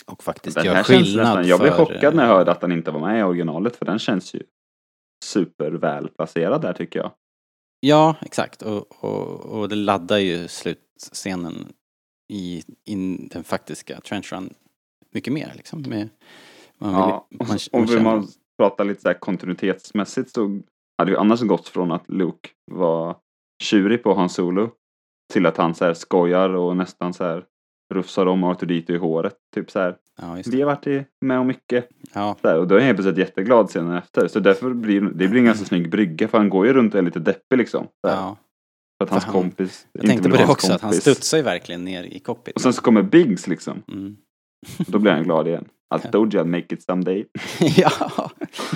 och 0.06 0.24
faktiskt 0.24 0.56
Den 0.56 0.66
gör 0.66 0.84
skillnad 0.84 1.26
nästan, 1.26 1.48
jag 1.48 1.60
blev 1.60 1.72
för, 1.72 1.86
chockad 1.86 2.16
när 2.16 2.24
jag 2.24 2.30
hörde 2.34 2.52
att 2.52 2.62
den 2.62 2.72
inte 2.72 2.92
var 2.92 3.00
med 3.00 3.20
i 3.20 3.24
originalet, 3.24 3.76
för 3.76 3.86
den 3.86 4.00
känns 4.00 4.34
ju 4.34 4.44
superväl 5.26 6.08
placerad 6.10 6.62
där 6.62 6.74
tycker 6.74 7.00
jag. 7.00 7.12
Ja, 7.80 8.16
exakt. 8.22 8.62
Och, 8.62 9.04
och, 9.04 9.46
och 9.46 9.70
det 9.70 9.76
laddar 9.76 10.18
ju 10.18 10.48
slutscenen 10.48 11.74
i, 12.34 12.64
i 12.86 12.96
den 13.32 13.44
faktiska 13.44 14.02
trench 14.02 14.34
run 14.34 14.54
mycket 15.12 15.34
mer 15.34 15.54
liksom. 15.56 15.82
Med, 15.82 16.10
man 16.78 16.90
vill, 16.90 17.00
Ja, 17.00 17.28
man, 17.32 17.58
och, 17.72 17.80
och 17.80 17.92
vill 17.92 18.02
man 18.02 18.28
prata 18.58 18.84
lite 18.84 19.02
så 19.02 19.08
här 19.08 19.20
kontinuitetsmässigt 19.20 20.30
så 20.32 20.60
hade 20.98 21.12
ju 21.12 21.18
annars 21.18 21.42
gått 21.42 21.68
från 21.68 21.92
att 21.92 22.10
Luke 22.10 22.50
var 22.72 23.18
tjurig 23.64 24.04
på 24.04 24.14
Han 24.14 24.30
Solo 24.30 24.72
till 25.34 25.46
att 25.46 25.58
han 25.58 25.76
så 25.76 25.86
här 25.86 25.94
skojar 25.94 26.50
och 26.50 26.78
nästan 26.78 27.14
så 27.14 27.24
här 27.24 27.46
rufsar 27.94 28.26
om 28.26 28.44
Arthur 28.44 28.72
i 28.92 28.98
håret. 28.98 29.36
Typ 29.56 29.72
så 29.72 29.80
här. 29.80 29.96
ja, 30.22 30.38
Vi 30.46 30.62
har 30.62 30.66
varit 30.66 31.08
med 31.22 31.40
om 31.40 31.48
mycket. 31.48 31.90
Ja, 32.14 32.36
här, 32.44 32.58
och 32.60 32.68
då 32.68 32.76
är 32.76 32.80
jag 32.80 32.86
helt 32.86 32.98
plötsligt 32.98 33.18
jätteglad 33.18 33.72
sen 33.72 33.92
efter. 33.92 34.28
Så 34.28 34.40
därför 34.40 34.74
blir 34.74 35.02
det 35.02 35.28
blir 35.28 35.40
en 35.40 35.46
ganska 35.46 35.66
snygg 35.66 35.90
brygga 35.90 36.28
för 36.28 36.38
han 36.38 36.50
går 36.50 36.68
ju 36.68 36.74
runt 36.74 36.94
och 36.94 37.00
är 37.00 37.04
lite 37.04 37.20
deppig 37.20 37.58
liksom. 37.58 37.88
Ja. 38.02 38.38
För 38.98 39.06
att 39.06 39.10
hans 39.12 39.24
han- 39.24 39.34
kompis 39.34 39.88
Jag 39.92 40.04
inte 40.04 40.08
tänkte 40.12 40.30
på 40.30 40.36
det 40.36 40.42
hans 40.44 40.52
också, 40.52 40.74
att 40.74 40.82
han 40.82 40.92
kompis. 40.92 41.02
studsar 41.02 41.38
ju 41.38 41.44
verkligen 41.44 41.86
ner 41.86 42.04
i 42.04 42.20
cockpit. 42.20 42.56
Och 42.56 42.62
sen 42.62 42.74
så 42.74 42.82
kommer 42.82 43.02
Biggs 43.02 43.48
liksom. 43.48 43.84
Mm. 43.92 44.18
Då 44.78 45.00
blir 45.00 45.12
han 45.12 45.24
glad 45.24 45.48
igen. 45.48 45.66
I 45.96 46.12
told 46.12 46.34
you 46.34 46.44
I'd 46.44 46.48
make 46.48 46.76
it 46.76 46.84
someday. 46.84 47.26
ja. 47.78 47.92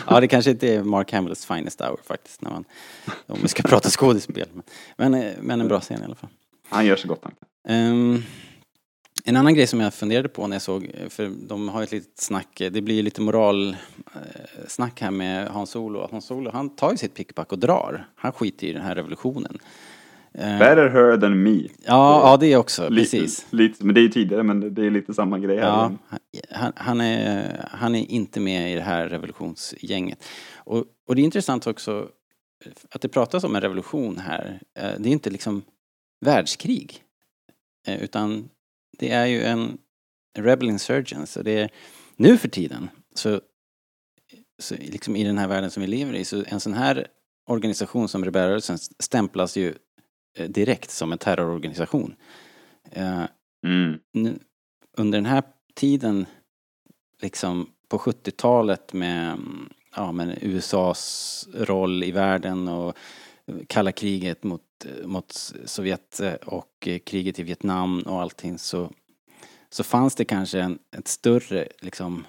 ja, 0.07 0.19
det 0.19 0.27
kanske 0.27 0.51
inte 0.51 0.75
är 0.75 0.83
Mark 0.83 1.11
Hamills 1.11 1.45
finest 1.45 1.81
hour 1.81 1.97
faktiskt, 2.07 2.41
när 2.41 2.51
man, 2.51 2.63
om 3.27 3.39
vi 3.41 3.47
ska 3.47 3.63
prata 3.63 3.89
skådespel. 3.89 4.47
Men, 4.53 5.11
men, 5.41 5.59
eh, 5.59 5.61
en 5.61 5.67
bra 5.67 5.79
scen 5.79 6.01
i 6.01 6.05
alla 6.05 6.15
fall. 6.15 6.29
Han 6.69 6.85
gör 6.85 6.95
så 6.95 7.07
gott 7.07 7.19
han 7.23 7.31
kan. 7.39 7.75
Ehm, 7.75 8.23
en 9.25 9.35
annan 9.37 9.53
grej 9.55 9.67
som 9.67 9.79
jag 9.79 9.93
funderade 9.93 10.29
på 10.29 10.47
när 10.47 10.55
jag 10.55 10.61
såg, 10.61 10.91
för 11.09 11.31
de 11.47 11.69
har 11.69 11.83
ett 11.83 11.91
litet 11.91 12.19
snack, 12.19 12.47
det 12.71 12.81
blir 12.81 12.95
ju 12.95 13.01
lite 13.01 13.21
moral 13.21 13.69
eh, 14.15 14.91
här 14.99 15.11
med 15.11 15.47
Hans 15.47 15.69
Solo. 15.69 16.07
Hans 16.11 16.25
Solo 16.25 16.51
han 16.51 16.75
tar 16.75 16.91
ju 16.91 16.97
sitt 16.97 17.13
pickpack 17.13 17.51
och 17.51 17.59
drar. 17.59 18.07
Han 18.15 18.31
skiter 18.31 18.67
i 18.67 18.73
den 18.73 18.81
här 18.81 18.95
revolutionen. 18.95 19.57
Eh, 20.33 20.59
Better 20.59 20.89
her 20.89 21.17
than 21.17 21.43
me. 21.43 21.57
ja, 21.59 21.67
ja, 22.31 22.37
det 22.37 22.57
också, 22.57 22.89
Lite, 22.89 23.17
precis. 23.17 23.45
lite, 23.49 23.85
men 23.85 23.95
det 23.95 24.01
är 24.01 24.03
ju 24.03 24.09
tidigare, 24.09 24.43
men 24.43 24.73
det- 24.73 24.85
är 24.85 24.89
lite 24.91 25.13
samma 25.13 25.39
grej 25.39 25.57
här. 25.57 25.65
Ja, 25.67 25.91
han, 26.51 26.73
han, 26.75 27.01
är, 27.01 27.67
han 27.71 27.95
är 27.95 28.11
inte 28.11 28.39
med 28.39 28.71
i 28.71 28.75
det 28.75 28.81
här 28.81 29.09
revolutionsgänget. 29.09 30.23
Och, 30.57 30.85
och 31.07 31.15
det 31.15 31.21
är 31.21 31.23
intressant 31.23 31.67
också 31.67 32.07
att 32.91 33.01
det 33.01 33.07
pratas 33.09 33.43
om 33.43 33.55
en 33.55 33.61
revolution 33.61 34.17
här. 34.17 34.59
Eh, 34.79 34.89
Det 34.99 35.09
är 35.09 35.13
inte 35.13 35.29
liksom 35.29 35.61
världskrig. 36.25 37.03
Utan 37.87 38.49
det 39.01 39.11
är 39.11 39.25
ju 39.25 39.43
en 39.43 39.77
rebel 40.37 40.69
insurgence. 40.69 41.39
Och 41.39 41.45
det 41.45 41.57
är, 41.57 41.69
nu 42.15 42.37
för 42.37 42.47
tiden 42.47 42.89
så, 43.15 43.41
så 44.59 44.75
liksom 44.75 45.15
i 45.15 45.23
den 45.23 45.37
här 45.37 45.47
världen 45.47 45.71
som 45.71 45.81
vi 45.81 45.87
lever 45.87 46.13
i 46.13 46.25
så 46.25 46.43
en 46.47 46.59
sån 46.59 46.73
här 46.73 47.07
organisation 47.47 48.07
som 48.07 48.25
rebellrörelsen 48.25 48.77
stämplas 48.99 49.57
ju 49.57 49.75
eh, 50.37 50.49
direkt 50.49 50.91
som 50.91 51.11
en 51.11 51.17
terrororganisation. 51.17 52.15
Eh, 52.91 53.23
Mm. 53.63 53.99
nu, 54.13 54.39
under 54.97 55.17
den 55.17 55.25
här 55.25 55.43
tiden, 55.75 56.25
liksom 57.21 57.69
på 57.87 57.97
70-talet 57.97 58.93
med, 58.93 59.27
mm, 59.33 59.69
ja, 59.95 60.11
med 60.11 60.37
USAs 60.41 61.47
roll 61.53 62.03
i 62.03 62.11
världen 62.11 62.67
och 62.67 62.97
kalla 63.67 63.91
kriget 63.91 64.43
mot, 64.43 64.61
mot 65.03 65.31
Sovjet 65.65 66.19
eh, 66.19 66.33
och 66.33 66.87
eh, 66.87 66.99
kriget 66.99 67.39
i 67.39 67.43
Vietnam 67.43 67.99
och 67.99 68.21
allting 68.21 68.57
så, 68.57 68.91
så 69.69 69.83
fanns 69.83 70.15
det 70.15 70.25
kanske 70.25 70.61
en, 70.61 70.79
ett 70.97 71.07
större, 71.07 71.67
liksom, 71.81 72.25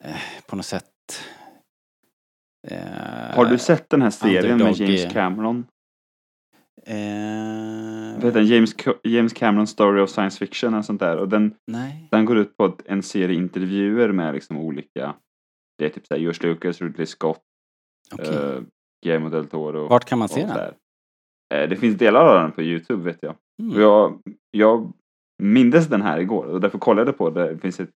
eh, 0.00 0.16
på 0.46 0.56
något 0.56 0.66
sätt 0.66 0.84
eh, 2.68 3.36
Har 3.36 3.44
du 3.44 3.58
sett 3.58 3.90
den 3.90 4.02
här 4.02 4.10
serien 4.10 4.58
med 4.58 4.76
James 4.76 5.04
eh, 5.04 5.10
Cameron? 5.10 5.66
Eh, 6.86 8.14
Vad 8.14 8.24
heter 8.24 8.40
den? 8.40 8.46
James, 8.46 8.74
James 9.04 9.32
Cameron 9.32 9.66
Story 9.66 10.00
of 10.00 10.10
Science 10.10 10.38
Fiction 10.38 10.74
och 10.74 10.84
sånt 10.84 11.00
där. 11.00 11.16
Och 11.16 11.28
den, 11.28 11.54
nej. 11.66 12.08
den 12.10 12.24
går 12.24 12.38
ut 12.38 12.56
på 12.56 12.76
en 12.84 13.02
serie 13.02 13.36
intervjuer 13.36 14.12
med 14.12 14.34
liksom 14.34 14.56
olika, 14.56 15.14
det 15.78 15.84
är 15.84 15.88
typ 15.88 16.06
såhär 16.06 16.20
George 16.20 16.48
Lucas, 16.48 16.80
Ridley 16.80 17.06
Scott, 17.06 17.42
Okej. 18.12 18.36
uh, 18.36 18.62
Guillermo 19.04 19.28
del 19.28 19.46
Toro. 19.46 19.88
Vart 19.88 20.04
kan 20.04 20.18
man 20.18 20.28
se 20.28 20.42
och 20.42 20.46
den? 20.46 20.56
sådär. 20.56 20.74
Eh, 21.54 21.68
det 21.68 21.76
finns 21.76 21.98
delar 21.98 22.26
av 22.26 22.42
den 22.42 22.52
på 22.52 22.62
Youtube 22.62 23.02
vet 23.02 23.18
jag. 23.20 23.34
Mm. 23.62 23.80
Jag, 23.80 24.20
jag 24.50 24.92
mindes 25.42 25.86
den 25.86 26.02
här 26.02 26.18
igår 26.18 26.44
och 26.44 26.60
därför 26.60 26.78
kollade 26.78 27.08
jag 27.08 27.18
på 27.18 27.30
det. 27.30 27.54
Det 27.54 27.58
finns 27.58 27.80
ett 27.80 27.90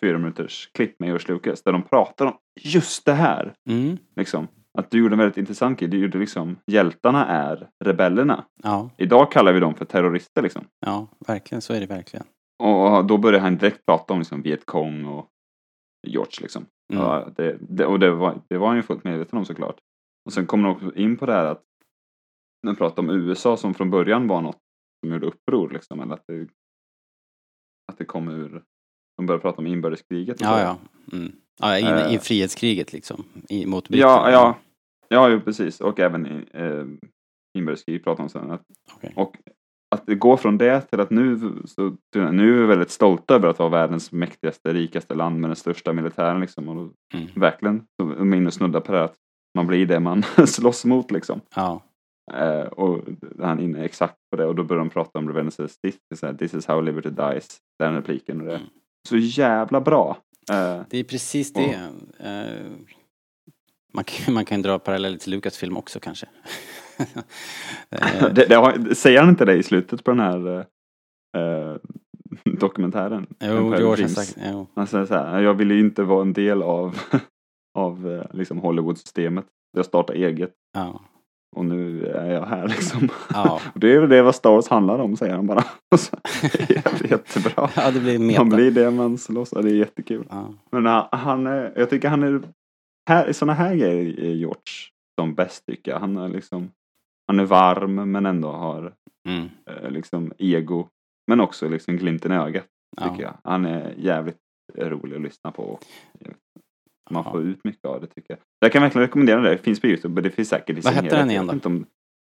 fyra 0.00 0.18
minuters 0.18 0.70
klipp 0.74 1.00
med 1.00 1.06
George 1.06 1.34
Lucas 1.34 1.62
där 1.62 1.72
de 1.72 1.82
pratar 1.82 2.26
om 2.26 2.36
just 2.60 3.04
det 3.04 3.12
här. 3.12 3.52
Mm. 3.68 3.96
Liksom. 4.16 4.48
Att 4.78 4.90
du 4.90 4.98
gjorde 4.98 5.14
en 5.14 5.18
väldigt 5.18 5.36
intressant 5.36 5.78
grej. 5.78 5.88
Du 5.88 5.98
gjorde 5.98 6.18
liksom, 6.18 6.56
hjältarna 6.66 7.26
är 7.26 7.68
rebellerna. 7.84 8.44
Ja, 8.62 8.90
Idag 8.96 9.32
kallar 9.32 9.52
vi 9.52 9.60
dem 9.60 9.74
för 9.74 9.84
terrorister 9.84 10.42
liksom. 10.42 10.64
ja, 10.86 11.08
verkligen. 11.26 11.62
Så 11.62 11.72
är 11.72 11.80
det 11.80 11.86
verkligen. 11.86 12.26
Och 12.62 13.04
då 13.04 13.18
började 13.18 13.42
han 13.42 13.56
direkt 13.56 13.86
prata 13.86 14.12
om 14.12 14.18
liksom 14.18 14.42
Vietcong 14.42 15.04
och 15.04 15.28
George 16.06 16.38
liksom. 16.40 16.66
Mm. 16.92 17.04
Ja, 17.04 17.28
det, 17.36 17.58
det, 17.60 17.86
och 17.86 17.98
det 17.98 18.10
var, 18.10 18.40
det 18.48 18.58
var 18.58 18.66
han 18.68 18.76
ju 18.76 18.82
fullt 18.82 19.04
medveten 19.04 19.38
om 19.38 19.44
såklart. 19.44 19.76
Och 20.26 20.32
sen 20.32 20.46
kommer 20.46 20.68
de 20.68 20.74
också 20.74 20.96
in 20.96 21.16
på 21.16 21.26
det 21.26 21.32
här 21.32 21.44
att 21.44 21.62
när 22.62 22.72
de 22.72 22.76
pratar 22.76 23.02
om 23.02 23.10
USA 23.10 23.56
som 23.56 23.74
från 23.74 23.90
början 23.90 24.28
var 24.28 24.40
något 24.40 24.58
som 25.04 25.12
gjorde 25.12 25.26
uppror 25.26 25.70
liksom. 25.70 26.00
Eller 26.00 26.14
att 26.14 26.24
det, 26.28 26.48
att 27.92 27.98
det 27.98 28.04
kom 28.04 28.28
ur, 28.28 28.62
de 29.16 29.26
började 29.26 29.42
prata 29.42 29.58
om 29.58 29.66
inbördeskriget. 29.66 30.34
och 30.40 30.46
så. 30.46 30.52
Ja, 30.52 30.60
ja. 30.60 30.78
Mm. 31.18 31.32
ja 31.60 31.78
in, 31.78 32.12
I 32.12 32.14
Eh. 32.14 32.20
frihetskriget 32.20 32.92
liksom. 32.92 33.24
I, 33.48 33.66
mot 33.66 33.88
britterna. 33.88 34.10
Ja, 34.12 34.30
ja. 34.30 34.58
Ja, 35.08 35.28
jo, 35.28 35.40
precis. 35.40 35.80
Och 35.80 36.00
även 36.00 36.26
i 36.26 36.44
eh, 36.52 36.84
inbördeskrig 37.58 38.04
pratar 38.04 38.22
de 38.22 38.28
sen. 38.28 38.50
Att, 38.50 38.62
Okej. 38.96 39.12
Och 39.16 39.36
att 39.94 40.06
det 40.06 40.14
går 40.14 40.36
från 40.36 40.58
det 40.58 40.80
till 40.80 41.00
att 41.00 41.10
nu, 41.10 41.38
så, 41.64 41.96
nu 42.14 42.54
är 42.56 42.60
vi 42.60 42.66
väldigt 42.66 42.90
stolta 42.90 43.34
över 43.34 43.48
att 43.48 43.58
vara 43.58 43.68
världens 43.68 44.12
mäktigaste, 44.12 44.72
rikaste 44.72 45.14
land 45.14 45.40
med 45.40 45.50
den 45.50 45.56
största 45.56 45.92
militären. 45.92 46.40
Liksom. 46.40 46.68
Och 46.68 46.92
Mm. 47.14 47.26
Verkligen, 47.34 47.84
så 48.02 48.08
är 48.10 48.34
inne 48.34 48.46
och 48.46 48.52
snuddar 48.54 48.80
på 48.80 48.92
det 48.92 49.04
att 49.04 49.14
man 49.54 49.66
blir 49.66 49.86
det 49.86 50.00
man 50.00 50.22
slåss 50.46 50.84
mot. 50.84 51.10
Liksom. 51.10 51.40
Ja. 51.54 51.82
Eh, 52.34 52.66
och 52.66 53.04
han 53.38 53.58
är 53.58 53.62
inne 53.62 53.84
exakt 53.84 54.16
på 54.30 54.36
det 54.36 54.46
och 54.46 54.54
då 54.54 54.64
börjar 54.64 54.78
de 54.78 54.90
prata 54.90 55.18
om 55.18 55.28
Revenge 55.28 55.54
of 55.58 55.76
the 55.76 56.32
This 56.38 56.54
is 56.54 56.66
how 56.66 56.80
liberty 56.80 57.10
dies. 57.10 57.58
Den 57.78 57.94
repliken 57.94 58.40
och 58.40 58.46
det. 58.46 58.56
Mm. 58.56 58.68
Så 59.08 59.16
jävla 59.16 59.80
bra. 59.80 60.18
Eh, 60.50 60.82
Det 60.90 60.98
är 60.98 61.04
precis 61.04 61.52
det. 61.52 61.90
Eh, 62.18 62.66
man, 63.94 64.04
kan, 64.04 64.34
man 64.34 64.44
kan 64.44 64.62
dra 64.62 64.78
paralleller 64.78 65.18
till 65.18 65.30
Lucasfilm 65.30 65.76
också 65.76 66.00
kanske. 66.00 66.26
Eh, 67.90 68.32
det, 68.32 68.46
det 68.48 68.54
har, 68.54 68.94
säger 68.94 69.20
han 69.20 69.28
inte 69.28 69.44
det 69.44 69.54
i 69.54 69.62
slutet 69.62 70.04
på 70.04 70.10
den 70.10 70.20
här 70.20 70.66
eh, 71.36 71.42
eh, 71.42 71.76
dokumentären? 72.44 73.26
jo, 73.40 73.76
George 73.76 74.04
har 74.04 74.08
sagt, 74.08 74.36
jo. 74.52 74.66
Han 74.74 74.86
säger 74.86 75.06
så 75.06 75.14
här, 75.14 75.40
jag 75.40 75.54
ville 75.54 75.74
ju 75.74 75.80
inte 75.80 76.02
vara 76.02 76.22
en 76.22 76.32
del 76.32 76.62
av, 76.62 76.98
av 77.78 78.24
liksom 78.32 78.58
Hollywood-systemet. 78.58 79.44
Jag 79.76 79.84
startade 79.86 80.18
eget 80.18 80.52
Ja. 80.72 81.00
Och 81.56 81.64
nu 81.64 82.06
är 82.06 82.30
jag 82.30 82.46
här 82.46 82.68
liksom. 82.74 83.08
Ja. 83.34 83.60
Och 83.74 83.80
det 83.80 83.94
är 83.94 84.00
väl 84.00 84.08
det 84.08 84.22
vad 84.22 84.34
Star 84.34 84.50
Wars 84.50 84.68
handlar 84.68 84.98
om, 84.98 85.16
säger 85.16 85.34
han 85.34 85.46
bara. 85.46 85.60
Är 86.42 87.10
jättebra. 87.10 87.70
ja, 87.76 87.90
det 87.90 88.00
blir 88.00 88.18
meta. 88.18 88.44
Man 88.44 88.56
blir 88.56 88.70
det 88.70 88.90
man 88.90 89.18
slåss 89.18 89.50
Det 89.50 89.58
är 89.70 89.74
jättekul. 89.74 90.26
Ja. 90.30 90.48
Men 90.70 90.86
han, 91.12 91.46
är, 91.46 91.72
jag 91.76 91.90
tycker 91.90 92.08
han 92.08 92.22
är, 92.22 92.42
här, 93.08 93.28
i 93.28 93.34
sådana 93.34 93.52
här 93.54 93.74
grejer 93.74 94.20
är 94.20 94.34
George 94.34 94.72
som 95.20 95.34
bäst 95.34 95.66
tycker 95.66 95.90
jag. 95.90 95.98
Han 96.00 96.16
är 96.16 96.28
liksom, 96.28 96.70
han 97.26 97.40
är 97.40 97.44
varm 97.44 98.12
men 98.12 98.26
ändå 98.26 98.48
har 98.48 98.92
Mm. 99.28 99.48
eh, 99.66 99.90
liksom 99.90 100.32
ego. 100.38 100.88
Men 101.26 101.40
också 101.40 101.68
liksom 101.68 101.96
glimten 101.96 102.32
i 102.32 102.34
ögat 102.36 102.66
Ja. 102.96 103.08
tycker 103.08 103.22
jag. 103.22 103.34
Han 103.44 103.66
är 103.66 103.94
jävligt 103.98 104.36
rolig 104.76 105.16
att 105.16 105.22
lyssna 105.22 105.50
på. 105.50 105.78
Och 107.18 107.24
Man 107.24 107.32
får 107.32 107.42
ut 107.42 107.64
mycket 107.64 107.84
av 107.84 108.00
det 108.00 108.06
tycker 108.06 108.24
jag. 108.34 108.38
Jag 108.60 108.72
kan 108.72 108.82
verkligen 108.82 109.06
rekommendera 109.06 109.40
det. 109.40 109.50
Det 109.50 109.58
finns 109.58 109.80
på 109.80 109.86
Youtube 109.86 110.14
men 110.14 110.22
det 110.24 110.30
finns 110.30 110.48
säkert 110.48 110.78
i 110.78 110.80
Vad 110.80 110.92
hette 110.94 111.16
den 111.16 111.30
igen 111.30 111.42
Jag 111.46 111.46
då? 111.46 111.54
inte 111.54 111.68
om- 111.68 111.86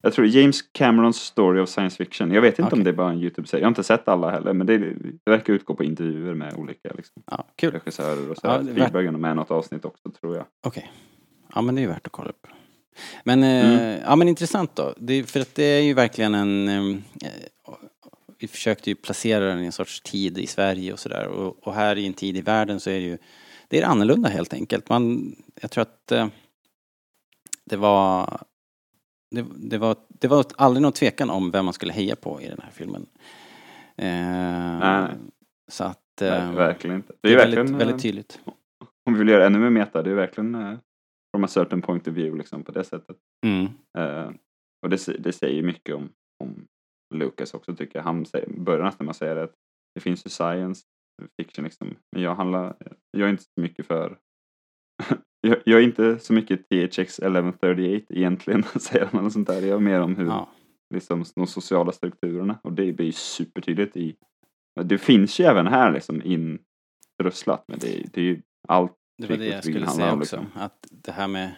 Jag 0.03 0.13
tror 0.13 0.27
James 0.27 0.61
Camerons 0.61 1.17
Story 1.17 1.59
of 1.61 1.69
Science 1.69 1.97
Fiction. 1.97 2.31
Jag 2.31 2.41
vet 2.41 2.59
inte 2.59 2.63
om 2.63 2.67
Okej. 2.67 2.83
det 2.83 2.89
är 2.89 2.93
bara 2.93 3.11
en 3.11 3.19
Youtube-serie. 3.19 3.61
Jag 3.61 3.65
har 3.67 3.71
inte 3.71 3.83
sett 3.83 4.07
alla 4.07 4.29
heller 4.31 4.53
men 4.53 4.67
det, 4.67 4.77
det 4.77 5.31
verkar 5.31 5.53
utgå 5.53 5.73
på 5.75 5.83
intervjuer 5.83 6.33
med 6.33 6.53
olika 6.53 6.89
liksom, 6.97 7.23
ja, 7.31 7.45
kul. 7.55 7.71
regissörer 7.71 8.29
och 8.31 8.37
så. 8.37 8.47
Ja, 8.47 8.61
Spielberg 8.63 9.07
är 9.07 9.11
med 9.11 9.35
något 9.35 9.51
avsnitt 9.51 9.85
också 9.85 10.09
tror 10.21 10.35
jag. 10.35 10.45
Okej. 10.67 10.91
Ja, 11.55 11.61
men 11.61 11.75
det 11.75 11.79
är 11.81 11.83
ju 11.83 11.87
värt 11.89 12.05
att 12.07 12.11
kolla 12.11 12.29
upp. 12.29 12.47
Men, 13.23 13.43
eh, 13.43 13.73
Mm. 13.79 13.99
ja 14.05 14.15
men 14.15 14.27
intressant 14.27 14.75
då. 14.75 14.93
Det, 14.97 15.23
för 15.23 15.39
att 15.39 15.55
det 15.55 15.63
är 15.63 15.81
ju 15.81 15.93
verkligen 15.93 16.35
en... 16.35 16.67
Eh, 16.67 16.97
vi 18.39 18.47
försökte 18.47 18.89
ju 18.89 18.95
placera 18.95 19.45
den 19.45 19.59
i 19.63 19.65
en 19.65 19.71
sorts 19.71 20.01
tid 20.01 20.37
i 20.37 20.47
Sverige 20.47 20.93
och 20.93 20.99
sådär. 20.99 21.27
Och, 21.27 21.67
och 21.67 21.73
här 21.73 21.95
i 21.97 22.05
en 22.07 22.13
tid 22.13 22.37
i 22.37 22.41
världen 22.41 22.79
så 22.79 22.89
är 22.89 22.93
det 22.93 23.05
ju... 23.05 23.17
Det 23.69 23.81
är 23.81 23.85
annorlunda 23.85 24.29
helt 24.29 24.53
enkelt. 24.53 24.89
Man, 24.89 25.35
jag 25.61 25.71
tror 25.71 25.81
att 25.81 26.11
eh, 26.11 26.27
det 27.65 27.77
var... 27.77 28.41
Det, 29.31 29.45
det, 29.55 29.77
var, 29.77 29.95
det 30.07 30.27
var 30.27 30.45
aldrig 30.55 30.81
någon 30.81 30.91
tvekan 30.91 31.29
om 31.29 31.51
vem 31.51 31.65
man 31.65 31.73
skulle 31.73 31.93
heja 31.93 32.15
på 32.15 32.41
i 32.41 32.47
den 32.47 32.59
här 32.63 32.71
filmen. 32.71 33.05
Eh, 33.97 34.79
Nej. 34.79 35.09
Så 35.71 35.83
att... 35.83 36.01
Nej, 36.21 36.29
eh, 36.29 36.51
verkligen 36.51 36.95
inte. 36.95 37.13
det 37.21 37.33
är 37.33 37.37
väldigt, 37.37 37.59
verkligen, 37.59 37.77
väldigt 37.77 37.95
eh, 37.95 38.01
tydligt. 38.01 38.39
Om 39.05 39.13
vi 39.13 39.19
vill 39.19 39.29
göra 39.29 39.45
ännu 39.45 39.59
mer 39.59 39.69
meta, 39.69 40.03
det 40.03 40.11
är 40.11 40.15
verkligen 40.15 40.55
eh, 40.55 40.77
from 41.35 41.43
a 41.43 41.47
certain 41.47 41.81
point 41.81 42.07
of 42.07 42.13
view 42.13 42.37
liksom 42.37 42.63
på 42.63 42.71
det 42.71 42.83
sättet. 42.83 43.17
Mm. 43.45 43.65
Eh, 43.97 44.31
och 44.81 44.89
det, 44.89 45.05
det 45.19 45.33
säger 45.33 45.63
mycket 45.63 45.95
om, 45.95 46.09
om 46.43 46.67
Lucas 47.13 47.53
också 47.53 47.75
tycker 47.75 47.99
jag. 47.99 48.03
Han 48.03 48.25
säger, 48.25 48.49
börjar 48.49 48.85
nästan 48.85 49.05
med 49.05 49.11
att 49.11 49.17
säga 49.17 49.33
det 49.33 49.43
att 49.43 49.53
det 49.95 50.01
finns 50.01 50.25
ju 50.25 50.29
science 50.29 50.83
fiction 51.41 51.63
liksom. 51.65 51.95
Men 52.11 52.21
jag 52.21 52.35
handlar, 52.35 52.75
jag 53.11 53.27
är 53.27 53.31
inte 53.31 53.43
så 53.43 53.61
mycket 53.61 53.87
för 53.87 54.17
jag, 55.41 55.57
jag 55.65 55.79
är 55.79 55.83
inte 55.83 56.19
så 56.19 56.33
mycket 56.33 56.69
THX 56.69 57.19
1138 57.19 58.05
egentligen, 58.09 58.63
säger 58.79 59.05
han 59.05 59.19
eller 59.19 59.29
sånt 59.29 59.47
där. 59.47 59.61
Jag 59.61 59.75
är 59.75 59.79
mer 59.79 59.99
om 60.01 60.15
hur 60.15 60.25
Ja. 60.25 60.49
liksom, 60.93 61.25
de 61.35 61.47
sociala 61.47 61.91
strukturerna 61.91 62.59
och 62.63 62.73
det 62.73 62.93
blir 62.93 63.05
ju 63.05 63.11
supertydligt 63.11 63.97
i 63.97 64.15
det 64.83 64.97
finns 64.97 65.39
ju 65.39 65.43
även 65.45 65.67
här 65.67 65.91
liksom 65.91 66.21
inrösslat 66.21 67.63
men 67.67 67.79
det, 67.79 67.99
är- 67.99 68.07
det 68.13 68.21
är 68.21 68.25
ju 68.25 68.41
allt 68.67 68.93
Det 69.17 69.27
var 69.29 69.37
det 69.37 69.45
jag 69.47 69.63
skulle 69.63 69.87
säga 69.87 70.13
om, 70.13 70.19
också. 70.19 70.35
liksom. 70.41 70.61
Att 70.61 70.87
det 70.91 71.11
här 71.11 71.27
med 71.27 71.55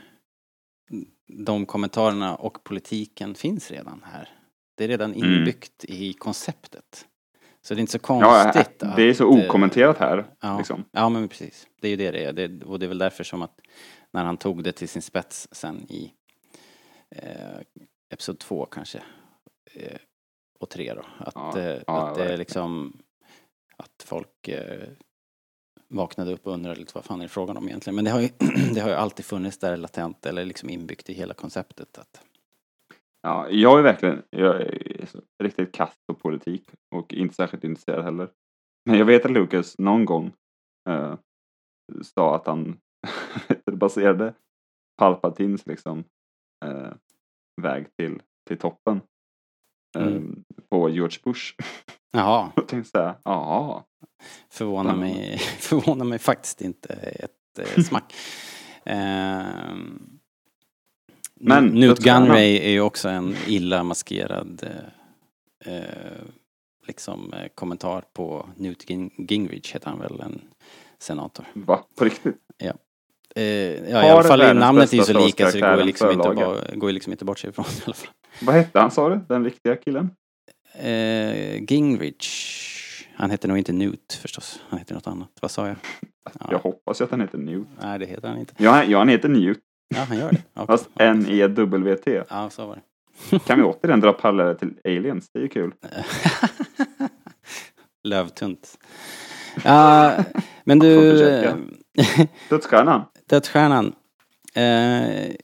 de 1.46 1.66
kommentarerna 1.66 2.36
och 2.36 2.64
politiken 2.64 3.36
finns 3.36 3.72
redan 3.72 4.04
här. 4.06 4.30
Det 4.78 4.84
är 4.84 4.88
redan 4.88 5.14
Mm. 5.14 5.34
inbyggt 5.34 5.86
i 5.88 6.14
konceptet. 6.14 7.08
Så 7.68 7.73
det 7.73 7.80
är 7.80 7.81
inte 7.81 7.91
så 7.91 7.99
Ja, 8.07 8.52
konstigt 8.53 8.80
det 8.95 9.03
är 9.03 9.14
så 9.14 9.38
eh, 9.38 9.45
okommenterat 9.48 9.98
här. 9.98 10.26
Ja, 10.41 10.57
Liksom. 10.57 10.85
ja 10.91 11.10
men 11.10 11.27
precis. 11.27 11.68
Det 11.81 11.88
är 11.88 11.91
ju 11.91 11.98
det 11.98 12.11
det 12.11 12.26
är. 12.26 12.34
Det, 12.34 12.64
och 12.65 12.80
det 12.80 12.85
är 12.85 12.88
väl 12.88 12.98
därför 12.98 13.23
som 13.23 13.41
att 13.41 13.60
när 14.11 14.23
han 14.26 14.38
tog 14.38 14.64
det 14.64 14.72
till 14.72 14.89
sin 14.89 15.02
spets 15.02 15.48
sen 15.52 15.85
i 15.89 16.14
eh, 17.15 17.57
Episod 18.10 18.39
2 18.39 18.65
kanske. 18.65 18.98
Eh, 19.73 19.98
och 20.60 20.69
3 20.69 20.94
då. 20.94 21.06
Att, 21.19 21.35
Ja, 21.35 21.60
eh, 21.60 21.81
ja, 21.88 22.07
att 22.07 22.15
det 22.15 22.22
är 22.22 22.23
verkligen. 22.23 22.39
liksom 22.39 22.98
att 23.77 24.03
folk 24.06 24.48
eh, 24.48 24.88
vaknade 25.89 26.31
upp 26.34 26.48
och 26.48 26.53
undrade 26.53 26.80
lite 26.80 26.91
vad 26.95 27.06
fan 27.06 27.19
är 27.19 27.26
det 27.26 27.30
frågan 27.30 27.57
om 27.57 27.68
egentligen. 27.68 27.95
Men 27.95 28.06
det 28.06 28.11
har 28.11 28.19
ju, 28.19 28.30
det 28.73 28.80
har 28.80 28.89
ju 28.89 28.95
alltid 28.95 29.26
funnits 29.26 29.57
där 29.57 29.77
latent 29.77 30.26
eller 30.26 30.45
liksom 30.45 30.69
inbyggt 30.69 31.10
i 31.10 31.14
hela 31.14 31.34
konceptet. 31.34 31.98
Att, 31.98 32.22
Ja, 33.28 33.49
jag 33.49 33.80
är 33.80 33.84
verkligen 33.84 34.24
jag 34.30 34.62
är 34.62 35.06
så 35.06 35.22
riktigt 35.44 35.72
kast 35.72 35.98
på 36.08 36.14
politik 36.14 36.70
och 36.95 37.14
inte 37.14 37.36
särskilt 37.36 37.64
intresserad 37.64 38.04
heller. 38.04 38.30
Men 38.86 38.98
jag 38.98 39.06
vet 39.06 39.26
att 39.26 39.32
Lucas 39.32 39.78
någon 39.78 40.06
gång 40.06 40.32
eh, 40.90 41.16
sa 42.02 42.36
att 42.36 42.48
han 42.48 42.78
baserade 43.72 44.34
Palpatins 44.98 45.66
liksom, 45.66 46.04
eh, 46.66 46.91
väg 47.62 47.88
till, 47.95 48.22
till 48.48 48.58
toppen 48.58 49.02
eh, 49.98 50.08
Mm. 50.08 50.44
på 50.70 50.90
George 50.90 51.18
Bush. 51.24 51.56
jaha, 52.12 52.52
Jag 52.56 52.68
tänkte 52.68 52.90
säga, 52.91 53.16
ja, 53.24 53.86
förvånar 54.49 54.95
mig, 54.95 55.38
förvånar 55.60 56.06
mig 56.06 56.20
faktiskt 56.20 56.62
inte 56.62 56.94
ett 56.94 57.60
eh, 57.60 57.84
smack. 57.84 58.14
Ehm, 58.86 60.16
Men, 61.40 61.66
Newt. 61.68 62.00
Gunray 62.00 62.58
är 62.58 62.70
ju 62.70 62.82
också 62.82 63.10
en 63.10 63.36
illa 63.48 63.84
maskerad 63.84 64.64
eh, 65.66 65.74
eh, 65.74 65.82
liksom 66.88 67.34
eh, 67.34 67.48
kommentar 67.56 68.04
på 68.14 68.50
Newt 68.56 68.86
Ging- 68.90 69.12
Gingrich 69.30 69.76
heter 69.76 69.90
han 69.90 70.00
väl, 70.00 70.20
en 70.20 70.42
senator. 71.00 71.46
va? 71.54 71.80
På 71.96 72.06
riktigt? 72.06 72.36
Eh, 73.36 73.44
ja, 73.44 74.06
i 74.06 74.10
alla 74.10 74.24
fall 74.24 74.58
namnet 74.58 74.94
är 74.94 74.98
ju 74.98 75.04
så 75.04 75.26
lika 75.26 75.52
så 75.52 75.58
det 75.58 75.62
går 75.62 75.70
ju 75.72 75.76
Star 75.78 75.86
liksom 75.86 76.12
inte, 76.12 76.30
bara, 76.30 76.76
går 76.76 76.90
ju 76.90 76.94
liksom 76.94 77.12
inte 77.14 77.26
bort 77.26 77.40
sig 77.40 77.50
ifrån 77.50 77.66
i 77.66 77.82
alla 77.86 77.94
fall. 77.94 78.10
Vad 78.42 78.56
hette 78.56 78.80
han 78.80 78.92
sa 78.92 79.10
du? 79.10 79.20
Den 79.30 79.44
riktiga 79.44 79.76
killen? 79.76 80.10
Eh, 80.74 81.64
Gingrich, 81.64 83.08
han 83.16 83.32
heter 83.32 83.48
nog 83.48 83.58
inte 83.58 83.74
Newt 83.74 84.14
förstås, 84.22 84.60
han 84.70 84.80
heter 84.80 84.94
något 84.96 85.08
annat. 85.08 85.30
Vad 85.42 85.52
sa 85.52 85.68
jag? 85.68 85.76
Ja. 86.40 86.48
Jag 86.52 86.60
hoppas 86.60 87.02
ju 87.02 87.06
att 87.06 87.12
han 87.12 87.22
heter 87.22 87.38
Newt. 87.38 87.68
Nej, 87.82 88.00
det 88.00 88.06
heter 88.06 88.28
han 88.28 88.38
inte. 88.38 88.54
Ja, 88.58 88.84
ja 88.84 88.98
han 88.98 89.10
heter 89.10 89.30
Newt. 89.30 89.60
Ja, 89.88 90.00
han 90.00 90.18
gör 90.18 90.32
det. 90.32 90.42
Okej. 90.54 90.68
Fast 90.68 90.90
N-E-W-T. 90.96 92.22
Ja, 92.30 92.50
så 92.50 92.68
var 92.68 92.76
det. 92.76 92.82
Kan 93.40 93.58
vi 93.58 93.64
återigen 93.64 94.00
dra 94.00 94.14
paralleller 94.14 94.54
till 94.54 94.74
aliens? 94.84 95.30
Det 95.34 95.40
är 95.40 95.44
ju 95.44 95.50
kul. 95.50 95.74
Lövtunt. 98.04 98.78
Ja, 99.64 100.14
men 100.64 100.80
du... 100.80 101.18
Dödsstjärnan. 102.50 103.02
Dödsstjärnan. 103.30 103.94
Eh, 104.54 105.36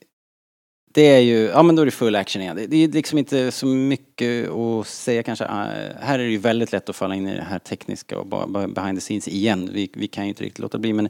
det 0.94 1.02
är 1.02 1.20
ju, 1.20 1.38
ja 1.38 1.64
men 1.64 1.76
då 1.76 1.82
är 1.82 1.86
det 1.86 1.91
full 1.91 2.15
action 2.15 2.41
igen. 2.41 2.56
Det, 2.56 2.68
det 2.68 2.84
är 2.84 2.88
liksom 2.88 3.18
inte 3.18 3.52
så 3.52 3.65
mycket 3.65 4.49
att 4.49 4.88
säga 4.88 5.24
kanske. 5.24 5.45
Eh, 5.45 5.52
här 5.99 6.14
är 6.14 6.18
det 6.18 6.30
ju 6.30 6.38
väldigt 6.38 6.72
lätt 6.72 6.90
att 6.90 6.95
falla 6.95 7.15
in 7.15 7.28
i 7.28 7.36
det 7.36 7.41
här 7.41 7.60
tekniska 7.60 8.20
och 8.20 8.28
bara 8.28 8.68
behind 8.68 8.98
the 8.98 9.02
scenes 9.02 9.28
igen. 9.28 9.70
Vi, 9.74 9.91
vi 9.94 10.07
kan 10.07 10.24
ju 10.24 10.30
inte 10.30 10.44
riktigt 10.44 10.60
låta 10.60 10.78
bli 10.78 10.94
men 10.94 11.10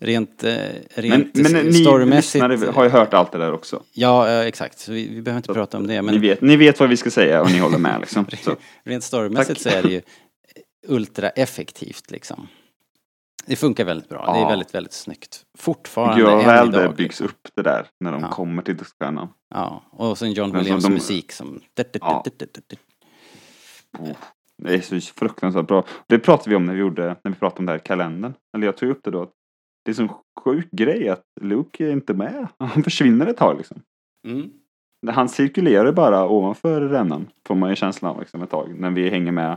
rent, 0.00 0.44
eh, 0.44 0.52
Men, 0.52 0.72
rent 0.94 1.34
men 1.34 1.52
ni 1.66 1.72
storymässigt. 1.72 2.44
lyssnare 2.50 2.72
har 2.72 2.84
ju 2.84 2.90
hört 2.90 3.14
allt 3.14 3.32
det 3.32 3.38
där 3.38 3.52
också. 3.52 3.82
Ja, 3.92 4.28
eh, 4.28 4.40
exakt. 4.46 4.78
Så 4.78 4.92
vi, 4.92 5.08
vi 5.14 5.22
behöver 5.22 5.38
inte 5.38 5.46
Så 5.46 5.54
prata 5.54 5.76
om 5.78 5.86
det. 5.86 6.02
Ni, 6.02 6.02
Men 6.02 6.20
vet, 6.20 6.40
ni 6.40 6.56
vet 6.56 6.80
vad 6.80 6.88
vi 6.88 6.96
ska 6.96 7.10
säga 7.10 7.42
och 7.42 7.50
ni 7.50 7.58
håller 7.58 7.78
med 7.78 8.00
liksom. 8.00 8.26
Så. 8.42 8.56
rent 8.84 9.04
storymässigt 9.04 9.62
Tack. 9.62 9.72
så 9.72 9.78
är 9.78 9.82
det 9.82 9.88
ju 9.92 10.02
ultra 10.88 11.28
effektivt 11.30 12.10
liksom. 12.10 12.48
Det 13.46 13.56
funkar 13.56 13.84
väldigt 13.84 14.08
bra. 14.08 14.32
Det 14.32 14.38
är 14.38 14.42
Ja. 14.42 14.48
väldigt, 14.48 14.74
väldigt 14.74 14.92
snyggt. 14.92 15.42
Fortfarande 15.58 16.16
Gud 16.16 16.46
väl 16.46 16.70
det 16.70 16.78
idag. 16.82 16.94
byggs 16.96 17.20
upp 17.20 17.48
det 17.56 17.62
där 17.62 17.86
när 18.00 18.12
de 18.12 18.20
Ja. 18.22 18.28
kommer 18.28 18.62
till 18.62 18.76
Dödsstjärnan. 18.76 19.28
Ja, 19.54 19.82
och 19.90 20.18
sen 20.18 20.32
John 20.32 20.48
Men 20.50 20.52
som 20.52 20.58
Williams 20.64 20.84
de- 20.84 20.92
musik 20.94 21.32
som... 21.32 21.60
Ja. 22.00 22.22
Det 24.62 24.74
är 24.74 24.80
så 24.80 25.00
fruktansvärt 25.00 25.66
bra. 25.66 25.84
Det 26.06 26.18
pratade 26.18 26.50
vi 26.50 26.56
om 26.56 26.66
när 26.66 26.74
vi 26.74 26.80
gjorde, 26.80 27.16
när 27.24 27.30
vi 27.30 27.34
pratade 27.38 27.58
om 27.58 27.66
det 27.66 27.72
här 27.72 27.78
kalendern. 27.78 28.34
Eller 28.56 28.66
jag 28.66 28.76
tog 28.76 28.90
upp 28.90 29.00
det 29.04 29.10
då. 29.10 29.28
Det 29.84 29.90
är 29.90 29.94
så 29.94 30.08
sjuk 30.44 30.68
grej 30.70 31.08
att 31.08 31.22
Luke 31.40 31.86
är 31.86 31.92
inte 31.92 32.14
med. 32.14 32.48
Han 32.58 32.82
försvinner 32.82 33.26
ett 33.26 33.36
tag 33.36 33.56
liksom. 33.56 33.82
Mm. 34.28 34.50
Han 35.08 35.28
cirkulerar 35.28 35.92
bara 35.92 36.28
ovanför 36.28 36.80
rännan. 36.80 37.26
Får 37.46 37.54
man 37.54 37.70
ju 37.70 37.76
känslan 37.76 38.10
av 38.10 38.20
liksom 38.20 38.42
ett 38.42 38.50
tag. 38.50 38.74
När 38.80 38.90
vi 38.90 39.10
hänger 39.10 39.32
med 39.32 39.56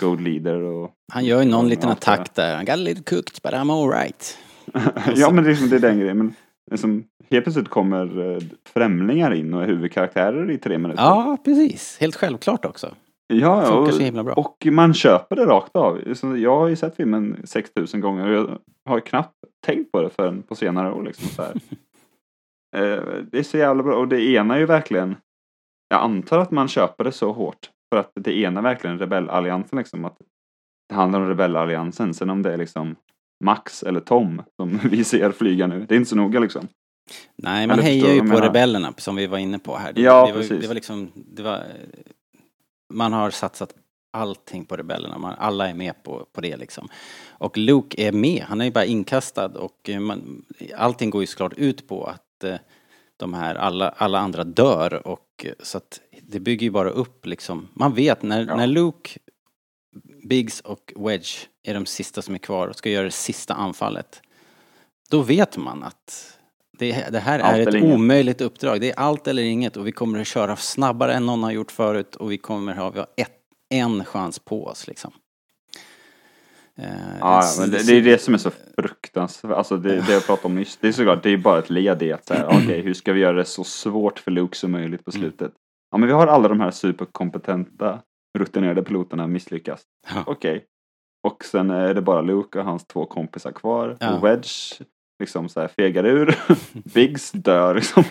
Gold 0.00 0.20
Leader 0.20 0.62
och... 0.62 0.90
Han 1.12 1.24
gör 1.24 1.42
ju 1.42 1.48
någon 1.48 1.64
Ja, 1.64 1.70
liten 1.70 1.90
attack 1.90 2.34
där. 2.34 2.62
I 2.62 2.64
got 2.64 2.72
a 2.72 2.76
little 2.76 3.04
cooked 3.04 3.42
but 3.42 3.52
I'm 3.52 3.72
alright. 3.82 4.38
ja 5.16 5.30
men 5.30 5.44
det 5.44 5.50
är, 5.50 5.52
liksom, 5.52 5.68
det 5.68 5.76
är 5.76 5.80
den 5.80 5.98
grejen. 6.00 6.18
Men 6.18 6.34
liksom, 6.70 7.04
helt 7.30 7.44
plötsligt 7.44 7.68
kommer 7.68 8.32
eh, 8.34 8.42
främlingar 8.74 9.34
in 9.34 9.54
och 9.54 9.62
är 9.62 9.66
huvudkaraktärer 9.66 10.50
i 10.50 10.58
tre 10.58 10.78
minuter. 10.78 11.02
Ja, 11.02 11.36
precis. 11.44 11.98
Helt 12.00 12.16
självklart 12.16 12.64
också. 12.64 12.94
Ja 13.28 13.62
Funkar 13.62 13.82
och, 13.82 13.94
så 13.94 14.02
himla 14.02 14.24
bra. 14.24 14.34
och 14.34 14.66
man 14.70 14.94
köper 14.94 15.36
det 15.36 15.46
rakt 15.46 15.76
av. 15.76 16.14
Jag 16.36 16.58
har 16.58 16.68
ju 16.68 16.76
sett 16.76 16.96
filmen 16.96 17.40
6000 17.44 18.00
gånger 18.00 18.26
och 18.26 18.34
jag 18.34 18.58
har 18.92 19.00
knappt 19.00 19.34
tänkt 19.66 19.92
på 19.92 20.02
det 20.02 20.10
förrän 20.10 20.42
på 20.42 20.54
senare 20.54 20.92
år. 20.92 21.02
Liksom, 21.02 21.28
så. 21.28 21.42
Eh, 22.76 23.02
det 23.30 23.38
är 23.38 23.42
så 23.42 23.58
jävla 23.58 23.82
bra 23.82 23.96
och 23.96 24.08
det 24.08 24.22
ena 24.22 24.54
är 24.54 24.58
ju 24.58 24.66
verkligen 24.66 25.16
Jag 25.88 26.02
antar 26.02 26.38
att 26.38 26.50
man 26.50 26.68
köper 26.68 27.04
det 27.04 27.12
så 27.12 27.32
hårt 27.32 27.70
för 27.92 28.00
att 28.00 28.12
det 28.14 28.38
ena 28.38 28.60
är 28.60 28.62
verkligen 28.62 28.98
rebellalliansen 28.98 29.78
liksom. 29.78 30.04
Att 30.04 30.16
det 30.88 30.94
handlar 30.94 31.20
om 31.20 31.28
rebellalliansen. 31.28 32.14
Sen 32.14 32.30
om 32.30 32.42
det 32.42 32.52
är 32.52 32.56
liksom 32.56 32.96
Max 33.44 33.82
eller 33.82 34.00
Tom 34.00 34.42
som 34.56 34.80
vi 34.90 35.04
ser 35.04 35.32
flyga 35.32 35.66
nu. 35.66 35.86
Det 35.88 35.94
är 35.94 35.96
inte 35.96 36.10
så 36.10 36.16
noga 36.16 36.40
liksom. 36.40 36.68
Nej, 37.36 37.66
man 37.66 37.78
Eller 37.78 37.88
hejar 37.88 38.12
ju 38.12 38.30
på 38.30 38.40
rebellerna 38.40 38.92
som 38.96 39.16
vi 39.16 39.26
var 39.26 39.38
inne 39.38 39.58
på 39.58 39.76
här. 39.76 39.92
Det, 39.92 40.00
Ja, 40.00 40.26
det 40.26 40.32
var, 40.32 40.40
precis. 40.40 40.60
det 40.60 40.66
var 40.66 40.74
liksom, 40.74 41.10
det 41.14 41.42
var, 41.42 41.62
man 42.88 43.12
har 43.12 43.30
satsat 43.30 43.74
allting 44.10 44.64
på 44.64 44.76
rebellerna. 44.76 45.18
Man, 45.18 45.34
alla 45.38 45.68
är 45.68 45.74
med 45.74 46.02
på, 46.02 46.26
på 46.32 46.40
det 46.40 46.56
liksom. 46.56 46.88
Och 47.28 47.58
Luke 47.58 48.08
är 48.08 48.12
med. 48.12 48.42
Han 48.42 48.60
är 48.60 48.64
ju 48.64 48.70
bara 48.70 48.84
inkastad 48.84 49.46
och 49.48 49.88
eh, 49.88 50.00
man, 50.00 50.44
allting 50.76 51.10
går 51.10 51.22
ju 51.22 51.26
såklart 51.26 51.52
ut 51.56 51.88
på 51.88 52.04
att 52.04 52.44
eh, 52.44 52.56
de 53.16 53.34
här, 53.34 53.54
alla, 53.54 53.88
alla 53.88 54.18
andra 54.18 54.44
dör 54.44 55.06
och 55.06 55.44
eh, 55.44 55.52
så 55.60 55.78
att 55.78 56.00
det 56.22 56.40
bygger 56.40 56.64
ju 56.64 56.70
bara 56.70 56.90
upp 56.90 57.26
liksom. 57.26 57.68
Man 57.72 57.94
vet 57.94 58.22
när, 58.22 58.46
Ja. 58.46 58.56
när 58.56 58.66
Luke, 58.66 59.18
Biggs 60.24 60.60
och 60.60 60.92
Wedge 60.96 61.46
är 61.62 61.74
de 61.74 61.86
sista 61.86 62.22
som 62.22 62.34
är 62.34 62.38
kvar 62.38 62.68
och 62.68 62.76
ska 62.76 62.90
göra 62.90 63.04
det 63.04 63.10
sista 63.10 63.54
anfallet. 63.54 64.22
Då 65.10 65.22
vet 65.22 65.56
man 65.56 65.82
att 65.82 66.37
det, 66.78 67.06
det 67.12 67.18
här 67.18 67.38
Allt 67.38 67.56
är 67.56 67.68
ett 67.68 67.74
inget. 67.74 67.94
omöjligt 67.94 68.40
uppdrag. 68.40 68.80
Det 68.80 68.90
är 68.90 68.98
allt 68.98 69.26
eller 69.28 69.42
inget 69.42 69.76
och 69.76 69.86
vi 69.86 69.92
kommer 69.92 70.20
att 70.20 70.26
köra 70.26 70.56
snabbare 70.56 71.14
än 71.14 71.26
någon 71.26 71.42
har 71.42 71.50
gjort 71.50 71.70
förut 71.70 72.16
och 72.16 72.32
vi 72.32 72.38
kommer 72.38 72.74
ha, 72.74 72.90
vi 72.90 72.98
har 72.98 73.08
ett, 73.16 73.32
en 73.74 74.04
chans 74.04 74.38
på 74.38 74.66
oss 74.66 74.86
liksom. 74.86 75.12
Eh, 76.78 76.84
Ja, 77.20 77.40
ett- 77.40 77.58
men 77.60 77.70
det, 77.70 77.86
det 77.86 77.96
är 77.96 78.02
det 78.02 78.18
som 78.22 78.34
är 78.34 78.38
så 78.38 78.50
fruktansvärt. 78.78 79.52
Alltså 79.56 79.76
det, 79.76 80.00
det 80.00 80.12
jag 80.12 80.26
pratade 80.26 80.46
om 80.46 80.54
nyss. 80.54 80.76
Det 80.80 80.88
är 80.88 80.92
såklart, 80.92 81.22
det 81.22 81.30
är 81.30 81.36
bara 81.36 81.58
ett 81.58 81.70
led 81.70 82.02
i 82.02 82.12
att 82.12 82.26
så 82.26 82.34
här, 82.34 82.46
okej, 82.64 82.80
hur 82.80 82.94
ska 82.94 83.12
vi 83.12 83.20
göra 83.20 83.36
det 83.36 83.44
så 83.44 83.64
svårt 83.64 84.18
för 84.18 84.30
Luke 84.30 84.56
som 84.56 84.70
möjligt 84.70 85.04
på 85.04 85.10
Mm. 85.10 85.20
slutet? 85.22 85.52
Ja, 85.90 85.98
men 85.98 86.06
vi 86.06 86.12
har 86.12 86.26
alla 86.26 86.48
de 86.48 86.60
här 86.60 86.70
superkompetenta 86.70 87.98
rutinerade 88.38 88.82
piloterna 88.82 89.26
misslyckas. 89.26 89.82
Ja. 90.14 90.22
Okej. 90.26 90.64
Och 91.22 91.44
sen 91.44 91.70
är 91.70 91.94
det 91.94 92.02
bara 92.02 92.20
Luke 92.20 92.58
och 92.58 92.64
hans 92.64 92.86
två 92.86 93.04
kompisar 93.06 93.52
kvar. 93.52 93.96
Ja. 94.00 94.14
Och 94.14 94.24
Wedge 94.24 94.80
liksom 95.18 95.48
så 95.48 95.60
här 95.60 95.68
fegar 95.68 96.04
ur. 96.06 96.38
Biggs 96.94 97.30
dör 97.32 97.74
liksom. 97.74 98.04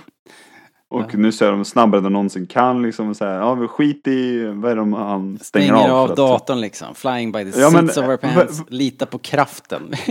Och 0.89 1.01
Ja. 1.01 1.17
nu 1.17 1.31
så 1.31 1.45
är 1.45 1.51
de 1.51 1.65
snabbare 1.65 1.97
än 1.99 2.03
de 2.03 2.13
någonsin 2.13 2.47
kan 2.47 2.81
liksom. 2.81 3.15
Så 3.15 3.25
här, 3.25 3.33
ja, 3.39 3.67
skit 3.67 4.07
i, 4.07 4.43
vad 4.45 4.71
är 4.71 4.75
det 4.75 4.81
han 4.97 5.39
stänger, 5.41 5.65
Stänger 5.67 5.89
av 5.89 6.11
att- 6.11 6.17
datorn 6.17 6.61
liksom. 6.61 6.95
Flying 6.95 7.31
by 7.31 7.51
the 7.51 7.59
Ja, 7.59 7.71
seats 7.71 7.97
of 7.97 8.03
our 8.05 8.13
eh, 8.13 8.17
pants. 8.35 8.61
Lita 8.67 9.05
på 9.05 9.17
kraften. 9.19 9.93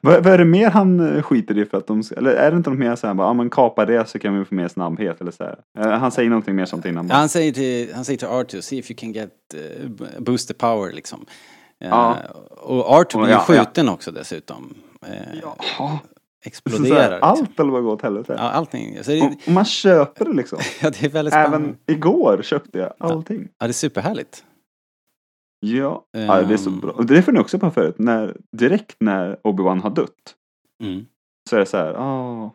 Vad, 0.00 0.24
vad 0.24 0.32
är 0.32 0.38
det 0.38 0.44
mer 0.44 0.70
han 0.70 1.16
eh, 1.16 1.22
skiter 1.22 1.58
i 1.58 1.64
för 1.64 1.78
att 1.78 1.86
de 1.86 2.02
eller 2.16 2.30
är 2.30 2.50
det 2.50 2.56
inte 2.56 2.70
något 2.70 2.78
mer 2.78 2.96
såhär 2.96 3.14
bara, 3.14 3.26
ja 3.28 3.32
men 3.32 3.50
kapa 3.50 3.84
det 3.86 4.08
så 4.08 4.18
kan 4.18 4.38
vi 4.38 4.44
få 4.44 4.54
mer 4.54 4.68
snabbhet 4.68 5.20
eller 5.20 5.30
så 5.30 5.44
här. 5.44 5.58
Eh, 5.78 5.98
Han 5.98 6.10
säger 6.12 6.30
någonting 6.30 6.56
mer 6.56 6.64
sånt 6.64 6.84
innan. 6.86 7.08
Ja, 7.08 7.14
han 7.14 7.28
säger 7.28 7.52
till, 7.52 7.94
han 7.94 8.04
säger 8.04 8.18
till 8.18 8.28
Arthur, 8.28 8.60
see 8.60 8.78
if 8.78 8.90
you 8.90 8.96
can 8.96 9.12
get, 9.12 9.30
uh, 9.54 9.88
boost 10.18 10.48
the 10.48 10.54
power 10.54 10.92
liksom. 10.92 11.26
Ja. 11.78 12.16
Och 12.50 12.90
Arthur 12.90 13.18
blir 13.22 13.30
ja, 13.32 13.38
skjuten 13.38 13.88
också 13.88 14.10
dessutom. 14.10 14.74
Eh, 15.08 15.38
Ja. 15.42 15.56
Så 15.76 15.86
här, 15.86 15.98
exploderar. 16.44 17.10
liksom. 17.10 17.28
allt 17.28 17.60
eller 17.60 17.70
vad 17.72 17.82
går 17.82 17.92
åt 17.92 18.02
helvete. 18.02 18.34
Ja, 18.38 18.42
allting. 18.50 19.04
Så 19.04 19.10
det, 19.10 19.20
Och, 19.22 19.32
och 19.46 19.52
man 19.52 19.64
köper 19.64 20.24
det 20.24 20.32
liksom. 20.32 20.58
ja, 20.82 20.90
det 20.90 21.02
är 21.02 21.08
väldigt 21.08 21.34
spännande. 21.34 21.56
Även 21.56 21.76
igår 21.86 22.42
köpte 22.42 22.78
jag 22.78 22.92
allting. 22.98 23.48
Ja, 23.58 23.66
det 23.66 23.70
är 23.70 23.72
superhärligt. 23.72 24.44
Ja, 25.60 26.04
ja 26.12 26.42
det 26.42 26.54
är 26.54 26.56
så 26.58 26.70
Ehm. 26.70 26.80
bra. 26.80 26.90
Och 26.90 27.06
det 27.06 27.22
får 27.22 27.32
ni 27.32 27.38
också 27.40 27.58
på 27.58 27.70
förut. 27.70 27.94
När, 27.98 28.36
direkt 28.56 28.96
när 29.00 29.36
Obi-Wan 29.44 29.80
har 29.82 29.90
dött 29.90 30.34
Mm. 30.82 31.06
så 31.50 31.56
är 31.56 31.60
det 31.60 31.66
så 31.66 31.76
här, 31.76 31.94
ah, 31.94 32.50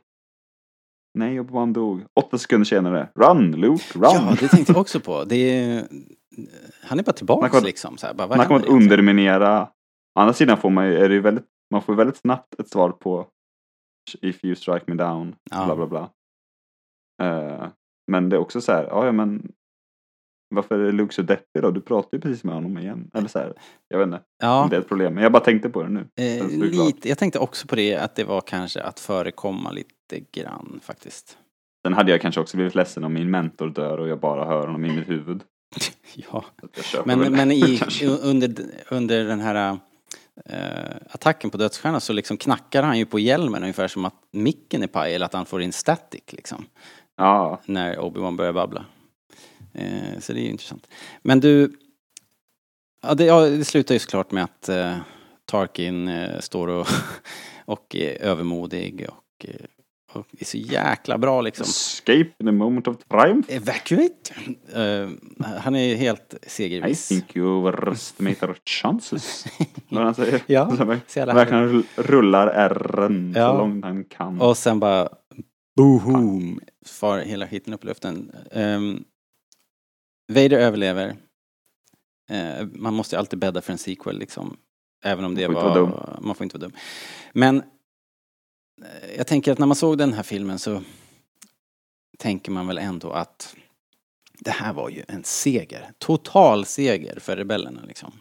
Nej, 1.13 1.39
Obi-Wan 1.39 1.73
dog. 1.73 2.01
Åtta 2.13 2.37
sekunder 2.37 2.65
senare. 2.65 3.09
Run, 3.15 3.51
Luke, 3.51 3.83
run! 3.93 4.01
Ja, 4.03 4.35
det 4.39 4.47
tänkte 4.47 4.71
jag 4.73 4.81
också 4.81 4.99
på. 4.99 5.23
Det 5.23 5.35
är, 5.35 5.87
han 6.83 6.99
är 6.99 7.23
bara 7.25 7.49
kommer- 7.49 7.63
liksom. 7.65 7.97
Så 7.97 8.07
här, 8.07 8.13
bara, 8.13 8.27
vad 8.27 8.37
Man 8.37 8.47
kommer 8.47 8.59
att 8.59 8.65
underminera. 8.67 9.61
Å 9.63 10.19
andra 10.19 10.33
sidan 10.33 10.57
får 10.57 10.69
man 10.69 10.87
ju, 10.87 10.97
är 10.97 11.09
det 11.09 11.15
ju 11.15 11.21
väldigt, 11.21 11.45
man 11.71 11.81
får 11.81 11.95
väldigt 11.95 12.17
snabbt 12.17 12.59
ett 12.59 12.69
svar 12.69 12.89
på 12.91 13.27
If 14.21 14.45
you 14.45 14.55
strike 14.55 14.83
me 14.87 14.95
down, 14.95 15.35
Ja. 15.51 15.65
bla 15.65 15.75
bla 15.75 15.87
bla. 15.87 16.09
Eh, 17.21 17.67
men 18.11 18.29
det 18.29 18.35
är 18.35 18.39
också 18.39 18.61
så 18.61 18.71
här, 18.71 18.83
ja 18.83 19.05
ja 19.05 19.11
men 19.11 19.51
varför 20.55 20.79
är 20.79 20.91
Luke 20.91 21.13
så 21.13 21.21
deppig 21.21 21.61
då? 21.61 21.71
Du 21.71 21.81
pratar 21.81 22.17
ju 22.17 22.21
precis 22.21 22.43
med 22.43 22.55
honom 22.55 22.77
igen. 22.77 23.11
Eller 23.13 23.27
så 23.27 23.39
här, 23.39 23.53
jag 23.87 23.97
vet 23.99 24.05
inte 24.05 24.21
Ja, 24.39 24.67
det 24.69 24.75
är 24.75 24.79
ett 24.81 24.87
problem. 24.87 25.13
Men 25.13 25.23
jag 25.23 25.31
bara 25.31 25.43
tänkte 25.43 25.69
på 25.69 25.83
det 25.83 25.89
nu. 25.89 26.07
eh, 26.15 26.47
glad. 26.47 26.85
lite, 26.87 27.09
jag 27.09 27.17
tänkte 27.17 27.39
också 27.39 27.67
på 27.67 27.75
det, 27.75 27.95
att 27.95 28.15
det 28.15 28.23
var 28.23 28.41
kanske 28.41 28.81
att 28.83 28.99
förekomma 28.99 29.71
lite 29.71 30.19
grann 30.31 30.79
faktiskt. 30.83 31.37
Sen 31.85 31.93
hade 31.93 32.11
jag 32.11 32.21
kanske 32.21 32.41
också 32.41 32.57
blivit 32.57 32.75
ledsen 32.75 33.03
om 33.03 33.13
min 33.13 33.31
mentor 33.31 33.69
dör 33.69 33.97
och 33.97 34.07
jag 34.07 34.19
bara 34.19 34.45
hör 34.45 34.67
honom 34.67 34.85
i 34.85 34.95
mitt 34.95 35.09
huvud. 35.09 35.43
Ja. 36.31 36.45
Men, 37.05 37.19
det, 37.19 37.29
men 37.29 37.51
i, 37.51 37.79
under, 38.23 38.53
under 38.91 39.23
den 39.25 39.39
här 39.39 39.77
eh, 40.45 40.95
attacken 41.09 41.49
på 41.49 41.57
dödsstjärnan 41.57 42.01
så 42.01 42.13
liksom 42.13 42.37
knackar 42.37 42.83
han 42.83 42.97
ju 42.97 43.05
på 43.05 43.19
hjälmen 43.19 43.63
ungefär 43.63 43.87
som 43.87 44.05
att 44.05 44.13
micken 44.31 44.83
är 44.83 44.87
paj 44.87 45.15
eller 45.15 45.25
att 45.25 45.33
han 45.33 45.45
får 45.45 45.61
in 45.61 45.73
static 45.73 46.23
liksom. 46.27 46.65
Ja, 47.17 47.61
När 47.65 47.97
Obi-Wan 47.97 48.37
börjar 48.37 48.53
babbla. 48.53 48.85
Eh, 49.73 50.19
så 50.19 50.33
det 50.33 50.39
är 50.39 50.43
ju 50.43 50.49
intressant. 50.49 50.87
Men 51.21 51.39
du, 51.39 51.71
ja 53.01 53.13
det, 53.13 53.25
ja, 53.25 53.41
det 53.41 53.65
slutar 53.65 53.95
ju 53.95 53.99
såklart 53.99 54.31
med 54.31 54.43
att 54.43 54.69
eh, 54.69 54.97
Tarkin 55.45 56.07
eh, 56.07 56.39
står 56.39 56.67
och, 56.67 56.87
och 57.65 57.95
är 57.95 58.21
övermodig 58.21 59.07
och, 59.09 59.45
och 60.13 60.27
är 60.39 60.45
så 60.45 60.57
jäkla 60.57 61.17
bra 61.17 61.41
liksom. 61.41 61.63
escape 61.63 62.29
in 62.39 62.47
a 62.47 62.51
moment 62.51 62.87
of 62.87 62.97
triumph. 62.97 63.53
Evacuate! 63.53 64.33
Eh, 64.73 65.09
han 65.59 65.75
är 65.75 65.95
helt 65.95 66.33
I 66.45 66.49
segerviss. 66.49 67.07
think 67.07 67.35
you 67.35 67.47
overestimate 67.47 68.45
our 68.47 68.57
chances. 68.65 69.45
Vad 69.89 70.03
han 70.03 70.15
säger. 70.15 70.41
Ja, 70.47 70.97
Så 71.07 71.19
jävla 71.19 71.33
Verkligen 71.33 71.69
rull- 71.69 71.85
rullar 71.95 72.47
ärren 72.47 73.33
Ja. 73.37 73.51
så 73.51 73.57
långt 73.57 73.85
han 73.85 74.03
kan. 74.05 74.41
Och 74.41 74.57
sen 74.57 74.79
bara 74.79 75.09
boom, 75.77 76.59
far 76.85 77.19
hela 77.19 77.47
skiten 77.47 77.73
upp 77.73 77.83
i 77.83 77.87
luften. 77.87 78.31
Um, 78.51 79.03
Vader 80.33 80.57
överlever. 80.59 81.15
Eh, 82.31 82.67
man 82.73 82.93
måste 82.93 83.15
ju 83.15 83.19
alltid 83.19 83.39
bädda 83.39 83.61
för 83.61 83.71
en 83.71 83.77
sequel 83.77 84.19
liksom. 84.19 84.57
Även 85.05 85.25
om 85.25 85.35
det 85.35 85.41
inte 85.43 85.53
var... 85.55 86.19
Man 86.21 86.35
får 86.35 86.43
inte 86.43 86.57
vara 86.57 86.67
dum. 86.69 86.77
Men 87.33 87.63
jag 89.17 89.27
tänker 89.27 89.51
att 89.51 89.59
när 89.59 89.67
man 89.67 89.75
såg 89.75 89.97
den 89.97 90.13
här 90.13 90.23
filmen 90.23 90.59
så 90.59 90.81
tänker 92.17 92.51
man 92.51 92.67
väl 92.67 92.77
ändå 92.77 93.11
att 93.11 93.55
det 94.39 94.51
här 94.51 94.73
var 94.73 94.89
ju 94.89 95.03
en 95.07 95.23
seger. 95.23 95.91
Total 95.97 96.65
seger 96.65 97.19
för 97.19 97.35
rebellerna 97.37 97.81
liksom. 97.87 98.11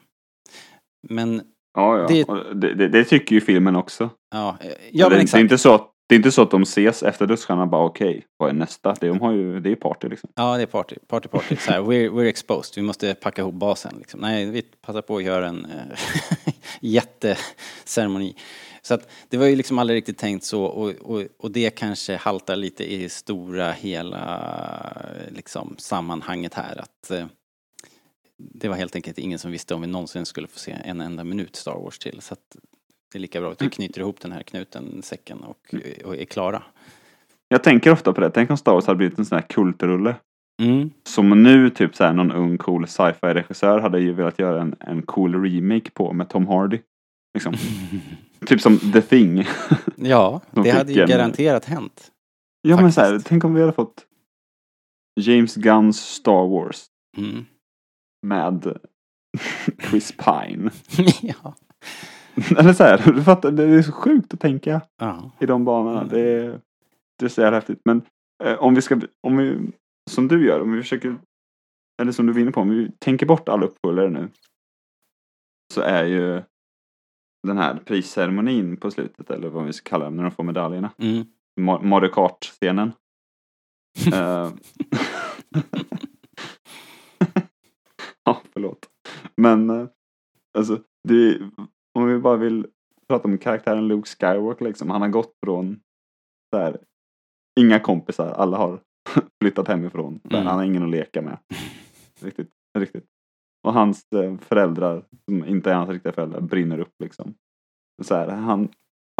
Men 1.08 1.42
ja, 1.74 1.98
ja. 1.98 2.06
det- 2.08 2.54
Det, 2.60 2.74
det, 2.74 2.88
det 2.88 3.04
tycker 3.04 3.34
ju 3.34 3.40
filmen 3.40 3.76
också. 3.76 4.10
ja, 4.30 4.56
eh, 4.60 4.70
ja 4.92 5.04
men 5.08 5.10
det, 5.10 5.20
är 5.20 5.22
exakt. 5.22 5.40
inte 5.40 5.58
så 5.58 5.74
att, 5.74 5.90
det 6.08 6.14
är 6.14 6.16
inte 6.16 6.32
så 6.32 6.42
att 6.42 6.50
de 6.50 6.62
ses 6.62 7.02
efter 7.02 7.26
dödsstjärnan 7.26 7.70
bara 7.70 7.84
okej, 7.84 8.26
vad 8.36 8.48
är 8.48 8.52
nästa? 8.52 8.94
De 9.00 9.20
har 9.20 9.32
ju, 9.32 9.60
det 9.60 9.70
är 9.70 9.76
party 9.76 10.08
liksom. 10.08 10.30
Ja, 10.34 10.56
det 10.56 10.62
är 10.62 10.66
party, 10.66 10.96
party, 11.08 11.28
party. 11.28 11.56
Så 11.56 11.70
här, 11.70 11.80
we're, 11.80 12.10
we're 12.10 12.24
exposed, 12.28 12.72
vi 12.76 12.82
måste 12.82 13.14
packa 13.14 13.42
ihop 13.42 13.54
basen. 13.54 13.94
Liksom. 13.98 14.20
Nej, 14.20 14.50
vi 14.50 14.62
passar 14.62 15.02
på 15.02 15.16
att 15.16 15.22
göra 15.24 15.48
en 15.48 15.64
äh, 15.64 15.98
jätteceremoni. 16.80 18.36
Så 18.88 18.94
att 18.94 19.08
det 19.28 19.36
var 19.36 19.46
ju 19.46 19.56
liksom 19.56 19.78
aldrig 19.78 19.96
riktigt 19.96 20.18
tänkt 20.18 20.44
så 20.44 20.64
och, 20.64 20.90
och, 20.90 21.24
och 21.38 21.50
det 21.50 21.70
kanske 21.70 22.16
haltar 22.16 22.56
lite 22.56 22.92
i 22.92 23.08
stora 23.08 23.72
hela 23.72 24.52
liksom, 25.28 25.74
sammanhanget 25.78 26.54
här. 26.54 26.80
Att 26.80 27.10
eh, 27.10 27.26
det 28.36 28.68
var 28.68 28.76
helt 28.76 28.96
enkelt 28.96 29.18
ingen 29.18 29.38
som 29.38 29.50
visste 29.50 29.74
om 29.74 29.80
vi 29.80 29.86
någonsin 29.86 30.26
skulle 30.26 30.48
få 30.48 30.58
se 30.58 30.76
en 30.84 31.00
enda 31.00 31.24
minut 31.24 31.56
Star 31.56 31.74
Wars 31.74 31.98
till. 31.98 32.20
Så 32.20 32.32
att 32.32 32.56
det 33.12 33.18
är 33.18 33.20
lika 33.20 33.40
bra 33.40 33.52
att 33.52 33.62
vi 33.62 33.70
knyter 33.70 34.00
ihop 34.00 34.20
den 34.20 34.32
här 34.32 34.42
knuten, 34.42 35.02
säcken 35.02 35.38
och, 35.40 35.74
och 36.04 36.16
är 36.16 36.24
klara. 36.24 36.62
Jag 37.48 37.62
tänker 37.62 37.92
ofta 37.92 38.12
på 38.12 38.20
det. 38.20 38.30
Tänk 38.30 38.50
om 38.50 38.56
Star 38.56 38.72
Wars 38.72 38.86
hade 38.86 38.96
blivit 38.96 39.18
en 39.18 39.26
sån 39.26 39.36
här 39.36 39.46
kultrulle. 39.48 40.14
Mm. 40.62 40.90
Som 41.04 41.42
nu 41.42 41.70
typ 41.70 41.96
så 41.96 42.04
här, 42.04 42.12
någon 42.12 42.32
ung 42.32 42.58
cool 42.58 42.86
sci-fi 42.86 43.26
regissör 43.26 43.78
hade 43.78 44.00
ju 44.00 44.12
velat 44.12 44.38
göra 44.38 44.62
en, 44.62 44.76
en 44.80 45.02
cool 45.02 45.44
remake 45.44 45.90
på 45.90 46.12
med 46.12 46.28
Tom 46.28 46.46
Hardy. 46.46 46.78
Liksom. 47.34 47.54
typ 48.46 48.60
som 48.60 48.78
The 48.78 49.02
Thing. 49.02 49.44
Ja, 49.96 50.40
De 50.50 50.62
det 50.64 50.70
hade 50.70 50.92
ju 50.92 51.02
en- 51.02 51.08
garanterat 51.08 51.64
hänt. 51.64 52.12
ja 52.62 52.80
men 52.80 52.92
så 52.92 53.00
här, 53.00 53.08
Faktiskt. 53.10 53.26
tänk 53.28 53.44
om 53.44 53.54
vi 53.54 53.60
hade 53.60 53.72
fått 53.72 54.06
James 55.20 55.54
Gunns 55.54 56.00
Star 56.00 56.48
Wars 56.48 56.86
Mm. 57.16 57.44
med 58.26 58.78
Chris 59.90 60.12
Pine. 60.12 60.70
ja. 61.22 61.54
Eller 62.58 62.72
så 62.72 62.84
här, 62.84 63.12
du 63.14 63.22
fattar, 63.24 63.50
det 63.50 63.64
är 63.64 63.82
så 63.82 63.92
sjukt 63.92 64.34
att 64.34 64.40
tänka 64.40 64.80
ja. 64.96 65.30
i 65.40 65.46
de 65.46 65.64
banorna. 65.64 66.00
Mm. 66.00 66.08
Det, 66.12 66.20
är, 66.20 66.60
det 67.18 67.24
är 67.24 67.28
så 67.28 67.40
jävla 67.40 67.56
häftigt. 67.56 67.80
Men 67.84 68.02
eh, 68.44 68.58
om 68.58 68.74
vi 68.74 68.82
ska, 68.82 69.00
om 69.26 69.36
vi, 69.36 69.70
som 70.10 70.28
du 70.28 70.46
gör, 70.46 70.60
om 70.60 70.72
vi 70.72 70.82
försöker, 70.82 71.16
eller 72.02 72.12
som 72.12 72.26
du 72.26 72.32
vinner 72.32 72.52
på, 72.52 72.60
om 72.60 72.68
vi 72.68 72.90
tänker 72.98 73.26
bort 73.26 73.48
alla 73.48 73.66
uppföljare 73.66 74.10
nu. 74.10 74.28
Så 75.74 75.80
är 75.80 76.04
ju 76.04 76.42
den 77.46 77.58
här 77.58 77.78
prisceremonin 77.84 78.76
på 78.76 78.90
slutet, 78.90 79.30
eller 79.30 79.48
vad 79.48 79.64
vi 79.64 79.72
ska 79.72 79.90
kalla 79.90 80.04
den, 80.04 80.16
när 80.16 80.22
de 80.22 80.30
får 80.30 80.44
medaljerna. 80.44 80.90
Mm. 80.98 81.24
Ma- 81.60 81.82
Mario 81.82 82.08
Kart-scenen. 82.10 82.92
Eh, 84.12 84.52
ja, 88.24 88.42
förlåt. 88.52 88.88
Men 89.36 89.70
eh, 89.70 89.86
alltså, 90.58 90.80
det, 91.08 91.38
om 91.94 92.06
vi 92.06 92.18
bara 92.18 92.36
vill 92.36 92.66
prata 93.08 93.28
om 93.28 93.38
karaktären 93.38 93.88
Luke 93.88 94.08
Skywalker 94.08 94.64
liksom. 94.64 94.90
Han 94.90 95.02
har 95.02 95.08
gått 95.08 95.32
från 95.46 95.80
här, 96.56 96.78
inga 97.60 97.80
kompisar, 97.80 98.28
alla 98.28 98.56
har 98.56 98.80
flyttat 99.42 99.68
hemifrån. 99.68 100.20
Mm. 100.30 100.46
Han 100.46 100.56
har 100.56 100.64
ingen 100.64 100.82
att 100.82 100.90
leka 100.90 101.22
med. 101.22 101.38
Riktigt, 102.20 102.50
riktigt. 102.78 103.04
Och 103.68 103.74
hans 103.74 104.12
eh, 104.12 104.36
föräldrar, 104.36 105.02
som 105.24 105.44
inte 105.44 105.70
är 105.70 105.74
hans 105.74 105.90
riktiga 105.90 106.12
föräldrar, 106.12 106.40
brinner 106.40 106.78
upp 106.78 106.94
liksom. 106.98 107.34
Så 108.02 108.14
här, 108.14 108.28
han 108.28 108.68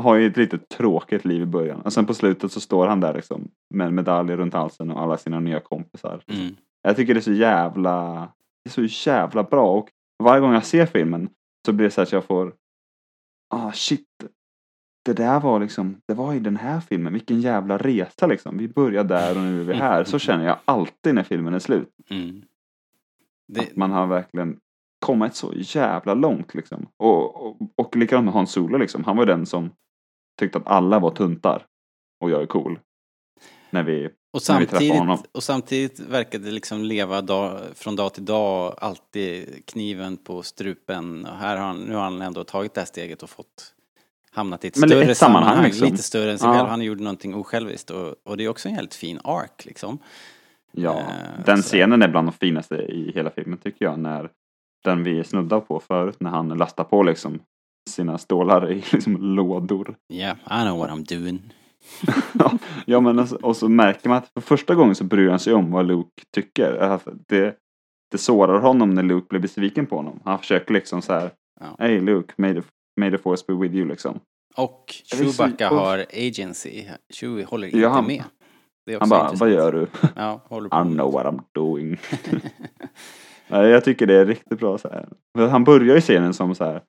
har 0.03 0.15
ju 0.15 0.27
ett 0.27 0.37
lite 0.37 0.59
tråkigt 0.59 1.25
liv 1.25 1.43
i 1.43 1.47
början. 1.47 1.81
Och 1.81 1.93
sen 1.93 2.07
på 2.07 2.15
slutet 2.15 2.53
så 2.53 2.61
står 2.61 2.87
han 2.87 3.01
där 3.01 3.15
liksom 3.15 3.51
med 3.75 3.93
medaljer 3.93 4.37
runt 4.37 4.55
halsen 4.55 4.91
och 4.91 5.03
alla 5.03 5.17
sina 5.17 5.41
nya 5.41 5.61
kompisar. 5.61 6.23
Mm. 6.27 6.57
Jag 6.83 6.97
tycker 6.97 7.15
det 7.15 7.21
är 7.21 7.23
så 7.23 7.33
jävla, 7.33 8.29
det 8.65 8.71
är 8.71 8.89
så 8.89 9.11
jävla 9.11 9.43
bra 9.43 9.73
och 9.79 9.89
varje 10.23 10.41
gång 10.41 10.53
jag 10.53 10.65
ser 10.65 10.87
filmen 10.87 11.29
så 11.67 11.73
blir 11.73 11.85
det 11.85 11.91
så 11.91 12.01
att 12.01 12.13
jag 12.13 12.25
får, 12.25 12.53
ah 13.55 13.73
shit, 13.73 14.09
det 15.05 15.13
där 15.13 15.41
var 15.41 15.61
liksom, 15.61 16.01
det 16.07 16.15
var 16.15 16.35
i 16.35 16.39
den 16.39 16.57
här 16.57 16.81
filmen, 16.81 17.13
vilken 17.13 17.41
jävla 17.41 17.79
resa 17.79 18.27
liksom. 18.27 18.59
Vi 18.59 18.69
började 18.69 19.15
där 19.15 19.37
och 19.37 19.43
nu 19.43 19.61
är 19.61 19.65
vi 19.65 19.75
här. 19.75 20.05
Så 20.05 20.19
känner 20.19 20.47
jag 20.47 20.57
alltid 20.65 21.15
när 21.15 21.23
filmen 21.23 21.55
är 21.55 21.59
slut. 21.59 21.91
Mm. 22.11 22.43
Att 23.49 23.55
Det, 23.55 23.77
man 23.77 23.91
har 23.91 24.07
verkligen 24.07 24.59
kommit 25.07 25.35
så 25.35 25.53
jävla 25.57 26.15
långt 26.15 26.55
liksom. 26.55 26.87
Och, 26.97 27.47
och, 27.47 27.57
och 27.77 27.97
likadant 27.97 28.25
med 28.25 28.35
Hans 28.35 28.53
Solo 28.53 28.79
liksom. 28.79 29.05
Han 29.05 29.17
var 29.17 29.27
den 29.27 29.47
som 29.47 29.71
tyckte 30.41 30.59
att 30.59 30.67
alla 30.67 30.99
var 30.99 31.11
tuntar. 31.11 31.67
Och 32.21 32.31
jag 32.31 32.43
är 32.43 32.47
cool. 32.47 32.79
När 33.71 33.83
vi, 33.83 34.07
och, 34.33 34.43
när 34.49 34.61
vi 34.61 34.67
träffar 34.67 34.99
honom. 34.99 35.17
samtidigt, 35.17 35.37
och 35.37 35.43
samtidigt 35.43 36.01
verkar 36.01 36.39
det 36.39 36.51
liksom 36.51 36.85
leva 36.85 37.21
dag, 37.23 37.61
från 37.75 37.97
dag 37.97 38.15
till 38.15 38.25
dag, 38.25 38.75
alltid 38.79 39.63
kniven 39.67 40.17
på 40.17 40.43
strupen. 40.43 41.27
Och 41.27 41.37
här 41.37 41.57
har 41.57 41.67
han, 41.67 41.77
nu 41.81 41.95
har 41.95 42.03
han 42.03 42.23
ändå 42.23 42.45
tagit 42.45 42.75
det 42.75 42.81
här 42.81 42.87
steget 42.87 43.23
och 43.23 43.31
fått 43.31 43.75
hamnat 44.31 44.65
i 44.65 44.69
ett 44.69 44.77
Men 44.77 44.89
större 44.89 45.11
ett 45.11 45.19
sammanhang, 45.19 45.45
sammanhang, 45.45 45.65
liksom. 45.71 45.89
lite 45.91 46.03
större 46.03 46.33
än 46.33 46.39
sig 46.39 46.49
Ja. 46.49 46.55
själv. 46.55 46.69
Han 46.69 46.81
gjorde 46.83 47.03
någonting 47.03 47.35
osjälviskt 47.35 47.91
och, 47.91 48.15
och 48.25 48.37
det 48.37 48.45
är 48.45 48.49
också 48.49 48.69
en 48.69 48.75
helt 48.75 48.95
fin 48.95 49.21
ark 49.25 49.65
liksom. 49.65 49.99
Ja, 50.83 50.99
Eh, 51.01 51.45
den 51.47 51.63
så- 51.63 51.69
scenen 51.69 52.03
är 52.03 52.09
bland 52.09 52.27
de 52.29 52.33
finaste 52.33 52.75
i 52.75 53.13
hela 53.15 53.31
filmen 53.31 53.59
tycker 53.59 53.85
jag. 53.85 53.99
När 53.99 54.31
den 54.85 55.05
vi 55.05 55.25
snuddar 55.25 55.61
på 55.61 55.81
förut 55.81 56.17
när 56.21 56.31
han 56.31 56.49
lastar 56.49 56.85
på 56.85 57.03
liksom 57.03 57.39
sina 57.91 58.19
stålar 58.19 58.71
i 58.73 58.75
liksom 58.93 59.17
lådor. 59.37 59.97
Yeah, 60.13 60.37
I 60.37 60.65
know 60.67 60.79
what 60.79 60.91
I'm 60.91 61.19
doing. 61.19 61.41
ja, 62.87 63.01
men 63.01 63.19
alltså, 63.19 63.37
och 63.37 63.57
så 63.57 63.69
märker 63.69 64.09
man 64.09 64.19
att 64.19 64.29
för 64.35 64.41
första 64.41 64.75
gången 64.75 64.95
så 64.95 65.05
bryr 65.05 65.29
han 65.31 65.39
sig 65.39 65.55
om 65.55 65.71
vad 65.71 65.87
Luke 65.87 66.23
tycker. 66.35 66.77
Alltså, 66.77 67.11
Det, 67.29 67.57
det 68.11 68.19
sårar 68.19 68.59
honom 68.61 68.95
när 68.95 69.03
Luke 69.03 69.27
blir 69.31 69.41
besviken 69.41 69.87
på 69.87 69.97
honom. 69.97 70.21
Han 70.25 70.39
försöker 70.39 70.75
liksom 70.75 71.03
så 71.03 71.13
här. 71.13 71.31
Ja. 71.61 71.77
Hey 71.79 72.01
Luke, 72.01 72.35
may 72.37 72.55
the, 72.55 72.63
may 73.01 73.11
the 73.11 73.19
force 73.19 73.45
be 73.49 73.55
with 73.55 73.75
you 73.75 73.89
liksom. 73.89 74.21
Och 74.57 74.85
så- 75.05 75.17
Chewbacca 75.17 75.71
och- 75.71 75.77
har 75.77 76.05
agency. 76.13 76.85
Chewie 77.15 77.45
håller 77.45 77.67
inte 77.67 77.79
Ja, 77.79 77.89
han- 77.89 78.07
med. 78.07 78.25
Han 79.01 79.09
bara, 79.09 79.21
intressant. 79.21 79.41
vad 79.41 79.51
gör 79.51 79.73
du? 79.73 79.87
Ja, 80.17 80.41
håller 80.49 80.69
på. 80.69 80.77
I 80.77 80.83
know 80.83 81.13
what 81.13 81.27
I'm 81.27 81.41
doing. 81.53 81.97
Jag 83.49 83.85
tycker 83.85 84.07
det 84.07 84.15
är 84.15 84.27
riktigt 84.27 84.59
bra 84.59 84.79
så 84.79 84.89
här. 84.89 85.09
Han 85.49 85.65
börjar 85.65 85.95
ju 85.95 86.01
scenen 86.01 86.35
som 86.35 86.55
så 86.55 86.65
här. 86.65 86.83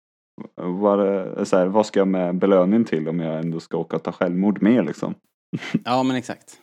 Vad, 0.55 1.47
så 1.47 1.57
här, 1.57 1.65
vad 1.65 1.85
ska 1.85 1.99
jag 1.99 2.07
med 2.07 2.35
belöning 2.35 2.85
till 2.85 3.09
om 3.09 3.19
jag 3.19 3.39
ändå 3.39 3.59
ska 3.59 3.77
åka 3.77 3.95
och 3.95 4.03
ta 4.03 4.11
självmord 4.11 4.61
med 4.61 4.85
liksom? 4.85 5.13
Ja, 5.85 6.03
men 6.03 6.15
exakt. 6.15 6.57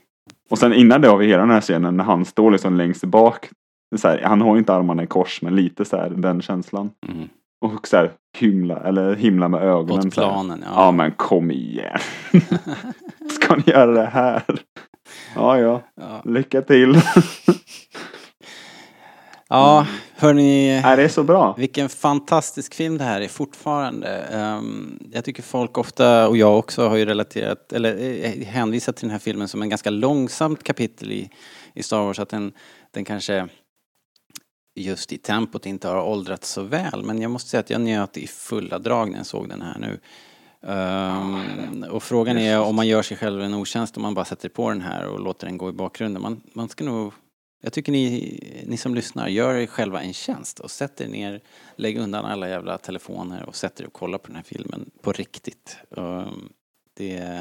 Och 0.50 0.58
sen 0.58 0.72
innan 0.72 1.00
det 1.00 1.08
har 1.08 1.16
vi 1.16 1.26
hela 1.26 1.40
den 1.40 1.50
här 1.50 1.60
scenen 1.60 1.96
när 1.96 2.04
han 2.04 2.24
står 2.24 2.50
liksom 2.50 2.76
längst 2.76 3.04
bak. 3.04 3.48
Så 3.96 4.08
här, 4.08 4.22
han 4.22 4.40
har 4.40 4.54
ju 4.54 4.58
inte 4.58 4.74
armarna 4.74 5.02
i 5.02 5.06
kors 5.06 5.42
men 5.42 5.56
lite 5.56 5.84
så 5.84 5.96
här 5.96 6.10
den 6.10 6.42
känslan. 6.42 6.90
Mm. 7.08 7.28
Och 7.60 7.88
så 7.88 7.96
här 7.96 8.12
himla, 8.38 8.80
eller 8.80 9.14
himla 9.16 9.48
med 9.48 9.62
ögonen. 9.62 10.06
Åt 10.06 10.14
planen, 10.14 10.64
ja. 10.66 10.72
Ja 10.76 10.90
men 10.92 11.12
kom 11.12 11.50
igen. 11.50 11.98
Ska 13.30 13.56
ni 13.56 13.62
göra 13.66 13.92
det 13.92 14.06
här? 14.06 14.42
Ja 15.35 15.59
ja, 15.59 15.83
Ja, 15.95 16.23
lycka 16.24 16.62
till. 16.62 16.95
ja 19.49 19.87
hörni. 20.16 20.70
är 20.70 20.97
det 20.97 21.03
är 21.03 21.09
så 21.09 21.23
bra. 21.23 21.55
Vilken 21.59 21.89
fantastisk 21.89 22.74
film 22.74 22.99
det 22.99 23.05
här 23.05 23.20
är 23.20 23.28
fortfarande. 23.28 24.09
Ehm, 24.09 24.99
jag 25.12 25.24
tycker 25.24 25.43
folk 25.43 25.78
ofta, 25.78 26.28
och 26.28 26.37
jag 26.37 26.59
också, 26.59 26.89
har 26.89 26.97
ju 26.97 27.05
relaterat, 27.05 27.73
eller 27.73 28.24
eh, 28.24 28.47
hänvisat 28.47 28.97
till 28.97 29.09
den 29.09 29.12
här 29.12 29.19
filmen 29.19 29.49
som 29.49 29.62
en 29.62 29.69
ganska 29.69 29.91
långsamt 29.91 30.62
kapitel 30.62 31.12
i, 31.12 31.31
i 31.74 31.83
Star 31.83 32.05
Wars. 32.05 32.19
Att 32.19 32.28
den, 32.28 32.53
den 32.91 33.05
kanske 33.05 33.49
just 34.77 35.12
i 35.12 35.19
tempot 35.19 35.66
inte 35.66 35.89
har 35.89 36.03
åldrats 36.03 36.51
så 36.51 36.62
väl. 36.62 37.03
Men 37.03 37.23
jag 37.23 37.31
måste 37.31 37.51
säga 37.51 37.61
att 37.61 37.70
jag 37.70 37.81
njöt 37.81 38.16
i 38.16 38.27
fulla 38.27 38.78
drag 38.78 39.11
när 39.11 39.19
jag 39.19 39.27
såg 39.27 39.49
den 39.49 39.62
här 39.62 39.78
nu. 39.78 40.01
Ehm, 40.62 41.85
och 41.91 42.03
frågan 42.03 42.39
är 42.39 42.61
om 42.61 42.77
man 42.77 42.87
gör 42.87 43.03
sig 43.03 43.16
själv 43.16 43.43
en 43.43 43.55
otjänst 43.55 43.97
om 43.97 44.03
man 44.03 44.15
bara 44.15 44.24
sätter 44.24 44.49
på 44.49 44.70
den 44.70 44.81
här 44.81 45.07
och 45.07 45.20
låter 45.20 45.47
den 45.47 45.59
gå 45.59 45.69
i 45.69 45.73
bakgrunden. 45.73 46.23
Man, 46.23 46.41
man 46.53 46.69
ska 46.69 46.85
nog 46.85 47.12
jag 47.62 47.73
tycker 47.73 47.93
ni, 47.93 48.65
ni 48.66 48.77
som 48.77 48.95
lyssnar, 48.95 49.28
gör 49.28 49.55
er 49.55 49.66
själva 49.66 50.03
en 50.03 50.12
tjänst 50.12 50.61
och 50.61 50.70
sätt 50.70 51.01
er 51.01 51.09
ner, 51.09 51.41
lägg 51.77 51.99
undan 51.99 52.24
alla 52.24 52.49
jävla 52.49 52.78
telefoner 52.78 53.45
och 53.47 53.57
sätt 53.57 53.81
er 53.81 53.87
och 53.87 53.93
kolla 53.93 54.19
på 54.19 54.27
den 54.27 54.37
här 54.37 54.43
filmen 54.43 54.91
på 55.03 55.12
riktigt. 55.12 55.78
Um, 55.91 56.49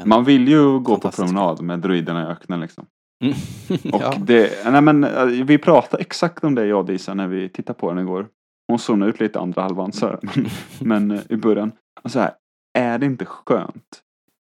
Man 0.04 0.24
vill 0.24 0.48
ju 0.48 0.78
gå 0.78 0.98
på 0.98 1.10
promenad 1.10 1.62
med 1.62 1.78
druiderna 1.78 2.22
i 2.22 2.26
öknen 2.26 2.60
liksom. 2.60 2.86
Mm. 3.24 3.34
Och 3.94 4.02
ja. 4.02 4.14
det, 4.18 4.64
nej 4.64 4.80
men 4.80 5.04
eh, 5.04 5.24
vi 5.24 5.58
pratade 5.58 6.02
exakt 6.02 6.44
om 6.44 6.54
det 6.54 6.66
jag 6.66 6.78
och 6.78 6.86
Disa 6.86 7.14
när 7.14 7.26
vi 7.26 7.48
tittade 7.48 7.78
på 7.78 7.90
den 7.92 7.98
igår. 7.98 8.28
Hon 8.68 8.78
zonade 8.78 9.10
ut 9.10 9.20
lite 9.20 9.40
andra 9.40 9.62
halvan 9.62 9.92
så 9.92 10.06
här, 10.06 10.18
men, 10.22 10.48
men 10.78 11.10
eh, 11.10 11.20
i 11.28 11.36
början. 11.36 11.72
Och 12.02 12.10
så 12.10 12.18
här, 12.18 12.32
är 12.76 12.98
det 12.98 13.06
inte 13.06 13.24
skönt 13.24 14.02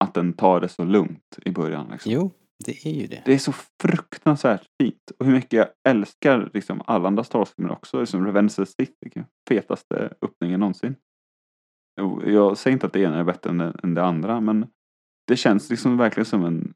att 0.04 0.14
den 0.14 0.32
tar 0.32 0.60
det 0.60 0.68
så 0.68 0.84
lugnt 0.84 1.38
i 1.44 1.50
början? 1.50 1.88
Liksom? 1.90 2.12
Jo, 2.12 2.30
det 2.64 2.86
är 2.86 2.92
ju 2.92 3.06
det. 3.06 3.22
Det 3.24 3.34
är 3.34 3.38
så 3.38 3.52
fruktansvärt 3.82 4.66
fint. 4.80 5.12
Och 5.18 5.26
hur 5.26 5.32
mycket 5.32 5.52
jag 5.52 5.68
älskar 5.88 6.50
liksom 6.54 6.82
alla 6.86 7.08
andra 7.08 7.24
Star 7.24 7.38
Wars-filmer 7.38 7.72
också. 7.72 8.00
Liksom 8.00 8.26
Revenge 8.26 8.46
of 8.46 8.54
the 8.54 8.66
Sith, 8.66 9.22
fetaste 9.48 10.14
öppningen 10.22 10.60
någonsin. 10.60 10.96
Jag 12.24 12.58
säger 12.58 12.72
inte 12.72 12.86
att 12.86 12.92
det 12.92 13.00
ena 13.00 13.18
är 13.18 13.24
bättre 13.24 13.50
än 13.82 13.94
det, 13.94 14.04
andra, 14.04 14.40
men 14.40 14.66
det 15.26 15.36
känns 15.36 15.70
liksom 15.70 15.96
verkligen 15.96 16.26
som 16.26 16.44
en, 16.44 16.74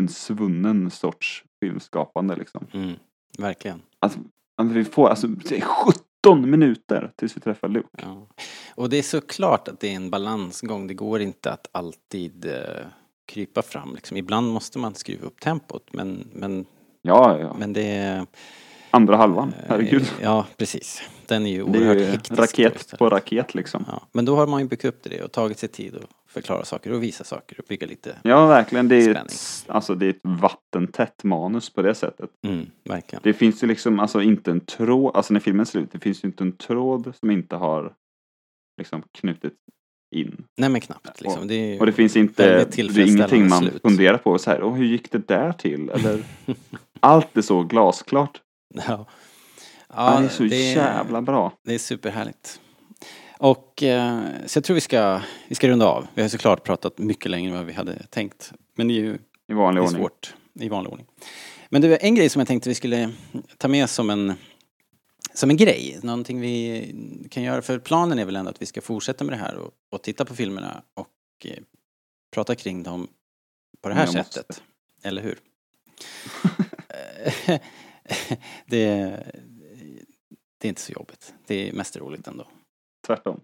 en 0.00 0.08
svunnen 0.08 0.90
sorts 0.90 1.44
filmskapande 1.60 2.36
liksom. 2.36 2.66
Mm, 2.72 2.94
verkligen. 3.38 3.82
Att 3.98 4.18
vi 4.58 4.84
får, 4.84 5.08
alltså, 5.08 5.28
är 6.26 6.34
17 6.34 6.50
minuter 6.50 7.10
tills 7.16 7.36
vi 7.36 7.40
träffar 7.40 7.68
Luke. 7.68 7.88
Ja. 8.02 8.26
Och 8.74 8.88
det 8.90 8.96
är 8.96 9.02
såklart 9.02 9.68
att 9.68 9.80
det 9.80 9.88
är 9.92 9.96
en 9.96 10.10
balansgång. 10.10 10.86
Det 10.86 10.94
går 10.94 11.20
inte 11.20 11.52
att 11.52 11.68
alltid 11.72 12.46
eh, 12.46 12.52
krypa 13.26 13.62
fram. 13.62 13.94
Liksom. 13.94 14.16
Ibland 14.16 14.52
måste 14.52 14.78
man 14.78 14.94
skruva 14.94 15.26
upp 15.26 15.40
tempot 15.40 15.88
men, 15.92 16.28
men, 16.32 16.66
Ja, 17.02 17.38
ja. 17.40 17.56
men 17.58 17.72
det 17.72 17.82
är... 17.88 18.26
Andra 18.90 19.16
halvan, 19.16 19.54
herregud. 19.68 20.02
Eh, 20.02 20.08
Ja, 20.22 20.46
precis. 20.56 21.02
Den 21.26 21.46
är 21.46 21.50
ju 21.50 21.62
oerhört 21.62 21.98
hektisk. 21.98 22.40
raket 22.40 22.94
på 22.98 23.08
raket 23.08 23.54
liksom. 23.54 23.84
Ja, 23.88 24.02
men 24.12 24.24
då 24.24 24.36
har 24.36 24.46
man 24.46 24.60
ju 24.60 24.68
byggt 24.68 24.84
upp 24.84 25.02
det 25.02 25.22
och 25.22 25.32
tagit 25.32 25.58
sig 25.58 25.68
tid 25.68 25.96
att 25.96 26.10
förklara 26.40 26.64
saker 26.64 26.92
och 26.92 27.02
visa 27.02 27.24
saker 27.24 27.60
och 27.60 27.64
bygga 27.68 27.86
lite. 27.86 28.16
Ja, 28.22 28.46
verkligen. 28.46 28.88
Det 28.88 28.96
är, 28.96 29.00
Spänning. 29.02 29.24
ett, 29.26 29.64
alltså, 29.66 29.94
det 29.94 30.06
är 30.06 30.10
ett 30.10 30.20
vattentätt 30.22 31.24
manus 31.24 31.70
på 31.70 31.82
det 31.82 31.94
sättet. 31.94 32.30
Mm, 32.46 32.66
verkligen. 32.84 33.20
Det 33.24 33.32
finns 33.32 33.62
ju 33.62 33.66
liksom 33.66 34.00
alltså 34.00 34.22
inte 34.22 34.50
en 34.50 34.60
tråd, 34.60 35.16
alltså 35.16 35.32
när 35.32 35.40
filmen 35.40 35.66
ser 35.66 35.78
ut, 35.78 35.92
det 35.92 35.98
finns 35.98 36.24
ju 36.24 36.28
inte 36.28 36.44
en 36.44 36.52
tråd 36.52 37.12
som 37.20 37.30
inte 37.30 37.56
har 37.56 37.92
liksom 38.78 39.02
knutit 39.12 39.54
in. 40.14 40.44
Nej 40.56 40.68
men 40.70 40.80
knappt 40.80 41.20
liksom. 41.20 41.48
Det 41.48 41.54
är 41.54 41.72
ju 41.72 41.78
Och 41.78 41.86
det 41.86 41.92
finns 41.92 42.16
inte, 42.16 42.64
det 42.64 42.78
är 42.78 42.98
ingenting 43.08 43.48
man 43.48 43.58
slut. 43.62 43.82
funderar 43.82 44.18
på 44.18 44.38
så 44.38 44.50
här, 44.50 44.62
Åh, 44.62 44.74
hur 44.74 44.84
gick 44.84 45.10
det 45.12 45.28
där 45.28 45.52
till? 45.52 45.90
Eller, 45.90 46.24
allt 47.00 47.36
är 47.36 47.42
så 47.42 47.62
glasklart. 47.62 48.40
Ja. 48.88 49.06
Ja, 49.88 50.18
det 50.20 50.24
är 50.24 50.28
så 50.28 50.44
jävla 50.46 51.22
bra. 51.22 51.52
Det 51.64 51.74
är 51.74 51.78
superhärligt. 51.78 52.60
Och 53.38 53.82
eh, 53.82 54.20
så 54.46 54.56
jag 54.56 54.64
tror 54.64 54.74
vi 54.74 54.80
ska, 54.80 55.22
vi 55.48 55.54
ska 55.54 55.68
runda 55.68 55.86
av. 55.86 56.06
Vi 56.14 56.22
har 56.22 56.28
såklart 56.28 56.64
pratat 56.64 56.98
mycket 56.98 57.30
längre 57.30 57.50
än 57.50 57.56
vad 57.56 57.66
vi 57.66 57.72
hade 57.72 58.06
tänkt. 58.06 58.52
Men 58.74 58.88
det 58.88 58.94
är 58.94 58.96
ju 58.96 59.14
I 59.14 59.18
det 59.46 59.54
vanlig 59.54 59.80
är 59.80 59.84
ordning. 59.84 60.00
svårt 60.02 60.34
i 60.60 60.68
vanlig 60.68 60.92
ordning. 60.92 61.06
Men 61.68 61.82
det 61.82 61.88
var 61.88 61.98
en 62.00 62.14
grej 62.14 62.28
som 62.28 62.40
jag 62.40 62.48
tänkte 62.48 62.68
vi 62.68 62.74
skulle 62.74 63.10
ta 63.58 63.68
med 63.68 63.90
som 63.90 64.10
en, 64.10 64.34
som 65.34 65.50
en 65.50 65.56
grej. 65.56 65.98
Någonting 66.02 66.40
vi 66.40 66.94
kan 67.30 67.42
göra. 67.42 67.62
För 67.62 67.78
planen 67.78 68.18
är 68.18 68.24
väl 68.24 68.36
ändå 68.36 68.50
att 68.50 68.62
vi 68.62 68.66
ska 68.66 68.80
fortsätta 68.80 69.24
med 69.24 69.32
det 69.32 69.36
här 69.38 69.56
och, 69.56 69.70
och 69.90 70.02
titta 70.02 70.24
på 70.24 70.34
filmerna 70.34 70.82
och 70.94 71.08
eh, 71.44 71.58
prata 72.30 72.54
kring 72.54 72.82
dem 72.82 73.08
på 73.80 73.88
det 73.88 73.94
här 73.94 74.06
måste. 74.06 74.24
sättet. 74.24 74.62
Eller 75.02 75.22
hur? 75.22 75.38
Det, 78.66 79.10
det 80.58 80.66
är 80.66 80.68
inte 80.68 80.80
så 80.80 80.92
jobbigt. 80.92 81.34
Det 81.46 81.68
är 81.68 81.72
mest 81.72 81.96
roligt 81.96 82.26
ändå. 82.26 82.46
Tvärtom. 83.06 83.40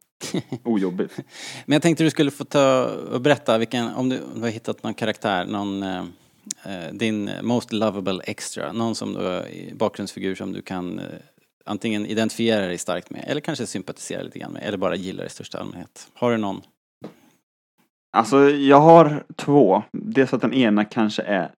Ojobbigt. 0.64 1.16
Men 1.66 1.72
jag 1.72 1.82
tänkte 1.82 2.04
du 2.04 2.10
skulle 2.10 2.30
få 2.30 2.44
ta 2.44 2.84
och 2.84 3.20
berätta 3.20 3.58
vilken, 3.58 3.88
om 3.88 4.08
du, 4.08 4.20
om 4.20 4.34
du 4.34 4.40
har 4.40 4.48
hittat 4.48 4.82
någon 4.82 4.94
karaktär, 4.94 5.44
någon, 5.44 5.82
eh, 5.82 6.04
eh, 6.64 6.92
din 6.92 7.30
most 7.42 7.72
lovable 7.72 8.20
extra, 8.24 8.72
någon 8.72 8.94
som 8.94 9.12
du, 9.12 9.44
bakgrundsfigur 9.74 10.34
som 10.34 10.52
du 10.52 10.62
kan 10.62 10.98
eh, 10.98 11.04
antingen 11.64 12.06
identifiera 12.06 12.66
dig 12.66 12.78
starkt 12.78 13.10
med 13.10 13.24
eller 13.26 13.40
kanske 13.40 13.66
sympatisera 13.66 14.22
lite 14.22 14.38
grann 14.38 14.52
med 14.52 14.62
eller 14.62 14.78
bara 14.78 14.94
gillar 14.94 15.24
i 15.24 15.28
största 15.28 15.58
allmänhet. 15.58 16.08
Har 16.14 16.30
du 16.30 16.36
någon? 16.36 16.62
Alltså 18.16 18.50
jag 18.50 18.80
har 18.80 19.24
två. 19.36 19.82
Dels 19.92 20.32
att 20.32 20.40
den 20.40 20.54
ena 20.54 20.84
kanske 20.84 21.22
är 21.22 21.52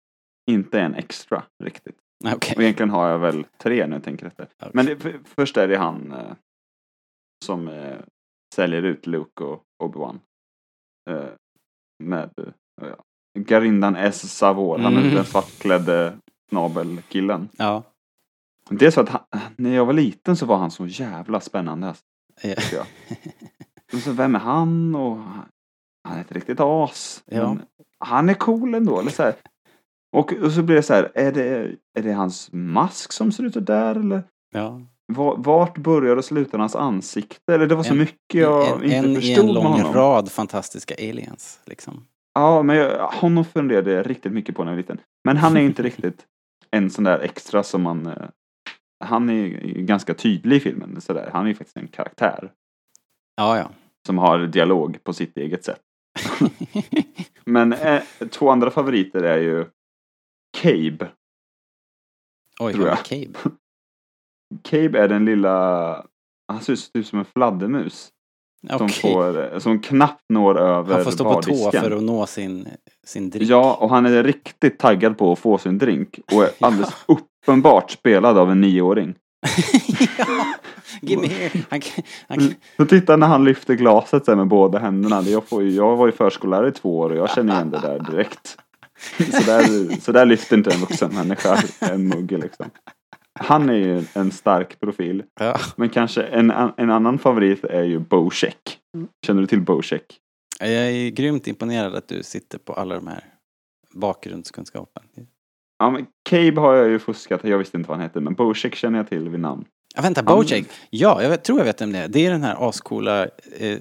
inte 0.51 0.81
är 0.81 0.85
en 0.85 0.95
extra 0.95 1.43
riktigt. 1.65 1.97
Okej. 2.35 2.55
Och 2.57 2.63
egentligen 2.63 2.91
har 2.91 3.09
jag 3.09 3.19
väl 3.19 3.47
tre 3.63 3.87
nu 3.87 3.97
jag 3.97 4.05
tänker 4.05 4.27
efter. 4.27 4.49
Okej. 4.59 4.71
Men 4.75 4.87
det, 4.87 4.97
för, 4.97 5.21
först 5.25 5.57
är 5.57 5.69
det 5.69 5.77
han 5.77 6.13
eh, 6.13 6.33
som 7.43 7.69
eh, 7.69 7.99
säljer 8.55 8.83
ut 8.83 9.07
Luke 9.07 9.45
och 9.45 9.63
Obi-Wan. 9.83 10.19
Eh, 11.11 11.29
med 12.05 12.31
eh, 12.39 12.45
ja, 12.81 13.05
Garindan 13.39 13.97
S. 13.97 14.37
Savor. 14.37 14.79
Han 14.79 14.97
är 14.97 15.01
Mm. 15.01 15.15
den 15.15 15.25
svartklädde 15.25 16.19
snabelkillen. 16.51 17.49
Ja. 17.59 17.83
Det 18.71 18.87
är 18.87 18.91
så 18.91 19.01
att 19.01 19.09
han, 19.09 19.23
när 19.57 19.71
jag 19.75 19.87
var 19.87 19.93
liten 19.93 20.37
så 20.37 20.47
var 20.47 20.57
han 20.57 20.71
så 20.71 20.87
jävla 20.87 21.41
spännande. 21.41 21.87
Alltså, 21.89 22.05
Ja. 22.73 22.85
så 24.05 24.13
vem 24.13 24.35
är 24.35 24.39
han? 24.39 24.95
Och 24.95 25.17
han 26.09 26.19
är 26.19 26.21
ett 26.21 26.33
riktigt 26.33 26.61
as. 26.61 27.23
Ja. 27.27 27.57
Han 27.99 28.29
är 28.29 28.35
cool 28.35 28.75
ändå. 28.75 29.01
Eller 29.01 29.11
så. 29.11 29.33
Och, 30.17 30.33
och 30.33 30.53
så 30.53 30.63
blir 30.63 30.77
det 30.77 30.83
så 30.83 30.95
här, 30.95 31.13
är 31.15 31.33
det, 31.33 31.77
är 31.99 32.03
det 32.03 32.13
hans 32.13 32.53
mask 32.53 33.13
som 33.13 33.33
ser 33.33 33.45
ut 33.45 33.55
så 33.55 33.61
där 33.61 33.95
eller? 33.95 34.23
ja. 34.55 34.81
Va- 35.13 35.35
Vart 35.39 35.79
börjar 35.79 36.17
och 36.17 36.25
slutar 36.25 36.59
hans 36.59 36.77
ansikte? 36.77 37.55
Eller 37.55 37.67
det 37.67 37.75
var 37.75 37.83
så 37.83 37.93
En- 37.93 37.99
mycket 37.99 38.41
jag 38.41 38.69
en, 38.77 38.85
inte 38.85 38.97
en 38.97 39.15
förstod 39.15 39.39
en 39.39 39.47
med 39.47 39.55
lång 39.55 39.67
honom. 39.67 39.93
rad 39.93 40.31
fantastiska 40.33 40.95
aliens. 40.95 41.61
Liksom. 41.65 42.07
Ja, 42.35 42.63
men 42.63 42.77
jag, 42.77 43.07
honom 43.09 43.45
funderade 43.45 43.93
jag 43.93 44.11
riktigt 44.11 44.33
mycket 44.33 44.57
på 44.57 44.65
när 44.65 44.71
jag 44.73 44.77
var 44.77 44.83
liten. 44.83 45.01
Men 45.25 45.37
han 45.37 45.57
är 45.57 45.61
inte 45.61 45.83
riktigt 45.93 46.27
en 46.71 46.91
sån 46.91 47.05
där 47.05 47.19
extra 47.19 47.63
som 47.63 47.83
man... 47.83 48.07
eh, 48.07 48.13
Han 49.05 49.31
är 49.31 49.49
ganska 49.83 50.15
tydlig 50.15 50.57
i 50.57 50.61
filmen. 50.61 51.01
Så 51.01 51.13
där. 51.13 51.31
Han 51.33 51.45
är 51.45 51.49
ju 51.49 51.55
faktiskt 51.55 51.77
en 51.77 51.89
karaktär. 51.89 52.53
Ja, 53.37 53.59
ja. 53.59 53.71
Som 54.07 54.19
har 54.19 54.39
dialog 54.39 55.05
på 55.05 55.13
sitt 55.13 55.37
eget 55.37 55.65
sätt. 55.65 55.81
Men 57.45 57.73
eh, 57.73 58.03
två 58.31 58.51
andra 58.51 58.71
favoriter 58.71 59.23
är 59.23 59.39
ju 59.39 59.65
Cabe. 60.59 61.09
Oj, 62.61 62.73
Tror 62.73 62.87
jag. 62.89 62.99
Cabe? 63.05 63.39
Cabe 64.63 64.99
är 64.99 65.09
den 65.09 65.25
lilla... 65.25 66.05
Han 66.49 66.61
ser 66.61 66.73
ut 66.95 67.07
som 67.07 67.19
en 67.19 67.25
fladdermus. 67.25 68.09
Som, 68.69 68.87
Okej. 68.87 69.13
får, 69.13 69.59
som 69.59 69.79
knappt 69.81 70.25
når 70.29 70.59
över 70.61 70.95
Han 70.95 71.05
får 71.05 71.11
stå 71.11 71.25
på 71.25 71.43
tå 71.43 71.51
bardisken. 71.51 71.83
för 71.83 71.91
att 71.91 72.03
nå 72.03 72.27
sin, 72.27 72.69
sin 73.07 73.31
drink. 73.31 73.51
Ja, 73.51 73.75
och 73.81 73.91
han 73.91 74.07
är 74.07 74.23
riktigt 74.25 74.79
taggad 74.79 75.19
på 75.19 75.33
att 75.33 75.39
få 75.39 75.59
sin 75.59 75.79
drink. 75.79 76.19
Och 76.33 76.43
är 76.43 76.51
alldeles 76.61 76.95
uppenbart 77.07 77.91
spelad 77.91 78.39
av 78.39 78.51
en 78.51 78.61
nioåring. 78.61 79.15
ja. 80.19 80.27
Give 81.03 81.23
me 81.23 81.29
here. 81.29 81.51
Han, 81.71 81.81
han, 82.29 82.39
kan- 82.39 82.55
Så 82.77 82.87
titta 82.87 83.17
när 83.17 83.27
han 83.27 83.45
lyfter 83.45 83.75
glaset 83.75 84.27
med 84.27 84.47
båda 84.47 84.79
händerna. 84.79 85.23
Jag, 85.23 85.49
får 85.49 85.63
jag 85.65 85.97
var 85.97 86.07
ju 86.07 86.13
förskollärare 86.13 86.69
i 86.69 86.73
två 86.73 86.99
år 86.99 87.11
och 87.11 87.17
jag 87.17 87.31
känner 87.31 87.55
igen 87.55 87.71
det 87.71 87.79
där 87.81 87.99
direkt. 88.11 88.57
Så 89.19 89.43
där, 89.47 90.01
så 90.01 90.13
där 90.13 90.27
lyfter 90.27 90.57
inte 90.57 90.71
en 90.71 90.81
vuxen 90.81 91.15
människa 91.15 91.63
en 91.81 92.09
mugg 92.09 92.33
liksom. 92.33 92.67
Han 93.43 93.71
är 93.71 93.75
ju 93.75 94.05
en 94.15 94.31
stark 94.31 94.81
profil. 94.81 95.23
ja. 95.41 95.59
Men 95.77 95.89
kanske 95.89 96.23
en, 96.23 96.51
en 96.77 96.91
annan 96.91 97.19
favorit 97.19 97.65
är 97.65 97.83
ju 97.83 97.99
Bocheck. 97.99 98.79
Känner 99.27 99.41
du 99.41 99.47
till 99.47 99.61
Bocheck? 99.61 100.19
Jag 100.61 100.71
är 100.71 101.11
grymt 101.11 101.47
imponerad 101.49 101.95
att 101.95 102.09
du 102.09 102.23
sitter 102.23 102.59
på 102.59 102.73
alla 102.73 102.95
de 102.95 103.07
här 103.07 103.25
bakgrundskunskapen. 103.95 105.03
Ja, 105.79 105.91
men 105.91 106.07
Cabe 106.31 106.61
har 106.61 106.75
jag 106.75 106.89
ju 106.89 106.99
fuskat, 106.99 107.45
jag 107.45 107.59
visste 107.59 107.77
inte 107.77 107.89
vad 107.89 107.99
han 107.99 108.07
hette, 108.07 108.21
men 108.21 108.35
Bojack 108.35 108.75
känner 108.75 108.99
jag 108.99 109.09
till 109.09 109.29
vid 109.29 109.41
namn. 109.41 109.65
Ja, 109.95 110.03
vänta, 110.03 110.23
Bojack. 110.23 110.65
Ja, 110.91 111.23
jag 111.23 111.45
tror 111.45 111.59
jag 111.59 111.65
vet 111.65 111.81
vem 111.81 111.93
det 111.93 111.99
är. 111.99 112.09
Det 112.09 112.27
är 112.27 112.31
den 112.31 112.43
här 112.43 112.69
ascoola 112.69 113.23
eh, 113.59 113.79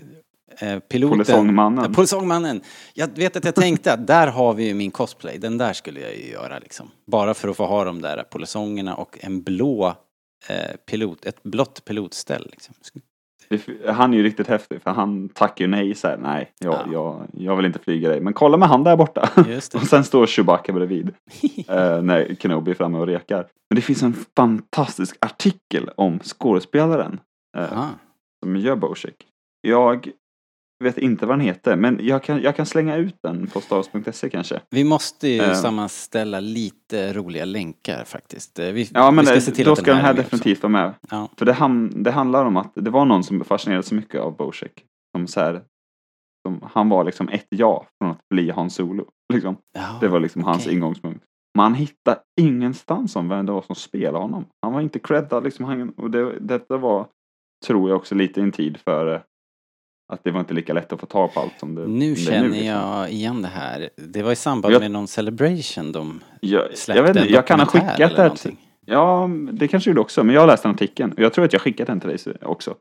piloten. 0.90 1.18
Polisongmannen. 1.18 1.84
Ja, 1.84 1.94
Polisongmannen. 1.95 2.61
Jag 2.94 3.07
vet 3.18 3.36
att 3.36 3.45
jag 3.45 3.56
tänkte 3.56 3.94
att 3.94 4.07
där 4.07 4.28
har 4.28 4.53
vi 4.53 4.68
ju 4.68 4.73
min 4.73 4.91
cosplay. 4.91 5.38
Den 5.38 5.57
där 5.57 5.73
skulle 5.73 5.99
jag 5.99 6.15
ju 6.15 6.32
göra 6.32 6.60
liksom. 6.60 6.91
Bara 7.07 7.34
för 7.34 7.49
att 7.49 7.57
få 7.57 7.65
ha 7.65 7.84
de 7.84 8.02
där 8.02 8.23
polisongerna 8.23 8.95
och 8.95 9.18
en 9.22 9.44
blå 9.44 9.95
eh, 10.49 10.76
pilot, 10.90 11.26
ett 11.26 11.44
blått 11.44 11.86
pilotställ 11.86 12.49
liksom. 12.52 12.76
Han 13.88 14.14
är 14.14 14.18
ju 14.18 14.23
riktigt 14.23 14.48
häftig 14.48 14.82
för 14.82 14.91
han 14.91 15.30
tackar 15.30 15.65
ju 15.65 15.72
nej 15.72 15.95
så 15.95 16.07
här, 16.07 16.18
nej, 16.18 16.52
jag, 16.60 16.73
Ja. 16.73 16.88
jag, 16.91 17.28
jag 17.34 17.56
vill 17.56 17.65
inte 17.65 17.80
flyga 17.80 18.10
dig. 18.10 18.19
Men 18.22 18.34
kolla 18.34 18.57
med 18.57 18.69
han 18.69 18.84
där 18.84 18.98
borta. 18.98 19.30
Och 19.76 19.88
sen 19.88 20.03
står 20.03 20.26
Chewbacca 20.26 20.73
bredvid. 20.73 21.07
eh, 21.68 22.02
när 22.02 22.36
Kenobi 22.40 22.72
är 22.72 22.76
framme 22.76 22.98
och 22.98 23.07
rekar. 23.07 23.48
Men 23.69 23.76
det 23.76 23.82
finns 23.82 24.03
en 24.03 24.15
fantastisk 24.36 25.18
artikel 25.22 25.90
om 25.95 26.19
skådespelaren 26.19 27.19
eh, 27.57 27.86
som 28.44 28.56
gör 28.57 28.76
Bojack. 28.76 29.28
Jag 29.61 30.10
vet 30.84 30.98
inte 30.98 31.26
vad 31.26 31.38
den 31.38 31.45
heter, 31.45 31.76
men 31.76 31.99
jag 32.02 32.24
kan, 32.24 32.41
jag 32.41 32.56
kan 32.56 32.66
slänga 32.66 32.95
ut 32.95 33.16
den 33.24 33.48
på 33.48 33.62
stars.se 33.62 34.30
kanske. 34.30 34.62
Vi 34.70 34.84
måste 34.84 35.28
ju 35.28 35.41
Eh. 35.41 35.53
sammanställa 35.53 36.40
lite 36.40 37.14
roliga 37.14 37.45
länkar 37.45 38.03
faktiskt. 38.03 38.60
Eh, 38.60 38.66
Vi, 38.72 38.90
Ja, 38.94 39.12
men 39.12 39.26
vi 39.26 39.32
ska 39.32 39.41
se 39.41 39.52
till 39.52 39.66
då 39.66 39.72
att 39.72 39.78
ska 39.78 39.91
den 39.91 40.02
här 40.02 40.10
är 40.10 40.14
med 40.16 40.24
definitivt 40.26 40.64
vara 40.64 40.72
med. 40.72 40.94
Ja. 41.10 41.30
För 41.38 41.45
det, 41.45 41.53
ham- 41.53 42.03
det 42.03 42.12
handlar 42.12 42.45
om 42.45 42.58
att 42.58 42.72
det 42.76 42.90
var 42.90 43.06
någon 43.06 43.24
som 43.24 43.44
fascinerades 43.44 43.86
så 43.88 43.95
mycket 43.95 44.22
av 44.22 44.36
Bojack. 44.38 44.86
Som 45.18 45.28
så 45.28 45.40
här, 45.40 45.62
som, 46.48 46.62
han 46.74 46.90
var 46.90 47.03
liksom 47.03 47.30
ett 47.30 47.48
ja 47.49 47.86
från 48.02 48.12
att 48.12 48.30
bli 48.30 48.49
Hans 48.49 48.76
Solo. 48.76 49.06
Liksom. 49.34 49.58
Ja, 49.74 49.98
Det 50.02 50.08
var 50.08 50.20
liksom 50.20 50.44
hans 50.44 50.66
okej. 50.66 50.74
ingångspunkt. 50.78 51.24
Man 51.58 51.74
hittar 51.74 52.18
ingenstans 52.41 53.16
om 53.16 53.30
vem 53.30 53.45
det 53.45 53.52
var 53.52 53.62
som 53.62 53.76
spelade 53.76 54.18
honom. 54.18 54.45
Han 54.62 54.74
var 54.74 54.82
inte 54.82 54.99
creddad 54.99 55.44
liksom. 55.44 55.66
Han, 55.66 55.90
och 55.90 56.12
det, 56.12 56.40
detta 56.40 56.78
var, 56.78 57.08
tror 57.66 57.90
jag 57.90 57.98
också, 57.98 58.16
lite 58.16 58.40
i 58.40 58.44
en 58.44 58.52
tid 58.52 58.78
före 58.86 59.22
att 60.14 60.24
det 60.24 60.32
var 60.32 60.40
inte 60.40 60.54
lika 60.54 60.74
lätt 60.74 60.94
att 60.94 61.00
få 61.00 61.06
tag 61.06 61.34
på 61.34 61.40
allt 61.40 61.60
som 61.60 61.76
det 61.76 61.88
Nu 61.88 62.06
det 62.14 62.22
är 62.22 62.26
känner 62.26 62.50
liksom. 62.50 62.66
jag 62.66 63.12
igen 63.12 63.42
det 63.42 63.48
här. 63.48 63.90
Det 63.96 64.24
var 64.24 64.32
i 64.32 64.36
samband 64.36 64.74
Jag- 64.74 64.80
med 64.82 64.92
någon 64.92 65.08
celebration 65.08 65.92
de 65.92 66.20
Jag, 66.40 66.78
släppte 66.78 67.00
jag 67.00 67.08
vet 67.08 67.16
inte, 67.24 67.34
jag 67.34 67.48
kan 67.48 67.60
ha 67.60 67.68
skickat 67.68 67.98
det. 68.16 68.22
här 68.22 68.30
till- 68.30 68.56
Ja, 68.86 69.30
det 69.52 69.68
kanske 69.68 69.90
du 69.90 69.92
gjorde 69.92 70.02
också. 70.02 70.24
Men 70.24 70.36
jag 70.36 70.42
har 70.42 70.48
läst 70.48 70.64
den 70.64 70.72
artikeln. 70.72 71.12
Och 71.12 71.20
jag 71.20 71.34
tror 71.34 71.46
att 71.46 71.54
jag 71.54 71.62
skickat 71.62 71.88
den 71.88 72.00
till 72.00 72.10
dig 72.10 72.18
också. 72.42 72.76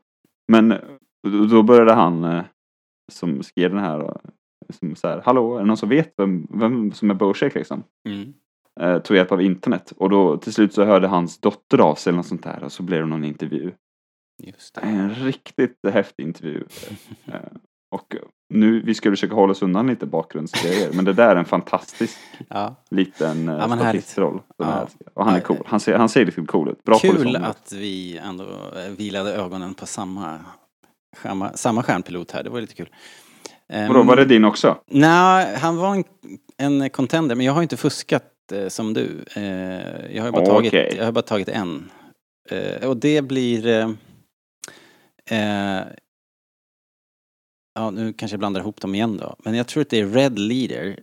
Men 0.51 0.69
då- 1.27 1.45
då 1.45 1.63
började 1.63 1.93
han 1.93 2.23
eh, 2.23 2.41
som 3.11 3.43
skrev 3.43 3.71
den 3.73 3.79
här. 3.83 3.99
och- 3.99 4.21
Som 4.79 4.95
så 4.95 5.07
här, 5.07 5.21
Hallå, 5.25 5.55
är 5.55 5.59
det 5.59 5.65
någon 5.65 5.77
som 5.77 5.89
vet 5.89 6.13
vem, 6.17 6.47
vem 6.53 6.91
som 6.91 7.09
är 7.09 7.13
Bojack 7.13 7.55
liksom? 7.55 7.83
Mm. 8.09 8.33
Eh, 8.79 8.99
tog 9.01 9.17
hjälp 9.17 9.31
av 9.31 9.41
internet. 9.41 9.93
Och 9.97 10.09
då 10.09 10.37
till 10.37 10.53
slut 10.53 10.73
så 10.73 10.83
hörde 10.85 11.07
hans 11.07 11.39
dotter 11.39 11.77
av 11.81 11.95
sig 11.95 12.09
eller 12.11 12.17
något 12.17 12.25
sånt 12.25 12.43
där. 12.43 12.63
Och 12.63 12.71
så 12.71 12.83
blev 12.83 12.99
det 13.01 13.07
någon 13.07 13.23
intervju. 13.23 13.71
En 14.81 15.15
riktigt 15.15 15.77
häftig 15.93 16.23
intervju. 16.23 16.63
Eh, 17.25 17.39
och 17.91 18.15
nu, 18.53 18.81
vi 18.81 18.93
ska 18.95 19.09
försöka 19.09 19.35
hålla 19.35 19.51
oss 19.51 19.61
undan 19.61 19.87
lite 19.87 20.05
bakgrundsgrejer. 20.05 20.89
Men 20.93 21.05
det 21.05 21.13
där 21.13 21.29
är 21.29 21.35
en 21.35 21.45
fantastisk 21.45 22.17
Ja. 22.49 22.75
liten 22.89 23.49
eh, 23.49 23.55
Ja, 23.55 23.75
statistroll. 23.77 24.41
Ja. 24.57 24.87
Och 25.13 25.25
han 25.25 25.35
är 25.35 25.39
cool. 25.39 25.63
Han 25.65 25.79
ser, 25.79 25.97
han 25.97 26.09
ser 26.09 26.25
riktigt 26.25 26.47
cool 26.47 26.69
ut. 26.69 26.83
Bra 26.83 26.97
Kul 26.99 27.35
att 27.35 27.71
vi 27.71 28.17
ändå 28.17 28.43
eh, 28.43 28.91
vilade 28.97 29.33
ögonen 29.33 29.73
på 29.73 29.85
samma, 29.85 30.39
samma, 31.17 31.53
samma 31.53 31.83
stjärnpilot 31.83 32.31
här. 32.31 32.43
Det 32.43 32.49
var 32.49 32.61
lite 32.61 32.75
kul. 32.75 32.89
Ehm, 33.69 33.87
Vadå, 33.87 34.03
var 34.03 34.15
det 34.15 34.25
din 34.25 34.45
också? 34.45 34.77
Nej, 34.87 35.57
han 35.57 35.77
var 35.77 35.95
en, 35.95 36.03
en 36.57 36.89
contender, 36.89 37.35
men 37.35 37.45
jag 37.45 37.53
har 37.53 37.61
inte 37.61 37.77
fuskat 37.77 38.23
eh, 38.53 38.67
som 38.67 38.93
du. 38.93 39.23
Eh, 39.35 40.15
jag, 40.15 40.23
har 40.23 40.31
bara 40.31 40.45
tagit, 40.45 40.69
Okej. 40.69 40.93
jag 40.97 41.05
har 41.05 41.11
bara 41.11 41.21
tagit 41.21 41.49
en. 41.49 41.91
Eh, 42.49 42.87
och 42.89 42.97
det 42.97 43.21
blir... 43.21 43.95
Eh, 45.31 45.87
ja, 47.75 47.89
nu 47.91 48.13
kanske 48.13 48.33
jag 48.33 48.39
blandar 48.39 48.61
ihop 48.61 48.81
dem 48.81 48.95
igen 48.95 49.17
då. 49.17 49.35
Men 49.39 49.53
jag 49.55 49.67
tror 49.67 49.81
att 49.81 49.89
det 49.89 49.99
är 49.99 50.07
Red 50.07 50.39
Leader. 50.39 50.99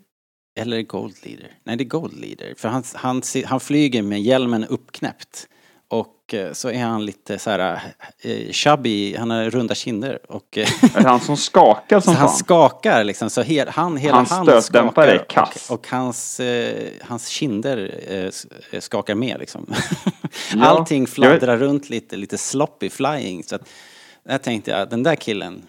Eller 0.61 0.83
Gold 0.83 1.15
Leader. 1.23 1.53
Nej, 1.65 1.77
det 1.77 1.85
är 1.85 1.89
Gold 1.89 2.21
Leader. 2.21 2.55
För 2.57 2.69
han, 2.69 2.85
han, 2.95 3.23
han 3.45 3.61
flyger 3.61 4.03
med 4.03 4.23
hjälmen 4.23 4.65
uppknäppt. 4.65 5.49
Och 5.91 6.35
eh, 6.35 6.53
så 6.53 6.71
är 6.71 6.85
han 6.85 7.07
lite 7.07 7.39
så 7.39 7.51
här 7.51 7.81
eh, 8.23 8.51
chubby, 8.53 9.17
han 9.17 9.31
har 9.31 9.51
runda 9.51 9.75
kinder. 9.75 10.19
Och, 10.29 10.59
eh, 10.59 10.69
Är 10.97 11.03
det 11.03 11.09
han 11.09 11.21
som 11.21 11.37
skakar 11.37 12.01
som 12.01 12.15
så 12.15 12.19
han 12.19 12.29
fan? 12.29 12.39
skakar 12.39 13.05
liksom, 13.05 13.31
så 13.31 13.43
hel, 13.43 13.69
han, 13.69 13.97
hela 13.97 14.17
Hans 14.17 14.31
han 14.31 14.63
skakar 14.63 15.09
är 15.09 15.25
kass. 15.29 15.71
Och, 15.71 15.79
och 15.79 15.89
hans, 15.89 16.41
eh, 16.41 16.89
hans 17.03 17.29
kinder 17.29 18.01
eh, 18.71 18.81
skakar 18.81 19.15
med 19.15 19.37
liksom. 19.39 19.67
Ja, 20.55 20.65
Allting 20.65 21.07
fladdrar 21.07 21.57
runt 21.57 21.91
lite, 21.91 22.17
lite 22.17 22.39
sloppy 22.39 22.91
flying. 22.91 23.45
Så 23.45 23.57
att, 23.57 23.69
där 24.29 24.39
tänkte 24.39 24.71
jag, 24.71 24.91
den 24.91 25.03
där 25.03 25.17
killen, 25.17 25.63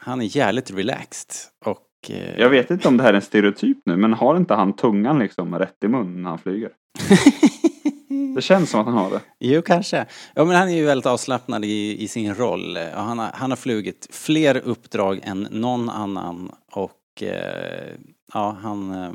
han 0.00 0.20
är 0.20 0.36
jävligt 0.36 0.70
relaxed. 0.70 1.30
Och, 1.64 2.10
eh, 2.10 2.40
Jag 2.40 2.50
vet 2.50 2.70
inte 2.70 2.88
om 2.88 2.96
det 2.96 3.02
här 3.02 3.10
är 3.10 3.14
en 3.14 3.22
stereotyp 3.22 3.78
nu, 3.84 3.96
men 3.96 4.12
har 4.12 4.36
inte 4.36 4.54
han 4.54 4.76
tungan 4.76 5.18
liksom 5.18 5.58
rätt 5.58 5.84
i 5.84 5.88
mun 5.88 6.22
när 6.22 6.30
han 6.30 6.38
flyger? 6.38 6.70
Det 8.34 8.42
känns 8.42 8.70
som 8.70 8.80
att 8.80 8.86
han 8.86 8.94
har 8.96 9.10
det. 9.10 9.20
Jo, 9.38 9.62
kanske. 9.62 10.06
Ja, 10.34 10.44
men 10.44 10.56
han 10.56 10.68
är 10.68 10.76
ju 10.76 10.84
väldigt 10.84 11.06
avslappnad 11.06 11.64
i, 11.64 12.02
i 12.02 12.08
sin 12.08 12.34
roll. 12.34 12.76
Och 12.76 13.02
han, 13.02 13.18
har, 13.18 13.30
han 13.34 13.50
har 13.50 13.56
flugit 13.56 14.08
fler 14.10 14.56
uppdrag 14.56 15.20
än 15.22 15.48
någon 15.50 15.90
annan. 15.90 16.52
Och 16.72 17.22
eh, 17.22 17.94
ja, 18.34 18.56
han... 18.62 18.92
Eh, 18.92 19.10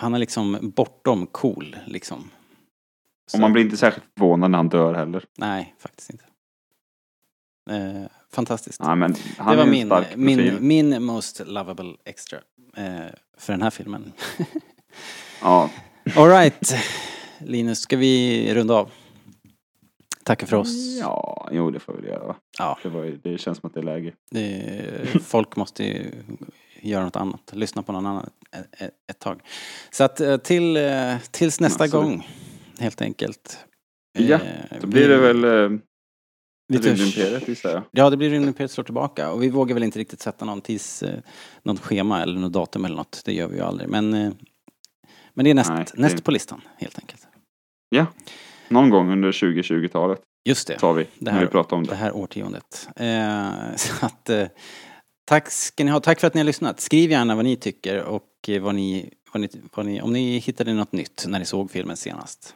han 0.00 0.14
är 0.14 0.18
liksom 0.18 0.72
bortom 0.76 1.26
cool, 1.26 1.76
liksom. 1.86 2.30
Och 3.34 3.40
man 3.40 3.52
blir 3.52 3.62
inte 3.62 3.76
särskilt 3.76 4.06
förvånad 4.18 4.50
när 4.50 4.58
han 4.58 4.68
dör 4.68 4.94
heller. 4.94 5.24
Nej, 5.38 5.74
faktiskt 5.78 6.10
inte. 6.10 6.24
Eh, 7.70 8.02
fantastiskt. 8.32 8.80
Nej, 8.80 8.96
men 8.96 9.12
det 9.12 9.56
var 9.56 9.66
min, 9.66 9.92
min, 10.16 10.66
min 10.66 11.02
most 11.02 11.42
lovable 11.46 11.94
extra 12.04 12.38
eh, 12.76 12.84
för 13.38 13.52
den 13.52 13.62
här 13.62 13.70
filmen. 13.70 14.12
Ja, 15.42 15.70
Alright, 16.16 16.74
Linus, 17.38 17.78
ska 17.80 17.96
vi 17.96 18.54
runda 18.54 18.74
av? 18.74 18.90
Tacka 20.24 20.46
för 20.46 20.56
oss. 20.56 20.98
ja, 21.00 21.48
jo 21.52 21.70
det 21.70 21.80
får 21.80 21.92
vi 22.02 22.08
göra 22.08 22.26
va? 22.26 22.36
Ja. 22.58 22.78
Det, 22.82 22.88
var, 22.88 23.04
det 23.22 23.38
känns 23.38 23.58
som 23.58 23.66
att 23.66 23.74
det 23.74 23.80
är 23.80 23.84
läge. 23.84 24.12
Det, 24.30 25.22
folk 25.24 25.56
måste 25.56 25.84
ju 25.84 26.10
göra 26.80 27.04
något 27.04 27.16
annat, 27.16 27.50
lyssna 27.52 27.82
på 27.82 27.92
någon 27.92 28.06
annan 28.06 28.30
ett, 28.52 28.82
ett, 28.82 28.90
ett 29.10 29.18
tag. 29.18 29.40
Så 29.90 30.04
att 30.04 30.20
eh, 30.20 30.36
till, 30.36 30.76
eh, 30.76 31.14
tills 31.30 31.60
nästa 31.60 31.86
Ja, 31.86 31.90
gång, 32.00 32.28
helt 32.78 33.02
enkelt. 33.02 33.58
Ja, 34.18 34.38
Eh, 34.70 34.78
Då 34.80 34.86
blir 34.86 35.08
det 35.08 35.16
väl 35.18 35.44
Rymdimperiet 36.72 37.48
gissar 37.48 37.70
jag. 37.70 37.82
Ja, 37.90 38.10
det 38.10 38.16
blir 38.16 38.30
Rymdimperiet 38.30 38.70
slår 38.70 38.84
tillbaka. 38.84 39.30
Och 39.32 39.42
vi 39.42 39.48
vågar 39.50 39.74
väl 39.74 39.82
inte 39.82 39.98
riktigt 39.98 40.20
sätta 40.20 40.44
någon 40.44 40.60
tids, 40.60 41.02
eh, 41.02 41.18
något 41.62 41.80
schema 41.80 42.22
eller 42.22 42.40
något 42.40 42.52
datum 42.52 42.84
eller 42.84 42.96
något. 42.96 43.22
Det 43.24 43.32
gör 43.32 43.48
vi 43.48 43.56
ju 43.56 43.62
aldrig. 43.62 43.88
Men, 43.88 44.14
eh, 44.14 44.32
men 45.34 45.44
det 45.44 45.50
är 45.50 45.54
näst, 45.54 45.70
Nej, 45.70 45.84
det- 45.94 46.02
näst 46.02 46.24
på 46.24 46.30
listan, 46.30 46.60
helt 46.76 46.98
enkelt. 46.98 47.26
Ja, 47.88 48.06
någon 48.68 48.90
gång 48.90 49.10
under 49.12 49.32
2020-talet 49.32 50.20
Just 50.44 50.68
det. 50.68 50.78
sa 50.80 50.92
vi 50.92 51.02
Det 51.02 51.08
när 51.18 51.32
här- 51.32 51.40
vi 51.40 51.46
pratade 51.46 51.74
om 51.76 51.84
det 51.84 51.90
det. 51.90 51.96
här 51.96 52.16
årtiondet. 52.16 52.88
Eh, 52.96 53.50
så 53.76 54.06
att, 54.06 54.28
eh, 54.30 54.46
tack 55.24 55.50
ska 55.50 55.84
ni 55.84 55.90
ha. 55.90 56.00
Tack 56.00 56.20
för 56.20 56.26
att 56.26 56.34
ni 56.34 56.40
har 56.40 56.44
lyssnat. 56.46 56.80
Skriv 56.80 57.10
gärna 57.10 57.34
vad 57.36 57.44
ni 57.44 57.56
tycker 57.56 58.02
och 58.02 58.28
eh, 58.48 58.62
vad 58.62 58.74
ni, 58.74 59.10
vad 59.32 59.40
ni, 59.40 59.48
vad 59.74 59.86
ni, 59.86 60.02
om 60.02 60.12
ni 60.12 60.38
hittade 60.38 60.74
något 60.74 60.92
nytt 60.92 61.24
när 61.28 61.38
ni 61.38 61.44
såg 61.44 61.70
filmen 61.70 61.96
senast. 61.96 62.54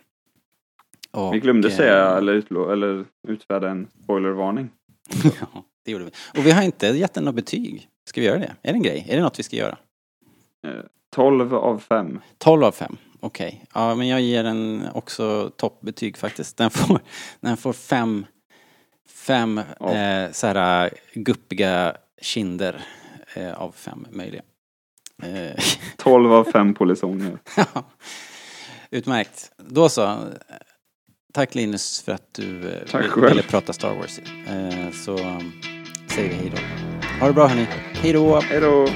Och, 1.10 1.34
Vi 1.34 1.40
glömde 1.40 1.68
eh, 1.68 1.74
säga 1.76 2.16
eller, 2.16 2.32
utlå, 2.32 2.70
eller 2.72 3.04
utfärda 3.28 3.70
en 3.70 3.88
spoilervarning. 4.04 4.70
ja, 5.24 5.64
det 5.84 5.90
gjorde 5.90 6.04
vi. 6.04 6.10
Och 6.40 6.46
vi 6.46 6.50
har 6.50 6.62
inte 6.62 6.86
gett 6.86 7.14
den 7.14 7.24
något 7.24 7.34
betyg. 7.34 7.88
Ska 8.08 8.20
vi 8.20 8.26
göra 8.26 8.38
det? 8.38 8.54
Är 8.62 8.72
det 8.72 8.76
en 8.78 8.82
grej? 8.82 9.06
Är 9.08 9.16
det 9.16 9.22
något 9.22 9.38
vi 9.38 9.42
ska 9.42 9.56
göra? 9.56 9.78
12 11.14 11.54
av 11.54 11.78
5. 11.78 12.20
12 12.38 12.64
av 12.64 12.72
5. 12.72 12.96
Okej. 13.20 13.64
Ja, 13.74 13.94
men 13.94 14.08
jag 14.08 14.20
ger 14.20 14.44
den 14.44 14.82
också 14.94 15.50
toppbetyg 15.56 16.16
faktiskt. 16.16 16.56
Den 16.56 16.70
får, 16.70 17.00
den 17.40 17.56
får 17.56 17.72
fem, 17.72 18.26
fem 19.08 19.60
Ja. 19.80 19.94
eh, 19.94 20.30
så 20.32 20.46
här 20.46 20.90
guppiga 21.14 21.96
kinder 22.20 22.84
eh, 23.34 23.52
av 23.54 23.72
fem 23.72 24.06
möjliga. 24.10 24.42
Eh, 25.22 25.62
12 25.96 26.32
av 26.32 26.44
5 26.44 26.74
polisonger. 26.74 27.38
Utmärkt. 28.90 29.52
Då 29.56 29.88
så. 29.88 30.18
Tack 31.36 31.54
Linus 31.54 32.02
för 32.02 32.12
att 32.12 32.34
du 32.34 32.68
eh, 32.72 32.78
Tack 32.90 33.02
vill- 33.04 33.10
själv. 33.10 33.28
ville 33.28 33.42
prata 33.42 33.72
Star 33.72 33.94
Wars. 33.94 34.18
Eh, 34.48 34.90
så 35.04 35.18
um, 35.18 35.52
säger 36.14 36.28
vi 36.28 36.34
hej 36.34 36.52
då. 36.54 36.60
Ha 37.20 37.26
det 37.26 37.32
bra 37.32 37.46
hörni. 37.46 37.66
Hej 37.94 38.12
då! 38.12 38.40
Hej 38.40 38.60
då! 38.60 38.88